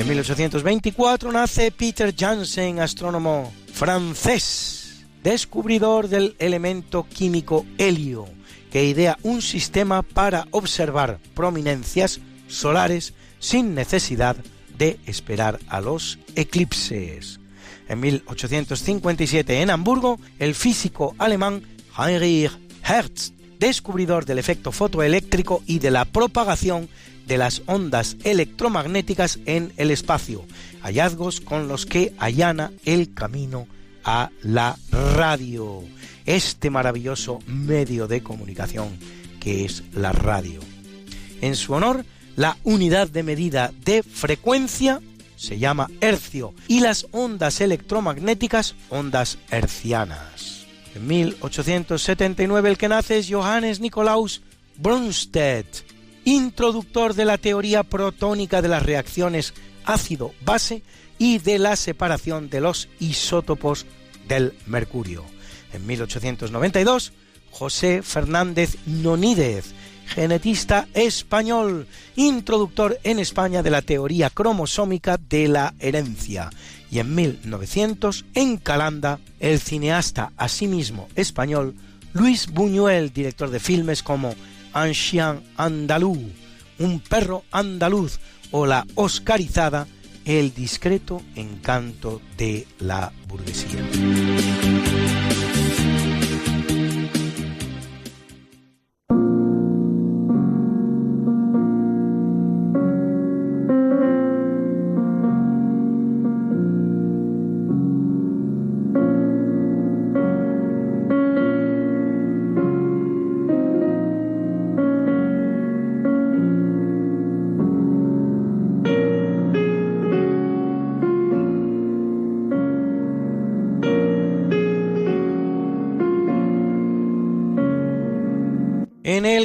En 0.07 0.11
1824 0.11 1.33
nace 1.33 1.69
Peter 1.69 2.15
Janssen, 2.15 2.79
astrónomo 2.79 3.51
francés, 3.73 5.03
descubridor 5.21 6.07
del 6.07 6.33
elemento 6.39 7.05
químico 7.09 7.65
helio, 7.77 8.25
que 8.71 8.85
idea 8.85 9.17
un 9.23 9.41
sistema 9.41 10.03
para 10.03 10.47
observar 10.51 11.19
prominencias 11.35 12.21
solares 12.47 13.15
sin 13.39 13.75
necesidad 13.75 14.37
de 14.77 14.97
esperar 15.05 15.59
a 15.67 15.81
los 15.81 16.19
eclipses. 16.35 17.41
En 17.89 17.99
1857 17.99 19.61
en 19.61 19.69
Hamburgo, 19.69 20.21
el 20.39 20.55
físico 20.55 21.15
alemán 21.17 21.63
Heinrich 21.97 22.51
Hertz, 22.81 23.33
descubridor 23.59 24.23
del 24.23 24.39
efecto 24.39 24.71
fotoeléctrico 24.71 25.63
y 25.65 25.79
de 25.79 25.91
la 25.91 26.05
propagación 26.05 26.87
de 27.27 27.37
las 27.37 27.61
ondas 27.65 28.17
electromagnéticas 28.23 29.39
en 29.45 29.73
el 29.77 29.91
espacio, 29.91 30.45
hallazgos 30.81 31.41
con 31.41 31.67
los 31.67 31.85
que 31.85 32.13
allana 32.17 32.71
el 32.85 33.13
camino 33.13 33.67
a 34.03 34.31
la 34.41 34.77
radio, 34.91 35.83
este 36.25 36.69
maravilloso 36.69 37.39
medio 37.45 38.07
de 38.07 38.23
comunicación 38.23 38.97
que 39.39 39.65
es 39.65 39.83
la 39.93 40.11
radio. 40.11 40.61
En 41.41 41.55
su 41.55 41.73
honor, 41.73 42.05
la 42.35 42.57
unidad 42.63 43.09
de 43.09 43.23
medida 43.23 43.71
de 43.83 44.03
frecuencia 44.03 45.01
se 45.35 45.59
llama 45.59 45.89
hercio 46.01 46.53
y 46.67 46.79
las 46.79 47.07
ondas 47.11 47.61
electromagnéticas 47.61 48.75
ondas 48.89 49.37
hercianas. 49.51 50.65
En 50.95 51.07
1879 51.07 52.69
el 52.69 52.77
que 52.77 52.89
nace 52.89 53.19
es 53.19 53.27
Johannes 53.29 53.79
Nikolaus 53.79 54.41
Brunstedt, 54.77 55.96
introductor 56.27 57.13
de 57.13 57.23
la 57.23 57.37
teoría 57.37 57.83
protónica 57.83 58.61
de 58.61 58.67
las 58.67 58.83
reacciones 58.83 59.53
ácido-base 59.85 60.83
y 61.17 61.37
de 61.37 61.57
la 61.57 61.77
separación 61.77 62.49
de 62.49 62.59
los 62.59 62.89
isótopos 62.99 63.85
del 64.27 64.53
mercurio. 64.65 65.23
En 65.71 65.87
1892, 65.87 67.13
José 67.49 68.01
Fernández 68.01 68.75
Nonídez, 68.85 69.73
genetista 70.05 70.89
español, 70.93 71.87
introductor 72.17 72.99
en 73.05 73.19
España 73.19 73.63
de 73.63 73.69
la 73.69 73.81
teoría 73.81 74.29
cromosómica 74.29 75.17
de 75.29 75.47
la 75.47 75.75
herencia. 75.79 76.49
Y 76.91 76.99
en 76.99 77.15
1900, 77.15 78.25
en 78.33 78.57
Calanda, 78.57 79.21
el 79.39 79.61
cineasta 79.61 80.33
asimismo 80.35 81.07
español 81.15 81.73
Luis 82.11 82.47
Buñuel, 82.47 83.13
director 83.13 83.49
de 83.49 83.61
filmes 83.61 84.03
como 84.03 84.35
Ancien 84.77 85.41
Andalú, 85.57 86.15
Un 86.77 86.99
perro 86.99 87.43
andaluz 87.51 88.19
o 88.51 88.67
la 88.67 88.85
oscarizada 88.93 89.87
El 90.23 90.53
discreto 90.53 91.23
encanto 91.35 92.21
de 92.37 92.67
la 92.79 93.11
burguesía. 93.27 93.79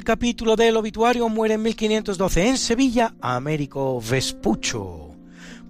Capítulo 0.04 0.56
del 0.56 0.76
obituario 0.76 1.28
muere 1.28 1.54
en 1.54 1.62
1512 1.62 2.48
en 2.48 2.58
Sevilla 2.58 3.14
Américo 3.20 4.00
Vespucho. 4.00 5.12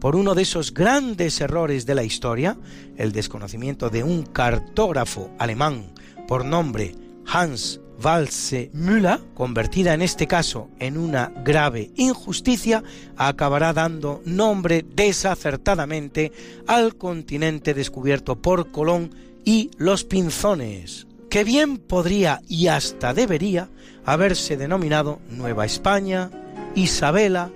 Por 0.01 0.17
uno 0.17 0.35
de 0.35 0.43
esos 0.43 0.73
grandes 0.73 1.39
errores 1.43 1.85
de 1.85 1.95
la 1.95 2.03
historia, 2.03 2.57
el 2.97 3.13
desconocimiento 3.13 3.91
de 3.91 4.03
un 4.03 4.23
cartógrafo 4.23 5.31
alemán 5.39 5.93
por 6.27 6.47
nombre 6.47 6.95
Hans 7.27 7.79
Walse 8.03 8.71
Müller, 8.73 9.21
convertida 9.35 9.93
en 9.93 10.01
este 10.01 10.27
caso 10.27 10.71
en 10.79 10.97
una 10.97 11.31
grave 11.45 11.91
injusticia, 11.97 12.83
acabará 13.17 13.75
dando 13.75 14.23
nombre 14.25 14.83
desacertadamente 14.95 16.33
al 16.67 16.97
continente 16.97 17.75
descubierto 17.75 18.41
por 18.41 18.71
Colón 18.73 19.11
y 19.45 19.71
los 19.77 20.05
Pinzones, 20.05 21.07
que 21.33 21.45
bien 21.45 21.79
podría 21.79 22.43
y 22.47 22.67
hasta 22.67 23.15
debería 23.15 23.71
haberse 24.05 24.59
denominado 24.59 25.19
Nueva 25.31 25.65
España, 25.65 26.31
Isabela, 26.75 27.51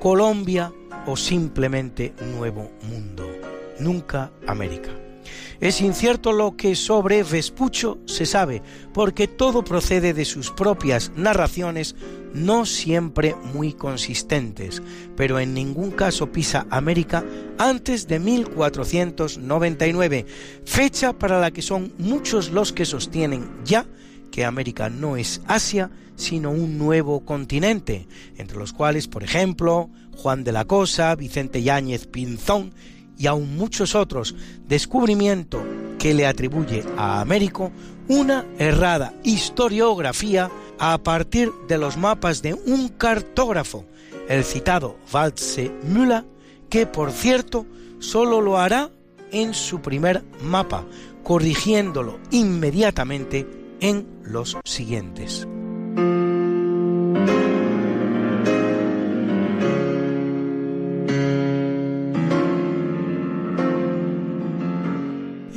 Colombia 0.00 0.72
o 1.06 1.16
simplemente 1.16 2.12
Nuevo 2.36 2.72
Mundo, 2.82 3.30
nunca 3.78 4.32
América. 4.48 4.90
Es 5.60 5.80
incierto 5.82 6.32
lo 6.32 6.56
que 6.56 6.74
sobre 6.74 7.22
Vespucho 7.22 7.98
se 8.06 8.24
sabe, 8.24 8.62
porque 8.94 9.28
todo 9.28 9.62
procede 9.62 10.14
de 10.14 10.24
sus 10.24 10.50
propias 10.50 11.12
narraciones, 11.16 11.94
no 12.32 12.64
siempre 12.64 13.36
muy 13.52 13.74
consistentes, 13.74 14.80
pero 15.16 15.38
en 15.38 15.52
ningún 15.52 15.90
caso 15.90 16.32
pisa 16.32 16.66
América 16.70 17.26
antes 17.58 18.08
de 18.08 18.20
1499, 18.20 20.24
fecha 20.64 21.12
para 21.12 21.38
la 21.38 21.50
que 21.50 21.60
son 21.60 21.92
muchos 21.98 22.48
los 22.50 22.72
que 22.72 22.86
sostienen 22.86 23.46
ya 23.64 23.84
que 24.30 24.46
América 24.46 24.88
no 24.88 25.16
es 25.16 25.42
Asia, 25.46 25.90
sino 26.16 26.50
un 26.50 26.78
nuevo 26.78 27.22
continente, 27.24 28.08
entre 28.38 28.58
los 28.58 28.72
cuales, 28.72 29.08
por 29.08 29.24
ejemplo, 29.24 29.90
Juan 30.16 30.44
de 30.44 30.52
la 30.52 30.64
Cosa, 30.64 31.14
Vicente 31.16 31.62
Yáñez 31.62 32.06
Pinzón 32.06 32.72
y 33.20 33.26
aún 33.26 33.54
muchos 33.54 33.94
otros, 33.94 34.34
descubrimiento 34.66 35.62
que 35.98 36.14
le 36.14 36.26
atribuye 36.26 36.82
a 36.96 37.20
Américo 37.20 37.70
una 38.08 38.46
errada 38.58 39.12
historiografía 39.22 40.50
a 40.78 40.96
partir 40.96 41.52
de 41.68 41.76
los 41.76 41.98
mapas 41.98 42.40
de 42.40 42.54
un 42.54 42.88
cartógrafo, 42.88 43.84
el 44.26 44.42
citado 44.42 44.96
Waltze 45.12 45.70
Müller, 45.84 46.24
que 46.70 46.86
por 46.86 47.12
cierto 47.12 47.66
solo 47.98 48.40
lo 48.40 48.56
hará 48.56 48.90
en 49.32 49.52
su 49.52 49.82
primer 49.82 50.24
mapa, 50.42 50.86
corrigiéndolo 51.22 52.18
inmediatamente 52.30 53.46
en 53.80 54.06
los 54.24 54.56
siguientes. 54.64 55.46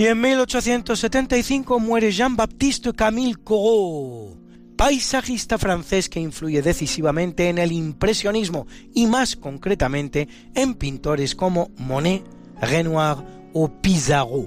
Y 0.04 0.08
en 0.08 0.20
1875 0.20 1.80
muere 1.80 2.12
Jean-Baptiste 2.12 2.92
Camille 2.92 3.38
Corot, 3.42 4.38
paisajista 4.76 5.58
francés 5.58 6.10
que 6.10 6.20
influye 6.20 6.62
decisivamente 6.62 7.48
en 7.48 7.58
el 7.58 7.72
impresionismo 7.72 8.68
y 8.94 9.08
más 9.08 9.38
concretamente 9.38 10.28
en 10.56 10.74
pintores 10.74 11.36
como 11.36 11.72
Monet, 11.78 12.22
Renoir 12.60 13.16
o 13.54 13.70
Pizarro. 13.80 14.46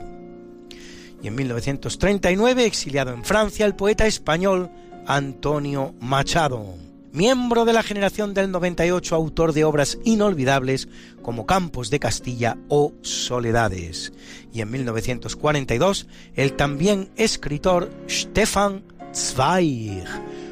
Y 1.23 1.29
en 1.29 1.35
1939, 1.35 2.67
exiliado 2.67 3.15
en 3.15 3.25
Francia, 3.25 3.65
el 3.65 3.75
poeta 3.75 4.07
español 4.07 4.71
Antonio 5.07 5.95
Machado 6.01 6.86
miembro 7.17 7.65
de 7.65 7.73
la 7.73 7.83
generación 7.83 8.35
del 8.35 8.51
98, 8.51 9.15
autor 9.15 9.55
de 9.55 9.65
obras 9.65 9.99
inolvidables 10.05 10.87
como 11.23 11.47
Campos 11.47 11.89
de 11.89 11.99
Castilla 11.99 12.59
o 12.69 12.93
Soledades. 13.01 14.13
Y 14.53 14.61
en 14.61 14.71
1942, 14.71 16.09
el 16.35 16.53
también 16.53 17.09
escritor 17.17 17.91
Stefan 18.07 18.85
Zweig, 19.15 20.05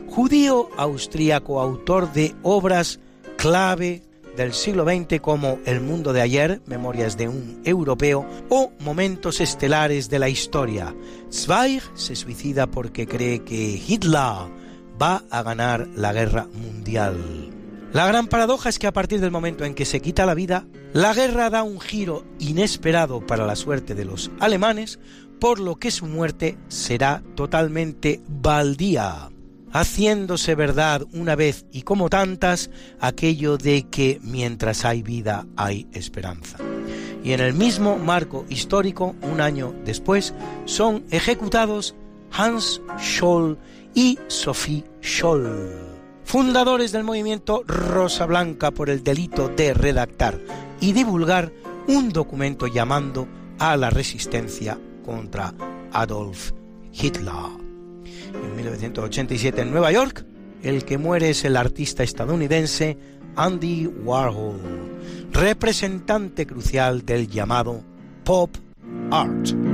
judío 0.09 0.71
austríaco, 0.79 1.61
autor 1.61 2.11
de 2.15 2.35
obras 2.43 2.99
clave 3.37 4.03
del 4.35 4.55
siglo 4.55 4.85
XX 4.85 5.21
como 5.21 5.59
El 5.67 5.83
mundo 5.83 6.15
de 6.15 6.23
ayer, 6.23 6.63
Memorias 6.65 7.19
de 7.19 7.29
un 7.29 7.61
europeo, 7.67 8.27
o 8.49 8.73
Momentos 8.81 9.43
estelares 9.43 10.09
de 10.09 10.19
la 10.19 10.31
historia. 10.31 10.95
Zweig 11.31 11.83
se 11.93 12.17
suicida 12.17 12.67
porque 12.67 13.07
cree 13.07 13.45
que 13.45 13.79
Hitler 13.87 14.64
va 15.01 15.23
a 15.31 15.43
ganar 15.43 15.89
la 15.95 16.13
guerra 16.13 16.47
mundial. 16.53 17.51
La 17.93 18.07
gran 18.07 18.27
paradoja 18.27 18.69
es 18.69 18.79
que 18.79 18.89
a 18.89 18.93
partir 18.93 19.21
del 19.21 19.31
momento 19.31 19.65
en 19.65 19.75
que 19.75 19.85
se 19.85 20.01
quita 20.01 20.27
la 20.27 20.35
vida, 20.35 20.67
la 20.93 21.15
guerra 21.15 21.49
da 21.49 21.63
un 21.63 21.81
giro 21.81 22.25
inesperado 22.41 23.25
para 23.25 23.47
la 23.47 23.55
suerte 23.55 23.95
de 23.95 24.05
los 24.05 24.33
alemanes, 24.41 24.99
por 25.41 25.61
lo 25.61 25.77
que 25.77 25.91
su 25.91 26.07
muerte 26.07 26.59
será 26.69 27.23
totalmente 27.37 28.21
baldía, 28.27 29.31
haciéndose 29.73 30.55
verdad 30.55 31.03
una 31.13 31.37
vez 31.37 31.67
y 31.71 31.83
como 31.83 32.09
tantas 32.09 32.71
aquello 32.99 33.59
de 33.59 33.85
que 33.89 34.19
mientras 34.23 34.85
hay 34.85 35.03
vida 35.03 35.47
hay 35.57 35.87
esperanza. 35.93 36.59
Y 37.23 37.33
en 37.33 37.41
el 37.41 37.55
mismo 37.55 37.97
marco 37.97 38.45
histórico, 38.49 39.15
un 39.23 39.41
año 39.41 39.73
después, 39.85 40.35
son 40.65 41.05
ejecutados 41.11 41.95
Hans 42.31 42.83
Scholl 42.99 43.57
y 43.95 44.19
Sophie 44.27 44.85
Scholl, 45.03 45.71
fundadores 46.25 46.93
del 46.93 47.05
movimiento 47.05 47.63
Rosa 47.67 48.27
Blanca 48.27 48.71
por 48.71 48.91
el 48.91 49.05
delito 49.05 49.49
de 49.49 49.73
redactar 49.73 50.41
y 50.81 50.93
divulgar 50.93 51.53
un 51.87 52.11
documento 52.11 52.67
llamando 52.67 53.29
a 53.59 53.77
la 53.77 53.91
resistencia 53.91 54.79
contra 55.05 55.55
Adolf 55.93 56.53
Hitler. 56.93 57.35
En 58.05 58.57
1987 58.57 59.61
en 59.61 59.71
Nueva 59.71 59.93
York, 59.93 60.25
el 60.63 60.85
que 60.85 60.99
muere 60.99 61.31
es 61.31 61.45
el 61.45 61.57
artista 61.57 62.03
estadounidense 62.03 62.99
Andy 63.37 63.87
Warhol, 63.87 64.61
representante 65.33 66.47
crucial 66.47 67.05
del 67.05 67.29
llamado 67.29 67.83
pop 68.25 68.51
art. 69.11 69.74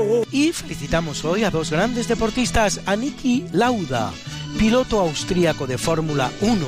Hoy 1.23 1.43
a 1.43 1.51
dos 1.51 1.69
grandes 1.69 2.07
deportistas, 2.07 2.81
a 2.87 2.95
Niki 2.95 3.45
Lauda, 3.51 4.11
piloto 4.57 4.99
austríaco 4.99 5.67
de 5.67 5.77
Fórmula 5.77 6.31
1, 6.41 6.67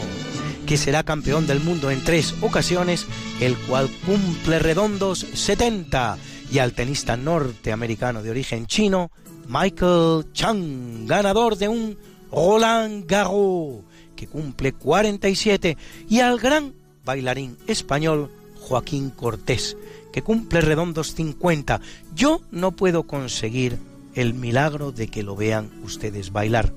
que 0.67 0.77
será 0.77 1.01
campeón 1.01 1.47
del 1.47 1.59
mundo 1.59 1.89
en 1.89 2.03
tres 2.03 2.35
ocasiones, 2.41 3.07
el 3.41 3.57
cual 3.57 3.89
cumple 4.05 4.59
redondos 4.59 5.25
70, 5.33 6.17
y 6.51 6.59
al 6.59 6.73
tenista 6.73 7.17
norteamericano 7.17 8.21
de 8.21 8.29
origen 8.29 8.67
chino, 8.67 9.09
Michael 9.47 10.31
Chang, 10.31 11.07
ganador 11.07 11.57
de 11.57 11.69
un 11.69 11.97
Roland 12.31 13.05
Garros, 13.07 13.79
que 14.15 14.27
cumple 14.27 14.73
47, 14.73 15.75
y 16.07 16.19
al 16.19 16.39
gran 16.39 16.75
bailarín 17.03 17.57
español 17.65 18.29
Joaquín 18.59 19.09
Cortés, 19.09 19.75
que 20.13 20.21
cumple 20.21 20.61
redondos 20.61 21.15
50. 21.15 21.81
Yo 22.13 22.41
no 22.51 22.73
puedo 22.73 23.03
conseguir 23.03 23.79
el 24.15 24.33
milagro 24.33 24.91
de 24.91 25.07
que 25.07 25.23
lo 25.23 25.35
vean 25.35 25.71
ustedes 25.83 26.31
bailar, 26.31 26.73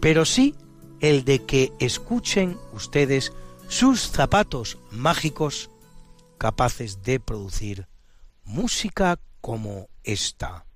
pero 0.00 0.24
sí 0.24 0.54
el 1.00 1.24
de 1.24 1.44
que 1.44 1.72
escuchen 1.78 2.56
ustedes 2.72 3.32
sus 3.68 4.10
zapatos 4.10 4.78
mágicos 4.90 5.70
capaces 6.38 7.02
de 7.02 7.20
producir 7.20 7.86
música 8.44 9.20
como 9.40 9.88
esta. 10.02 10.66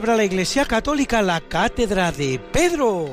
Celebra 0.00 0.16
la 0.16 0.24
Iglesia 0.24 0.64
Católica 0.64 1.20
la 1.20 1.42
Cátedra 1.42 2.10
de 2.10 2.40
Pedro. 2.52 3.10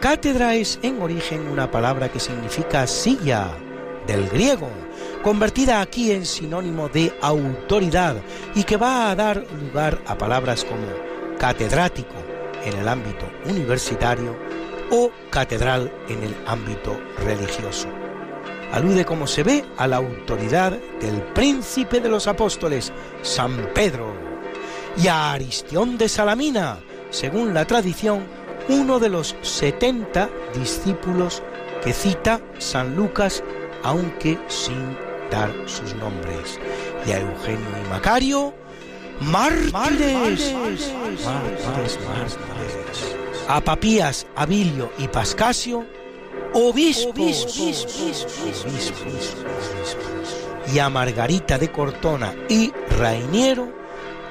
Cátedra 0.00 0.54
es 0.54 0.78
en 0.80 1.02
origen 1.02 1.46
una 1.46 1.70
palabra 1.70 2.10
que 2.10 2.18
significa 2.18 2.86
silla, 2.86 3.50
del 4.06 4.26
griego, 4.30 4.70
convertida 5.22 5.82
aquí 5.82 6.12
en 6.12 6.24
sinónimo 6.24 6.88
de 6.88 7.12
autoridad 7.20 8.16
y 8.54 8.64
que 8.64 8.78
va 8.78 9.10
a 9.10 9.14
dar 9.14 9.44
lugar 9.60 10.00
a 10.06 10.16
palabras 10.16 10.64
como 10.64 10.86
catedrático 11.38 12.14
en 12.64 12.78
el 12.78 12.88
ámbito 12.88 13.26
universitario 13.44 14.38
o 14.90 15.10
catedral 15.28 15.92
en 16.08 16.22
el 16.22 16.34
ámbito 16.46 16.98
religioso. 17.26 17.88
Alude, 18.72 19.04
como 19.04 19.26
se 19.26 19.42
ve, 19.42 19.66
a 19.76 19.86
la 19.86 19.96
autoridad 19.96 20.78
del 20.98 21.20
príncipe 21.34 22.00
de 22.00 22.08
los 22.08 22.26
apóstoles, 22.26 22.90
San 23.20 23.70
Pedro, 23.74 24.25
y 24.98 25.08
a 25.08 25.32
Aristión 25.32 25.98
de 25.98 26.08
Salamina, 26.08 26.78
según 27.10 27.54
la 27.54 27.64
tradición, 27.64 28.26
uno 28.68 28.98
de 28.98 29.08
los 29.08 29.36
70 29.42 30.28
discípulos 30.54 31.42
que 31.82 31.92
cita 31.92 32.40
San 32.58 32.96
Lucas, 32.96 33.42
aunque 33.82 34.38
sin 34.48 34.96
dar 35.30 35.52
sus 35.66 35.94
nombres. 35.94 36.58
Y 37.06 37.12
a 37.12 37.20
Eugenio 37.20 37.66
y 37.84 37.88
Macario, 37.88 38.54
mártires, 39.20 39.72
mártires, 39.72 40.54
mártires. 42.06 43.16
A 43.48 43.60
Papías, 43.60 44.26
Abilio 44.34 44.90
y 44.98 45.08
Pascasio, 45.08 45.86
obispos, 46.52 47.60
y 50.72 50.78
a 50.78 50.88
Margarita 50.88 51.58
de 51.58 51.70
Cortona 51.70 52.34
y 52.48 52.72
Rainiero, 52.98 53.72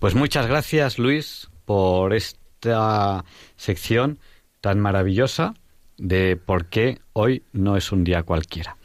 Pues 0.00 0.14
muchas 0.14 0.46
gracias, 0.46 1.00
Luis, 1.00 1.48
por 1.64 2.14
esta 2.14 3.24
sección 3.56 4.20
tan 4.60 4.78
maravillosa 4.78 5.54
de 5.96 6.36
por 6.36 6.66
qué 6.66 7.00
hoy 7.14 7.42
no 7.52 7.76
es 7.76 7.90
un 7.90 8.04
día 8.04 8.22
cualquiera. 8.22 8.76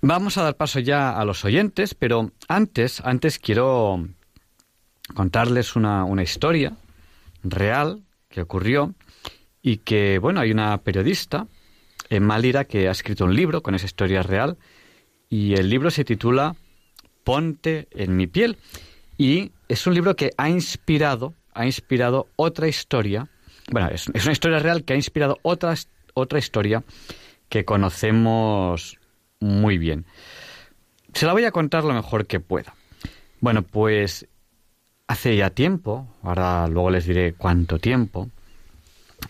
Vamos 0.00 0.38
a 0.38 0.44
dar 0.44 0.56
paso 0.56 0.78
ya 0.78 1.18
a 1.18 1.24
los 1.24 1.44
oyentes, 1.44 1.94
pero 1.94 2.30
antes, 2.46 3.00
antes 3.00 3.40
quiero 3.40 4.06
contarles 5.14 5.74
una, 5.74 6.04
una 6.04 6.22
historia 6.22 6.76
real 7.42 8.04
que 8.28 8.42
ocurrió 8.42 8.94
y 9.62 9.78
que, 9.78 10.20
bueno, 10.20 10.38
hay 10.38 10.52
una 10.52 10.78
periodista 10.78 11.48
en 12.08 12.22
Malira 12.22 12.66
que 12.66 12.86
ha 12.86 12.92
escrito 12.92 13.24
un 13.24 13.34
libro 13.34 13.64
con 13.64 13.74
esa 13.74 13.86
historia 13.86 14.22
real 14.22 14.58
y 15.28 15.54
el 15.54 15.68
libro 15.68 15.90
se 15.90 16.04
titula 16.04 16.54
Ponte 17.24 17.88
en 17.90 18.16
mi 18.16 18.28
piel 18.28 18.58
y 19.18 19.50
es 19.68 19.86
un 19.86 19.94
libro 19.94 20.16
que 20.16 20.32
ha 20.36 20.48
inspirado, 20.48 21.34
ha 21.54 21.66
inspirado 21.66 22.28
otra 22.36 22.68
historia. 22.68 23.28
Bueno, 23.70 23.88
es, 23.88 24.08
una 24.08 24.32
historia 24.32 24.58
real 24.58 24.84
que 24.84 24.94
ha 24.94 24.96
inspirado 24.96 25.38
otra, 25.42 25.74
otra 26.14 26.38
historia 26.38 26.82
que 27.48 27.64
conocemos 27.64 28.98
muy 29.40 29.78
bien. 29.78 30.06
Se 31.12 31.26
la 31.26 31.32
voy 31.32 31.44
a 31.44 31.52
contar 31.52 31.84
lo 31.84 31.92
mejor 31.92 32.26
que 32.26 32.40
pueda. 32.40 32.74
Bueno, 33.40 33.62
pues 33.62 34.26
hace 35.06 35.36
ya 35.36 35.50
tiempo, 35.50 36.08
ahora 36.22 36.66
luego 36.66 36.90
les 36.90 37.06
diré 37.06 37.34
cuánto 37.34 37.78
tiempo, 37.78 38.30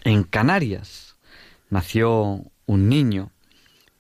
en 0.05 0.23
Canarias 0.23 1.17
nació 1.71 2.43
un 2.67 2.89
niño 2.89 3.31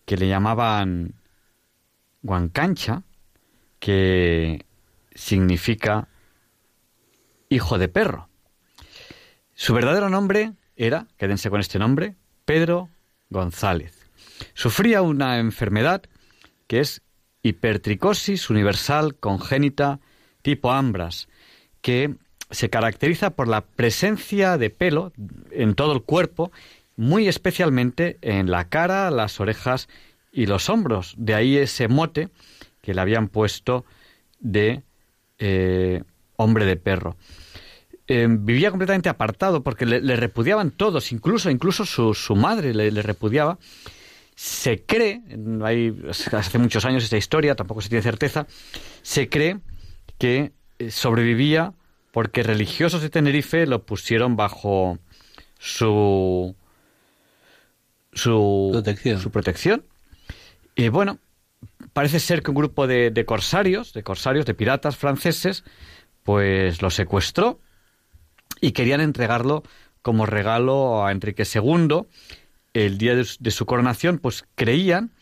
que 0.06 0.16
le 0.16 0.28
llamaban 0.28 1.14
Huancancha, 2.22 3.02
que 3.78 4.64
significa 5.14 6.08
hijo 7.48 7.78
de 7.78 7.88
perro. 7.88 8.28
Su 9.54 9.74
verdadero 9.74 10.08
nombre 10.08 10.52
era, 10.76 11.06
quédense 11.16 11.50
con 11.50 11.60
este 11.60 11.78
nombre, 11.78 12.16
Pedro 12.44 12.88
González. 13.30 14.08
Sufría 14.54 15.02
una 15.02 15.38
enfermedad 15.38 16.02
que 16.66 16.80
es 16.80 17.02
hipertricosis 17.42 18.50
universal 18.50 19.16
congénita 19.16 20.00
tipo 20.42 20.70
Ambras, 20.70 21.28
que 21.80 22.14
se 22.50 22.70
caracteriza 22.70 23.30
por 23.30 23.48
la 23.48 23.62
presencia 23.62 24.56
de 24.58 24.70
pelo 24.70 25.12
en 25.50 25.74
todo 25.74 25.92
el 25.92 26.02
cuerpo, 26.02 26.50
muy 26.96 27.28
especialmente 27.28 28.18
en 28.22 28.50
la 28.50 28.68
cara, 28.68 29.10
las 29.10 29.40
orejas 29.40 29.88
y 30.32 30.46
los 30.46 30.68
hombros. 30.70 31.14
De 31.18 31.34
ahí 31.34 31.56
ese 31.56 31.88
mote 31.88 32.28
que 32.80 32.94
le 32.94 33.00
habían 33.00 33.28
puesto 33.28 33.84
de 34.40 34.82
eh, 35.38 36.02
hombre 36.38 36.64
de 36.64 36.76
perro. 36.76 37.16
Eh, 38.06 38.26
vivía 38.30 38.70
completamente 38.70 39.10
apartado 39.10 39.62
porque 39.62 39.84
le, 39.84 40.16
repudiaban 40.16 40.70
todos, 40.70 41.12
incluso, 41.12 41.50
incluso 41.50 41.84
su, 41.84 42.36
madre 42.36 42.72
le, 42.72 43.02
repudiaba. 43.02 43.58
Se 44.34 44.82
cree, 44.84 45.20
hay, 45.62 45.94
hace 46.32 46.58
muchos 46.58 46.84
años 46.86 47.04
esta 47.04 47.18
historia, 47.18 47.54
tampoco 47.54 47.82
se 47.82 47.90
tiene 47.90 48.02
certeza, 48.02 48.46
se 49.02 49.28
cree 49.28 49.58
que 50.16 50.52
eh, 50.78 50.90
sobrevivía 50.90 51.74
porque 52.12 52.42
religiosos 52.42 53.02
de 53.02 53.10
Tenerife 53.10 53.66
lo 53.66 53.84
pusieron 53.84 54.36
bajo 54.36 54.98
su 55.58 56.54
su 58.12 58.70
protección. 58.72 59.20
Su 59.20 59.30
protección. 59.30 59.84
Y 60.74 60.88
bueno, 60.88 61.18
parece 61.92 62.20
ser 62.20 62.42
que 62.42 62.50
un 62.50 62.56
grupo 62.56 62.86
de, 62.86 63.10
de, 63.10 63.24
corsarios, 63.24 63.92
de 63.92 64.02
corsarios, 64.02 64.46
de 64.46 64.54
piratas 64.54 64.96
franceses, 64.96 65.64
pues 66.28 66.82
lo 66.82 66.90
secuestró 66.90 67.58
y 68.60 68.72
querían 68.72 69.00
entregarlo 69.00 69.62
como 70.02 70.26
regalo 70.26 71.06
a 71.06 71.10
Enrique 71.10 71.44
II. 71.44 72.02
El 72.74 72.98
día 72.98 73.14
de, 73.14 73.24
su 73.24 73.64
coronación, 73.64 74.18
pues 74.18 74.44
creían 74.54 75.12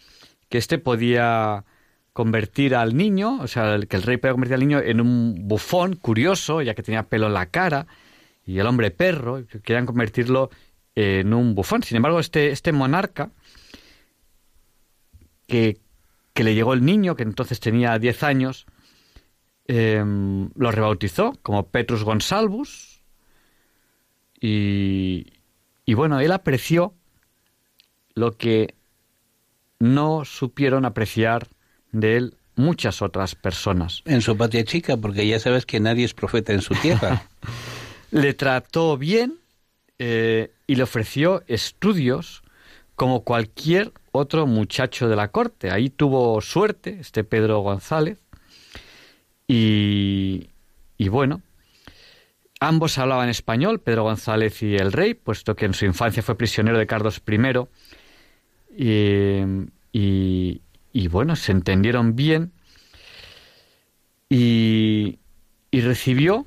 que 0.49 0.59
éste 0.59 0.79
podía 0.79 1.65
convertir 2.13 2.75
al 2.75 2.97
niño, 2.97 3.39
o 3.41 3.47
sea, 3.47 3.79
que 3.89 3.95
el 3.95 4.03
rey 4.03 4.17
podía 4.17 4.33
convertir 4.33 4.55
al 4.55 4.61
niño 4.61 4.81
en 4.81 5.01
un 5.01 5.47
bufón 5.47 5.95
curioso, 5.95 6.61
ya 6.61 6.75
que 6.75 6.83
tenía 6.83 7.05
pelo 7.05 7.29
en 7.29 7.35
la 7.35 7.47
cara, 7.47 7.87
y 8.45 8.59
el 8.59 8.67
hombre 8.67 8.91
perro, 8.91 9.45
querían 9.63 9.87
convertirlo 9.87 10.51
en 10.97 11.33
un 11.33 11.55
bufón. 11.55 11.85
Sin 11.85 11.99
embargo, 11.99 12.19
este, 12.19 12.51
este 12.51 12.73
monarca, 12.73 13.31
que, 15.47 15.79
que 16.35 16.43
le 16.43 16.57
llegó 16.57 16.75
el 16.75 16.85
niño, 16.85 17.15
que 17.15 17.23
entonces 17.23 17.61
tenía 17.61 17.97
10 17.97 18.25
años, 18.25 18.67
Em, 19.69 20.51
lo 20.55 20.71
rebautizó 20.71 21.33
como 21.43 21.67
Petrus 21.67 22.05
Gonsalvus 22.05 23.03
y, 24.41 25.27
y 25.85 25.95
bueno, 25.95 26.21
él 26.21 26.31
apreció 26.31 26.95
lo 28.15 28.37
que 28.37 28.75
no 29.81 30.25
supieron 30.25 30.85
apreciar 30.85 31.49
de 31.91 32.17
él 32.17 32.35
muchas 32.55 33.03
otras 33.03 33.35
personas. 33.35 34.03
En 34.07 34.23
su 34.23 34.37
patria 34.37 34.65
chica, 34.65 34.97
porque 34.97 35.27
ya 35.27 35.39
sabes 35.39 35.67
que 35.67 35.81
nadie 35.81 36.05
es 36.05 36.15
profeta 36.15 36.53
en 36.53 36.63
su 36.63 36.75
tierra. 36.75 37.29
le 38.11 38.35
trató 38.35 38.97
bien 38.97 39.39
eh, 39.99 40.53
y 40.67 40.77
le 40.77 40.83
ofreció 40.83 41.43
estudios 41.47 42.43
como 42.95 43.25
cualquier 43.25 43.93
otro 44.13 44.47
muchacho 44.47 45.09
de 45.09 45.17
la 45.17 45.29
corte. 45.29 45.71
Ahí 45.71 45.91
tuvo 45.91 46.41
suerte 46.41 46.99
este 47.01 47.25
Pedro 47.25 47.61
González 47.61 48.19
y, 49.49 50.49
bueno, 51.09 51.43
ambos 52.61 52.99
hablaban 52.99 53.29
español, 53.29 53.81
Pedro 53.81 54.05
González 54.05 54.63
y 54.63 54.77
el 54.77 54.93
rey, 54.93 55.15
puesto 55.15 55.55
que 55.55 55.67
en 55.67 55.75
su 55.75 55.85
infancia 55.85 56.23
fue 56.23 56.37
prisionero 56.37 56.79
de 56.79 56.87
Carlos 56.87 57.23
I. 57.27 57.67
Y, 59.93 61.09
bueno, 61.09 61.37
se 61.37 61.53
entendieron 61.53 62.17
bien 62.17 62.53
y, 64.29 65.19
y 65.71 65.81
recibió 65.83 66.47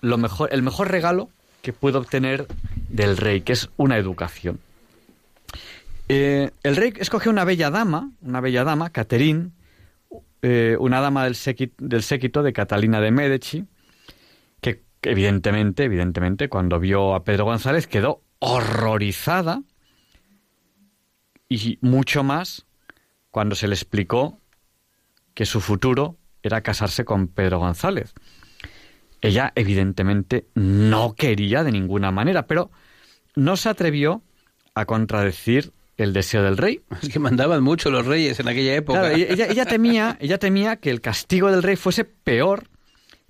lo 0.00 0.18
mejor, 0.18 0.48
el 0.52 0.62
mejor 0.62 0.90
regalo 0.90 1.30
que 1.62 1.72
pudo 1.72 1.98
obtener 1.98 2.46
del 2.88 3.16
rey, 3.16 3.40
que 3.40 3.52
es 3.52 3.70
una 3.76 3.96
educación. 3.96 4.60
Eh, 6.08 6.50
el 6.62 6.76
rey 6.76 6.92
escogió 6.98 7.30
una 7.30 7.44
bella 7.44 7.70
dama, 7.70 8.10
una 8.20 8.40
bella 8.40 8.64
dama, 8.64 8.90
Catherine, 8.90 9.50
eh, 10.42 10.76
una 10.78 11.00
dama 11.00 11.24
del 11.24 11.36
séquito, 11.36 11.74
del 11.78 12.02
séquito 12.02 12.42
de 12.42 12.52
Catalina 12.52 13.00
de 13.00 13.10
Medici, 13.10 13.64
que 14.60 14.82
evidentemente, 15.02 15.84
evidentemente, 15.84 16.48
cuando 16.48 16.80
vio 16.80 17.14
a 17.14 17.24
Pedro 17.24 17.44
González 17.44 17.86
quedó 17.86 18.22
horrorizada 18.40 19.62
y 21.48 21.78
mucho 21.80 22.24
más 22.24 22.66
cuando 23.30 23.54
se 23.54 23.68
le 23.68 23.74
explicó 23.74 24.40
que 25.34 25.46
su 25.46 25.60
futuro 25.60 26.18
era 26.42 26.62
casarse 26.62 27.04
con 27.04 27.28
Pedro 27.28 27.60
González. 27.60 28.12
Ella 29.20 29.52
evidentemente 29.54 30.48
no 30.54 31.14
quería 31.14 31.62
de 31.62 31.70
ninguna 31.70 32.10
manera, 32.10 32.46
pero 32.46 32.70
no 33.36 33.56
se 33.56 33.68
atrevió 33.68 34.22
a 34.74 34.84
contradecir 34.84 35.72
el 36.02 36.12
deseo 36.12 36.42
del 36.42 36.56
rey. 36.56 36.82
Es 37.02 37.08
que 37.08 37.18
mandaban 37.18 37.62
mucho 37.62 37.90
los 37.90 38.06
reyes 38.06 38.38
en 38.40 38.48
aquella 38.48 38.74
época. 38.74 39.12
ella, 39.12 39.64
temía, 39.66 40.16
ella 40.20 40.38
temía 40.38 40.76
que 40.76 40.90
el 40.90 41.00
castigo 41.00 41.50
del 41.50 41.62
rey 41.62 41.76
fuese 41.76 42.04
peor 42.04 42.68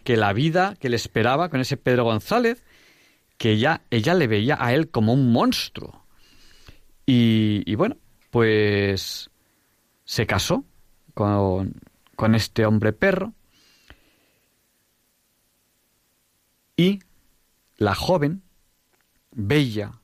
que 0.05 0.17
la 0.17 0.33
vida 0.33 0.75
que 0.81 0.89
le 0.89 0.97
esperaba 0.97 1.49
con 1.49 1.61
ese 1.61 1.77
Pedro 1.77 2.05
González, 2.05 2.65
que 3.39 3.53
ella, 3.53 3.83
ella 3.91 4.15
le 4.15 4.27
veía 4.27 4.57
a 4.59 4.75
él 4.75 4.91
como 4.91 5.13
un 5.13 5.33
monstruo. 5.33 6.05
Y, 7.07 7.63
y 7.67 7.75
bueno, 7.75 7.97
pues 8.31 9.31
se 10.05 10.27
casó 10.27 10.65
con, 11.15 11.75
con 12.17 12.35
este 12.35 12.67
hombre 12.67 12.93
perro 12.93 13.33
y 16.77 17.01
la 17.77 17.95
joven, 17.95 18.43
bella, 19.31 20.01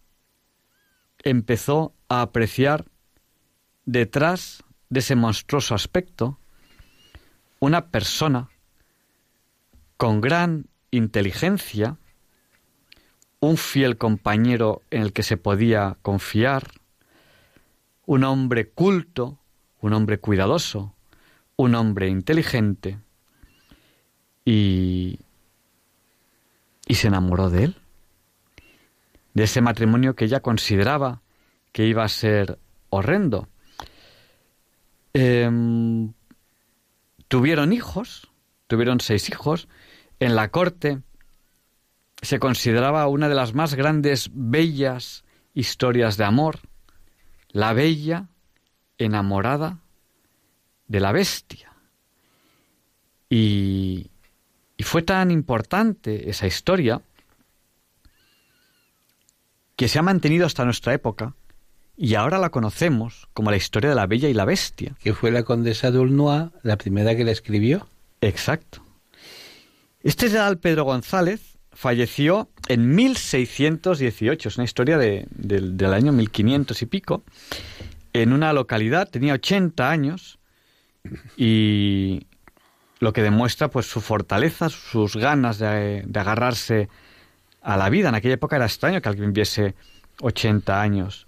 empezó 1.23 1.95
a 2.09 2.23
apreciar 2.23 2.87
detrás 3.85 4.65
de 4.89 5.01
ese 5.01 5.17
monstruoso 5.17 5.75
aspecto 5.75 6.39
una 7.61 7.89
persona 7.89 8.49
con 9.97 10.21
gran 10.21 10.67
inteligencia, 10.91 11.97
un 13.41 13.57
fiel 13.57 13.99
compañero 13.99 14.83
en 14.91 15.03
el 15.03 15.13
que 15.13 15.23
se 15.23 15.37
podía 15.37 15.97
confiar, 16.03 16.71
un 18.07 18.25
hombre 18.25 18.71
culto, 18.71 19.39
un 19.81 19.93
hombre 19.93 20.19
cuidadoso, 20.19 20.95
un 21.57 21.75
hombre 21.75 22.09
inteligente, 22.09 22.99
y, 24.45 25.19
y 26.87 26.95
se 26.95 27.09
enamoró 27.09 27.51
de 27.51 27.65
él, 27.65 27.77
de 29.35 29.45
ese 29.45 29.61
matrimonio 29.61 30.15
que 30.15 30.25
ella 30.25 30.41
consideraba 30.41 31.21
que 31.79 31.87
iba 31.87 32.03
a 32.03 32.09
ser 32.09 32.59
horrendo. 32.91 33.47
Em, 35.13 36.13
tuvieron 37.29 37.73
hijos, 37.73 38.33
tuvieron 38.67 38.99
seis 38.99 39.29
hijos. 39.29 39.69
En 40.19 40.35
la 40.35 40.51
corte 40.51 41.03
se 42.21 42.41
consideraba 42.41 43.07
una 43.07 43.29
de 43.29 43.37
las 43.37 43.55
más 43.55 43.75
grandes, 43.75 44.29
bellas 44.33 45.23
historias 45.55 46.17
de 46.17 46.25
amor, 46.25 46.59
la 47.51 47.73
bella 47.75 48.27
enamorada 48.99 49.79
de 50.89 50.99
la 50.99 51.13
bestia. 51.13 51.73
Y, 53.31 54.11
y 54.77 54.83
fue 54.83 55.03
tan 55.03 55.31
importante 55.31 56.29
esa 56.29 56.49
historia 56.49 57.03
que 59.77 59.87
se 59.87 60.01
ha 60.01 60.03
mantenido 60.03 60.45
hasta 60.45 60.65
nuestra 60.65 60.93
época 60.93 61.37
y 62.01 62.15
ahora 62.15 62.39
la 62.39 62.51
conocemos 62.51 63.29
como 63.35 63.51
la 63.51 63.57
historia 63.57 63.91
de 63.91 63.97
la 63.97 64.07
Bella 64.07 64.29
y 64.29 64.35
la 64.35 64.45
Bestia. 64.45 64.95
Que 65.03 65.15
fue 65.15 65.33
la 65.33 65.43
condesa 65.43 65.91
de 65.91 65.99
Ulnoa 65.99 66.53
la 66.63 66.79
primera 66.79 67.17
que 67.17 67.25
la 67.25 67.33
escribió. 67.33 67.89
Exacto. 68.21 68.85
Este 70.05 70.29
general 70.29 70.59
Pedro 70.59 70.85
González 70.85 71.59
falleció 71.73 72.49
en 72.69 72.95
1618, 72.95 74.49
es 74.49 74.57
una 74.57 74.65
historia 74.65 74.97
de, 74.97 75.27
del 75.31 75.93
año 75.93 76.13
1500 76.13 76.81
y 76.83 76.87
pico, 76.87 77.25
en 78.13 78.33
una 78.33 78.53
localidad, 78.53 79.09
tenía 79.11 79.35
80 79.35 79.91
años 79.91 80.39
y 81.37 82.27
lo 83.01 83.13
que 83.13 83.23
demuestra 83.23 83.69
pues 83.69 83.87
su 83.87 84.01
fortaleza, 84.01 84.69
sus 84.69 85.17
ganas 85.17 85.59
de, 85.59 86.05
de 86.07 86.21
agarrarse 86.21 86.89
a 87.61 87.77
la 87.77 87.91
vida. 87.91 88.09
En 88.09 88.15
aquella 88.15 88.35
época 88.35 88.55
era 88.55 88.67
extraño 88.67 89.03
que 89.03 89.09
alguien 89.09 89.33
viviese 89.33 89.75
80 90.21 90.81
años. 90.81 91.28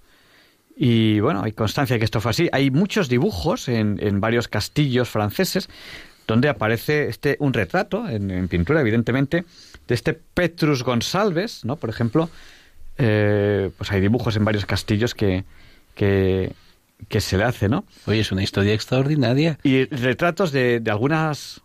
Y 0.83 1.21
bueno, 1.21 1.43
hay 1.43 1.53
constancia 1.53 1.93
de 1.93 1.99
que 1.99 2.07
esto 2.07 2.23
fue 2.23 2.31
así. 2.31 2.49
Hay 2.53 2.71
muchos 2.71 3.11
dibujos 3.11 3.69
en, 3.69 3.99
en 4.01 4.19
varios 4.19 4.49
castillos 4.49 5.11
franceses 5.11 5.69
donde 6.27 6.49
aparece 6.49 7.11
este 7.11 7.37
un 7.39 7.53
retrato 7.53 8.09
en, 8.09 8.49
pintura, 8.49 8.81
evidentemente, 8.81 9.45
de 9.87 9.95
este 9.95 10.15
Petrus 10.15 10.83
Gonsalves, 10.83 11.67
¿no? 11.67 11.77
Por 11.77 11.91
ejemplo, 11.91 12.31
eh, 12.97 13.71
pues 13.77 13.93
hay 13.93 14.01
dibujos 14.01 14.37
en 14.37 14.45
varios 14.47 14.65
castillos 14.65 15.15
que, 15.15 15.45
que, 15.95 16.55
que, 17.11 17.21
se 17.21 17.37
le 17.37 17.45
hace, 17.45 17.69
¿no? 17.69 17.85
Oye, 18.07 18.21
es 18.21 18.33
una 18.33 18.43
historia 18.43 18.73
extraordinaria. 18.73 19.59
Y 19.63 19.85
retratos 19.85 20.51
de, 20.51 20.81
de 20.81 20.91
algunas 20.91 21.61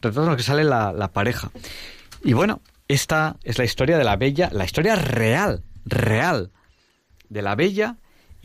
retratos 0.00 0.22
en 0.22 0.28
los 0.28 0.36
que 0.36 0.44
sale 0.44 0.62
la, 0.62 0.92
la 0.92 1.08
pareja. 1.08 1.50
Y 2.22 2.32
bueno, 2.32 2.60
esta 2.86 3.38
es 3.42 3.58
la 3.58 3.64
historia 3.64 3.98
de 3.98 4.04
la 4.04 4.14
bella, 4.14 4.50
la 4.52 4.64
historia 4.64 4.94
real, 4.94 5.64
real, 5.84 6.52
de 7.28 7.42
la 7.42 7.56
bella 7.56 7.96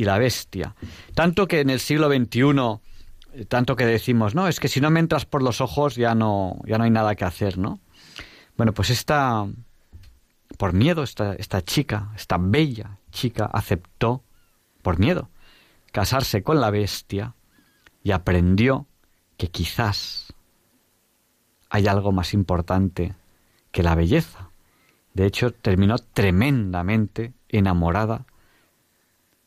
y 0.01 0.03
la 0.03 0.17
bestia. 0.17 0.73
Tanto 1.13 1.47
que 1.47 1.59
en 1.59 1.69
el 1.69 1.79
siglo 1.79 2.09
XXI, 2.09 3.45
tanto 3.47 3.75
que 3.75 3.85
decimos, 3.85 4.33
no, 4.33 4.47
es 4.47 4.59
que 4.59 4.67
si 4.67 4.81
no 4.81 4.89
me 4.89 4.99
entras 4.99 5.27
por 5.27 5.43
los 5.43 5.61
ojos 5.61 5.95
ya 5.95 6.15
no, 6.15 6.59
ya 6.65 6.79
no 6.79 6.85
hay 6.85 6.89
nada 6.89 7.13
que 7.13 7.23
hacer, 7.23 7.59
¿no? 7.59 7.79
Bueno, 8.57 8.73
pues 8.73 8.89
esta, 8.89 9.45
por 10.57 10.73
miedo, 10.73 11.03
esta, 11.03 11.35
esta 11.35 11.61
chica, 11.61 12.09
esta 12.15 12.37
bella 12.39 12.97
chica, 13.11 13.45
aceptó, 13.45 14.23
por 14.81 14.97
miedo, 14.97 15.29
casarse 15.91 16.41
con 16.41 16.59
la 16.59 16.71
bestia 16.71 17.35
y 18.03 18.09
aprendió 18.09 18.87
que 19.37 19.49
quizás 19.49 20.33
hay 21.69 21.85
algo 21.85 22.11
más 22.11 22.33
importante 22.33 23.13
que 23.71 23.83
la 23.83 23.93
belleza. 23.93 24.49
De 25.13 25.27
hecho, 25.27 25.51
terminó 25.51 25.99
tremendamente 25.99 27.33
enamorada 27.49 28.25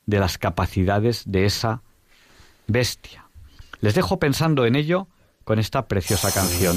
de 0.07 0.19
las 0.19 0.39
capacidades 0.39 1.23
de 1.27 1.47
esa 1.47 1.83
bestia. 2.67 3.27
Les 3.81 3.95
dejo 3.95 4.19
pensando 4.19 4.67
en 4.67 4.77
ello 4.77 5.09
con 5.45 5.59
esta 5.59 5.87
preciosa 5.87 6.33
canción. 6.33 6.77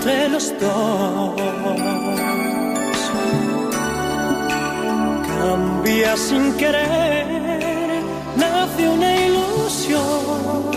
entre 0.00 0.28
los 0.30 0.58
dos. 0.58 1.40
Cambia 5.28 6.16
sin 6.16 6.56
querer, 6.56 8.02
nace 8.36 8.88
una 8.88 9.26
ilusión, 9.26 10.70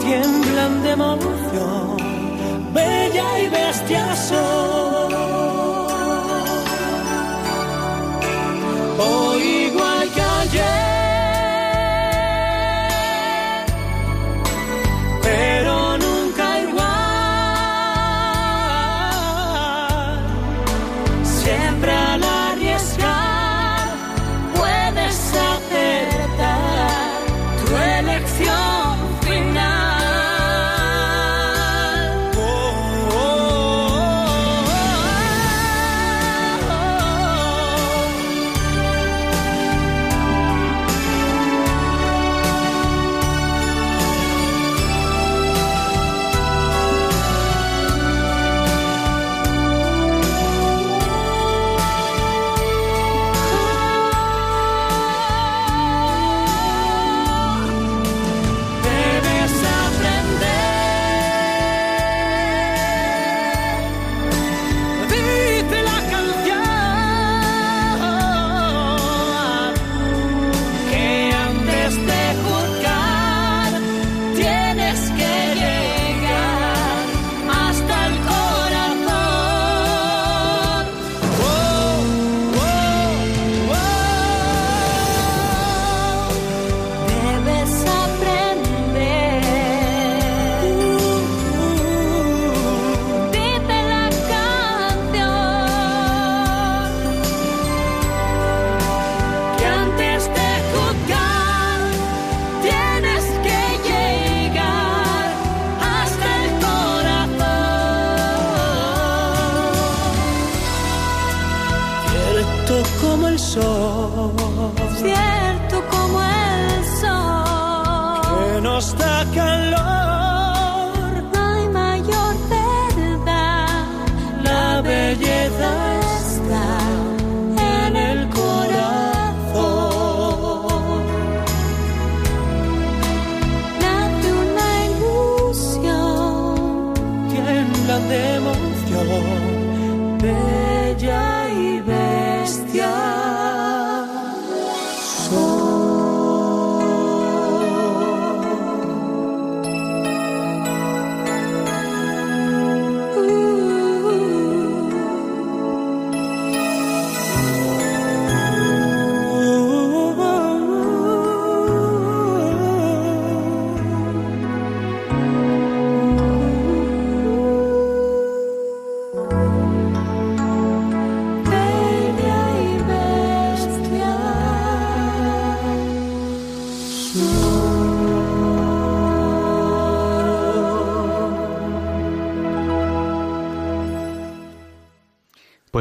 tiemblan 0.00 0.82
de 0.82 0.90
emoción, 0.90 1.96
bella 2.72 3.40
y 3.40 3.48
bestia. 3.48 4.14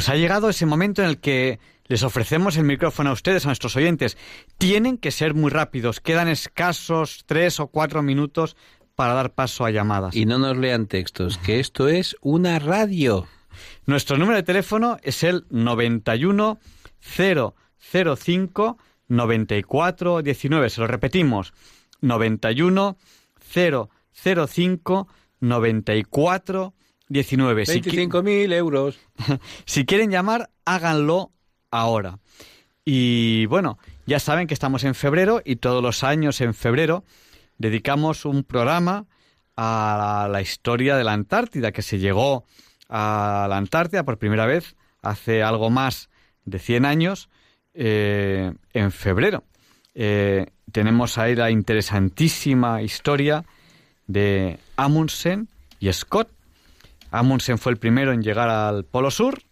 Pues 0.03 0.09
ha 0.09 0.17
llegado 0.17 0.49
ese 0.49 0.65
momento 0.65 1.01
en 1.01 1.07
el 1.07 1.21
que 1.21 1.61
les 1.85 2.03
ofrecemos 2.03 2.57
el 2.57 2.65
micrófono 2.65 3.11
a 3.11 3.13
ustedes, 3.13 3.45
a 3.45 3.47
nuestros 3.47 3.77
oyentes. 3.77 4.17
Tienen 4.57 4.97
que 4.97 5.11
ser 5.11 5.33
muy 5.33 5.49
rápidos. 5.49 6.01
Quedan 6.01 6.27
escasos 6.27 7.23
tres 7.25 7.61
o 7.61 7.67
cuatro 7.67 8.03
minutos 8.03 8.57
para 8.95 9.13
dar 9.13 9.33
paso 9.33 9.63
a 9.63 9.71
llamadas. 9.71 10.13
Y 10.13 10.25
no 10.25 10.39
nos 10.39 10.57
lean 10.57 10.87
textos, 10.87 11.37
que 11.37 11.61
esto 11.61 11.87
es 11.87 12.17
una 12.19 12.59
radio. 12.59 13.27
Nuestro 13.85 14.17
número 14.17 14.35
de 14.35 14.43
teléfono 14.43 14.97
es 15.03 15.23
el 15.23 15.45
91 15.51 16.59
005 16.99 18.77
94 19.07 20.21
19. 20.21 20.69
Se 20.69 20.81
lo 20.81 20.87
repetimos. 20.87 21.53
91 22.01 22.97
005 23.53 25.07
94 25.39 26.73
19. 27.13 27.65
Si 27.65 27.81
qui- 27.81 28.09
25.000 28.09 28.53
euros. 28.53 28.99
si 29.65 29.85
quieren 29.85 30.09
llamar, 30.09 30.49
háganlo 30.65 31.31
ahora. 31.71 32.19
Y 32.83 33.45
bueno, 33.45 33.77
ya 34.05 34.19
saben 34.19 34.47
que 34.47 34.53
estamos 34.53 34.83
en 34.83 34.95
febrero 34.95 35.41
y 35.45 35.57
todos 35.57 35.81
los 35.81 36.03
años 36.03 36.41
en 36.41 36.53
febrero 36.53 37.03
dedicamos 37.57 38.25
un 38.25 38.43
programa 38.43 39.05
a 39.55 40.27
la 40.31 40.41
historia 40.41 40.97
de 40.97 41.03
la 41.03 41.13
Antártida, 41.13 41.71
que 41.71 41.83
se 41.83 41.99
llegó 41.99 42.45
a 42.89 43.45
la 43.49 43.57
Antártida 43.57 44.03
por 44.03 44.17
primera 44.17 44.45
vez 44.45 44.75
hace 45.01 45.43
algo 45.43 45.69
más 45.69 46.09
de 46.45 46.59
100 46.59 46.85
años 46.85 47.29
eh, 47.73 48.51
en 48.73 48.91
febrero. 48.91 49.43
Eh, 49.93 50.47
tenemos 50.71 51.17
ahí 51.19 51.35
la 51.35 51.51
interesantísima 51.51 52.81
historia 52.81 53.45
de 54.07 54.57
Amundsen 54.75 55.47
y 55.79 55.93
Scott. 55.93 56.29
Amundsen 57.13 57.59
fue 57.59 57.71
el 57.71 57.77
primero 57.77 58.11
en 58.11 58.23
llegar 58.23 58.49
al 58.49 58.85
Polo 58.85 59.11
Sur 59.11 59.43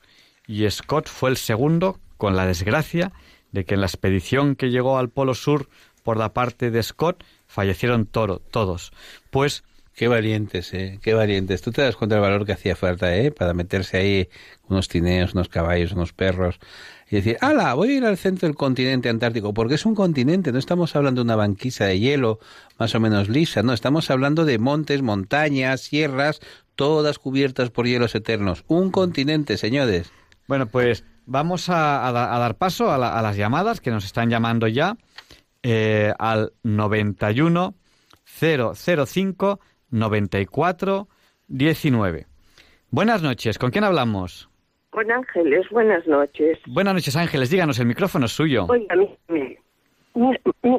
y 0.47 0.67
Scott 0.71 1.07
fue 1.07 1.29
el 1.29 1.37
segundo 1.37 1.99
con 2.17 2.35
la 2.35 2.47
desgracia 2.47 3.11
de 3.51 3.65
que 3.65 3.75
en 3.75 3.81
la 3.81 3.85
expedición 3.85 4.55
que 4.55 4.71
llegó 4.71 4.97
al 4.97 5.09
Polo 5.09 5.35
Sur 5.35 5.69
por 6.03 6.17
la 6.17 6.33
parte 6.33 6.71
de 6.71 6.81
Scott 6.81 7.23
fallecieron 7.45 8.07
todos. 8.07 8.91
Pues 9.29 9.63
Qué 9.93 10.07
valientes, 10.07 10.73
¿eh? 10.73 10.99
Qué 11.03 11.13
valientes. 11.13 11.61
Tú 11.61 11.71
te 11.71 11.81
das 11.81 11.95
cuenta 11.95 12.15
del 12.15 12.23
valor 12.23 12.45
que 12.45 12.53
hacía 12.53 12.75
falta, 12.75 13.15
¿eh? 13.15 13.29
Para 13.29 13.53
meterse 13.53 13.97
ahí 13.97 14.29
unos 14.71 14.87
tineos, 14.87 15.33
unos 15.33 15.49
caballos, 15.49 15.91
unos 15.91 16.13
perros 16.13 16.59
y 17.09 17.17
decir, 17.17 17.37
¡hala! 17.41 17.73
Voy 17.73 17.89
a 17.89 17.93
ir 17.97 18.05
al 18.05 18.17
centro 18.17 18.47
del 18.47 18.55
continente 18.55 19.09
antártico, 19.09 19.53
porque 19.53 19.75
es 19.75 19.85
un 19.85 19.93
continente, 19.95 20.51
no 20.51 20.59
estamos 20.59 20.95
hablando 20.95 21.19
de 21.21 21.25
una 21.25 21.35
banquisa 21.35 21.85
de 21.85 21.99
hielo 21.99 22.39
más 22.79 22.95
o 22.95 22.99
menos 22.99 23.29
lisa, 23.29 23.61
no, 23.63 23.73
estamos 23.73 24.09
hablando 24.09 24.45
de 24.45 24.57
montes, 24.57 25.01
montañas, 25.01 25.81
sierras, 25.81 26.39
todas 26.75 27.19
cubiertas 27.19 27.69
por 27.69 27.85
hielos 27.85 28.15
eternos. 28.15 28.63
Un 28.67 28.89
continente, 28.91 29.57
señores. 29.57 30.11
Bueno, 30.47 30.65
pues 30.67 31.03
vamos 31.25 31.69
a 31.69 32.11
dar 32.11 32.55
paso 32.55 32.91
a, 32.91 32.97
la- 32.97 33.17
a 33.17 33.21
las 33.21 33.35
llamadas 33.37 33.81
que 33.81 33.91
nos 33.91 34.05
están 34.05 34.29
llamando 34.29 34.67
ya 34.67 34.97
eh, 35.63 36.13
al 36.17 36.53
91 36.63 37.75
005 38.25 39.59
94 39.89 41.07
19. 41.47 42.27
Buenas 42.89 43.21
noches, 43.21 43.57
¿con 43.59 43.71
quién 43.71 43.83
hablamos? 43.83 44.49
Con 44.91 45.09
Ángeles, 45.11 45.67
buenas 45.71 46.05
noches. 46.05 46.59
Buenas 46.67 46.93
noches, 46.93 47.15
Ángeles, 47.15 47.49
díganos, 47.49 47.79
el 47.79 47.85
micrófono 47.87 48.25
es 48.25 48.33
suyo. 48.33 48.65
Oiga, 48.69 48.93
mire, 49.29 49.59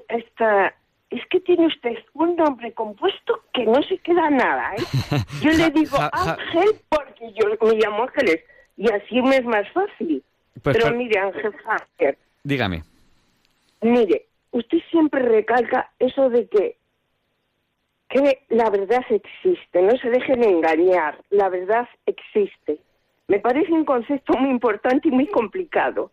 esta, 0.08 0.74
es 1.10 1.20
que 1.30 1.40
tiene 1.40 1.66
usted 1.66 1.94
un 2.12 2.36
nombre 2.36 2.72
compuesto 2.72 3.40
que 3.54 3.64
no 3.64 3.82
se 3.82 3.96
queda 3.98 4.28
nada, 4.28 4.74
¿eh? 4.74 4.82
Yo 5.42 5.50
le 5.50 5.70
digo 5.70 5.96
Ángel 6.12 6.76
porque 6.90 7.32
yo 7.32 7.46
me 7.66 7.74
llamo 7.76 8.02
Ángeles 8.04 8.40
y 8.76 8.90
así 8.92 9.20
me 9.22 9.36
es 9.36 9.44
más 9.44 9.66
fácil. 9.72 10.22
Pues, 10.62 10.76
Pero 10.76 10.88
per- 10.88 10.96
mire, 10.96 11.18
Ángel 11.18 11.52
Hacker, 11.64 12.18
Dígame. 12.44 12.82
mire, 13.80 14.26
usted 14.50 14.78
siempre 14.90 15.22
recalca 15.22 15.90
eso 15.98 16.28
de 16.28 16.46
que 16.48 16.76
que 18.10 18.40
la 18.50 18.68
verdad 18.68 19.00
existe, 19.08 19.80
no 19.80 19.96
se 19.96 20.10
dejen 20.10 20.44
engañar, 20.44 21.18
la 21.30 21.48
verdad 21.48 21.88
existe. 22.04 22.78
Me 23.32 23.40
parece 23.40 23.72
un 23.72 23.86
concepto 23.86 24.34
muy 24.34 24.50
importante 24.50 25.08
y 25.08 25.10
muy 25.10 25.26
complicado. 25.26 26.10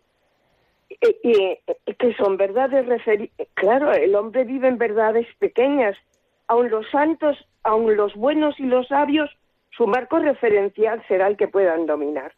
Eh, 0.90 1.20
eh, 1.22 1.60
que 1.98 2.14
son 2.14 2.38
verdades 2.38 2.86
referi 2.86 3.30
Claro, 3.56 3.91
el 3.91 4.16
hombre 4.16 4.46
vive 4.46 4.70
en 4.70 4.78
verdades 4.78 5.28
pequeñas. 5.38 5.98
Aun 6.48 6.70
los 6.70 6.90
santos, 6.91 7.38
aun 7.64 7.98
los 7.98 8.16
buenos 8.16 8.58
y 8.58 8.64
los 8.64 8.88
sabios, 8.88 9.30
su 9.72 9.86
marco 9.86 10.20
referencial 10.20 11.04
será 11.10 11.28
el 11.28 11.36
que 11.36 11.50
puedan 11.50 11.88
dominar. 11.88 12.32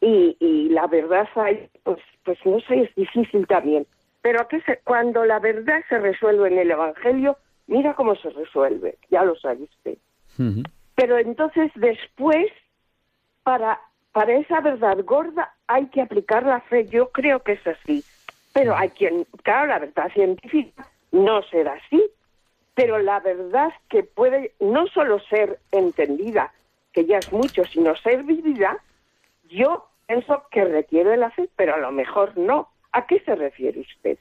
Y, 0.00 0.36
y 0.38 0.68
la 0.68 0.86
verdad 0.86 1.28
hay, 1.34 1.68
pues, 1.82 1.98
pues 2.24 2.38
no 2.44 2.60
sé, 2.60 2.82
es 2.82 2.94
difícil 2.94 3.48
también. 3.48 3.84
Pero 4.22 4.42
¿a 4.42 4.46
qué 4.46 4.60
se- 4.60 4.78
cuando 4.84 5.24
la 5.24 5.40
verdad 5.40 5.82
se 5.88 5.98
resuelve 5.98 6.46
en 6.46 6.58
el 6.58 6.70
Evangelio, 6.70 7.36
mira 7.66 7.94
cómo 7.94 8.14
se 8.14 8.30
resuelve, 8.30 8.96
ya 9.10 9.24
lo 9.24 9.34
sabe 9.34 9.64
usted. 9.64 9.98
Pero 10.94 11.18
entonces 11.18 11.72
después, 11.74 12.46
para, 13.42 13.80
para 14.12 14.36
esa 14.36 14.60
verdad 14.60 14.98
gorda 15.04 15.54
hay 15.66 15.86
que 15.86 16.02
aplicar 16.02 16.44
la 16.44 16.60
fe. 16.60 16.86
Yo 16.86 17.10
creo 17.10 17.42
que 17.42 17.52
es 17.52 17.66
así. 17.66 18.04
Pero 18.52 18.76
hay 18.76 18.90
quien, 18.90 19.26
claro, 19.42 19.68
la 19.68 19.78
verdad 19.78 20.10
científica 20.12 20.88
no 21.12 21.42
será 21.42 21.74
así. 21.74 22.02
Pero 22.74 22.98
la 22.98 23.20
verdad 23.20 23.72
que 23.88 24.02
puede 24.02 24.52
no 24.60 24.86
solo 24.88 25.20
ser 25.28 25.58
entendida, 25.72 26.52
que 26.92 27.06
ya 27.06 27.18
es 27.18 27.32
mucho, 27.32 27.64
sino 27.64 27.96
ser 27.96 28.22
vivida, 28.22 28.78
yo 29.48 29.88
pienso 30.06 30.44
que 30.50 30.64
requiere 30.64 31.16
la 31.16 31.30
fe, 31.30 31.48
pero 31.56 31.74
a 31.74 31.78
lo 31.78 31.92
mejor 31.92 32.36
no. 32.36 32.68
¿A 32.92 33.06
qué 33.06 33.20
se 33.20 33.34
refiere 33.34 33.80
usted? 33.80 34.18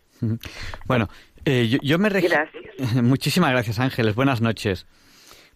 Bueno, 0.86 1.08
eh, 1.46 1.68
yo, 1.70 1.80
yo 1.82 1.98
me 1.98 2.10
Gracias. 2.10 2.46
Muchísimas 3.02 3.52
gracias, 3.52 3.80
Ángeles. 3.80 4.16
Buenas 4.16 4.42
noches. 4.42 4.86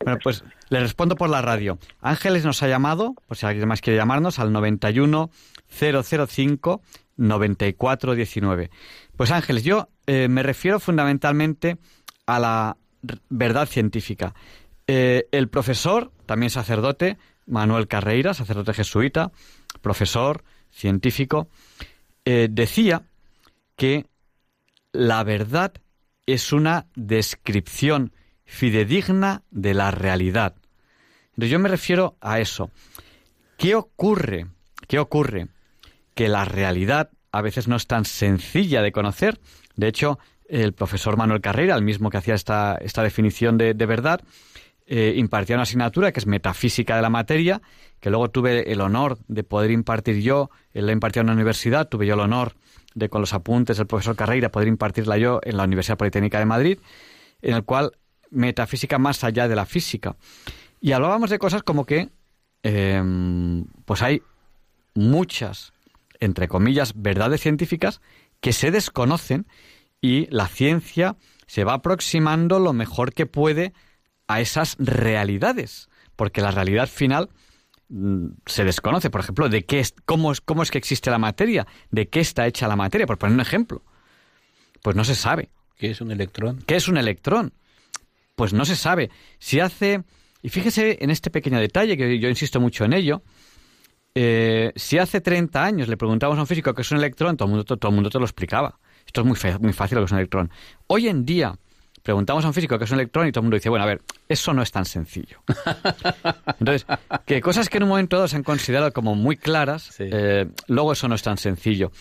Bueno, 0.03 0.19
pues 0.23 0.43
le 0.69 0.79
respondo 0.79 1.15
por 1.15 1.29
la 1.29 1.41
radio. 1.41 1.77
Ángeles 2.01 2.45
nos 2.45 2.63
ha 2.63 2.67
llamado, 2.67 3.15
por 3.27 3.37
si 3.37 3.45
alguien 3.45 3.67
más 3.67 3.81
quiere 3.81 3.97
llamarnos, 3.97 4.39
al 4.39 4.51
91 4.51 5.29
005 5.69 6.81
94 7.17 8.15
19. 8.15 8.71
Pues 9.15 9.31
Ángeles, 9.31 9.63
yo 9.63 9.89
eh, 10.07 10.27
me 10.29 10.43
refiero 10.43 10.79
fundamentalmente 10.79 11.77
a 12.25 12.39
la 12.39 12.77
verdad 13.29 13.67
científica. 13.67 14.33
Eh, 14.87 15.27
el 15.31 15.47
profesor, 15.47 16.11
también 16.25 16.49
sacerdote, 16.49 17.17
Manuel 17.45 17.87
Carreira, 17.87 18.33
sacerdote 18.33 18.73
jesuita, 18.73 19.31
profesor, 19.81 20.43
científico, 20.71 21.47
eh, 22.25 22.47
decía 22.49 23.03
que 23.75 24.05
la 24.91 25.23
verdad 25.23 25.73
es 26.25 26.53
una 26.53 26.87
descripción 26.95 28.13
fidedigna 28.51 29.43
de 29.49 29.73
la 29.73 29.91
realidad. 29.91 30.55
Entonces 31.29 31.51
yo 31.51 31.57
me 31.57 31.69
refiero 31.69 32.17
a 32.19 32.41
eso. 32.41 32.69
¿Qué 33.57 33.75
ocurre? 33.75 34.47
¿Qué 34.87 34.99
ocurre? 34.99 35.47
Que 36.13 36.27
la 36.27 36.43
realidad 36.43 37.09
a 37.31 37.41
veces 37.41 37.69
no 37.69 37.77
es 37.77 37.87
tan 37.87 38.03
sencilla 38.03 38.81
de 38.81 38.91
conocer. 38.91 39.39
De 39.77 39.87
hecho, 39.87 40.19
el 40.49 40.73
profesor 40.73 41.15
Manuel 41.15 41.39
Carrera, 41.39 41.75
el 41.75 41.83
mismo 41.83 42.09
que 42.09 42.17
hacía 42.17 42.35
esta, 42.35 42.75
esta 42.81 43.01
definición 43.01 43.57
de, 43.57 43.73
de 43.73 43.85
verdad, 43.85 44.21
eh, 44.85 45.13
impartía 45.15 45.55
una 45.55 45.63
asignatura 45.63 46.11
que 46.11 46.19
es 46.19 46.27
metafísica 46.27 46.97
de 46.97 47.01
la 47.01 47.09
materia, 47.09 47.61
que 48.01 48.09
luego 48.09 48.31
tuve 48.31 48.69
el 48.73 48.81
honor 48.81 49.17
de 49.29 49.43
poder 49.45 49.71
impartir 49.71 50.21
yo, 50.21 50.49
él 50.73 50.87
la 50.87 50.91
impartía 50.91 51.21
en 51.21 51.27
una 51.27 51.35
universidad, 51.35 51.87
tuve 51.87 52.05
yo 52.05 52.15
el 52.15 52.19
honor 52.19 52.55
de 52.95 53.07
con 53.07 53.21
los 53.21 53.33
apuntes 53.33 53.77
del 53.77 53.87
profesor 53.87 54.17
Carreira 54.17 54.51
poder 54.51 54.67
impartirla 54.67 55.17
yo 55.17 55.39
en 55.43 55.55
la 55.55 55.63
Universidad 55.63 55.97
Politécnica 55.97 56.39
de 56.39 56.45
Madrid, 56.45 56.79
en 57.41 57.55
el 57.55 57.63
cual 57.63 57.93
metafísica 58.31 58.97
más 58.97 59.23
allá 59.23 59.47
de 59.47 59.55
la 59.55 59.65
física. 59.65 60.15
Y 60.79 60.93
hablábamos 60.93 61.29
de 61.29 61.39
cosas 61.39 61.61
como 61.63 61.85
que 61.85 62.09
em, 62.63 63.65
pues 63.85 64.01
hay 64.01 64.23
muchas, 64.95 65.73
entre 66.19 66.47
comillas, 66.47 66.93
verdades 66.95 67.41
científicas 67.41 68.01
que 68.39 68.53
se 68.53 68.71
desconocen 68.71 69.45
y 70.01 70.25
la 70.31 70.47
ciencia 70.47 71.15
se 71.45 71.63
va 71.63 71.73
aproximando 71.73 72.59
lo 72.59 72.73
mejor 72.73 73.13
que 73.13 73.25
puede 73.25 73.73
a 74.27 74.41
esas 74.41 74.75
realidades, 74.79 75.89
porque 76.15 76.41
la 76.41 76.51
realidad 76.51 76.87
final 76.87 77.29
mm, 77.89 78.27
se 78.45 78.63
desconoce, 78.63 79.09
por 79.09 79.21
ejemplo, 79.21 79.49
de 79.49 79.65
qué 79.65 79.79
es, 79.79 79.93
cómo 80.05 80.31
es, 80.31 80.41
cómo 80.41 80.63
es 80.63 80.71
que 80.71 80.77
existe 80.77 81.11
la 81.11 81.19
materia, 81.19 81.67
de 81.91 82.07
qué 82.07 82.21
está 82.21 82.47
hecha 82.47 82.67
la 82.67 82.75
materia, 82.75 83.05
por 83.05 83.17
poner 83.17 83.35
un 83.35 83.41
ejemplo. 83.41 83.83
Pues 84.81 84.95
no 84.95 85.03
se 85.03 85.15
sabe. 85.15 85.49
¿Qué 85.77 85.91
es 85.91 86.01
un 86.01 86.11
electrón? 86.11 86.63
¿Qué 86.65 86.75
es 86.75 86.87
un 86.87 86.97
electrón? 86.97 87.53
Pues 88.41 88.53
no 88.53 88.65
se 88.65 88.75
sabe. 88.75 89.11
Si 89.37 89.59
hace, 89.59 90.01
y 90.41 90.49
fíjese 90.49 90.97
en 90.99 91.11
este 91.11 91.29
pequeño 91.29 91.59
detalle, 91.59 91.95
que 91.95 92.17
yo 92.17 92.27
insisto 92.27 92.59
mucho 92.59 92.83
en 92.85 92.93
ello, 92.93 93.21
eh, 94.15 94.71
si 94.75 94.97
hace 94.97 95.21
30 95.21 95.63
años 95.63 95.87
le 95.87 95.95
preguntábamos 95.95 96.39
a 96.39 96.41
un 96.41 96.47
físico 96.47 96.73
qué 96.73 96.81
es 96.81 96.89
un 96.89 96.97
electrón, 96.97 97.37
todo 97.37 97.45
el 97.45 97.51
mundo, 97.55 97.63
todo 97.77 97.89
el 97.89 97.93
mundo 97.93 98.09
te 98.09 98.17
lo 98.17 98.25
explicaba. 98.25 98.79
Esto 99.05 99.21
es 99.21 99.27
muy, 99.27 99.35
fe- 99.35 99.59
muy 99.59 99.73
fácil 99.73 99.97
lo 99.97 100.01
que 100.01 100.05
es 100.07 100.11
un 100.13 100.17
electrón. 100.17 100.49
Hoy 100.87 101.07
en 101.07 101.23
día, 101.23 101.53
preguntamos 102.01 102.43
a 102.43 102.47
un 102.47 102.55
físico 102.55 102.79
qué 102.79 102.85
es 102.85 102.89
un 102.91 102.97
electrón 102.97 103.27
y 103.27 103.31
todo 103.31 103.41
el 103.41 103.43
mundo 103.43 103.57
dice, 103.57 103.69
bueno, 103.69 103.83
a 103.83 103.87
ver, 103.87 104.01
eso 104.27 104.55
no 104.55 104.63
es 104.63 104.71
tan 104.71 104.85
sencillo. 104.85 105.43
Entonces, 106.59 106.87
que 107.27 107.41
cosas 107.41 107.69
que 107.69 107.77
en 107.77 107.83
un 107.83 107.89
momento 107.89 108.15
dado 108.15 108.27
se 108.27 108.37
han 108.37 108.43
considerado 108.43 108.91
como 108.91 109.13
muy 109.13 109.37
claras, 109.37 109.91
eh, 110.11 110.47
luego 110.67 110.93
eso 110.93 111.07
no 111.07 111.13
es 111.13 111.21
tan 111.21 111.37
sencillo. 111.37 111.91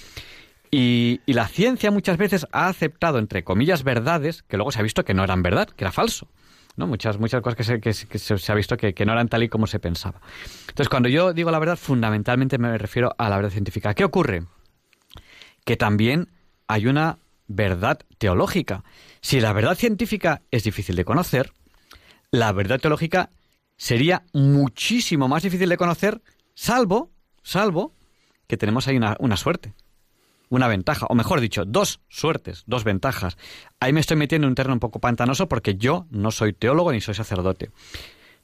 Y, 0.71 1.21
y 1.27 1.33
la 1.33 1.49
ciencia 1.49 1.91
muchas 1.91 2.17
veces 2.17 2.47
ha 2.53 2.69
aceptado, 2.69 3.19
entre 3.19 3.43
comillas, 3.43 3.83
verdades 3.83 4.43
que 4.43 4.57
luego 4.57 4.71
se 4.71 4.79
ha 4.79 4.83
visto 4.83 5.05
que 5.05 5.15
no 5.15 5.25
eran 5.25 5.43
verdad, 5.43 5.69
que 5.69 5.85
era 5.85 5.93
falso. 5.93 6.29
¿no? 6.77 6.87
Muchas, 6.87 7.19
muchas 7.19 7.43
cosas 7.43 7.57
que, 7.57 7.65
se, 7.65 7.81
que 7.81 7.93
que 8.09 8.19
se 8.19 8.53
ha 8.53 8.55
visto 8.55 8.77
que, 8.77 8.95
que 8.95 9.05
no 9.05 9.13
eran 9.13 9.29
tal 9.29 9.43
y 9.43 9.49
como 9.49 9.67
se 9.67 9.81
pensaba. 9.81 10.21
Entonces, 10.69 10.89
cuando 10.89 11.09
yo 11.09 11.33
digo 11.33 11.51
la 11.51 11.59
verdad, 11.59 11.77
fundamentalmente 11.77 12.59
me 12.59 12.77
refiero 12.79 13.15
a 13.19 13.29
la 13.29 13.37
verdad 13.37 13.51
científica. 13.51 13.95
¿Qué 13.95 14.05
ocurre? 14.05 14.45
Que 15.65 15.77
también 15.77 16.29
hay 16.69 16.87
una 16.87 17.19
verdad 17.49 17.99
teológica. 18.19 18.85
Si 19.21 19.41
la 19.41 19.53
verdad 19.53 19.75
científica 19.75 20.43
es 20.51 20.65
difícil 20.65 20.97
de 20.97 21.05
conocer, 21.05 21.53
la 22.31 22.53
verdad 22.53 22.79
teológica 22.79 23.31
sería 23.77 24.23
muchísimo 24.33 25.27
más 25.27 25.43
difícil 25.43 25.69
de 25.69 25.77
conocer, 25.77 26.23
salvo, 26.55 27.11
salvo 27.43 27.95
que 28.47 28.57
tenemos 28.57 28.87
ahí 28.87 28.97
una, 28.97 29.17
una 29.21 29.37
suerte, 29.37 29.75
una 30.51 30.69
ventaja, 30.69 31.07
o 31.09 31.15
mejor 31.15 31.41
dicho, 31.41 31.65
dos 31.65 32.01
suertes, 32.09 32.65
dos 32.67 32.85
ventajas. 32.85 33.39
Ahí 33.79 33.93
me 33.93 34.01
estoy 34.01 34.17
metiendo 34.17 34.47
en 34.47 34.51
un 34.51 34.55
terreno 34.55 34.75
un 34.75 34.81
poco 34.81 34.99
pantanoso 35.01 35.49
porque 35.49 35.77
yo 35.77 36.07
no 36.11 36.31
soy 36.31 36.53
teólogo 36.53 36.93
ni 36.93 37.01
soy 37.01 37.15
sacerdote. 37.15 37.71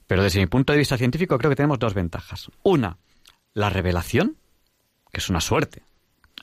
Pero 0.07 0.23
desde 0.23 0.39
mi 0.39 0.47
punto 0.47 0.73
de 0.73 0.79
vista 0.79 0.97
científico 0.97 1.37
creo 1.37 1.49
que 1.49 1.57
tenemos 1.57 1.79
dos 1.79 1.93
ventajas. 1.93 2.49
Una, 2.63 2.97
la 3.53 3.69
revelación, 3.69 4.37
que 5.11 5.19
es 5.19 5.29
una 5.29 5.41
suerte. 5.41 5.83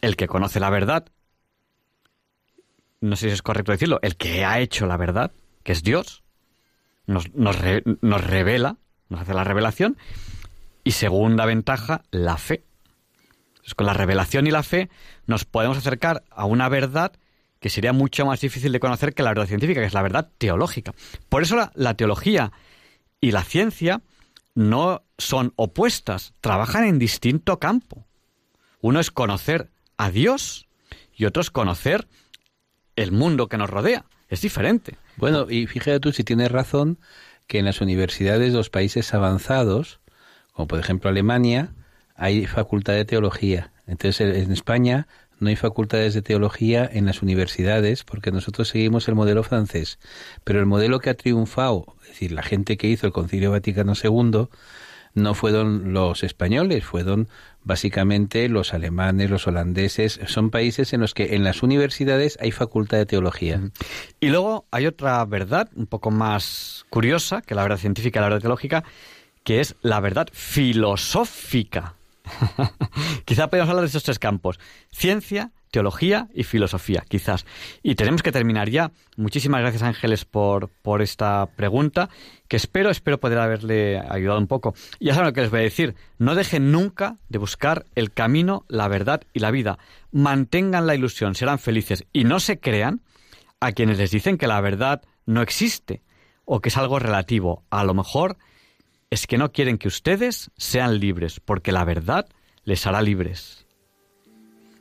El 0.02 0.16
que 0.16 0.28
conoce 0.28 0.60
la 0.60 0.70
verdad, 0.70 1.06
no 3.00 3.16
sé 3.16 3.28
si 3.28 3.34
es 3.34 3.42
correcto 3.42 3.72
decirlo, 3.72 3.98
el 4.02 4.16
que 4.16 4.44
ha 4.44 4.60
hecho 4.60 4.86
la 4.86 4.96
verdad, 4.98 5.32
que 5.62 5.72
es 5.72 5.82
Dios, 5.82 6.22
nos, 7.06 7.34
nos, 7.34 7.58
re- 7.58 7.82
nos 8.02 8.22
revela, 8.22 8.76
nos 9.08 9.22
hace 9.22 9.32
la 9.34 9.44
revelación. 9.44 9.96
Y 10.84 10.90
segunda 10.90 11.46
ventaja, 11.46 12.02
la 12.10 12.36
fe. 12.36 12.64
Con 13.72 13.86
la 13.86 13.94
revelación 13.94 14.46
y 14.46 14.50
la 14.50 14.62
fe 14.62 14.90
nos 15.26 15.44
podemos 15.44 15.78
acercar 15.78 16.22
a 16.30 16.44
una 16.44 16.68
verdad 16.68 17.12
que 17.60 17.70
sería 17.70 17.94
mucho 17.94 18.26
más 18.26 18.40
difícil 18.40 18.72
de 18.72 18.80
conocer 18.80 19.14
que 19.14 19.22
la 19.22 19.30
verdad 19.30 19.46
científica, 19.46 19.80
que 19.80 19.86
es 19.86 19.94
la 19.94 20.02
verdad 20.02 20.28
teológica. 20.36 20.92
Por 21.30 21.42
eso 21.42 21.56
la, 21.56 21.72
la 21.74 21.94
teología 21.94 22.52
y 23.20 23.30
la 23.30 23.42
ciencia 23.42 24.02
no 24.54 25.02
son 25.16 25.54
opuestas, 25.56 26.34
trabajan 26.42 26.84
en 26.84 26.98
distinto 26.98 27.58
campo. 27.58 28.04
Uno 28.80 29.00
es 29.00 29.10
conocer 29.10 29.70
a 29.96 30.10
Dios 30.10 30.68
y 31.16 31.24
otro 31.24 31.40
es 31.40 31.50
conocer 31.50 32.06
el 32.96 33.12
mundo 33.12 33.48
que 33.48 33.56
nos 33.56 33.70
rodea. 33.70 34.04
Es 34.28 34.42
diferente. 34.42 34.96
Bueno, 35.16 35.46
y 35.48 35.66
fíjate 35.66 36.00
tú 36.00 36.12
si 36.12 36.24
tienes 36.24 36.50
razón 36.50 36.98
que 37.46 37.58
en 37.58 37.64
las 37.64 37.80
universidades 37.80 38.52
de 38.52 38.58
los 38.58 38.70
países 38.70 39.14
avanzados, 39.14 40.00
como 40.52 40.66
por 40.66 40.78
ejemplo 40.78 41.10
Alemania, 41.10 41.72
hay 42.14 42.46
facultad 42.46 42.94
de 42.94 43.04
teología. 43.04 43.72
Entonces 43.86 44.20
en- 44.44 44.52
España 44.52 45.06
no 45.40 45.48
hay 45.48 45.56
facultades 45.56 46.14
de 46.14 46.22
teología 46.22 46.88
en 46.90 47.06
las 47.06 47.20
universidades 47.22 48.04
porque 48.04 48.30
nosotros 48.30 48.68
seguimos 48.68 49.08
el 49.08 49.14
modelo 49.14 49.42
francés. 49.42 49.98
Pero 50.44 50.60
el 50.60 50.66
modelo 50.66 51.00
que 51.00 51.10
ha 51.10 51.14
triunfado, 51.14 51.96
es 52.02 52.08
decir, 52.08 52.32
la 52.32 52.42
gente 52.42 52.76
que 52.76 52.88
hizo 52.88 53.06
el 53.06 53.12
Concilio 53.12 53.50
Vaticano 53.50 53.92
II, 54.00 54.48
no 55.16 55.34
fueron 55.34 55.92
los 55.92 56.22
españoles, 56.24 56.84
fueron 56.84 57.28
básicamente 57.62 58.48
los 58.48 58.74
alemanes, 58.74 59.30
los 59.30 59.46
holandeses. 59.46 60.18
Son 60.26 60.50
países 60.50 60.92
en 60.92 61.00
los 61.00 61.14
que 61.14 61.34
en 61.36 61.44
las 61.44 61.62
universidades 61.62 62.36
hay 62.40 62.50
facultad 62.50 62.98
de 62.98 63.06
teología. 63.06 63.60
Y 64.20 64.28
luego 64.28 64.66
hay 64.70 64.86
otra 64.86 65.24
verdad 65.24 65.68
un 65.76 65.86
poco 65.86 66.10
más 66.10 66.84
curiosa 66.90 67.42
que 67.42 67.54
la 67.54 67.62
verdad 67.62 67.78
científica 67.78 68.18
y 68.18 68.22
la 68.22 68.26
verdad 68.28 68.40
teológica, 68.40 68.84
que 69.44 69.60
es 69.60 69.76
la 69.82 70.00
verdad 70.00 70.28
filosófica. 70.32 71.94
Quizá 73.24 73.48
podemos 73.48 73.68
hablar 73.68 73.82
de 73.82 73.86
estos 73.86 74.02
tres 74.02 74.18
campos. 74.18 74.58
Ciencia, 74.90 75.52
teología 75.70 76.28
y 76.34 76.44
filosofía, 76.44 77.04
quizás. 77.08 77.44
Y 77.82 77.94
tenemos 77.94 78.22
que 78.22 78.32
terminar 78.32 78.70
ya. 78.70 78.92
Muchísimas 79.16 79.60
gracias, 79.60 79.82
Ángeles, 79.82 80.24
por, 80.24 80.70
por 80.82 81.02
esta 81.02 81.46
pregunta, 81.56 82.08
que 82.48 82.56
espero, 82.56 82.90
espero 82.90 83.20
poder 83.20 83.38
haberle 83.38 83.98
ayudado 83.98 84.38
un 84.38 84.46
poco. 84.46 84.74
Y 84.98 85.06
ya 85.06 85.14
saben 85.14 85.28
lo 85.28 85.32
que 85.32 85.42
les 85.42 85.50
voy 85.50 85.60
a 85.60 85.64
decir. 85.64 85.94
No 86.18 86.34
dejen 86.34 86.72
nunca 86.72 87.16
de 87.28 87.38
buscar 87.38 87.84
el 87.94 88.12
camino, 88.12 88.64
la 88.68 88.88
verdad 88.88 89.22
y 89.32 89.40
la 89.40 89.50
vida. 89.50 89.78
Mantengan 90.10 90.86
la 90.86 90.94
ilusión, 90.94 91.34
serán 91.34 91.58
felices. 91.58 92.04
Y 92.12 92.24
no 92.24 92.40
se 92.40 92.58
crean 92.58 93.00
a 93.60 93.72
quienes 93.72 93.98
les 93.98 94.10
dicen 94.10 94.38
que 94.38 94.46
la 94.46 94.60
verdad 94.60 95.02
no 95.26 95.42
existe 95.42 96.02
o 96.44 96.60
que 96.60 96.68
es 96.68 96.76
algo 96.76 96.98
relativo. 96.98 97.64
A 97.70 97.84
lo 97.84 97.94
mejor 97.94 98.36
es 99.14 99.28
que 99.28 99.38
no 99.38 99.52
quieren 99.52 99.78
que 99.78 99.86
ustedes 99.86 100.50
sean 100.56 100.98
libres, 100.98 101.38
porque 101.38 101.70
la 101.70 101.84
verdad 101.84 102.26
les 102.64 102.84
hará 102.84 103.00
libres. 103.00 103.64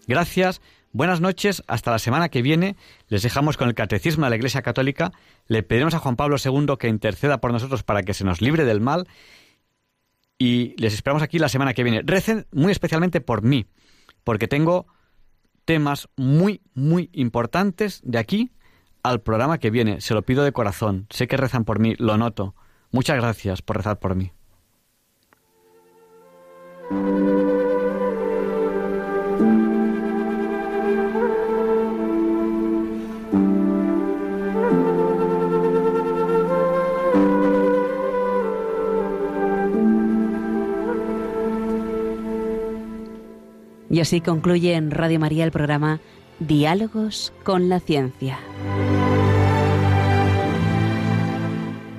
Gracias, 0.07 0.59
buenas 0.91 1.21
noches, 1.21 1.61
hasta 1.67 1.91
la 1.91 1.99
semana 1.99 2.29
que 2.29 2.41
viene. 2.41 2.75
Les 3.09 3.21
dejamos 3.21 3.57
con 3.57 3.67
el 3.67 3.75
Catecismo 3.75 4.25
de 4.25 4.31
la 4.31 4.35
Iglesia 4.35 4.63
Católica. 4.63 5.11
Le 5.47 5.61
pediremos 5.61 5.93
a 5.93 5.99
Juan 5.99 6.15
Pablo 6.15 6.37
II 6.43 6.77
que 6.79 6.87
interceda 6.87 7.39
por 7.39 7.51
nosotros 7.51 7.83
para 7.83 8.01
que 8.01 8.15
se 8.15 8.23
nos 8.23 8.41
libre 8.41 8.65
del 8.65 8.81
mal. 8.81 9.07
Y 10.39 10.73
les 10.81 10.95
esperamos 10.95 11.21
aquí 11.21 11.37
la 11.37 11.47
semana 11.47 11.75
que 11.75 11.83
viene. 11.83 12.01
Recen 12.03 12.47
muy 12.51 12.71
especialmente 12.71 13.21
por 13.21 13.43
mí, 13.43 13.67
porque 14.23 14.47
tengo 14.47 14.87
temas 15.63 16.09
muy, 16.15 16.61
muy 16.73 17.11
importantes 17.13 18.01
de 18.03 18.17
aquí 18.17 18.51
al 19.03 19.21
programa 19.21 19.59
que 19.59 19.69
viene. 19.69 20.01
Se 20.01 20.15
lo 20.15 20.23
pido 20.23 20.43
de 20.43 20.53
corazón. 20.53 21.05
Sé 21.11 21.27
que 21.27 21.37
rezan 21.37 21.65
por 21.65 21.77
mí, 21.77 21.93
lo 21.99 22.17
noto. 22.17 22.55
Muchas 22.93 23.17
gracias 23.17 23.63
por 23.63 23.77
rezar 23.77 23.97
por 23.99 24.15
mí. 24.15 24.31
Y 43.89 43.99
así 43.99 44.21
concluye 44.21 44.75
en 44.75 44.91
Radio 44.91 45.19
María 45.19 45.43
el 45.43 45.51
programa 45.51 45.99
Diálogos 46.39 47.33
con 47.43 47.69
la 47.69 47.79
Ciencia. 47.79 48.39